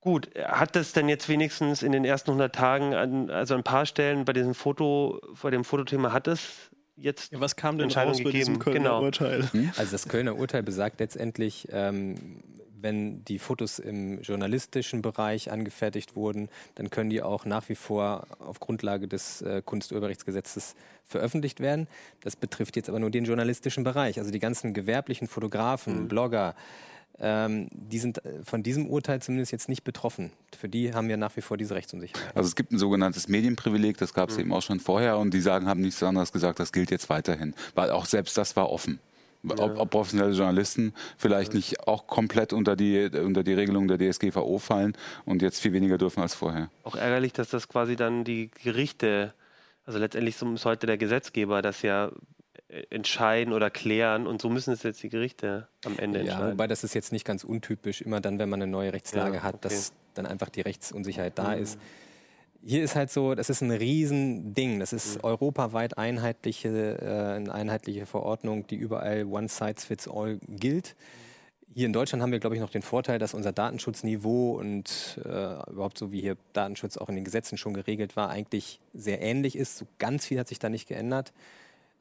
Gut, 0.00 0.28
hat 0.36 0.76
das 0.76 0.92
denn 0.92 1.08
jetzt 1.08 1.28
wenigstens 1.28 1.82
in 1.82 1.92
den 1.92 2.04
ersten 2.04 2.30
100 2.30 2.54
Tagen, 2.54 2.94
an, 2.94 3.30
also 3.30 3.54
ein 3.54 3.62
paar 3.62 3.86
Stellen 3.86 4.24
bei 4.24 4.32
diesem 4.32 4.54
Foto, 4.54 5.20
bei 5.40 5.50
dem 5.50 5.64
Fotothema 5.64 6.12
hat 6.12 6.28
es 6.28 6.70
jetzt 6.96 7.32
ja, 7.32 7.40
was 7.40 7.56
kam 7.56 7.78
denn 7.78 7.90
raus 7.90 8.18
gegeben? 8.18 8.24
bei 8.24 8.30
diesem 8.30 8.58
Kölner 8.58 8.78
genau. 8.80 9.02
Urteil? 9.02 9.50
Hm? 9.52 9.72
Also 9.76 9.92
das 9.92 10.08
Kölner 10.08 10.36
Urteil 10.36 10.62
besagt 10.62 11.00
letztendlich, 11.00 11.68
ähm, 11.70 12.42
wenn 12.84 13.24
die 13.24 13.38
Fotos 13.38 13.78
im 13.80 14.20
journalistischen 14.20 15.02
Bereich 15.02 15.50
angefertigt 15.50 16.14
wurden, 16.14 16.50
dann 16.74 16.90
können 16.90 17.08
die 17.08 17.22
auch 17.22 17.46
nach 17.46 17.68
wie 17.70 17.74
vor 17.74 18.26
auf 18.38 18.60
Grundlage 18.60 19.08
des 19.08 19.40
äh, 19.40 19.62
Kunsturheberrechtsgesetzes 19.64 20.76
veröffentlicht 21.04 21.60
werden. 21.60 21.88
Das 22.20 22.36
betrifft 22.36 22.76
jetzt 22.76 22.90
aber 22.90 23.00
nur 23.00 23.10
den 23.10 23.24
journalistischen 23.24 23.84
Bereich. 23.84 24.18
Also 24.18 24.30
die 24.30 24.38
ganzen 24.38 24.74
gewerblichen 24.74 25.28
Fotografen, 25.28 26.02
mhm. 26.02 26.08
Blogger, 26.08 26.54
ähm, 27.18 27.68
die 27.72 27.98
sind 27.98 28.22
äh, 28.24 28.42
von 28.44 28.62
diesem 28.62 28.86
Urteil 28.86 29.22
zumindest 29.22 29.50
jetzt 29.50 29.70
nicht 29.70 29.84
betroffen. 29.84 30.30
Für 30.54 30.68
die 30.68 30.92
haben 30.92 31.08
wir 31.08 31.16
nach 31.16 31.34
wie 31.36 31.40
vor 31.40 31.56
diese 31.56 31.74
Rechtsunsicherheit. 31.74 32.36
Also 32.36 32.48
es 32.48 32.54
gibt 32.54 32.70
ein 32.70 32.78
sogenanntes 32.78 33.28
Medienprivileg, 33.28 33.96
das 33.96 34.12
gab 34.12 34.28
es 34.28 34.36
mhm. 34.36 34.42
eben 34.42 34.52
auch 34.52 34.62
schon 34.62 34.78
vorher 34.78 35.16
und 35.16 35.32
die 35.32 35.40
sagen, 35.40 35.66
haben 35.66 35.80
nichts 35.80 36.02
anderes 36.02 36.32
gesagt, 36.32 36.60
das 36.60 36.70
gilt 36.70 36.90
jetzt 36.90 37.08
weiterhin. 37.08 37.54
Weil 37.74 37.90
auch 37.90 38.04
selbst 38.04 38.36
das 38.36 38.56
war 38.56 38.70
offen. 38.70 39.00
Ob, 39.48 39.78
ob, 39.78 39.90
professionelle 39.90 40.32
Journalisten 40.34 40.94
vielleicht 41.18 41.54
nicht 41.54 41.80
auch 41.86 42.06
komplett 42.06 42.52
unter 42.52 42.76
die, 42.76 43.04
unter 43.06 43.42
die 43.42 43.52
Regelung 43.54 43.88
der 43.88 43.98
DSGVO 43.98 44.58
fallen 44.58 44.96
und 45.24 45.42
jetzt 45.42 45.60
viel 45.60 45.72
weniger 45.72 45.98
dürfen 45.98 46.20
als 46.22 46.34
vorher. 46.34 46.70
Auch 46.82 46.96
ärgerlich, 46.96 47.32
dass 47.32 47.50
das 47.50 47.68
quasi 47.68 47.96
dann 47.96 48.24
die 48.24 48.50
Gerichte, 48.62 49.34
also 49.86 49.98
letztendlich 49.98 50.36
sollte 50.36 50.86
der 50.86 50.96
Gesetzgeber 50.96 51.60
das 51.62 51.82
ja 51.82 52.10
äh, 52.68 52.82
entscheiden 52.90 53.52
oder 53.52 53.70
klären 53.70 54.26
und 54.26 54.40
so 54.40 54.48
müssen 54.48 54.72
es 54.72 54.82
jetzt 54.82 55.02
die 55.02 55.08
Gerichte 55.10 55.68
am 55.84 55.98
Ende 55.98 56.20
Ja, 56.20 56.24
entscheiden. 56.24 56.52
wobei 56.52 56.66
das 56.66 56.82
ist 56.84 56.94
jetzt 56.94 57.12
nicht 57.12 57.24
ganz 57.26 57.44
untypisch, 57.44 58.00
immer 58.00 58.20
dann, 58.20 58.38
wenn 58.38 58.48
man 58.48 58.62
eine 58.62 58.70
neue 58.70 58.92
Rechtslage 58.92 59.36
Ja, 59.36 59.42
hat, 59.42 59.56
okay. 59.56 59.68
dass 59.68 59.92
dann 60.14 60.26
einfach 60.26 60.48
die 60.48 60.62
Rechtsunsicherheit 60.62 61.38
da 61.38 61.52
ist. 61.54 61.78
Hier 62.66 62.82
ist 62.82 62.96
halt 62.96 63.10
so, 63.10 63.34
das 63.34 63.50
ist 63.50 63.60
ein 63.60 63.70
Riesending. 63.70 64.80
Das 64.80 64.94
ist 64.94 65.22
europaweit 65.22 65.98
einheitliche, 65.98 66.98
äh, 66.98 67.36
eine 67.36 67.52
einheitliche 67.52 68.06
Verordnung, 68.06 68.66
die 68.66 68.76
überall 68.76 69.26
One 69.26 69.48
Size 69.48 69.86
Fits 69.86 70.08
All 70.08 70.38
gilt. 70.48 70.96
Hier 71.74 71.84
in 71.84 71.92
Deutschland 71.92 72.22
haben 72.22 72.32
wir, 72.32 72.38
glaube 72.38 72.56
ich, 72.56 72.62
noch 72.62 72.70
den 72.70 72.80
Vorteil, 72.80 73.18
dass 73.18 73.34
unser 73.34 73.52
Datenschutzniveau 73.52 74.52
und 74.58 75.20
äh, 75.24 75.28
überhaupt 75.70 75.98
so 75.98 76.10
wie 76.10 76.22
hier 76.22 76.38
Datenschutz 76.54 76.96
auch 76.96 77.10
in 77.10 77.16
den 77.16 77.24
Gesetzen 77.24 77.58
schon 77.58 77.74
geregelt 77.74 78.16
war, 78.16 78.30
eigentlich 78.30 78.80
sehr 78.94 79.20
ähnlich 79.20 79.56
ist. 79.56 79.76
So 79.76 79.86
ganz 79.98 80.24
viel 80.24 80.38
hat 80.38 80.48
sich 80.48 80.58
da 80.58 80.70
nicht 80.70 80.88
geändert. 80.88 81.34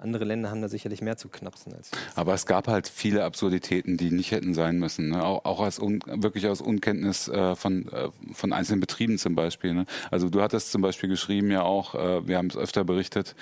Andere 0.03 0.25
Länder 0.25 0.49
haben 0.49 0.61
da 0.61 0.67
sicherlich 0.67 1.01
mehr 1.01 1.15
zu 1.15 1.29
knapsen 1.29 1.73
als. 1.73 1.89
Aber 2.15 2.33
es 2.33 2.45
gab 2.45 2.67
halt 2.67 2.89
viele 2.89 3.23
Absurditäten, 3.23 3.95
die 3.95 4.11
nicht 4.11 4.31
hätten 4.31 4.53
sein 4.53 4.77
müssen. 4.77 5.09
Ne? 5.09 5.23
Auch, 5.23 5.45
auch 5.45 5.61
aus 5.61 5.79
un, 5.79 6.01
wirklich 6.05 6.47
aus 6.47 6.59
Unkenntnis 6.59 7.29
äh, 7.29 7.55
von, 7.55 7.87
äh, 7.87 8.09
von 8.33 8.51
einzelnen 8.51 8.81
Betrieben 8.81 9.17
zum 9.17 9.33
Beispiel. 9.35 9.73
Ne? 9.73 9.85
Also 10.11 10.29
du 10.29 10.41
hattest 10.41 10.71
zum 10.71 10.81
Beispiel 10.81 11.07
geschrieben 11.07 11.51
ja 11.51 11.61
auch, 11.61 11.95
äh, 11.95 12.27
wir 12.27 12.37
haben 12.37 12.47
es 12.47 12.57
öfter 12.57 12.83
berichtet, 12.83 13.35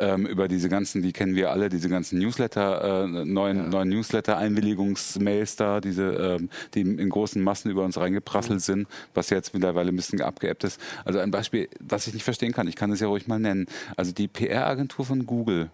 ähm, 0.00 0.26
über 0.26 0.48
diese 0.48 0.68
ganzen, 0.68 1.02
die 1.02 1.12
kennen 1.12 1.36
wir 1.36 1.52
alle, 1.52 1.68
diese 1.68 1.88
ganzen 1.88 2.18
Newsletter, 2.18 3.04
äh, 3.04 3.24
neuen, 3.24 3.68
neuen 3.68 3.88
Newsletter-Einwilligungsmails 3.88 5.54
da, 5.54 5.80
diese, 5.80 6.02
ähm, 6.02 6.50
die 6.74 6.80
in 6.80 7.08
großen 7.10 7.40
Massen 7.40 7.70
über 7.70 7.84
uns 7.84 7.96
reingeprasselt 7.96 8.60
sind, 8.60 8.88
was 9.14 9.30
jetzt 9.30 9.54
mittlerweile 9.54 9.90
ein 9.90 9.96
bisschen 9.96 10.20
abgeebbt 10.20 10.64
ist. 10.64 10.80
Also 11.04 11.20
ein 11.20 11.30
Beispiel, 11.30 11.68
was 11.78 12.08
ich 12.08 12.14
nicht 12.14 12.24
verstehen 12.24 12.52
kann, 12.52 12.66
ich 12.66 12.74
kann 12.74 12.90
es 12.90 12.98
ja 12.98 13.06
ruhig 13.06 13.28
mal 13.28 13.38
nennen. 13.38 13.66
Also 13.96 14.12
die 14.12 14.26
PR-Agentur 14.26 15.04
von 15.04 15.24
Google, 15.24 15.70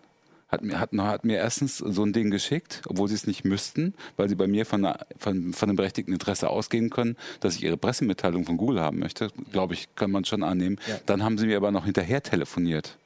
hat 0.49 0.63
mir, 0.63 0.81
hat, 0.81 0.93
hat 0.93 1.25
mir 1.25 1.39
erstens 1.39 1.79
so 1.79 2.05
ein 2.05 2.13
Ding 2.13 2.31
geschickt, 2.31 2.83
obwohl 2.87 3.09
sie 3.09 3.15
es 3.15 3.27
nicht 3.27 3.45
müssten, 3.45 3.95
weil 4.17 4.29
sie 4.29 4.35
bei 4.35 4.47
mir 4.47 4.67
von, 4.67 4.85
einer, 4.85 5.07
von, 5.19 5.53
von 5.53 5.69
einem 5.69 5.77
berechtigten 5.77 6.13
Interesse 6.13 6.49
ausgehen 6.49 6.91
können, 6.91 7.17
dass 7.41 7.57
ich 7.57 7.63
ihre 7.65 7.77
Pressemitteilung 7.77 8.45
von 8.45 8.57
Google 8.57 8.81
haben 8.81 8.99
möchte. 8.99 9.29
Glaube 9.53 9.75
ich, 9.75 9.95
kann 9.95 10.11
man 10.11 10.25
schon 10.25 10.43
annehmen. 10.43 10.79
Ja. 10.87 10.99
Dann 11.07 11.23
haben 11.23 11.39
sie 11.39 11.47
mir 11.47 11.57
aber 11.57 11.71
noch 11.71 11.85
hinterher 11.85 12.23
telefoniert. 12.23 12.97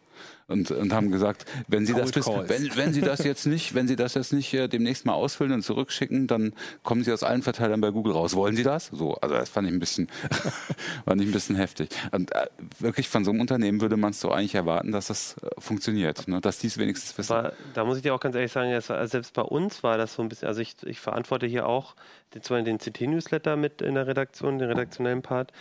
Und, 0.49 0.71
und 0.71 0.95
haben 0.95 1.11
gesagt, 1.11 1.45
wenn 1.69 1.85
Sie, 1.85 1.93
das 1.93 2.11
bis, 2.11 2.27
wenn, 2.27 2.75
wenn 2.75 2.95
Sie 2.95 3.03
das 3.03 3.23
jetzt 3.23 3.47
nicht, 3.47 3.75
wenn 3.75 3.87
Sie 3.87 3.97
das 3.97 4.15
jetzt 4.15 4.33
nicht 4.33 4.55
äh, 4.55 4.67
demnächst 4.67 5.05
mal 5.05 5.13
ausfüllen 5.13 5.53
und 5.53 5.63
zurückschicken, 5.63 6.27
dann 6.27 6.55
kommen 6.83 7.05
Sie 7.05 7.13
aus 7.13 7.23
allen 7.23 7.43
Verteilern 7.43 7.83
bei 7.83 7.91
Google 7.91 8.15
raus. 8.15 8.35
Wollen 8.35 8.57
Sie 8.57 8.63
das? 8.63 8.87
So, 8.87 9.15
also 9.17 9.35
das 9.35 9.51
fand 9.51 9.69
ich 9.69 9.75
ein 9.75 9.79
bisschen, 9.79 10.09
fand 11.05 11.21
ich 11.21 11.29
ein 11.29 11.33
bisschen 11.33 11.57
heftig. 11.57 11.91
Und 12.13 12.35
äh, 12.35 12.47
wirklich 12.79 13.09
von 13.09 13.27
so 13.27 13.31
einem 13.31 13.43
Unternehmen 13.43 13.83
würde 13.83 13.99
man 13.99 14.13
es 14.13 14.21
so 14.21 14.31
eigentlich 14.31 14.55
erwarten, 14.55 14.91
dass 14.91 15.09
das 15.09 15.37
äh, 15.43 15.49
funktioniert, 15.61 16.27
ne? 16.29 16.41
dass 16.41 16.59
die 16.59 16.69
es 16.69 16.79
wenigstens 16.79 17.17
wissen. 17.19 17.35
Aber 17.35 17.53
da 17.75 17.85
muss 17.85 17.99
ich 17.99 18.03
dir 18.03 18.15
auch 18.15 18.21
ganz 18.21 18.35
ehrlich 18.35 18.53
sagen, 18.53 18.71
war, 18.71 18.97
also 18.97 19.11
selbst 19.11 19.35
bei 19.35 19.43
uns 19.43 19.83
war 19.83 19.99
das 19.99 20.15
so 20.15 20.23
ein 20.23 20.31
bisschen, 20.31 20.49
also 20.49 20.63
ich, 20.63 20.77
ich 20.87 20.99
verantworte 20.99 21.47
hier 21.47 21.67
auch 21.67 21.95
den, 22.35 22.65
den 22.65 22.79
CT-Newsletter 22.79 23.57
mit 23.57 23.83
in 23.83 23.97
der 23.97 24.07
Redaktion, 24.07 24.59
den 24.59 24.69
redaktionellen 24.69 25.21
Part. 25.21 25.53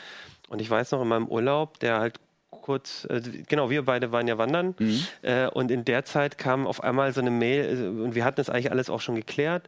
Und 0.48 0.62
ich 0.62 0.70
weiß 0.70 0.92
noch 0.92 1.02
in 1.02 1.10
meinem 1.10 1.28
Urlaub, 1.28 1.78
der 1.80 2.00
halt 2.00 2.22
kurz, 2.68 3.08
äh, 3.10 3.22
genau, 3.48 3.70
wir 3.70 3.86
beide 3.86 4.12
waren 4.12 4.28
ja 4.28 4.38
wandern. 4.38 4.76
Äh, 5.22 5.48
und 5.48 5.72
in 5.72 5.86
der 5.86 6.04
Zeit 6.04 6.38
kam 6.38 6.68
auf 6.68 6.84
einmal 6.84 7.14
so 7.14 7.22
eine 7.22 7.32
Mail 7.32 7.64
äh, 7.64 8.04
und 8.04 8.14
wir 8.14 8.26
hatten 8.26 8.36
das 8.36 8.50
eigentlich 8.50 8.72
alles 8.72 8.90
auch 8.90 9.00
schon 9.00 9.16
geklärt, 9.16 9.64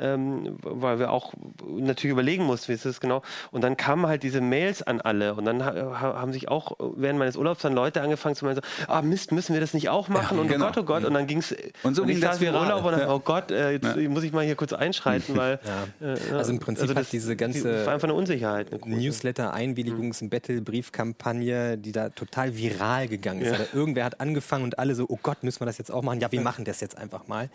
ähm, 0.00 0.56
weil 0.62 0.98
wir 0.98 1.10
auch 1.12 1.32
natürlich 1.68 2.12
überlegen 2.12 2.44
mussten, 2.44 2.68
wie 2.68 2.72
ist 2.74 2.84
das 2.84 3.00
genau. 3.00 3.22
Und 3.50 3.62
dann 3.62 3.76
kamen 3.76 4.06
halt 4.06 4.22
diese 4.22 4.40
Mails 4.40 4.82
an 4.82 5.00
alle 5.00 5.34
und 5.34 5.44
dann 5.44 5.64
ha 5.64 5.72
ha- 6.00 6.20
haben 6.20 6.32
sich 6.32 6.48
auch 6.48 6.72
während 6.96 7.18
meines 7.18 7.36
Urlaubs 7.36 7.62
dann 7.62 7.74
Leute 7.74 8.00
angefangen 8.02 8.34
zu 8.34 8.44
meinen, 8.44 8.56
so, 8.56 8.62
ah 8.88 9.02
Mist, 9.02 9.32
müssen 9.32 9.52
wir 9.54 9.60
das 9.60 9.74
nicht 9.74 9.88
auch 9.88 10.08
machen? 10.08 10.38
und 10.38 10.48
genau. 10.48 10.66
oh 10.66 10.68
Gott, 10.68 10.78
oh 10.78 10.84
Gott. 10.84 11.04
Und 11.04 11.14
dann 11.14 11.26
ging 11.26 11.38
es, 11.38 11.54
Und 11.82 11.94
so 11.94 12.02
ich 12.02 12.08
ging 12.08 12.20
das 12.20 12.32
saß 12.32 12.40
viral. 12.40 12.62
Urlaub 12.62 12.84
und 12.84 12.92
dann, 12.92 13.00
Ja. 13.00 13.12
oh 13.14 13.18
Gott, 13.20 13.50
äh, 13.50 13.72
jetzt 13.72 13.96
muss 13.96 14.22
ich 14.24 14.32
mal 14.32 14.44
hier 14.44 14.56
kurz 14.56 14.72
einschreiten, 14.72 15.36
weil 15.36 15.58
Ja. 16.00 16.14
äh, 16.14 16.16
Also 16.36 16.52
im 16.52 16.58
Prinzip 16.58 16.94
hat 16.94 17.12
diese 17.12 17.36
ganze 17.36 17.70
das 17.72 17.86
war 17.86 17.94
einfach 17.94 18.08
eine 18.08 18.14
Unsicherheit. 18.14 18.72
Eine. 18.72 18.96
Newsletter, 18.96 19.54
Einwilligungs-, 19.54 20.28
Battle, 20.28 20.60
Briefkampagne, 20.60 21.76
die 21.78 21.92
da 21.92 22.08
total 22.10 22.56
viral 22.56 23.08
gegangen 23.08 23.40
ist. 23.42 23.48
Ja. 23.50 23.54
Oder 23.56 23.66
irgendwer 23.74 24.04
hat 24.04 24.20
angefangen 24.20 24.64
und 24.64 24.78
alle 24.78 24.94
so, 24.94 25.06
oh 25.08 25.18
Gott, 25.22 25.42
müssen 25.42 25.60
wir 25.60 25.66
das 25.66 25.78
jetzt 25.78 25.90
auch 25.90 26.02
machen? 26.02 26.20
Ja, 26.20 26.30
wir 26.32 26.40
machen 26.40 26.64
das 26.64 26.80
jetzt 26.80 26.96
einfach 26.96 27.26
mal. 27.28 27.48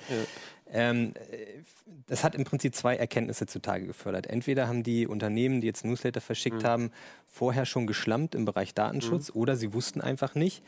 Ähm, 0.76 1.14
äh, 1.32 1.64
das 2.08 2.24
hat 2.24 2.36
im 2.36 2.44
Prinzip 2.44 2.76
zwei 2.76 2.98
Erkenntnisse 2.98 3.46
zutage 3.46 3.88
gefördert. 3.88 4.28
Entweder 4.28 4.68
haben 4.68 4.84
die 4.84 5.08
Unternehmen, 5.08 5.62
die 5.62 5.68
jetzt 5.68 5.86
Newsletter 5.86 6.22
verschickt 6.22 6.64
haben, 6.64 6.92
vorher 7.28 7.66
schon 7.66 7.88
geschlampt 7.88 8.36
im 8.36 8.46
Bereich 8.46 8.74
Datenschutz 8.74 9.32
oder 9.34 9.56
sie 9.56 9.74
wussten 9.74 10.02
einfach 10.02 10.36
nicht, 10.36 10.64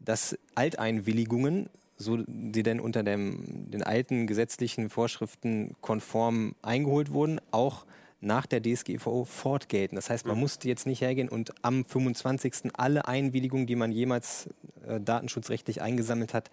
dass 0.00 0.38
Alteinwilligungen, 0.54 1.68
so 1.96 2.18
die 2.26 2.62
denn 2.62 2.80
unter 2.80 3.02
dem, 3.02 3.70
den 3.70 3.82
alten 3.82 4.26
gesetzlichen 4.26 4.88
Vorschriften 4.88 5.76
konform 5.82 6.54
eingeholt 6.62 7.12
wurden, 7.12 7.40
auch 7.50 7.84
nach 8.22 8.46
der 8.46 8.62
DSGVO 8.62 9.24
fortgelten. 9.24 9.96
Das 9.96 10.10
heißt, 10.10 10.26
man 10.26 10.38
musste 10.38 10.68
jetzt 10.68 10.86
nicht 10.86 11.02
hergehen 11.02 11.28
und 11.28 11.52
am 11.62 11.84
25. 11.84 12.70
alle 12.74 13.06
Einwilligungen, 13.06 13.66
die 13.66 13.76
man 13.76 13.92
jemals 13.92 14.48
äh, 14.86 15.00
datenschutzrechtlich 15.00 15.82
eingesammelt 15.82 16.34
hat, 16.34 16.50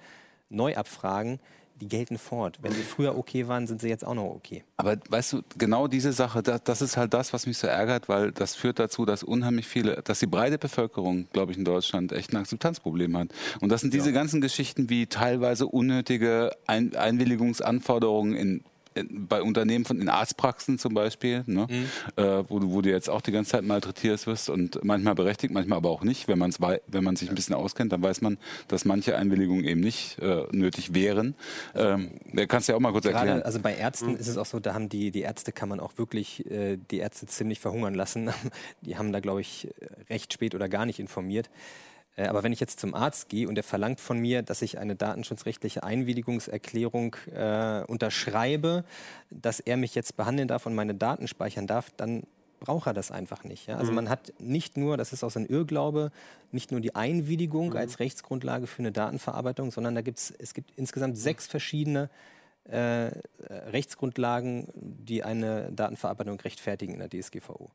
neu 0.49 0.75
abfragen. 0.75 1.39
Die 1.79 1.87
gelten 1.87 2.17
fort. 2.17 2.57
Wenn 2.61 2.71
sie 2.71 2.81
früher 2.81 3.15
okay 3.17 3.47
waren, 3.47 3.67
sind 3.67 3.81
sie 3.81 3.87
jetzt 3.87 4.03
auch 4.05 4.15
noch 4.15 4.23
okay. 4.25 4.63
Aber 4.77 4.97
weißt 5.09 5.33
du, 5.33 5.41
genau 5.57 5.87
diese 5.87 6.11
Sache, 6.11 6.41
das, 6.41 6.63
das 6.63 6.81
ist 6.81 6.97
halt 6.97 7.13
das, 7.13 7.33
was 7.33 7.45
mich 7.45 7.57
so 7.59 7.67
ärgert, 7.67 8.09
weil 8.09 8.31
das 8.31 8.55
führt 8.55 8.79
dazu, 8.79 9.05
dass 9.05 9.21
unheimlich 9.21 9.67
viele, 9.67 10.01
dass 10.03 10.19
die 10.19 10.25
breite 10.25 10.57
Bevölkerung, 10.57 11.27
glaube 11.33 11.51
ich, 11.51 11.57
in 11.59 11.65
Deutschland 11.65 12.11
echt 12.13 12.33
ein 12.33 12.37
Akzeptanzproblem 12.37 13.15
hat. 13.17 13.27
Und 13.61 13.69
das 13.71 13.81
sind 13.81 13.93
diese 13.93 14.11
ganzen 14.11 14.41
Geschichten 14.41 14.89
wie 14.89 15.05
teilweise 15.05 15.67
unnötige 15.67 16.51
Ein 16.65 16.95
Einwilligungsanforderungen 16.95 18.33
in 18.35 18.47
in- 18.47 18.63
bei 19.09 19.41
Unternehmen 19.41 19.85
von 19.85 19.99
in 19.99 20.09
Arztpraxen 20.09 20.79
zum 20.79 20.93
Beispiel, 20.93 21.43
ne? 21.45 21.67
äh, 22.15 22.43
wo, 22.47 22.59
du, 22.59 22.71
wo 22.71 22.81
du 22.81 22.89
jetzt 22.89 23.09
auch 23.09 23.21
die 23.21 23.31
ganze 23.31 23.51
Zeit 23.51 23.63
malträtiert 23.63 24.25
wirst 24.27 24.49
und 24.49 24.83
manchmal 24.83 25.15
berechtigt, 25.15 25.53
manchmal 25.53 25.77
aber 25.77 25.89
auch 25.89 26.03
nicht. 26.03 26.27
Wenn, 26.27 26.39
man's 26.39 26.61
wei 26.61 26.81
wenn 26.87 27.03
man 27.03 27.15
sich 27.15 27.29
ein 27.29 27.35
bisschen 27.35 27.55
auskennt, 27.55 27.91
dann 27.91 28.01
weiß 28.01 28.21
man, 28.21 28.37
dass 28.67 28.85
manche 28.85 29.17
Einwilligungen 29.17 29.63
eben 29.65 29.81
nicht 29.81 30.19
äh, 30.19 30.43
nötig 30.51 30.93
wären. 30.93 31.35
Ähm, 31.75 32.11
kannst 32.47 32.67
du 32.67 32.73
ja 32.73 32.77
auch 32.77 32.81
mal 32.81 32.91
kurz 32.91 33.05
erklären. 33.05 33.27
Gerade, 33.27 33.45
also 33.45 33.59
bei 33.59 33.75
Ärzten 33.75 34.15
ist 34.15 34.27
es 34.27 34.37
auch 34.37 34.45
so, 34.45 34.59
da 34.59 34.73
haben 34.73 34.89
die, 34.89 35.11
die 35.11 35.21
Ärztekammern 35.21 35.79
auch 35.79 35.97
wirklich 35.97 36.49
äh, 36.49 36.77
die 36.91 36.97
Ärzte 36.97 37.27
ziemlich 37.27 37.59
verhungern 37.59 37.93
lassen. 37.93 38.29
Die 38.81 38.97
haben 38.97 39.11
da, 39.11 39.19
glaube 39.19 39.41
ich, 39.41 39.69
recht 40.09 40.31
spät 40.33 40.55
oder 40.55 40.69
gar 40.69 40.85
nicht 40.85 40.99
informiert. 40.99 41.49
Äh, 42.17 42.27
Aber 42.27 42.43
wenn 42.43 42.51
ich 42.51 42.59
jetzt 42.59 42.81
zum 42.81 42.93
Arzt 42.93 43.29
gehe 43.29 43.47
und 43.47 43.55
der 43.55 43.63
verlangt 43.63 44.01
von 44.01 44.19
mir, 44.19 44.41
dass 44.41 44.61
ich 44.61 44.77
eine 44.77 44.97
datenschutzrechtliche 44.97 45.83
Einwilligungserklärung 45.83 47.15
äh, 47.33 47.83
unterschreibe, 47.87 48.83
dass 49.29 49.61
er 49.61 49.77
mich 49.77 49.95
jetzt 49.95 50.17
behandeln 50.17 50.49
darf 50.49 50.65
und 50.65 50.75
meine 50.75 50.95
Daten 50.95 51.27
speichern 51.29 51.67
darf, 51.67 51.91
dann 51.95 52.23
braucht 52.59 52.87
er 52.87 52.93
das 52.93 53.11
einfach 53.11 53.43
nicht. 53.43 53.67
Ja? 53.67 53.77
Also 53.77 53.91
man 53.91 54.09
hat 54.09 54.33
nicht 54.39 54.77
nur, 54.77 54.97
das 54.97 55.13
ist 55.13 55.23
auch 55.23 55.29
so 55.29 55.39
ein 55.39 55.45
Irrglaube, 55.45 56.11
nicht 56.51 56.71
nur 56.71 56.81
die 56.81 56.95
Einwilligung 56.95 57.75
als 57.75 57.99
Rechtsgrundlage 57.99 58.65
für 58.65 58.79
eine 58.79 58.91
Datenverarbeitung, 58.91 59.69
sondern 59.69 59.93
da 59.93 60.01
gibt's, 60.01 60.33
es 60.37 60.55
gibt 60.55 60.71
insgesamt 60.75 61.17
sechs 61.17 61.45
verschiedene 61.45 62.09
äh, 62.63 63.11
Rechtsgrundlagen, 63.49 64.67
die 64.73 65.23
eine 65.23 65.71
Datenverarbeitung 65.71 66.39
rechtfertigen 66.39 66.93
in 66.93 66.99
der 66.99 67.09
DSGVO. 67.09 67.69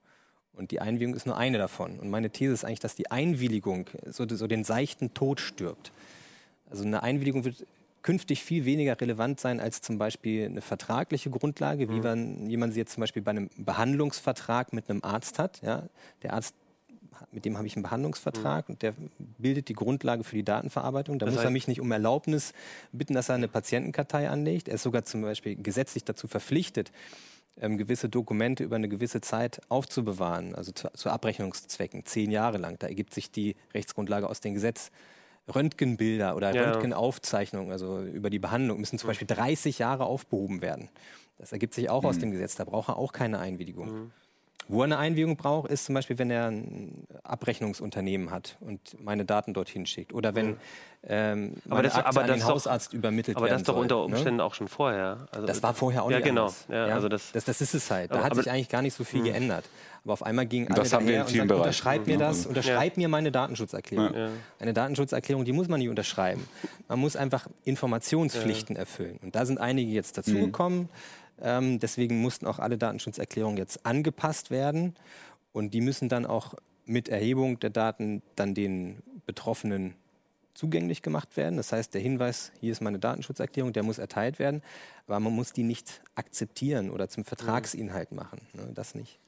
Und 0.54 0.70
die 0.70 0.80
Einwilligung 0.80 1.14
ist 1.14 1.26
nur 1.26 1.36
eine 1.36 1.58
davon. 1.58 1.98
Und 1.98 2.10
meine 2.10 2.30
These 2.30 2.52
ist 2.52 2.64
eigentlich, 2.64 2.80
dass 2.80 2.94
die 2.94 3.10
Einwilligung 3.10 3.86
so, 4.06 4.26
so 4.28 4.46
den 4.46 4.64
seichten 4.64 5.14
Tod 5.14 5.40
stirbt. 5.40 5.92
Also 6.70 6.84
eine 6.84 7.02
Einwilligung 7.02 7.44
wird 7.44 7.66
künftig 8.02 8.42
viel 8.42 8.64
weniger 8.64 9.00
relevant 9.00 9.40
sein 9.40 9.60
als 9.60 9.80
zum 9.80 9.96
Beispiel 9.96 10.46
eine 10.46 10.60
vertragliche 10.60 11.30
Grundlage, 11.30 11.88
wie, 11.88 12.00
man, 12.00 12.48
wie 12.48 12.56
man 12.56 12.72
sie 12.72 12.80
jetzt 12.80 12.94
zum 12.94 13.00
Beispiel 13.00 13.22
bei 13.22 13.30
einem 13.30 13.48
Behandlungsvertrag 13.56 14.72
mit 14.72 14.90
einem 14.90 15.02
Arzt 15.04 15.38
hat. 15.38 15.62
Ja? 15.62 15.84
Der 16.22 16.34
Arzt, 16.34 16.54
mit 17.30 17.44
dem 17.44 17.56
habe 17.56 17.66
ich 17.66 17.76
einen 17.76 17.84
Behandlungsvertrag 17.84 18.68
und 18.68 18.82
der 18.82 18.94
bildet 19.38 19.68
die 19.68 19.74
Grundlage 19.74 20.24
für 20.24 20.34
die 20.34 20.42
Datenverarbeitung. 20.42 21.18
Da 21.18 21.26
Das 21.26 21.36
muss 21.36 21.44
er 21.44 21.50
mich 21.50 21.68
nicht 21.68 21.80
um 21.80 21.90
Erlaubnis 21.92 22.52
bitten, 22.90 23.14
dass 23.14 23.28
er 23.28 23.36
eine 23.36 23.48
Patientenkartei 23.48 24.28
anlegt. 24.28 24.68
Er 24.68 24.74
ist 24.74 24.82
sogar 24.82 25.04
zum 25.04 25.22
Beispiel 25.22 25.54
gesetzlich 25.54 26.04
dazu 26.04 26.26
verpflichtet, 26.26 26.90
ähm, 27.60 27.78
gewisse 27.78 28.08
Dokumente 28.08 28.64
über 28.64 28.76
eine 28.76 28.88
gewisse 28.88 29.20
Zeit 29.20 29.60
aufzubewahren, 29.68 30.54
also 30.54 30.72
zu, 30.72 30.88
zu 30.94 31.10
Abrechnungszwecken, 31.10 32.04
zehn 32.04 32.30
Jahre 32.30 32.58
lang. 32.58 32.78
Da 32.78 32.86
ergibt 32.86 33.14
sich 33.14 33.30
die 33.30 33.56
Rechtsgrundlage 33.74 34.28
aus 34.28 34.40
dem 34.40 34.54
Gesetz. 34.54 34.90
Röntgenbilder 35.52 36.36
oder 36.36 36.54
Ja. 36.54 36.70
Röntgenaufzeichnungen, 36.70 37.72
also 37.72 38.00
über 38.02 38.30
die 38.30 38.38
Behandlung, 38.38 38.78
müssen 38.78 38.98
zum 38.98 39.08
Beispiel 39.08 39.26
30 39.26 39.78
Jahre 39.80 40.04
aufbehoben 40.04 40.62
werden. 40.62 40.88
Das 41.38 41.52
ergibt 41.52 41.74
sich 41.74 41.90
auch 41.90 42.04
aus 42.04 42.18
dem 42.18 42.30
Gesetz. 42.30 42.54
Da 42.54 42.64
braucht 42.64 42.88
er 42.88 42.96
auch 42.96 43.12
keine 43.12 43.40
Einwilligung. 43.40 44.12
Wo 44.68 44.80
er 44.80 44.84
eine 44.84 44.98
Einwilligung 44.98 45.36
braucht, 45.36 45.70
ist 45.70 45.84
zum 45.86 45.94
Beispiel, 45.94 46.18
wenn 46.18 46.30
er 46.30 46.46
ein 46.50 47.06
Abrechnungsunternehmen 47.24 48.30
hat 48.30 48.56
und 48.60 48.80
meine 49.02 49.24
Daten 49.24 49.54
dorthin 49.54 49.86
schickt. 49.86 50.12
Oder 50.14 50.34
wenn 50.34 50.56
ähm, 51.04 51.54
Aber 51.66 51.76
meine 51.76 51.88
das- 51.88 51.96
Akte 51.96 52.08
aber 52.08 52.20
an 52.20 52.26
das 52.28 52.34
den 52.36 52.38
ist 52.38 52.44
doch- 52.46 52.54
Hausarzt 52.54 52.92
übermittelt 52.92 53.36
Aber 53.36 53.48
das 53.48 53.64
doch 53.64 53.74
soll, 53.74 53.82
unter 53.82 53.96
ne? 53.96 54.02
Umständen 54.04 54.40
auch 54.40 54.54
schon 54.54 54.68
vorher. 54.68 55.26
Also 55.32 55.46
Das 55.48 55.60
war 55.62 55.74
vorher 55.74 56.04
auch 56.04 56.10
ja, 56.12 56.18
nicht 56.18 56.26
genau. 56.26 56.42
anders. 56.42 56.64
Ja, 56.70 56.84
Also 56.86 57.08
das, 57.08 57.32
das, 57.32 57.44
das 57.44 57.60
ist 57.60 57.74
es 57.74 57.90
halt. 57.90 58.12
Da 58.12 58.16
Aber- 58.16 58.24
hat 58.24 58.34
sich 58.36 58.48
eigentlich 58.48 58.68
gar 58.68 58.82
nicht 58.82 58.94
so 58.94 59.02
viel 59.02 59.22
geändert. 59.24 59.64
Aber 60.04 60.12
auf 60.14 60.22
einmal 60.24 60.46
Und 60.46 60.52
alle 60.70 60.80
das 60.80 60.92
haben 60.92 61.06
wir 61.06 61.12
daher 61.12 61.20
in 61.22 61.26
und 61.26 61.30
vielen 61.32 61.48
Bereichen. 61.48 61.62
unterschreib 61.62 62.06
mir 62.06 62.12
Ja. 62.14 62.18
das, 62.20 62.46
unterschreib 62.46 62.96
mir 62.96 63.08
meine 63.08 63.30
Datenschutzerklärung. 63.32 64.14
Ja. 64.14 64.28
Eine 64.60 64.72
Datenschutzerklärung, 64.72 65.44
die 65.44 65.52
muss 65.52 65.66
man 65.68 65.80
nicht 65.80 65.88
unterschreiben. 65.88 66.48
Man 66.88 67.00
muss 67.00 67.16
einfach 67.16 67.48
Informationspflichten 67.64 68.76
erfüllen. 68.76 69.18
Und 69.22 69.34
da 69.34 69.44
sind 69.44 69.58
einige 69.60 69.90
jetzt 69.92 70.18
dazugekommen. 70.18 70.88
Ähm, 71.42 71.78
deswegen 71.78 72.20
mussten 72.20 72.46
auch 72.46 72.58
alle 72.58 72.78
Datenschutzerklärungen 72.78 73.58
jetzt 73.58 73.84
angepasst 73.84 74.50
werden. 74.50 74.94
Und 75.52 75.74
die 75.74 75.80
müssen 75.80 76.08
dann 76.08 76.24
auch 76.24 76.54
mit 76.86 77.08
Erhebung 77.08 77.60
der 77.60 77.70
Daten 77.70 78.22
dann 78.36 78.54
den 78.54 79.02
Betroffenen 79.26 79.94
zugänglich 80.54 81.02
gemacht 81.02 81.36
werden. 81.36 81.56
Das 81.56 81.72
heißt, 81.72 81.94
der 81.94 82.00
Hinweis, 82.00 82.52
hier 82.60 82.72
ist 82.72 82.80
meine 82.80 82.98
Datenschutzerklärung, 82.98 83.72
der 83.72 83.82
muss 83.82 83.98
erteilt 83.98 84.38
werden. 84.38 84.62
Aber 85.06 85.20
man 85.20 85.32
muss 85.32 85.52
die 85.52 85.62
nicht 85.62 86.02
akzeptieren 86.14 86.90
oder 86.90 87.08
zum 87.08 87.24
Vertragsinhalt 87.24 88.12
machen. 88.12 88.40
Ne, 88.52 88.70
das 88.74 88.94
nicht. 88.94 89.18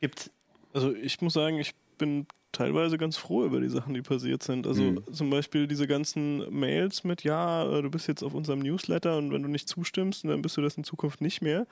gibt's 0.00 0.30
Also 0.72 0.94
ich 0.94 1.20
muss 1.20 1.34
sagen, 1.34 1.58
ich 1.58 1.74
bin 1.98 2.26
teilweise 2.50 2.96
ganz 2.96 3.18
froh 3.18 3.44
über 3.44 3.60
die 3.60 3.68
Sachen, 3.68 3.92
die 3.92 4.00
passiert 4.00 4.42
sind. 4.42 4.66
Also 4.66 5.00
zum 5.12 5.28
Beispiel 5.28 5.66
diese 5.68 5.86
ganzen 5.86 6.38
Mails 6.50 7.04
mit, 7.04 7.22
ja, 7.22 7.70
äh, 7.70 7.82
du 7.82 7.90
bist 7.90 8.08
jetzt 8.08 8.22
auf 8.22 8.32
unserem 8.32 8.60
Newsletter 8.60 9.18
und 9.18 9.30
wenn 9.32 9.42
du 9.42 9.48
nicht 9.50 9.68
zustimmst, 9.68 10.24
dann 10.24 10.40
bist 10.40 10.56
du 10.56 10.62
das 10.62 10.76
in 10.76 10.82
Zukunft 10.84 11.20
nicht 11.20 11.42
mehr. 11.42 11.66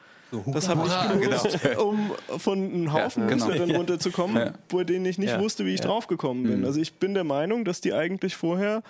Das 0.49 0.68
habe 0.68 0.87
ich 0.87 1.20
genutzt, 1.22 1.59
um 1.83 2.12
von 2.39 2.59
einem 2.59 2.93
Haufen 2.93 3.22
Ja, 3.22 3.29
genau. 3.31 3.47
Newslettern 3.47 3.70
runterzukommen, 3.77 4.37
Ja. 4.37 4.53
bei 4.68 4.85
denen 4.85 5.07
ich 5.07 5.16
nicht 5.18 5.31
Ja. 5.31 5.41
wusste, 5.41 5.64
wie 5.64 5.72
ich 5.72 5.81
draufgekommen 5.81 6.43
bin. 6.43 6.64
Also 6.66 6.79
ich 6.79 6.95
bin 6.95 7.14
der 7.14 7.24
Meinung, 7.24 7.64
dass 7.64 7.81
die 7.81 7.95
eigentlich 7.95 8.37
vorher 8.37 8.83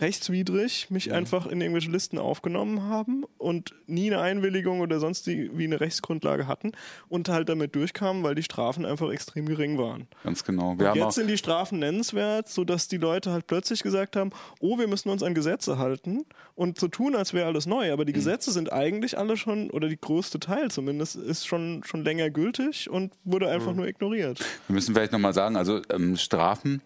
rechtswidrig 0.00 0.90
mich 0.90 1.12
einfach 1.12 1.46
in 1.46 1.60
irgendwelche 1.60 1.90
Listen 1.90 2.18
aufgenommen 2.18 2.82
haben 2.82 3.24
und 3.38 3.74
nie 3.86 4.12
eine 4.12 4.20
Einwilligung 4.22 4.80
oder 4.80 5.00
sonst 5.00 5.26
die, 5.26 5.50
wie 5.56 5.64
eine 5.64 5.80
Rechtsgrundlage 5.80 6.46
hatten 6.46 6.72
und 7.08 7.28
halt 7.28 7.48
damit 7.48 7.74
durchkamen, 7.74 8.22
weil 8.22 8.34
die 8.34 8.42
Strafen 8.42 8.84
einfach 8.84 9.10
extrem 9.10 9.46
gering 9.46 9.78
waren. 9.78 10.06
Ganz 10.24 10.44
genau. 10.44 10.78
Wir 10.78 10.88
haben 10.88 10.98
Jetzt 10.98 11.14
sind 11.14 11.28
die 11.28 11.38
Strafen 11.38 11.78
nennenswert, 11.78 12.48
sodass 12.48 12.88
die 12.88 12.96
Leute 12.98 13.30
halt 13.32 13.46
plötzlich 13.46 13.82
gesagt 13.82 14.16
haben, 14.16 14.30
oh, 14.60 14.78
wir 14.78 14.86
müssen 14.88 15.08
uns 15.10 15.22
an 15.22 15.34
Gesetze 15.34 15.78
halten 15.78 16.24
und 16.54 16.78
so 16.78 16.88
tun, 16.88 17.14
als 17.14 17.34
wäre 17.34 17.46
alles 17.46 17.66
neu. 17.66 17.86
Mhm. 17.86 17.92
Aber 17.92 18.04
die 18.04 18.12
Gesetze 18.12 18.52
sind 18.52 18.72
eigentlich 18.72 19.16
alle 19.18 19.36
schon, 19.36 19.70
oder 19.70 19.88
die 19.88 20.00
größte 20.00 20.40
Teil 20.40 20.70
zumindest, 20.70 21.16
ist 21.16 21.46
schon, 21.46 21.82
schon 21.84 22.04
länger 22.04 22.30
gültig 22.30 22.88
und 22.90 23.12
wurde 23.24 23.46
Mhm. 23.46 23.52
einfach 23.52 23.74
nur 23.74 23.86
ignoriert. 23.86 24.38
wir 24.66 24.74
müssen 24.74 24.94
vielleicht 24.94 25.12
nochmal 25.12 25.32
sagen, 25.32 25.56
also 25.56 25.80
ähm, 25.90 26.16
Strafen, 26.16 26.82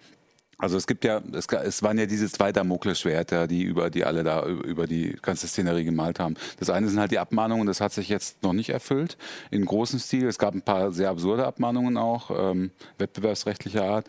also 0.62 0.76
es 0.76 0.86
gibt 0.86 1.04
ja, 1.04 1.20
es, 1.32 1.46
es 1.48 1.82
waren 1.82 1.98
ja 1.98 2.06
diese 2.06 2.30
zwei 2.30 2.52
Damoklesschwerter, 2.52 3.48
die 3.48 3.64
über 3.64 3.90
die 3.90 4.04
alle 4.04 4.22
da 4.22 4.46
über 4.46 4.62
über 4.64 4.86
die 4.86 5.16
ganze 5.20 5.48
Szenerie 5.48 5.82
gemalt 5.82 6.20
haben. 6.20 6.36
Das 6.60 6.70
eine 6.70 6.88
sind 6.88 7.00
halt 7.00 7.10
die 7.10 7.18
Abmahnungen, 7.18 7.66
das 7.66 7.80
hat 7.80 7.92
sich 7.92 8.08
jetzt 8.08 8.44
noch 8.44 8.52
nicht 8.52 8.70
erfüllt 8.70 9.16
in 9.50 9.64
großem 9.64 9.98
Stil. 9.98 10.28
Es 10.28 10.38
gab 10.38 10.54
ein 10.54 10.62
paar 10.62 10.92
sehr 10.92 11.10
absurde 11.10 11.46
Abmahnungen 11.46 11.96
auch, 11.96 12.30
ähm, 12.30 12.70
wettbewerbsrechtlicher 12.96 13.82
Art. 13.82 14.06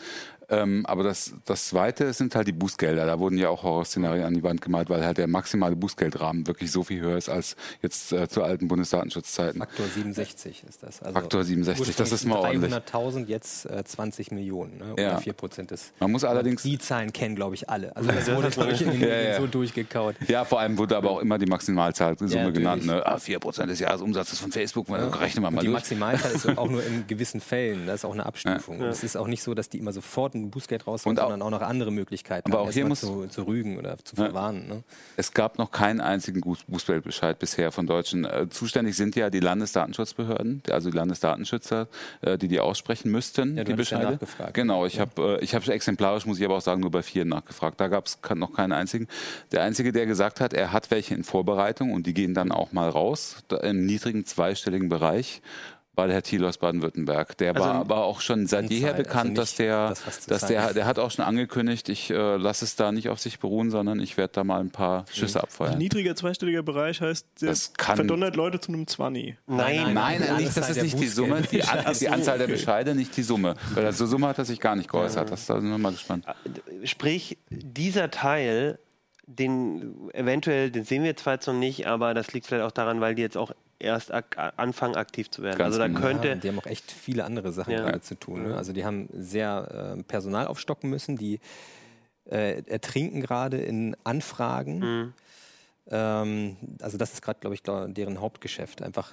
Ähm, 0.49 0.85
aber 0.85 1.03
das, 1.03 1.33
das 1.45 1.67
zweite 1.67 2.11
sind 2.13 2.35
halt 2.35 2.47
die 2.47 2.51
Bußgelder. 2.51 3.05
Da 3.05 3.19
wurden 3.19 3.37
ja 3.37 3.49
auch 3.49 3.63
Horrorszenarien 3.63 4.25
an 4.25 4.33
die 4.33 4.43
Wand 4.43 4.61
gemalt, 4.61 4.89
weil 4.89 5.03
halt 5.05 5.17
der 5.17 5.27
maximale 5.27 5.75
Bußgeldrahmen 5.75 6.47
wirklich 6.47 6.71
so 6.71 6.83
viel 6.83 6.99
höher 7.01 7.17
ist 7.17 7.29
als 7.29 7.55
jetzt 7.81 8.11
äh, 8.11 8.27
zu 8.27 8.43
alten 8.43 8.67
Bundesdatenschutzzeiten. 8.67 9.59
Faktor 9.59 9.85
67 9.87 10.63
ist 10.67 10.83
das. 10.83 11.01
Also 11.01 11.13
Faktor 11.19 11.43
67, 11.43 11.95
das 11.95 12.11
ist 12.11 12.25
mal 12.25 12.37
ordentlich. 12.39 12.73
300.000, 12.73 13.25
jetzt 13.27 13.65
äh, 13.69 13.83
20 13.83 14.31
Millionen. 14.31 14.77
Ne? 14.77 14.93
Oder 14.93 15.03
Ja. 15.03 15.17
4 15.17 15.33
Prozent 15.33 15.71
des. 15.71 15.91
Man 15.99 16.11
muss 16.11 16.23
allerdings 16.23 16.63
Die 16.63 16.77
Zahlen 16.77 17.13
kennen, 17.13 17.35
glaube 17.35 17.55
ich, 17.55 17.69
alle. 17.69 17.95
Also 17.95 18.09
das 18.11 18.31
wurde, 18.33 18.49
glaube 18.49 18.71
ich, 18.73 18.81
in 18.81 18.91
den 18.91 19.01
Ja, 19.01 19.07
ja. 19.21 19.37
so 19.39 19.47
durchgekaut. 19.47 20.15
Ja, 20.27 20.45
vor 20.45 20.59
allem 20.59 20.77
wurde 20.77 20.97
aber 20.97 21.09
auch 21.11 21.19
immer 21.19 21.37
die 21.37 21.45
Maximalzahlsumme 21.45 22.31
Ja, 22.33 22.49
genannt. 22.49 22.85
Ne? 22.85 23.05
Ah, 23.05 23.15
4% 23.17 23.65
des 23.67 23.79
Jahresumsatzes 23.79 24.39
von 24.39 24.51
Facebook, 24.51 24.89
ja. 24.89 25.07
rechnen 25.09 25.43
wir 25.43 25.47
Und 25.49 25.55
mal 25.55 25.61
die 25.61 25.67
durch. 25.67 25.77
Maximalzahl 25.79 26.31
ist 26.31 26.47
auch 26.57 26.69
nur 26.69 26.83
in 26.85 27.07
gewissen 27.07 27.41
Fällen. 27.41 27.87
Das 27.87 28.01
ist 28.01 28.05
auch 28.05 28.13
eine 28.13 28.25
Abstufung. 28.25 28.79
Und 28.79 28.87
Es 28.87 29.03
ist 29.03 29.15
auch 29.15 29.27
nicht 29.27 29.43
so, 29.43 29.53
dass 29.53 29.69
die 29.69 29.77
immer 29.79 29.93
sofort 29.93 30.32
ein 30.33 30.49
Bußgeld 30.51 30.87
auch- 30.87 30.97
sondern 30.97 31.41
auch 31.41 31.49
noch 31.49 31.61
andere 31.61 31.91
Möglichkeiten, 31.91 32.51
Aber 32.51 32.61
auch 32.61 32.71
hier 32.71 32.85
muss- 32.85 33.01
zu, 33.01 33.27
zu 33.27 33.43
rügen 33.43 33.77
oder 33.77 33.97
zu 34.03 34.15
verwarnen. 34.15 34.67
Ne? 34.67 34.83
Es 35.17 35.33
gab 35.33 35.57
noch 35.57 35.71
keinen 35.71 36.01
einzigen 36.01 36.41
Buß- 36.41 36.63
Bußgeldbescheid 36.67 37.37
bisher 37.39 37.71
von 37.71 37.87
Deutschen. 37.87 38.25
Äh, 38.25 38.47
zuständig 38.49 38.95
sind 38.95 39.15
ja 39.15 39.29
die 39.29 39.39
Landesdatenschutzbehörden, 39.39 40.63
also 40.69 40.89
die 40.89 40.97
Landesdatenschützer, 40.97 41.87
äh, 42.21 42.37
die 42.37 42.47
die 42.47 42.59
aussprechen 42.59 43.11
müssten, 43.11 43.57
Ja, 43.57 43.63
die 43.63 43.71
ja 43.71 43.75
Bescheide. 43.77 44.19
Genau, 44.53 44.85
ich 44.85 44.99
habe 44.99 45.39
äh, 45.39 45.43
ich 45.43 45.55
habe 45.55 45.71
exemplarisch, 45.71 46.25
muss 46.25 46.39
ich 46.39 46.45
aber 46.45 46.55
auch 46.57 46.61
sagen, 46.61 46.81
nur 46.81 46.91
bei 46.91 47.03
vier 47.03 47.25
nachgefragt. 47.25 47.79
Da 47.79 47.87
gab 47.87 48.05
es 48.07 48.19
noch 48.35 48.53
keinen 48.53 48.71
einzigen. 48.71 49.07
Der 49.51 49.63
einzige, 49.63 49.91
der 49.91 50.05
gesagt 50.05 50.39
hat, 50.39 50.53
er 50.53 50.71
hat 50.71 50.91
welche 50.91 51.13
in 51.15 51.23
Vorbereitung 51.23 51.91
und 51.91 52.05
die 52.05 52.13
gehen 52.13 52.33
dann 52.33 52.51
auch 52.51 52.71
mal 52.71 52.89
raus, 52.89 53.37
im 53.61 53.85
niedrigen 53.85 54.25
zweistelligen 54.25 54.89
Bereich. 54.89 55.41
War 55.95 56.07
der 56.07 56.15
Herr 56.15 56.23
Thiel 56.23 56.43
aus 56.43 56.57
Baden-Württemberg. 56.57 57.37
Der 57.37 57.53
war 57.55 57.75
aber 57.75 57.97
auch 58.03 58.19
schon 58.19 58.47
seit 58.47 58.71
jeher 58.71 58.93
also 58.93 59.03
bekannt, 59.03 59.29
nicht 59.31 59.37
dass 59.37 59.55
der, 59.55 59.89
das, 59.89 60.25
dass 60.25 60.45
der, 60.47 60.73
der 60.73 60.85
hat 60.87 60.97
auch 60.97 61.11
schon 61.11 61.23
angekündigt, 61.23 61.87
ich 61.87 62.09
äh, 62.09 62.35
lasse 62.37 62.65
es 62.65 62.75
da 62.75 62.91
nicht 62.91 63.09
auf 63.09 63.19
sich 63.19 63.37
beruhen, 63.39 63.69
sondern 63.69 63.99
ich 63.99 64.17
werde 64.17 64.33
da 64.33 64.43
mal 64.43 64.59
ein 64.59 64.71
paar 64.71 65.05
Schüsse 65.11 65.43
abfeuern. 65.43 65.77
Niedriger 65.77 66.15
zweistelliger 66.15 66.63
Bereich 66.63 66.99
heißt, 66.99 67.27
der 67.41 67.49
Das 67.49 67.73
kann- 67.73 67.97
verdonnert 67.97 68.35
Leute 68.35 68.59
zu 68.59 68.71
einem 68.71 68.87
20. 68.87 69.35
Nein, 69.45 69.93
Nein, 69.93 70.23
Die 70.39 70.43
nicht, 70.45 70.57
das 70.57 70.71
ist 70.71 70.81
nicht 70.81 70.99
die 70.99 71.07
Summe, 71.07 71.41
die, 71.41 71.57
Bußgeldbescheide. 71.59 71.85
An, 71.87 71.95
die 71.99 72.09
Anzahl 72.09 72.37
der 72.39 72.47
Bescheide, 72.47 72.95
nicht 72.95 73.15
die 73.15 73.23
Summe. 73.23 73.53
Weil 73.75 73.93
zur 73.93 74.07
Summe 74.07 74.27
hat 74.27 74.39
er 74.39 74.45
sich 74.45 74.59
gar 74.59 74.75
nicht 74.75 74.89
geäußert. 74.89 75.29
Das, 75.29 75.45
da 75.45 75.61
sind 75.61 75.69
wir 75.69 75.77
mal 75.77 75.91
gespannt. 75.91 76.25
Sprich, 76.85 77.37
dieser 77.51 78.09
Teil, 78.09 78.79
den 79.27 80.09
eventuell, 80.13 80.71
den 80.71 80.85
sehen 80.85 81.03
wir 81.03 81.11
jetzt 81.11 81.21
zwar 81.23 81.33
jetzt 81.35 81.45
noch 81.47 81.53
nicht, 81.53 81.85
aber 81.87 82.13
das 82.13 82.33
liegt 82.33 82.47
vielleicht 82.47 82.65
auch 82.65 82.71
daran, 82.71 82.99
weil 82.99 83.15
die 83.15 83.21
jetzt 83.21 83.37
auch 83.37 83.51
erst 83.83 84.11
ak 84.11 84.37
anfangen 84.57 84.95
aktiv 84.95 85.29
zu 85.29 85.43
werden. 85.43 85.57
Ganz 85.57 85.67
also 85.75 85.79
da 85.79 85.87
genau. 85.87 85.99
könnte 85.99 86.27
Ja, 86.29 86.35
die 86.35 86.47
haben 86.49 86.59
auch 86.59 86.65
echt 86.65 86.91
viele 86.91 87.23
andere 87.25 87.51
Sachen 87.51 87.71
Ja. 87.71 87.81
gerade 87.83 88.01
zu 88.01 88.15
tun. 88.15 88.43
Ne? 88.43 88.55
Also 88.57 88.73
die 88.73 88.85
haben 88.85 89.09
sehr 89.13 89.95
äh, 89.97 90.03
Personal 90.03 90.47
aufstocken 90.47 90.89
müssen, 90.89 91.17
die 91.17 91.39
äh, 92.29 92.63
ertrinken 92.67 93.21
gerade 93.21 93.57
in 93.57 93.95
Anfragen. 94.03 94.79
Mhm. 94.79 95.13
Ähm, 95.89 96.55
also 96.81 96.97
das 96.97 97.13
ist 97.13 97.21
gerade, 97.21 97.39
glaube 97.39 97.55
ich, 97.55 97.63
deren 97.63 98.21
Hauptgeschäft, 98.21 98.81
einfach 98.81 99.11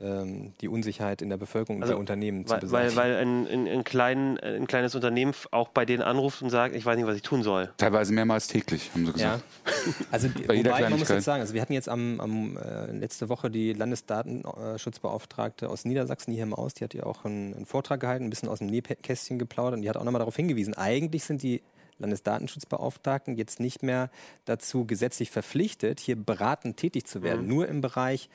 ähm, 0.00 0.54
die 0.60 0.68
Unsicherheit 0.68 1.20
in 1.20 1.28
der 1.28 1.36
Bevölkerung 1.36 1.82
und 1.82 1.88
der 1.88 1.98
Unternehmen 1.98 2.46
zu 2.46 2.52
weil, 2.54 2.62
weil, 2.62 2.86
beseitigen. 2.86 2.96
weil 2.96 3.16
ein, 3.16 3.46
ein, 3.46 3.68
ein, 3.68 3.84
klein, 3.84 4.38
ein 4.40 4.66
kleines 4.66 4.94
Unternehmen 4.94 5.34
auch 5.50 5.68
bei 5.68 5.84
denen 5.84 6.02
anruft 6.02 6.40
und 6.40 6.48
sagt, 6.48 6.74
ich 6.74 6.86
weiß 6.86 6.96
nicht, 6.96 7.06
was 7.06 7.16
ich 7.16 7.22
tun 7.22 7.42
soll. 7.42 7.70
Teilweise 7.76 8.14
mehrmals 8.14 8.48
täglich, 8.48 8.90
haben 8.94 9.06
sie 9.06 9.12
Ja, 9.20 9.34
gesagt. 9.34 9.44
also 10.10 10.28
Bei 10.46 10.54
jeder 10.54 10.70
wobei, 10.70 10.88
man 10.88 10.98
muss 10.98 11.08
jetzt 11.08 11.24
sagen, 11.24 11.42
also 11.42 11.52
wir 11.52 11.60
hatten 11.60 11.74
jetzt 11.74 11.88
am, 11.88 12.20
am 12.20 12.56
äh, 12.56 12.92
letzte 12.92 13.28
Woche 13.28 13.50
die 13.50 13.74
Landesdatenschutzbeauftragte 13.74 15.68
aus 15.68 15.84
Niedersachsen, 15.84 16.30
die 16.30 16.36
hier 16.36 16.44
im 16.44 16.54
Aus, 16.54 16.74
die 16.74 16.84
hat 16.84 16.94
ja 16.94 17.04
auch 17.04 17.24
einen, 17.24 17.54
einen 17.54 17.66
Vortrag 17.66 18.00
gehalten, 18.00 18.24
ein 18.24 18.30
bisschen 18.30 18.48
aus 18.48 18.60
dem 18.60 18.68
Nähkästchen 18.68 19.38
geplaudert 19.38 19.74
und 19.74 19.82
die 19.82 19.90
hat 19.90 19.96
auch 19.96 20.04
nochmal 20.04 20.20
darauf 20.20 20.36
hingewiesen, 20.36 20.74
eigentlich 20.74 21.24
sind 21.24 21.42
die 21.42 21.62
Landesdatenschutzbeauftragten 21.98 23.36
jetzt 23.36 23.60
nicht 23.60 23.82
mehr 23.82 24.10
dazu 24.44 24.84
gesetzlich 24.86 25.30
verpflichtet, 25.30 26.00
hier 26.00 26.16
beratend 26.16 26.76
tätig 26.76 27.06
zu 27.06 27.22
werden, 27.22 27.46
nur 27.46 27.68
im 27.68 27.80
Bereich 27.80 28.28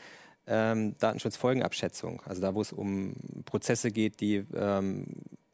ähm, 0.48 0.98
Datenschutzfolgenabschätzung, 0.98 2.22
also 2.26 2.42
da, 2.42 2.56
wo 2.56 2.62
es 2.62 2.74
um 2.74 3.14
Prozesse 3.46 3.92
geht, 3.92 4.20
die 4.22 4.44
ähm, 4.56 5.06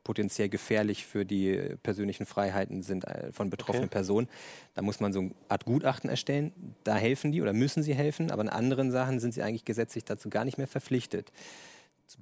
potenziell 0.08 0.48
gefährlich 0.48 1.06
für 1.06 1.26
die 1.26 1.76
persönlichen 1.84 2.26
Freiheiten 2.26 2.82
sind 2.82 3.04
äh, 3.04 3.34
von 3.34 3.50
betroffenen 3.50 3.88
Okay. 3.88 3.96
Personen. 3.96 4.30
Da 4.74 4.82
muss 4.82 5.02
man 5.02 5.12
so 5.12 5.20
eine 5.20 5.32
Art 5.50 5.66
Gutachten 5.66 6.10
erstellen. 6.10 6.54
Da 6.86 6.96
helfen 6.96 7.34
die 7.34 7.42
oder 7.42 7.52
müssen 7.52 7.84
sie 7.84 7.94
helfen, 7.94 8.32
aber 8.32 8.42
in 8.42 8.48
anderen 8.48 8.90
Sachen 8.90 9.20
sind 9.20 9.34
sie 9.34 9.44
eigentlich 9.44 9.66
gesetzlich 9.66 10.06
dazu 10.06 10.30
gar 10.30 10.46
nicht 10.46 10.58
mehr 10.58 10.68
verpflichtet, 10.68 11.34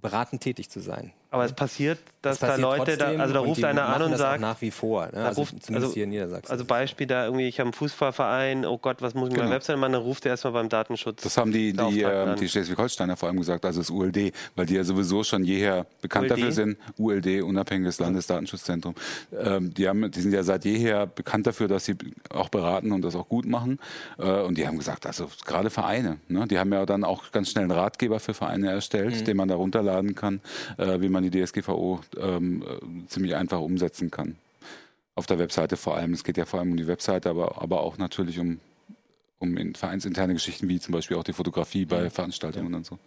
beratend 0.02 0.42
tätig 0.42 0.72
zu 0.72 0.80
sein. 0.80 1.14
Aber 1.36 1.46
es 1.46 1.54
passiert, 1.54 2.00
dass 2.22 2.40
Das 2.40 2.40
da 2.40 2.48
passiert 2.68 2.80
Leute, 2.80 2.98
da, 2.98 3.22
also 3.22 3.34
da 3.36 3.40
ruft 3.42 3.64
einer 3.64 3.86
an 3.88 4.02
und 4.02 4.18
sagt, 4.18 4.42
nach 4.42 4.60
wie 4.62 4.72
vor, 4.72 5.06
ne? 5.06 5.12
da 5.14 5.26
also 5.28 5.42
ruft- 5.42 5.62
zumindest 5.62 5.74
also- 5.90 5.94
hier 5.94 6.06
in 6.06 6.10
Niedersachsen. 6.10 6.52
also 6.52 6.66
Beispiel 6.66 7.06
da 7.06 7.26
irgendwie, 7.26 7.48
ich 7.48 7.60
habe 7.60 7.68
einen 7.68 7.74
Fußballverein, 7.74 8.66
oh 8.66 8.78
Gott, 8.80 9.02
was 9.02 9.14
muss 9.14 9.28
ich 9.28 9.34
mit 9.34 9.36
Genau. 9.36 9.44
meiner 9.50 9.56
Webseite 9.58 9.78
machen? 9.78 9.94
Dann 9.94 10.02
ruft 10.02 10.26
er 10.26 10.32
erstmal 10.32 10.54
beim 10.54 10.70
Datenschutz. 10.70 11.22
Das 11.22 11.38
haben 11.38 11.52
die, 11.52 11.74
die, 11.74 12.04
an. 12.06 12.36
die 12.38 12.50
Schleswig-Holsteiner 12.50 13.16
vor 13.16 13.30
allem 13.30 13.38
gesagt, 13.38 13.64
also 13.66 13.80
das 13.82 13.90
ULD, 13.92 14.32
weil 14.56 14.66
die 14.66 14.74
ja 14.74 14.84
sowieso 14.84 15.24
schon 15.24 15.44
jeher 15.44 15.86
bekannt 16.02 16.24
ULD? 16.24 16.32
dafür 16.32 16.52
sind. 16.52 16.78
ULD, 16.98 17.42
Unabhängiges 17.44 18.00
Landesdatenschutzzentrum. 18.00 18.96
Ähm, 19.40 19.74
die, 19.74 19.88
haben, 19.88 20.10
die 20.10 20.22
sind 20.22 20.32
ja 20.34 20.42
seit 20.44 20.66
jeher 20.66 21.06
bekannt 21.06 21.46
dafür, 21.48 21.68
dass 21.68 21.86
sie 21.86 21.96
auch 22.30 22.50
beraten 22.50 22.92
und 22.92 23.04
das 23.04 23.16
auch 23.16 23.30
gut 23.30 23.46
machen. 23.46 23.80
Äh, 24.18 24.42
und 24.42 24.58
die 24.58 24.68
haben 24.68 24.78
gesagt, 24.78 25.06
also 25.06 25.30
gerade 25.46 25.70
Vereine, 25.70 26.18
ne, 26.28 26.48
die 26.48 26.58
haben 26.58 26.74
ja 26.74 26.86
dann 26.86 27.04
auch 27.04 27.32
ganz 27.32 27.52
schnell 27.52 27.64
einen 27.66 27.72
Ratgeber 27.72 28.20
für 28.20 28.34
Vereine 28.34 28.72
erstellt, 28.72 29.16
Mhm. 29.22 29.26
den 29.26 29.38
man 29.38 29.48
da 29.48 29.56
runterladen 29.56 30.16
kann, 30.16 30.42
äh, 30.78 31.00
wie 31.02 31.10
man 31.10 31.24
die 31.30 31.43
DSGVO 31.43 32.01
ähm, 32.17 32.63
äh, 32.63 33.07
ziemlich 33.07 33.36
einfach 33.36 33.59
umsetzen 33.59 34.11
kann. 34.11 34.36
Auf 35.15 35.26
der 35.26 35.39
Webseite 35.39 35.78
vor 35.78 35.95
allem. 35.95 36.13
Es 36.13 36.23
geht 36.23 36.38
ja 36.38 36.45
vor 36.45 36.59
allem 36.59 36.71
um 36.71 36.78
die 36.78 36.88
Webseite, 36.88 37.30
aber, 37.30 37.61
aber 37.61 37.82
auch 37.82 37.97
natürlich 37.97 38.39
um, 38.39 38.59
um 39.39 39.57
in 39.57 39.76
vereinsinterne 39.76 40.34
Geschichten 40.34 40.67
wie 40.67 40.80
zum 40.80 40.91
Beispiel 40.93 41.17
auch 41.17 41.23
die 41.23 41.34
Fotografie 41.34 41.86
bei 41.86 42.09
Veranstaltungen 42.09 42.73
und 42.73 42.86
so. 42.86 42.99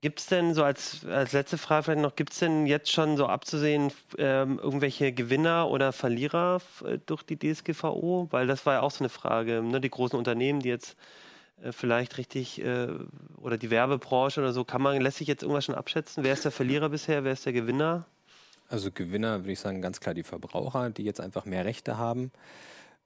Gibt 0.00 0.20
es 0.20 0.26
denn 0.26 0.54
so 0.54 0.62
als, 0.62 1.04
als 1.06 1.32
letzte 1.32 1.58
Frage 1.58 1.82
vielleicht 1.82 2.00
noch, 2.00 2.14
gibt 2.14 2.32
es 2.32 2.38
denn 2.38 2.66
jetzt 2.66 2.92
schon 2.92 3.16
so 3.16 3.26
abzusehen 3.26 3.90
ähm, 4.16 4.60
irgendwelche 4.62 5.12
Gewinner 5.12 5.68
oder 5.68 5.92
Verlierer 5.92 6.62
äh, 6.84 6.98
durch 7.04 7.24
die 7.24 7.36
DSGVO? 7.36 8.28
Weil 8.30 8.46
das 8.46 8.64
war 8.64 8.74
ja 8.74 8.80
auch 8.82 8.92
so 8.92 9.00
eine 9.00 9.08
Frage, 9.08 9.60
ne? 9.60 9.80
die 9.80 9.90
großen 9.90 10.16
Unternehmen, 10.16 10.60
die 10.60 10.68
jetzt 10.68 10.96
vielleicht 11.70 12.18
richtig 12.18 12.62
äh, 12.62 12.88
oder 13.36 13.58
die 13.58 13.70
Werbebranche 13.70 14.40
oder 14.40 14.52
so, 14.52 14.64
kann 14.64 14.82
man, 14.82 15.00
lässt 15.00 15.18
sich 15.18 15.28
jetzt 15.28 15.42
irgendwas 15.42 15.64
schon 15.64 15.74
abschätzen? 15.74 16.24
Wer 16.24 16.32
ist 16.32 16.44
der 16.44 16.52
Verlierer 16.52 16.88
bisher, 16.88 17.24
wer 17.24 17.32
ist 17.32 17.46
der 17.46 17.52
Gewinner? 17.52 18.06
Also 18.68 18.90
Gewinner 18.92 19.40
würde 19.40 19.52
ich 19.52 19.60
sagen 19.60 19.80
ganz 19.80 20.00
klar 20.00 20.14
die 20.14 20.22
Verbraucher, 20.22 20.90
die 20.90 21.02
jetzt 21.02 21.20
einfach 21.20 21.44
mehr 21.46 21.64
Rechte 21.64 21.96
haben 21.96 22.30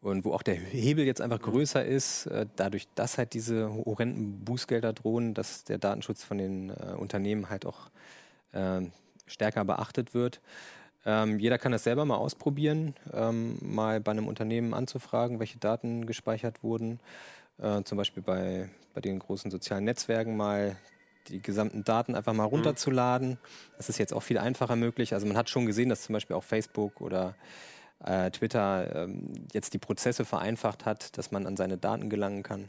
und 0.01 0.25
wo 0.25 0.33
auch 0.33 0.43
der 0.43 0.57
Hebel 0.57 1.05
jetzt 1.07 1.21
einfach 1.21 1.41
größer 1.41 1.85
ist, 1.85 2.27
äh, 2.27 2.47
dadurch, 2.57 2.89
dass 2.95 3.19
halt 3.19 3.33
diese 3.35 3.73
horrenden 3.73 4.45
Bußgelder 4.45 4.93
drohen, 4.93 5.35
dass 5.35 5.65
der 5.65 5.79
Datenschutz 5.79 6.25
von 6.25 6.39
den 6.39 6.71
äh, 6.71 6.95
Unternehmen 6.99 7.49
halt 7.49 7.65
auch 7.65 7.91
äh, 8.51 8.83
stärker 9.27 9.65
beachtet 9.65 10.13
wird. 10.13 10.41
Ähm, 11.05 11.39
jeder 11.39 11.59
kann 11.59 11.73
das 11.73 11.85
selber 11.85 12.05
mal 12.05 12.17
ausprobieren, 12.17 12.95
ähm, 13.13 13.59
mal 13.61 14.01
bei 14.01 14.11
einem 14.13 14.29
Unternehmen 14.29 14.75
anzufragen, 14.75 15.39
welche 15.39 15.59
Daten 15.59 16.07
gespeichert 16.07 16.63
wurden. 16.63 17.01
Äh, 17.59 17.83
zum 17.85 17.99
Beispiel 17.99 18.23
bei, 18.23 18.69
bei 18.95 19.01
den 19.01 19.19
großen 19.19 19.51
sozialen 19.51 19.85
Netzwerken 19.85 20.37
mal 20.37 20.77
die 21.29 21.41
gesamten 21.41 21.85
Daten 21.85 22.15
einfach 22.15 22.33
mal 22.33 22.45
mhm. 22.45 22.51
runterzuladen. 22.51 23.39
Das 23.77 23.89
ist 23.89 23.99
jetzt 23.99 24.13
auch 24.13 24.23
viel 24.23 24.39
einfacher 24.39 24.77
möglich. 24.77 25.15
Also 25.15 25.27
man 25.27 25.37
hat 25.37 25.51
schon 25.51 25.67
gesehen, 25.67 25.89
dass 25.89 26.03
zum 26.03 26.15
Beispiel 26.15 26.37
auch 26.37 26.45
Facebook 26.45 27.01
oder 27.01 27.37
äh, 28.05 28.31
Twitter 28.31 29.05
ähm, 29.05 29.33
jetzt 29.53 29.75
die 29.75 29.79
Prozesse 29.79 30.25
vereinfacht 30.25 30.85
hat, 30.85 31.17
dass 31.17 31.31
man 31.31 31.47
an 31.47 31.57
seine 31.57 31.79
Daten 31.79 32.11
gelangen 32.11 32.43
kann. 32.43 32.69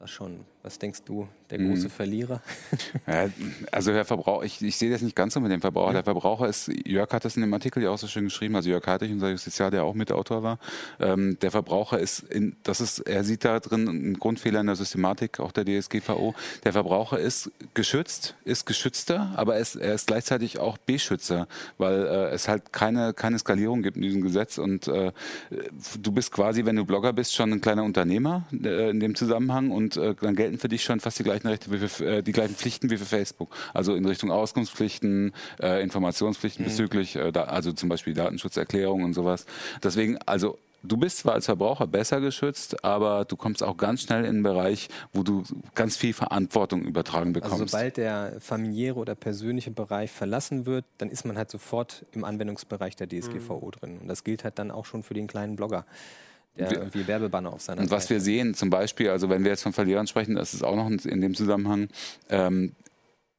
Das 0.00 0.10
schon. 0.10 0.46
Was 0.62 0.78
denkst 0.78 1.04
du, 1.04 1.26
der 1.50 1.58
große 1.58 1.84
mhm. 1.84 1.90
Verlierer? 1.90 2.40
Ja, 3.06 3.28
also 3.72 3.92
der 3.92 4.04
Verbraucher, 4.04 4.44
ich, 4.44 4.62
ich, 4.62 4.76
sehe 4.76 4.90
das 4.90 5.02
nicht 5.02 5.16
ganz 5.16 5.34
so 5.34 5.40
mit 5.40 5.50
dem 5.50 5.60
Verbraucher. 5.60 5.92
Der 5.92 6.04
Verbraucher 6.04 6.48
ist, 6.48 6.70
Jörg 6.86 7.10
hat 7.12 7.24
das 7.24 7.36
in 7.36 7.42
dem 7.42 7.52
Artikel 7.52 7.82
ja 7.82 7.90
auch 7.90 7.98
so 7.98 8.06
schön 8.06 8.24
geschrieben, 8.24 8.54
also 8.56 8.68
Jörg 8.68 8.86
Hartig, 8.86 9.10
unser 9.10 9.30
Justiziar, 9.30 9.70
der 9.70 9.84
auch 9.84 9.94
Mitautor 9.94 10.42
war. 10.42 10.58
Ähm, 11.00 11.38
der 11.40 11.50
Verbraucher 11.50 11.98
ist, 11.98 12.20
in, 12.20 12.56
das 12.62 12.80
ist, 12.80 13.00
er 13.00 13.24
sieht 13.24 13.44
da 13.44 13.58
drin 13.58 13.88
einen 13.88 14.18
Grundfehler 14.18 14.60
in 14.60 14.66
der 14.66 14.76
Systematik, 14.76 15.40
auch 15.40 15.52
der 15.52 15.64
DSGVO. 15.64 16.34
Der 16.64 16.72
Verbraucher 16.72 17.18
ist 17.18 17.50
geschützt, 17.74 18.36
ist 18.44 18.66
geschützter, 18.66 19.32
aber 19.36 19.54
er 19.54 19.60
ist, 19.60 19.76
er 19.76 19.94
ist 19.94 20.06
gleichzeitig 20.06 20.58
auch 20.58 20.78
Beschützer, 20.78 21.48
weil 21.78 22.06
äh, 22.06 22.30
es 22.30 22.48
halt 22.48 22.72
keine, 22.72 23.12
keine 23.12 23.38
Skalierung 23.38 23.82
gibt 23.82 23.96
in 23.96 24.02
diesem 24.02 24.22
Gesetz 24.22 24.58
und 24.58 24.88
äh, 24.88 25.12
du 26.00 26.12
bist 26.12 26.32
quasi, 26.32 26.64
wenn 26.64 26.76
du 26.76 26.84
Blogger 26.84 27.12
bist, 27.12 27.34
schon 27.34 27.52
ein 27.52 27.60
kleiner 27.60 27.84
Unternehmer 27.84 28.44
äh, 28.52 28.90
in 28.90 29.00
dem 29.00 29.14
Zusammenhang 29.14 29.70
und 29.70 29.89
äh, 29.96 30.14
dann 30.20 30.36
gelten 30.36 30.58
für 30.58 30.68
dich 30.68 30.82
schon 30.82 31.00
fast 31.00 31.18
die 31.18 31.24
gleichen 31.24 31.48
Rechte, 31.48 31.70
wie 31.70 31.88
für, 31.88 32.04
äh, 32.04 32.22
die 32.22 32.32
gleichen 32.32 32.54
Pflichten 32.54 32.90
wie 32.90 32.96
für 32.96 33.04
Facebook. 33.04 33.54
Also 33.74 33.94
in 33.94 34.04
Richtung 34.04 34.30
Auskunftspflichten, 34.30 35.32
äh, 35.60 35.82
Informationspflichten 35.82 36.64
mhm. 36.64 36.68
bezüglich, 36.68 37.16
äh, 37.16 37.32
da, 37.32 37.44
also 37.44 37.72
zum 37.72 37.88
Beispiel 37.88 38.14
Datenschutzerklärung 38.14 39.04
und 39.04 39.14
sowas. 39.14 39.46
Deswegen, 39.82 40.18
also 40.26 40.58
du 40.82 40.96
bist 40.96 41.18
zwar 41.18 41.34
als 41.34 41.46
Verbraucher 41.46 41.86
besser 41.86 42.20
geschützt, 42.20 42.84
aber 42.84 43.24
du 43.24 43.36
kommst 43.36 43.62
auch 43.62 43.76
ganz 43.76 44.02
schnell 44.02 44.24
in 44.24 44.30
einen 44.30 44.42
Bereich, 44.42 44.88
wo 45.12 45.22
du 45.22 45.42
ganz 45.74 45.96
viel 45.96 46.12
Verantwortung 46.12 46.82
übertragen 46.82 47.30
also 47.30 47.40
bekommst. 47.40 47.62
Also 47.62 47.66
sobald 47.66 47.96
der 47.96 48.36
familiäre 48.40 48.96
oder 48.96 49.14
persönliche 49.14 49.70
Bereich 49.70 50.10
verlassen 50.10 50.66
wird, 50.66 50.84
dann 50.98 51.10
ist 51.10 51.24
man 51.24 51.36
halt 51.36 51.50
sofort 51.50 52.04
im 52.12 52.24
Anwendungsbereich 52.24 52.96
der 52.96 53.08
DSGVO 53.08 53.66
mhm. 53.66 53.70
drin. 53.70 53.98
Und 53.98 54.08
das 54.08 54.24
gilt 54.24 54.44
halt 54.44 54.58
dann 54.58 54.70
auch 54.70 54.86
schon 54.86 55.02
für 55.02 55.14
den 55.14 55.26
kleinen 55.26 55.56
Blogger 55.56 55.84
der 56.68 56.78
irgendwie 56.78 57.06
Werbebanner 57.06 57.52
auf 57.52 57.62
seiner 57.62 57.82
Und 57.82 57.90
was 57.90 58.04
Seite. 58.04 58.14
wir 58.14 58.20
sehen, 58.20 58.54
zum 58.54 58.70
Beispiel, 58.70 59.10
also 59.10 59.28
wenn 59.28 59.44
wir 59.44 59.50
jetzt 59.50 59.62
von 59.62 59.72
Verlierern 59.72 60.06
sprechen, 60.06 60.34
das 60.34 60.54
ist 60.54 60.64
auch 60.64 60.76
noch 60.76 60.88
in 60.88 61.20
dem 61.20 61.34
Zusammenhang, 61.34 61.88
ähm, 62.28 62.72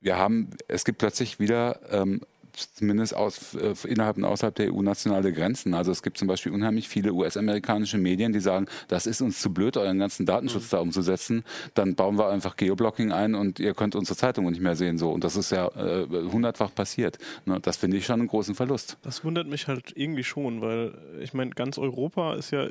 wir 0.02 0.18
haben, 0.18 0.50
es 0.68 0.84
gibt 0.84 0.98
plötzlich 0.98 1.40
wieder 1.40 1.80
ähm, 1.92 2.22
zumindest 2.54 3.16
aus, 3.16 3.56
äh, 3.56 3.74
innerhalb 3.88 4.18
und 4.18 4.26
außerhalb 4.26 4.54
der 4.56 4.74
EU 4.74 4.82
nationale 4.82 5.32
Grenzen. 5.32 5.74
Also 5.74 5.92
es 5.92 6.04
gibt 6.04 6.18
zum 6.18 6.28
Beispiel 6.28 6.52
unheimlich 6.52 6.88
viele 6.88 7.14
US-amerikanische 7.14 7.98
Medien, 7.98 8.34
die 8.34 8.40
sagen, 8.40 8.68
das 8.88 9.06
ist 9.06 9.22
uns 9.22 9.40
zu 9.40 9.54
blöd, 9.54 9.78
euren 9.78 10.00
ganzen 10.00 10.26
Datenschutz 10.26 10.66
mhm. 10.66 10.70
da 10.72 10.80
umzusetzen. 10.80 11.44
Dann 11.74 11.96
bauen 11.96 12.18
wir 12.18 12.30
einfach 12.30 12.56
Geoblocking 12.58 13.12
ein 13.12 13.36
und 13.36 13.60
ihr 13.60 13.74
könnt 13.74 13.96
unsere 13.96 14.18
Zeitung 14.18 14.50
nicht 14.50 14.62
mehr 14.62 14.76
sehen. 14.76 14.98
So. 14.98 15.12
Und 15.12 15.24
das 15.24 15.36
ist 15.36 15.52
ja 15.52 15.68
äh, 15.68 16.08
hundertfach 16.10 16.74
passiert. 16.74 17.18
Ne? 17.46 17.60
Das 17.62 17.78
finde 17.78 17.98
ich 17.98 18.06
schon 18.06 18.20
einen 18.20 18.28
großen 18.28 18.56
Verlust. 18.56 18.98
Das 19.04 19.24
wundert 19.24 19.48
mich 19.48 19.68
halt 19.68 19.94
irgendwie 19.96 20.24
schon, 20.24 20.62
weil 20.62 20.94
ich 21.22 21.34
meine, 21.34 21.52
ganz 21.52 21.78
Europa 21.78 22.36
ist 22.36 22.52
ja 22.52 22.68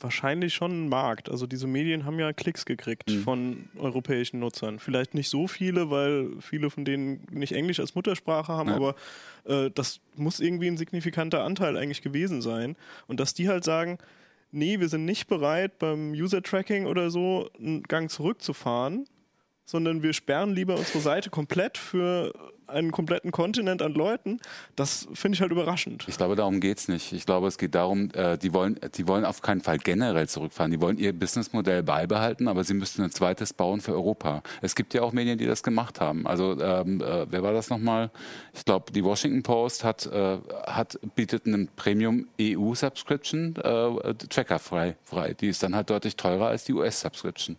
wahrscheinlich 0.00 0.54
schon 0.54 0.84
ein 0.84 0.88
Markt. 0.88 1.30
Also 1.30 1.46
diese 1.46 1.66
Medien 1.66 2.04
haben 2.04 2.18
ja 2.18 2.32
Klicks 2.32 2.64
gekriegt 2.64 3.10
mhm. 3.10 3.22
von 3.22 3.68
europäischen 3.76 4.40
Nutzern. 4.40 4.78
Vielleicht 4.78 5.14
nicht 5.14 5.28
so 5.28 5.46
viele, 5.46 5.90
weil 5.90 6.30
viele 6.40 6.70
von 6.70 6.84
denen 6.84 7.26
nicht 7.30 7.52
Englisch 7.52 7.80
als 7.80 7.94
Muttersprache 7.94 8.52
haben, 8.52 8.70
ja. 8.70 8.76
aber 8.76 8.94
äh, 9.44 9.70
das 9.74 10.00
muss 10.16 10.40
irgendwie 10.40 10.68
ein 10.68 10.76
signifikanter 10.76 11.44
Anteil 11.44 11.76
eigentlich 11.76 12.02
gewesen 12.02 12.42
sein. 12.42 12.76
Und 13.06 13.20
dass 13.20 13.34
die 13.34 13.48
halt 13.48 13.64
sagen, 13.64 13.98
nee, 14.50 14.80
wir 14.80 14.88
sind 14.88 15.04
nicht 15.04 15.26
bereit, 15.26 15.78
beim 15.78 16.12
User-Tracking 16.12 16.86
oder 16.86 17.10
so 17.10 17.50
einen 17.58 17.82
Gang 17.82 18.10
zurückzufahren, 18.10 19.06
sondern 19.64 20.02
wir 20.02 20.12
sperren 20.12 20.54
lieber 20.54 20.76
unsere 20.76 21.00
Seite 21.00 21.30
komplett 21.30 21.76
für 21.76 22.32
einen 22.68 22.90
kompletten 22.90 23.30
Kontinent 23.30 23.82
an 23.82 23.94
Leuten, 23.94 24.40
das 24.76 25.08
finde 25.14 25.36
ich 25.36 25.40
halt 25.40 25.52
überraschend. 25.52 26.04
Ich 26.08 26.16
glaube, 26.16 26.36
darum 26.36 26.60
geht 26.60 26.78
es 26.78 26.88
nicht. 26.88 27.12
Ich 27.12 27.26
glaube, 27.26 27.48
es 27.48 27.58
geht 27.58 27.74
darum, 27.74 28.10
äh, 28.14 28.38
die, 28.38 28.52
wollen, 28.52 28.78
die 28.94 29.08
wollen 29.08 29.24
auf 29.24 29.42
keinen 29.42 29.60
Fall 29.60 29.78
generell 29.78 30.28
zurückfahren. 30.28 30.70
Die 30.70 30.80
wollen 30.80 30.98
ihr 30.98 31.12
Businessmodell 31.12 31.82
beibehalten, 31.82 32.48
aber 32.48 32.64
sie 32.64 32.74
müssten 32.74 33.02
ein 33.02 33.10
zweites 33.10 33.52
bauen 33.52 33.80
für 33.80 33.92
Europa. 33.92 34.42
Es 34.62 34.74
gibt 34.74 34.94
ja 34.94 35.02
auch 35.02 35.12
Medien, 35.12 35.38
die 35.38 35.46
das 35.46 35.62
gemacht 35.62 36.00
haben. 36.00 36.26
Also 36.26 36.60
ähm, 36.60 37.00
äh, 37.00 37.30
wer 37.30 37.42
war 37.42 37.52
das 37.52 37.70
nochmal? 37.70 38.10
Ich 38.52 38.64
glaube, 38.64 38.92
die 38.92 39.04
Washington 39.04 39.42
Post 39.42 39.84
hat, 39.84 40.06
äh, 40.06 40.38
hat 40.66 40.98
bietet 41.14 41.46
einen 41.46 41.68
Premium 41.76 42.28
EU-Subscription 42.40 43.56
äh, 43.56 44.14
Tracker 44.28 44.58
frei, 44.58 44.96
frei. 45.04 45.34
Die 45.34 45.48
ist 45.48 45.62
dann 45.62 45.74
halt 45.74 45.90
deutlich 45.90 46.16
teurer 46.16 46.48
als 46.48 46.64
die 46.64 46.72
US-Subscription. 46.72 47.56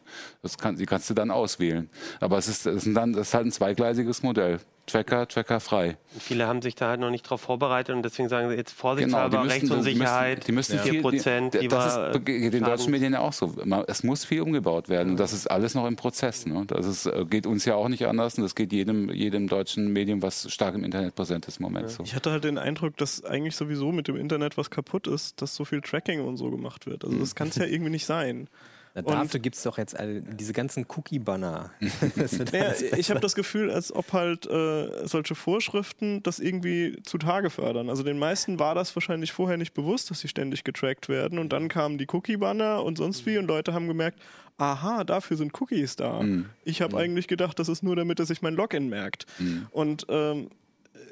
Kann, 0.59 0.75
die 0.75 0.85
kannst 0.85 1.09
du 1.09 1.13
dann 1.13 1.31
auswählen. 1.31 1.89
Aber 2.19 2.37
es 2.37 2.47
ist, 2.47 2.65
es 2.65 2.85
ist, 2.85 2.95
dann, 2.95 3.13
das 3.13 3.29
ist 3.29 3.33
halt 3.33 3.45
ein 3.45 3.51
zweigleisiges 3.51 4.23
Modell. 4.23 4.59
Tracker, 4.89 5.27
Tracker 5.27 5.59
frei. 5.59 5.97
Viele 6.19 6.47
haben 6.47 6.61
sich 6.61 6.75
da 6.75 6.89
halt 6.89 6.99
noch 6.99 7.09
nicht 7.09 7.25
darauf 7.25 7.41
vorbereitet 7.41 7.95
und 7.95 8.03
deswegen 8.03 8.29
sagen 8.29 8.49
sie 8.49 8.55
jetzt 8.55 8.73
vorsichtshalber 8.73 9.41
genau, 9.41 9.49
Rechtsunsicherheit, 9.49 10.47
die 10.47 10.51
müssen, 10.51 10.71
die 10.73 10.77
müssen 10.77 10.91
4 10.91 11.01
Prozent. 11.01 11.53
Die, 11.53 11.67
das 11.67 11.95
ist 12.15 12.25
geht 12.25 12.53
den 12.53 12.63
deutschen 12.63 12.91
Medien 12.91 13.13
ja 13.13 13.19
auch 13.19 13.33
so. 13.33 13.55
Es 13.87 14.03
muss 14.03 14.25
viel 14.25 14.41
umgebaut 14.41 14.89
werden 14.89 15.11
und 15.11 15.19
das 15.19 15.33
ist 15.33 15.47
alles 15.47 15.75
noch 15.75 15.85
im 15.85 15.95
Prozess. 15.95 16.45
Ne? 16.45 16.63
Das 16.67 16.85
ist, 16.85 17.05
äh, 17.05 17.25
geht 17.25 17.45
uns 17.45 17.65
ja 17.65 17.75
auch 17.75 17.89
nicht 17.89 18.05
anders 18.05 18.37
und 18.37 18.43
das 18.43 18.55
geht 18.55 18.73
jedem, 18.73 19.09
jedem 19.09 19.47
deutschen 19.47 19.91
Medium, 19.93 20.21
was 20.21 20.51
stark 20.51 20.75
im 20.75 20.83
Internet 20.83 21.15
präsent 21.15 21.47
ist 21.47 21.59
im 21.59 21.63
Moment 21.63 21.89
ja. 21.89 21.95
so. 21.95 22.03
Ich 22.03 22.15
hatte 22.15 22.31
halt 22.31 22.43
den 22.43 22.57
Eindruck, 22.57 22.97
dass 22.97 23.23
eigentlich 23.23 23.55
sowieso 23.55 23.91
mit 23.91 24.07
dem 24.07 24.15
Internet 24.15 24.57
was 24.57 24.69
kaputt 24.69 25.07
ist, 25.07 25.41
dass 25.41 25.55
so 25.55 25.65
viel 25.65 25.81
Tracking 25.81 26.21
und 26.21 26.37
so 26.37 26.49
gemacht 26.49 26.85
wird. 26.85 27.05
Also 27.05 27.17
das 27.17 27.35
kann 27.35 27.49
es 27.49 27.55
ja 27.55 27.65
irgendwie 27.65 27.91
nicht 27.91 28.05
sein. 28.05 28.49
Na, 29.05 29.23
dafür 29.23 29.39
gibt 29.39 29.55
es 29.55 29.63
doch 29.63 29.77
jetzt 29.77 29.99
all, 29.99 30.21
diese 30.21 30.53
ganzen 30.53 30.85
Cookie-Banner. 30.87 31.71
naja, 32.51 32.73
ich 32.97 33.09
habe 33.09 33.19
das 33.19 33.35
Gefühl, 33.35 33.71
als 33.71 33.93
ob 33.93 34.13
halt 34.13 34.45
äh, 34.47 35.07
solche 35.07 35.35
Vorschriften 35.35 36.23
das 36.23 36.39
irgendwie 36.39 36.99
zutage 37.03 37.49
fördern. 37.49 37.89
Also 37.89 38.03
den 38.03 38.19
meisten 38.19 38.59
war 38.59 38.75
das 38.75 38.95
wahrscheinlich 38.95 39.31
vorher 39.31 39.57
nicht 39.57 39.73
bewusst, 39.73 40.09
dass 40.11 40.19
sie 40.19 40.27
ständig 40.27 40.63
getrackt 40.63 41.09
werden. 41.09 41.39
Und 41.39 41.53
dann 41.53 41.67
kamen 41.67 41.97
die 41.97 42.07
Cookie-Banner 42.11 42.83
und 42.83 42.97
sonst 42.97 43.25
wie 43.25 43.37
und 43.37 43.47
Leute 43.47 43.73
haben 43.73 43.87
gemerkt, 43.87 44.19
aha, 44.57 45.03
dafür 45.03 45.37
sind 45.37 45.59
Cookies 45.59 45.95
da. 45.95 46.21
Mhm. 46.21 46.45
Ich 46.63 46.81
habe 46.81 46.93
mhm. 46.93 46.99
eigentlich 46.99 47.27
gedacht, 47.27 47.57
das 47.59 47.69
ist 47.69 47.81
nur 47.81 47.95
damit, 47.95 48.19
dass 48.19 48.27
sich 48.27 48.41
mein 48.41 48.53
Login 48.53 48.89
merkt. 48.89 49.25
Mhm. 49.39 49.67
Und 49.71 50.05
ähm, 50.09 50.49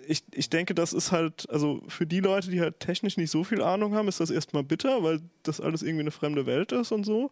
ich, 0.07 0.23
ich 0.33 0.49
denke, 0.49 0.73
das 0.73 0.93
ist 0.93 1.11
halt, 1.11 1.49
also 1.49 1.81
für 1.87 2.05
die 2.05 2.19
Leute, 2.19 2.49
die 2.49 2.61
halt 2.61 2.79
technisch 2.79 3.17
nicht 3.17 3.31
so 3.31 3.43
viel 3.43 3.61
Ahnung 3.61 3.93
haben, 3.95 4.07
ist 4.07 4.19
das 4.19 4.29
erstmal 4.29 4.63
bitter, 4.63 5.03
weil 5.03 5.21
das 5.43 5.61
alles 5.61 5.81
irgendwie 5.81 6.01
eine 6.01 6.11
fremde 6.11 6.45
Welt 6.45 6.71
ist 6.71 6.91
und 6.91 7.05
so. 7.05 7.31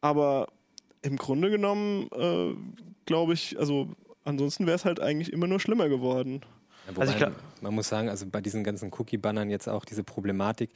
Aber 0.00 0.48
im 1.02 1.16
Grunde 1.16 1.50
genommen, 1.50 2.08
äh, 2.12 2.54
glaube 3.06 3.34
ich, 3.34 3.58
also 3.58 3.88
ansonsten 4.24 4.66
wäre 4.66 4.76
es 4.76 4.84
halt 4.84 5.00
eigentlich 5.00 5.32
immer 5.32 5.46
nur 5.46 5.60
schlimmer 5.60 5.88
geworden. 5.88 6.40
Ja, 6.86 7.00
also 7.00 7.14
glaub, 7.14 7.32
man 7.60 7.74
muss 7.74 7.88
sagen, 7.88 8.08
also 8.08 8.26
bei 8.26 8.40
diesen 8.40 8.64
ganzen 8.64 8.92
Cookie-Bannern 8.92 9.50
jetzt 9.50 9.68
auch 9.68 9.84
diese 9.84 10.04
Problematik, 10.04 10.70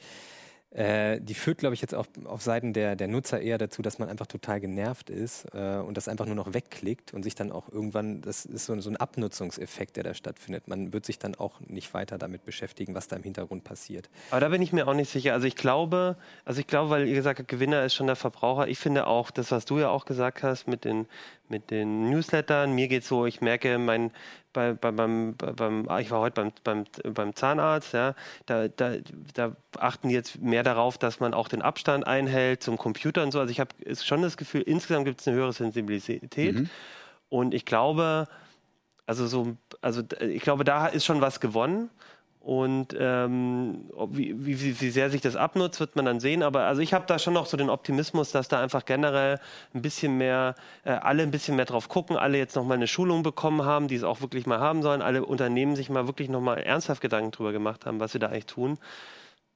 äh, 0.71 1.19
die 1.19 1.33
führt, 1.33 1.57
glaube 1.57 1.75
ich, 1.75 1.81
jetzt 1.81 1.93
auch 1.93 2.05
auf 2.23 2.41
Seiten 2.41 2.71
der, 2.71 2.95
der 2.95 3.09
Nutzer 3.09 3.41
eher 3.41 3.57
dazu, 3.57 3.81
dass 3.81 3.99
man 3.99 4.07
einfach 4.07 4.27
total 4.27 4.61
genervt 4.61 5.09
ist 5.09 5.45
äh, 5.53 5.77
und 5.77 5.97
das 5.97 6.07
einfach 6.07 6.25
nur 6.25 6.35
noch 6.35 6.53
wegklickt 6.53 7.13
und 7.13 7.23
sich 7.23 7.35
dann 7.35 7.51
auch 7.51 7.67
irgendwann, 7.69 8.21
das 8.21 8.45
ist 8.45 8.67
so, 8.67 8.79
so, 8.79 8.89
ein 8.89 8.95
Abnutzungseffekt, 8.95 9.97
der 9.97 10.03
da 10.03 10.13
stattfindet. 10.13 10.69
Man 10.69 10.93
wird 10.93 11.05
sich 11.05 11.19
dann 11.19 11.35
auch 11.35 11.59
nicht 11.59 11.93
weiter 11.93 12.17
damit 12.17 12.45
beschäftigen, 12.45 12.95
was 12.95 13.09
da 13.09 13.17
im 13.17 13.23
Hintergrund 13.23 13.65
passiert. 13.65 14.09
Aber 14.29 14.39
da 14.39 14.47
bin 14.47 14.61
ich 14.61 14.71
mir 14.71 14.87
auch 14.87 14.93
nicht 14.93 15.11
sicher. 15.11 15.33
Also 15.33 15.45
ich 15.45 15.57
glaube, 15.57 16.15
also 16.45 16.61
ich 16.61 16.67
glaube, 16.67 16.89
weil 16.89 17.05
ihr 17.05 17.15
gesagt 17.15 17.39
habt, 17.39 17.49
Gewinner 17.49 17.83
ist 17.83 17.93
schon 17.93 18.07
der 18.07 18.15
Verbraucher. 18.15 18.69
Ich 18.69 18.79
finde 18.79 19.07
auch, 19.07 19.29
das, 19.29 19.51
was 19.51 19.65
du 19.65 19.79
ja 19.79 19.89
auch 19.89 20.05
gesagt 20.05 20.41
hast 20.41 20.67
mit 20.67 20.85
den, 20.85 21.05
mit 21.49 21.69
den 21.69 22.09
Newslettern, 22.09 22.73
mir 22.73 22.87
geht 22.87 23.03
es 23.03 23.09
so, 23.09 23.25
ich 23.25 23.41
merke, 23.41 23.77
mein, 23.77 24.11
bei, 24.53 24.73
bei, 24.73 24.91
beim, 24.91 25.35
beim, 25.35 25.87
ah, 25.89 25.99
ich 25.99 26.11
war 26.11 26.19
heute 26.19 26.41
beim, 26.41 26.51
beim, 26.63 27.13
beim 27.13 27.35
Zahnarzt, 27.35 27.93
ja, 27.93 28.15
da, 28.45 28.67
da, 28.67 28.95
da 29.33 29.55
achten 29.79 30.09
die 30.09 30.15
jetzt 30.15 30.41
mehr 30.41 30.63
darauf, 30.63 30.97
dass 30.97 31.19
man 31.19 31.33
auch 31.33 31.47
den 31.47 31.61
Abstand 31.61 32.07
einhält 32.07 32.63
zum 32.63 32.77
Computer 32.77 33.23
und 33.23 33.31
so. 33.31 33.39
Also 33.39 33.51
ich 33.51 33.59
habe 33.59 33.71
schon 33.95 34.21
das 34.21 34.37
Gefühl, 34.37 34.61
insgesamt 34.61 35.05
gibt 35.05 35.21
es 35.21 35.27
eine 35.27 35.37
höhere 35.37 35.53
Sensibilität. 35.53 36.55
Mhm. 36.55 36.69
Und 37.29 37.53
ich 37.53 37.65
glaube, 37.65 38.27
Also 39.07 39.27
so, 39.27 39.57
also 39.81 40.03
ich 40.21 40.41
glaube, 40.41 40.63
da 40.63 40.87
ist 40.87 41.05
schon 41.05 41.21
was 41.21 41.39
gewonnen. 41.39 41.89
Und 42.41 42.95
ähm, 42.99 43.85
wie, 44.09 44.33
wie, 44.45 44.81
wie 44.81 44.89
sehr 44.89 45.11
sich 45.11 45.21
das 45.21 45.35
abnutzt, 45.35 45.79
wird 45.79 45.95
man 45.95 46.05
dann 46.05 46.19
sehen. 46.19 46.41
Aber 46.41 46.61
also 46.63 46.81
ich 46.81 46.91
habe 46.91 47.05
da 47.05 47.19
schon 47.19 47.35
noch 47.35 47.45
so 47.45 47.55
den 47.55 47.69
Optimismus, 47.69 48.31
dass 48.31 48.47
da 48.47 48.59
einfach 48.59 48.83
generell 48.83 49.39
ein 49.75 49.83
bisschen 49.83 50.17
mehr, 50.17 50.55
äh, 50.83 50.89
alle 50.89 51.21
ein 51.21 51.29
bisschen 51.29 51.55
mehr 51.55 51.65
drauf 51.65 51.87
gucken, 51.87 52.17
alle 52.17 52.39
jetzt 52.39 52.55
nochmal 52.55 52.77
eine 52.77 52.87
Schulung 52.87 53.21
bekommen 53.21 53.63
haben, 53.63 53.87
die 53.87 53.95
es 53.95 54.03
auch 54.03 54.21
wirklich 54.21 54.47
mal 54.47 54.59
haben 54.59 54.81
sollen, 54.81 55.03
alle 55.03 55.23
Unternehmen 55.23 55.75
sich 55.75 55.91
mal 55.91 56.07
wirklich 56.07 56.29
nochmal 56.29 56.57
ernsthaft 56.57 57.01
Gedanken 57.01 57.29
drüber 57.29 57.51
gemacht 57.51 57.85
haben, 57.85 57.99
was 57.99 58.11
sie 58.11 58.19
da 58.19 58.27
eigentlich 58.27 58.47
tun. 58.47 58.79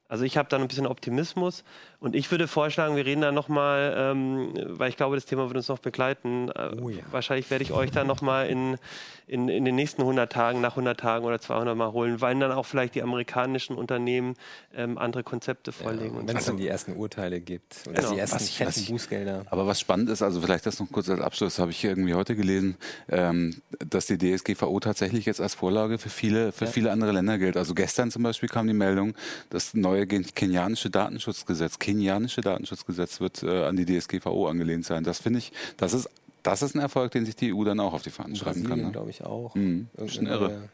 Also 0.08 0.24
ich 0.24 0.38
habe 0.38 0.48
da 0.50 0.58
ein 0.58 0.68
bisschen 0.68 0.86
Optimismus 0.86 1.64
und 2.06 2.16
ich 2.16 2.30
würde 2.30 2.48
vorschlagen, 2.48 2.96
wir 2.96 3.04
reden 3.04 3.22
da 3.22 3.32
nochmal, 3.32 3.96
ähm, 3.98 4.54
weil 4.64 4.90
ich 4.90 4.96
glaube, 4.96 5.16
das 5.16 5.26
Thema 5.26 5.48
wird 5.48 5.58
uns 5.58 5.70
noch 5.70 5.80
begleiten. 5.80 6.50
Äh, 6.50 6.76
oh 6.80 6.90
ja. 6.90 7.00
Wahrscheinlich 7.10 7.50
werde 7.50 7.64
ich 7.64 7.72
euch 7.72 7.90
da 7.90 8.04
nochmal 8.04 8.48
in, 8.48 8.78
in, 9.26 9.50
in 9.50 9.66
den 9.66 9.74
nächsten 9.74 10.04
100 10.04 10.32
Tagen, 10.32 10.62
nach 10.62 10.74
100 10.74 11.00
Tagen 11.00 11.26
oder 11.26 11.40
200 11.42 11.76
Mal 11.76 11.94
holen, 11.94 12.22
weil 12.22 12.38
dann 12.38 12.52
auch 12.52 12.68
vielleicht 12.68 12.94
die 12.94 13.02
amerikanischen 13.02 13.76
Unternehmen 13.76 14.36
ähm, 14.76 15.00
andere 15.00 15.24
Konzepte 15.24 15.72
vorlegen. 15.72 16.16
Ja, 16.16 16.28
Wenn 16.28 16.38
es 16.38 16.46
dann 16.46 16.58
die 16.58 16.68
ersten 16.68 16.94
Urteile 16.94 17.42
gibt 17.42 17.88
oder 17.88 18.02
genau. 18.02 18.14
die 18.14 18.20
ersten 18.20 18.36
was, 18.36 18.50
fetten 18.52 18.70
was, 18.70 18.86
Bußgelder. 18.86 19.46
Aber 19.50 19.66
was 19.66 19.80
spannend 19.80 20.12
ist, 20.12 20.22
also 20.22 20.42
vielleicht 20.42 20.68
das 20.68 20.80
noch 20.80 20.92
kurz 20.92 21.10
als 21.10 21.22
Abschluss, 21.22 21.58
habe 21.58 21.72
ich 21.72 21.84
irgendwie 21.84 22.14
heute 22.14 22.36
gelesen, 22.36 22.78
ähm, 23.10 23.62
dass 23.80 24.06
die 24.06 24.20
DSGVO 24.20 24.80
tatsächlich 24.80 25.26
jetzt 25.26 25.42
als 25.42 25.56
Vorlage 25.56 25.98
für 25.98 26.10
viele, 26.10 26.52
für 26.52 26.66
ja. 26.66 26.72
viele 26.72 26.92
andere 26.92 27.14
Länder 27.14 27.40
gilt. 27.40 27.58
Also 27.58 27.74
gestern 27.74 28.12
zum 28.12 28.22
Beispiel 28.22 28.48
kam 28.48 28.68
die 28.68 28.74
Meldung, 28.74 29.16
das 29.50 29.74
neue 29.74 30.06
kenianische 30.06 30.92
Datenschutzgesetz, 30.92 31.80
kenianische 31.96 32.42
Datenschutzgesetz 32.42 33.22
wird 33.22 33.44
äh, 33.44 33.64
an 33.64 33.76
die 33.76 33.86
DSGVO 33.86 34.48
angelehnt 34.48 34.86
sein. 34.86 35.04
Das 35.04 35.20
finde 35.20 35.40
ich, 35.40 35.52
das 35.78 35.94
ist 35.94 36.10
das 36.44 36.62
ist 36.62 36.76
ein 36.76 36.80
Erfolg, 36.80 37.12
den 37.12 37.26
sich 37.26 37.36
die 37.36 37.54
EU 37.56 37.64
dann 37.64 37.80
auch 37.80 37.94
auf 37.94 38.04
die 38.04 38.12
Fahnen 38.12 38.36
schreiben 38.36 38.64
kann. 38.66 38.80
Ne? 38.80 38.92
glaube 38.92 39.10
ich 39.10 39.24
auch. 39.24 39.56
Mhm. 39.56 39.88
Schon 40.06 40.28
irre. 40.28 40.70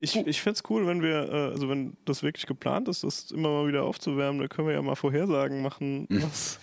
Ich, 0.00 0.16
ich 0.16 0.42
fände 0.42 0.58
es 0.58 0.68
cool, 0.68 0.86
wenn 0.86 1.00
wir, 1.00 1.32
äh, 1.32 1.52
also 1.52 1.68
wenn 1.68 1.96
das 2.04 2.24
wirklich 2.24 2.46
geplant 2.46 2.88
ist, 2.88 3.04
das 3.04 3.30
immer 3.30 3.50
mal 3.50 3.68
wieder 3.68 3.84
aufzuwärmen, 3.84 4.40
dann 4.40 4.48
können 4.48 4.66
wir 4.66 4.74
ja 4.74 4.82
mal 4.82 4.96
Vorhersagen 4.96 5.62
machen, 5.62 6.06
mhm. 6.10 6.22
was, 6.24 6.58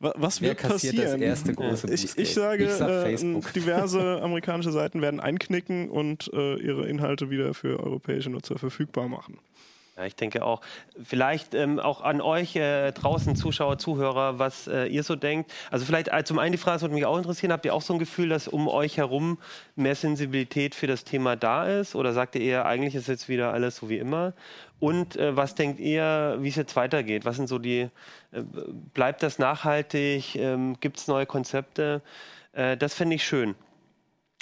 was 0.00 0.40
Wer 0.42 0.50
wird 0.50 0.62
passieren. 0.62 0.96
Das 0.96 1.20
erste 1.20 1.54
große 1.54 1.94
ich, 1.94 2.18
ich 2.18 2.34
sage, 2.34 2.64
ich 2.64 2.72
sag 2.72 3.06
äh, 3.06 3.40
diverse 3.54 4.20
amerikanische 4.22 4.72
Seiten 4.72 5.00
werden 5.00 5.20
einknicken 5.20 5.88
und 5.88 6.30
äh, 6.34 6.56
ihre 6.56 6.88
Inhalte 6.88 7.30
wieder 7.30 7.54
für 7.54 7.78
europäische 7.78 8.28
Nutzer 8.28 8.58
verfügbar 8.58 9.08
machen. 9.08 9.38
Ja, 10.02 10.06
ich 10.06 10.16
denke 10.16 10.44
auch. 10.44 10.62
Vielleicht 11.00 11.54
ähm, 11.54 11.78
auch 11.78 12.00
an 12.00 12.20
euch 12.20 12.56
äh, 12.56 12.90
draußen, 12.90 13.36
Zuschauer, 13.36 13.78
Zuhörer, 13.78 14.40
was 14.40 14.66
äh, 14.66 14.86
ihr 14.86 15.04
so 15.04 15.14
denkt. 15.14 15.52
Also 15.70 15.84
vielleicht 15.84 16.08
äh, 16.08 16.24
zum 16.24 16.40
einen 16.40 16.50
die 16.50 16.58
Frage, 16.58 16.74
das 16.74 16.82
würde 16.82 16.94
mich 16.96 17.06
auch 17.06 17.16
interessieren, 17.16 17.52
habt 17.52 17.64
ihr 17.64 17.72
auch 17.72 17.82
so 17.82 17.92
ein 17.92 18.00
Gefühl, 18.00 18.28
dass 18.28 18.48
um 18.48 18.66
euch 18.66 18.96
herum 18.96 19.38
mehr 19.76 19.94
Sensibilität 19.94 20.74
für 20.74 20.88
das 20.88 21.04
Thema 21.04 21.36
da 21.36 21.66
ist? 21.66 21.94
Oder 21.94 22.12
sagt 22.14 22.34
ihr 22.34 22.40
eher, 22.40 22.66
eigentlich 22.66 22.96
ist 22.96 23.06
jetzt 23.06 23.28
wieder 23.28 23.52
alles 23.52 23.76
so 23.76 23.88
wie 23.88 23.98
immer? 23.98 24.32
Und 24.80 25.14
äh, 25.14 25.36
was 25.36 25.54
denkt 25.54 25.78
ihr, 25.78 26.36
wie 26.40 26.48
es 26.48 26.56
jetzt 26.56 26.74
weitergeht? 26.74 27.24
Was 27.24 27.36
sind 27.36 27.48
so 27.48 27.60
die, 27.60 27.82
äh, 28.32 28.42
bleibt 28.94 29.22
das 29.22 29.38
nachhaltig? 29.38 30.34
Ähm, 30.34 30.78
Gibt 30.80 30.98
es 30.98 31.06
neue 31.06 31.26
Konzepte? 31.26 32.02
Äh, 32.54 32.76
das 32.76 32.94
fände 32.94 33.14
ich 33.14 33.24
schön. 33.24 33.54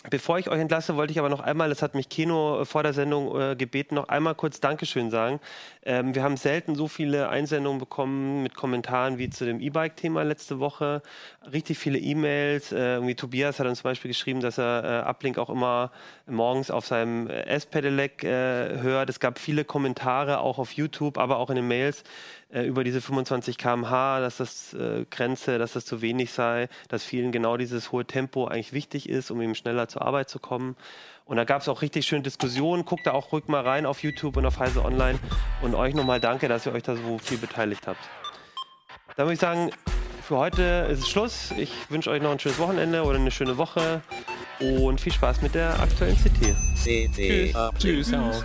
Bevor 0.08 0.38
ich 0.38 0.48
euch 0.48 0.58
entlasse, 0.58 0.96
wollte 0.96 1.10
ich 1.12 1.18
aber 1.18 1.28
noch 1.28 1.40
einmal, 1.40 1.68
das 1.68 1.82
hat 1.82 1.94
mich 1.94 2.08
Keno 2.08 2.62
äh, 2.62 2.64
vor 2.64 2.82
der 2.82 2.94
Sendung 2.94 3.38
äh, 3.38 3.54
gebeten, 3.54 3.96
noch 3.96 4.08
einmal 4.08 4.34
kurz 4.34 4.58
Dankeschön 4.58 5.10
sagen. 5.10 5.40
Ähm, 5.82 6.14
wir 6.14 6.22
haben 6.22 6.38
selten 6.38 6.74
so 6.74 6.88
viele 6.88 7.28
Einsendungen 7.28 7.78
bekommen 7.78 8.42
mit 8.42 8.54
Kommentaren 8.54 9.18
wie 9.18 9.28
zu 9.28 9.44
dem 9.44 9.60
E-Bike-Thema 9.60 10.22
letzte 10.22 10.58
Woche. 10.58 11.02
Richtig 11.52 11.76
viele 11.78 11.98
E-Mails. 11.98 12.72
Äh, 12.72 13.14
Tobias 13.14 13.60
hat 13.60 13.66
uns 13.66 13.80
zum 13.80 13.90
Beispiel 13.90 14.08
geschrieben, 14.08 14.40
dass 14.40 14.56
er 14.56 15.04
äh, 15.04 15.10
Uplink 15.10 15.36
auch 15.36 15.50
immer 15.50 15.90
morgens 16.26 16.70
auf 16.70 16.86
seinem 16.86 17.28
äh, 17.28 17.42
S-Pedelec 17.42 18.24
äh, 18.24 18.80
hört. 18.80 19.10
Es 19.10 19.20
gab 19.20 19.38
viele 19.38 19.66
Kommentare 19.66 20.40
auch 20.40 20.58
auf 20.58 20.72
YouTube, 20.72 21.18
aber 21.18 21.36
auch 21.36 21.50
in 21.50 21.56
den 21.56 21.68
Mails 21.68 22.04
äh, 22.52 22.62
über 22.62 22.84
diese 22.84 23.00
25 23.00 23.58
km/h, 23.58 24.20
dass 24.20 24.38
das 24.38 24.74
äh, 24.74 25.04
Grenze, 25.10 25.58
dass 25.58 25.74
das 25.74 25.84
zu 25.84 26.02
wenig 26.02 26.32
sei, 26.32 26.68
dass 26.88 27.04
vielen 27.04 27.32
genau 27.32 27.56
dieses 27.56 27.92
hohe 27.92 28.04
Tempo 28.04 28.46
eigentlich 28.46 28.72
wichtig 28.72 29.08
ist, 29.08 29.30
um 29.30 29.40
eben 29.40 29.54
schneller 29.54 29.88
zur 29.88 30.02
Arbeit 30.02 30.28
zu 30.28 30.38
kommen. 30.38 30.76
Und 31.24 31.36
da 31.36 31.44
gab 31.44 31.62
es 31.62 31.68
auch 31.68 31.80
richtig 31.80 32.06
schöne 32.06 32.22
Diskussionen. 32.22 32.84
Guckt 32.84 33.06
da 33.06 33.12
auch 33.12 33.30
ruhig 33.30 33.46
mal 33.46 33.62
rein 33.62 33.86
auf 33.86 34.02
YouTube 34.02 34.36
und 34.36 34.46
auf 34.46 34.58
Heise 34.58 34.84
Online. 34.84 35.18
Und 35.62 35.76
euch 35.76 35.94
nochmal 35.94 36.18
danke, 36.18 36.48
dass 36.48 36.66
ihr 36.66 36.72
euch 36.72 36.82
da 36.82 36.96
so 36.96 37.18
viel 37.18 37.38
beteiligt 37.38 37.86
habt. 37.86 38.00
Dann 39.16 39.26
würde 39.26 39.34
ich 39.34 39.40
sagen, 39.40 39.70
für 40.22 40.38
heute 40.38 40.88
ist 40.90 41.00
es 41.00 41.08
Schluss. 41.08 41.52
Ich 41.56 41.72
wünsche 41.88 42.10
euch 42.10 42.20
noch 42.20 42.32
ein 42.32 42.40
schönes 42.40 42.58
Wochenende 42.58 43.04
oder 43.04 43.18
eine 43.18 43.30
schöne 43.30 43.58
Woche 43.58 44.02
und 44.60 45.00
viel 45.00 45.12
Spaß 45.12 45.42
mit 45.42 45.54
der 45.54 45.78
aktuellen 45.78 46.16
CT. 46.16 46.56
CT. 46.82 47.16
Tschüss. 47.16 47.52
Tschüss. 47.78 48.10
Tschüss. 48.10 48.44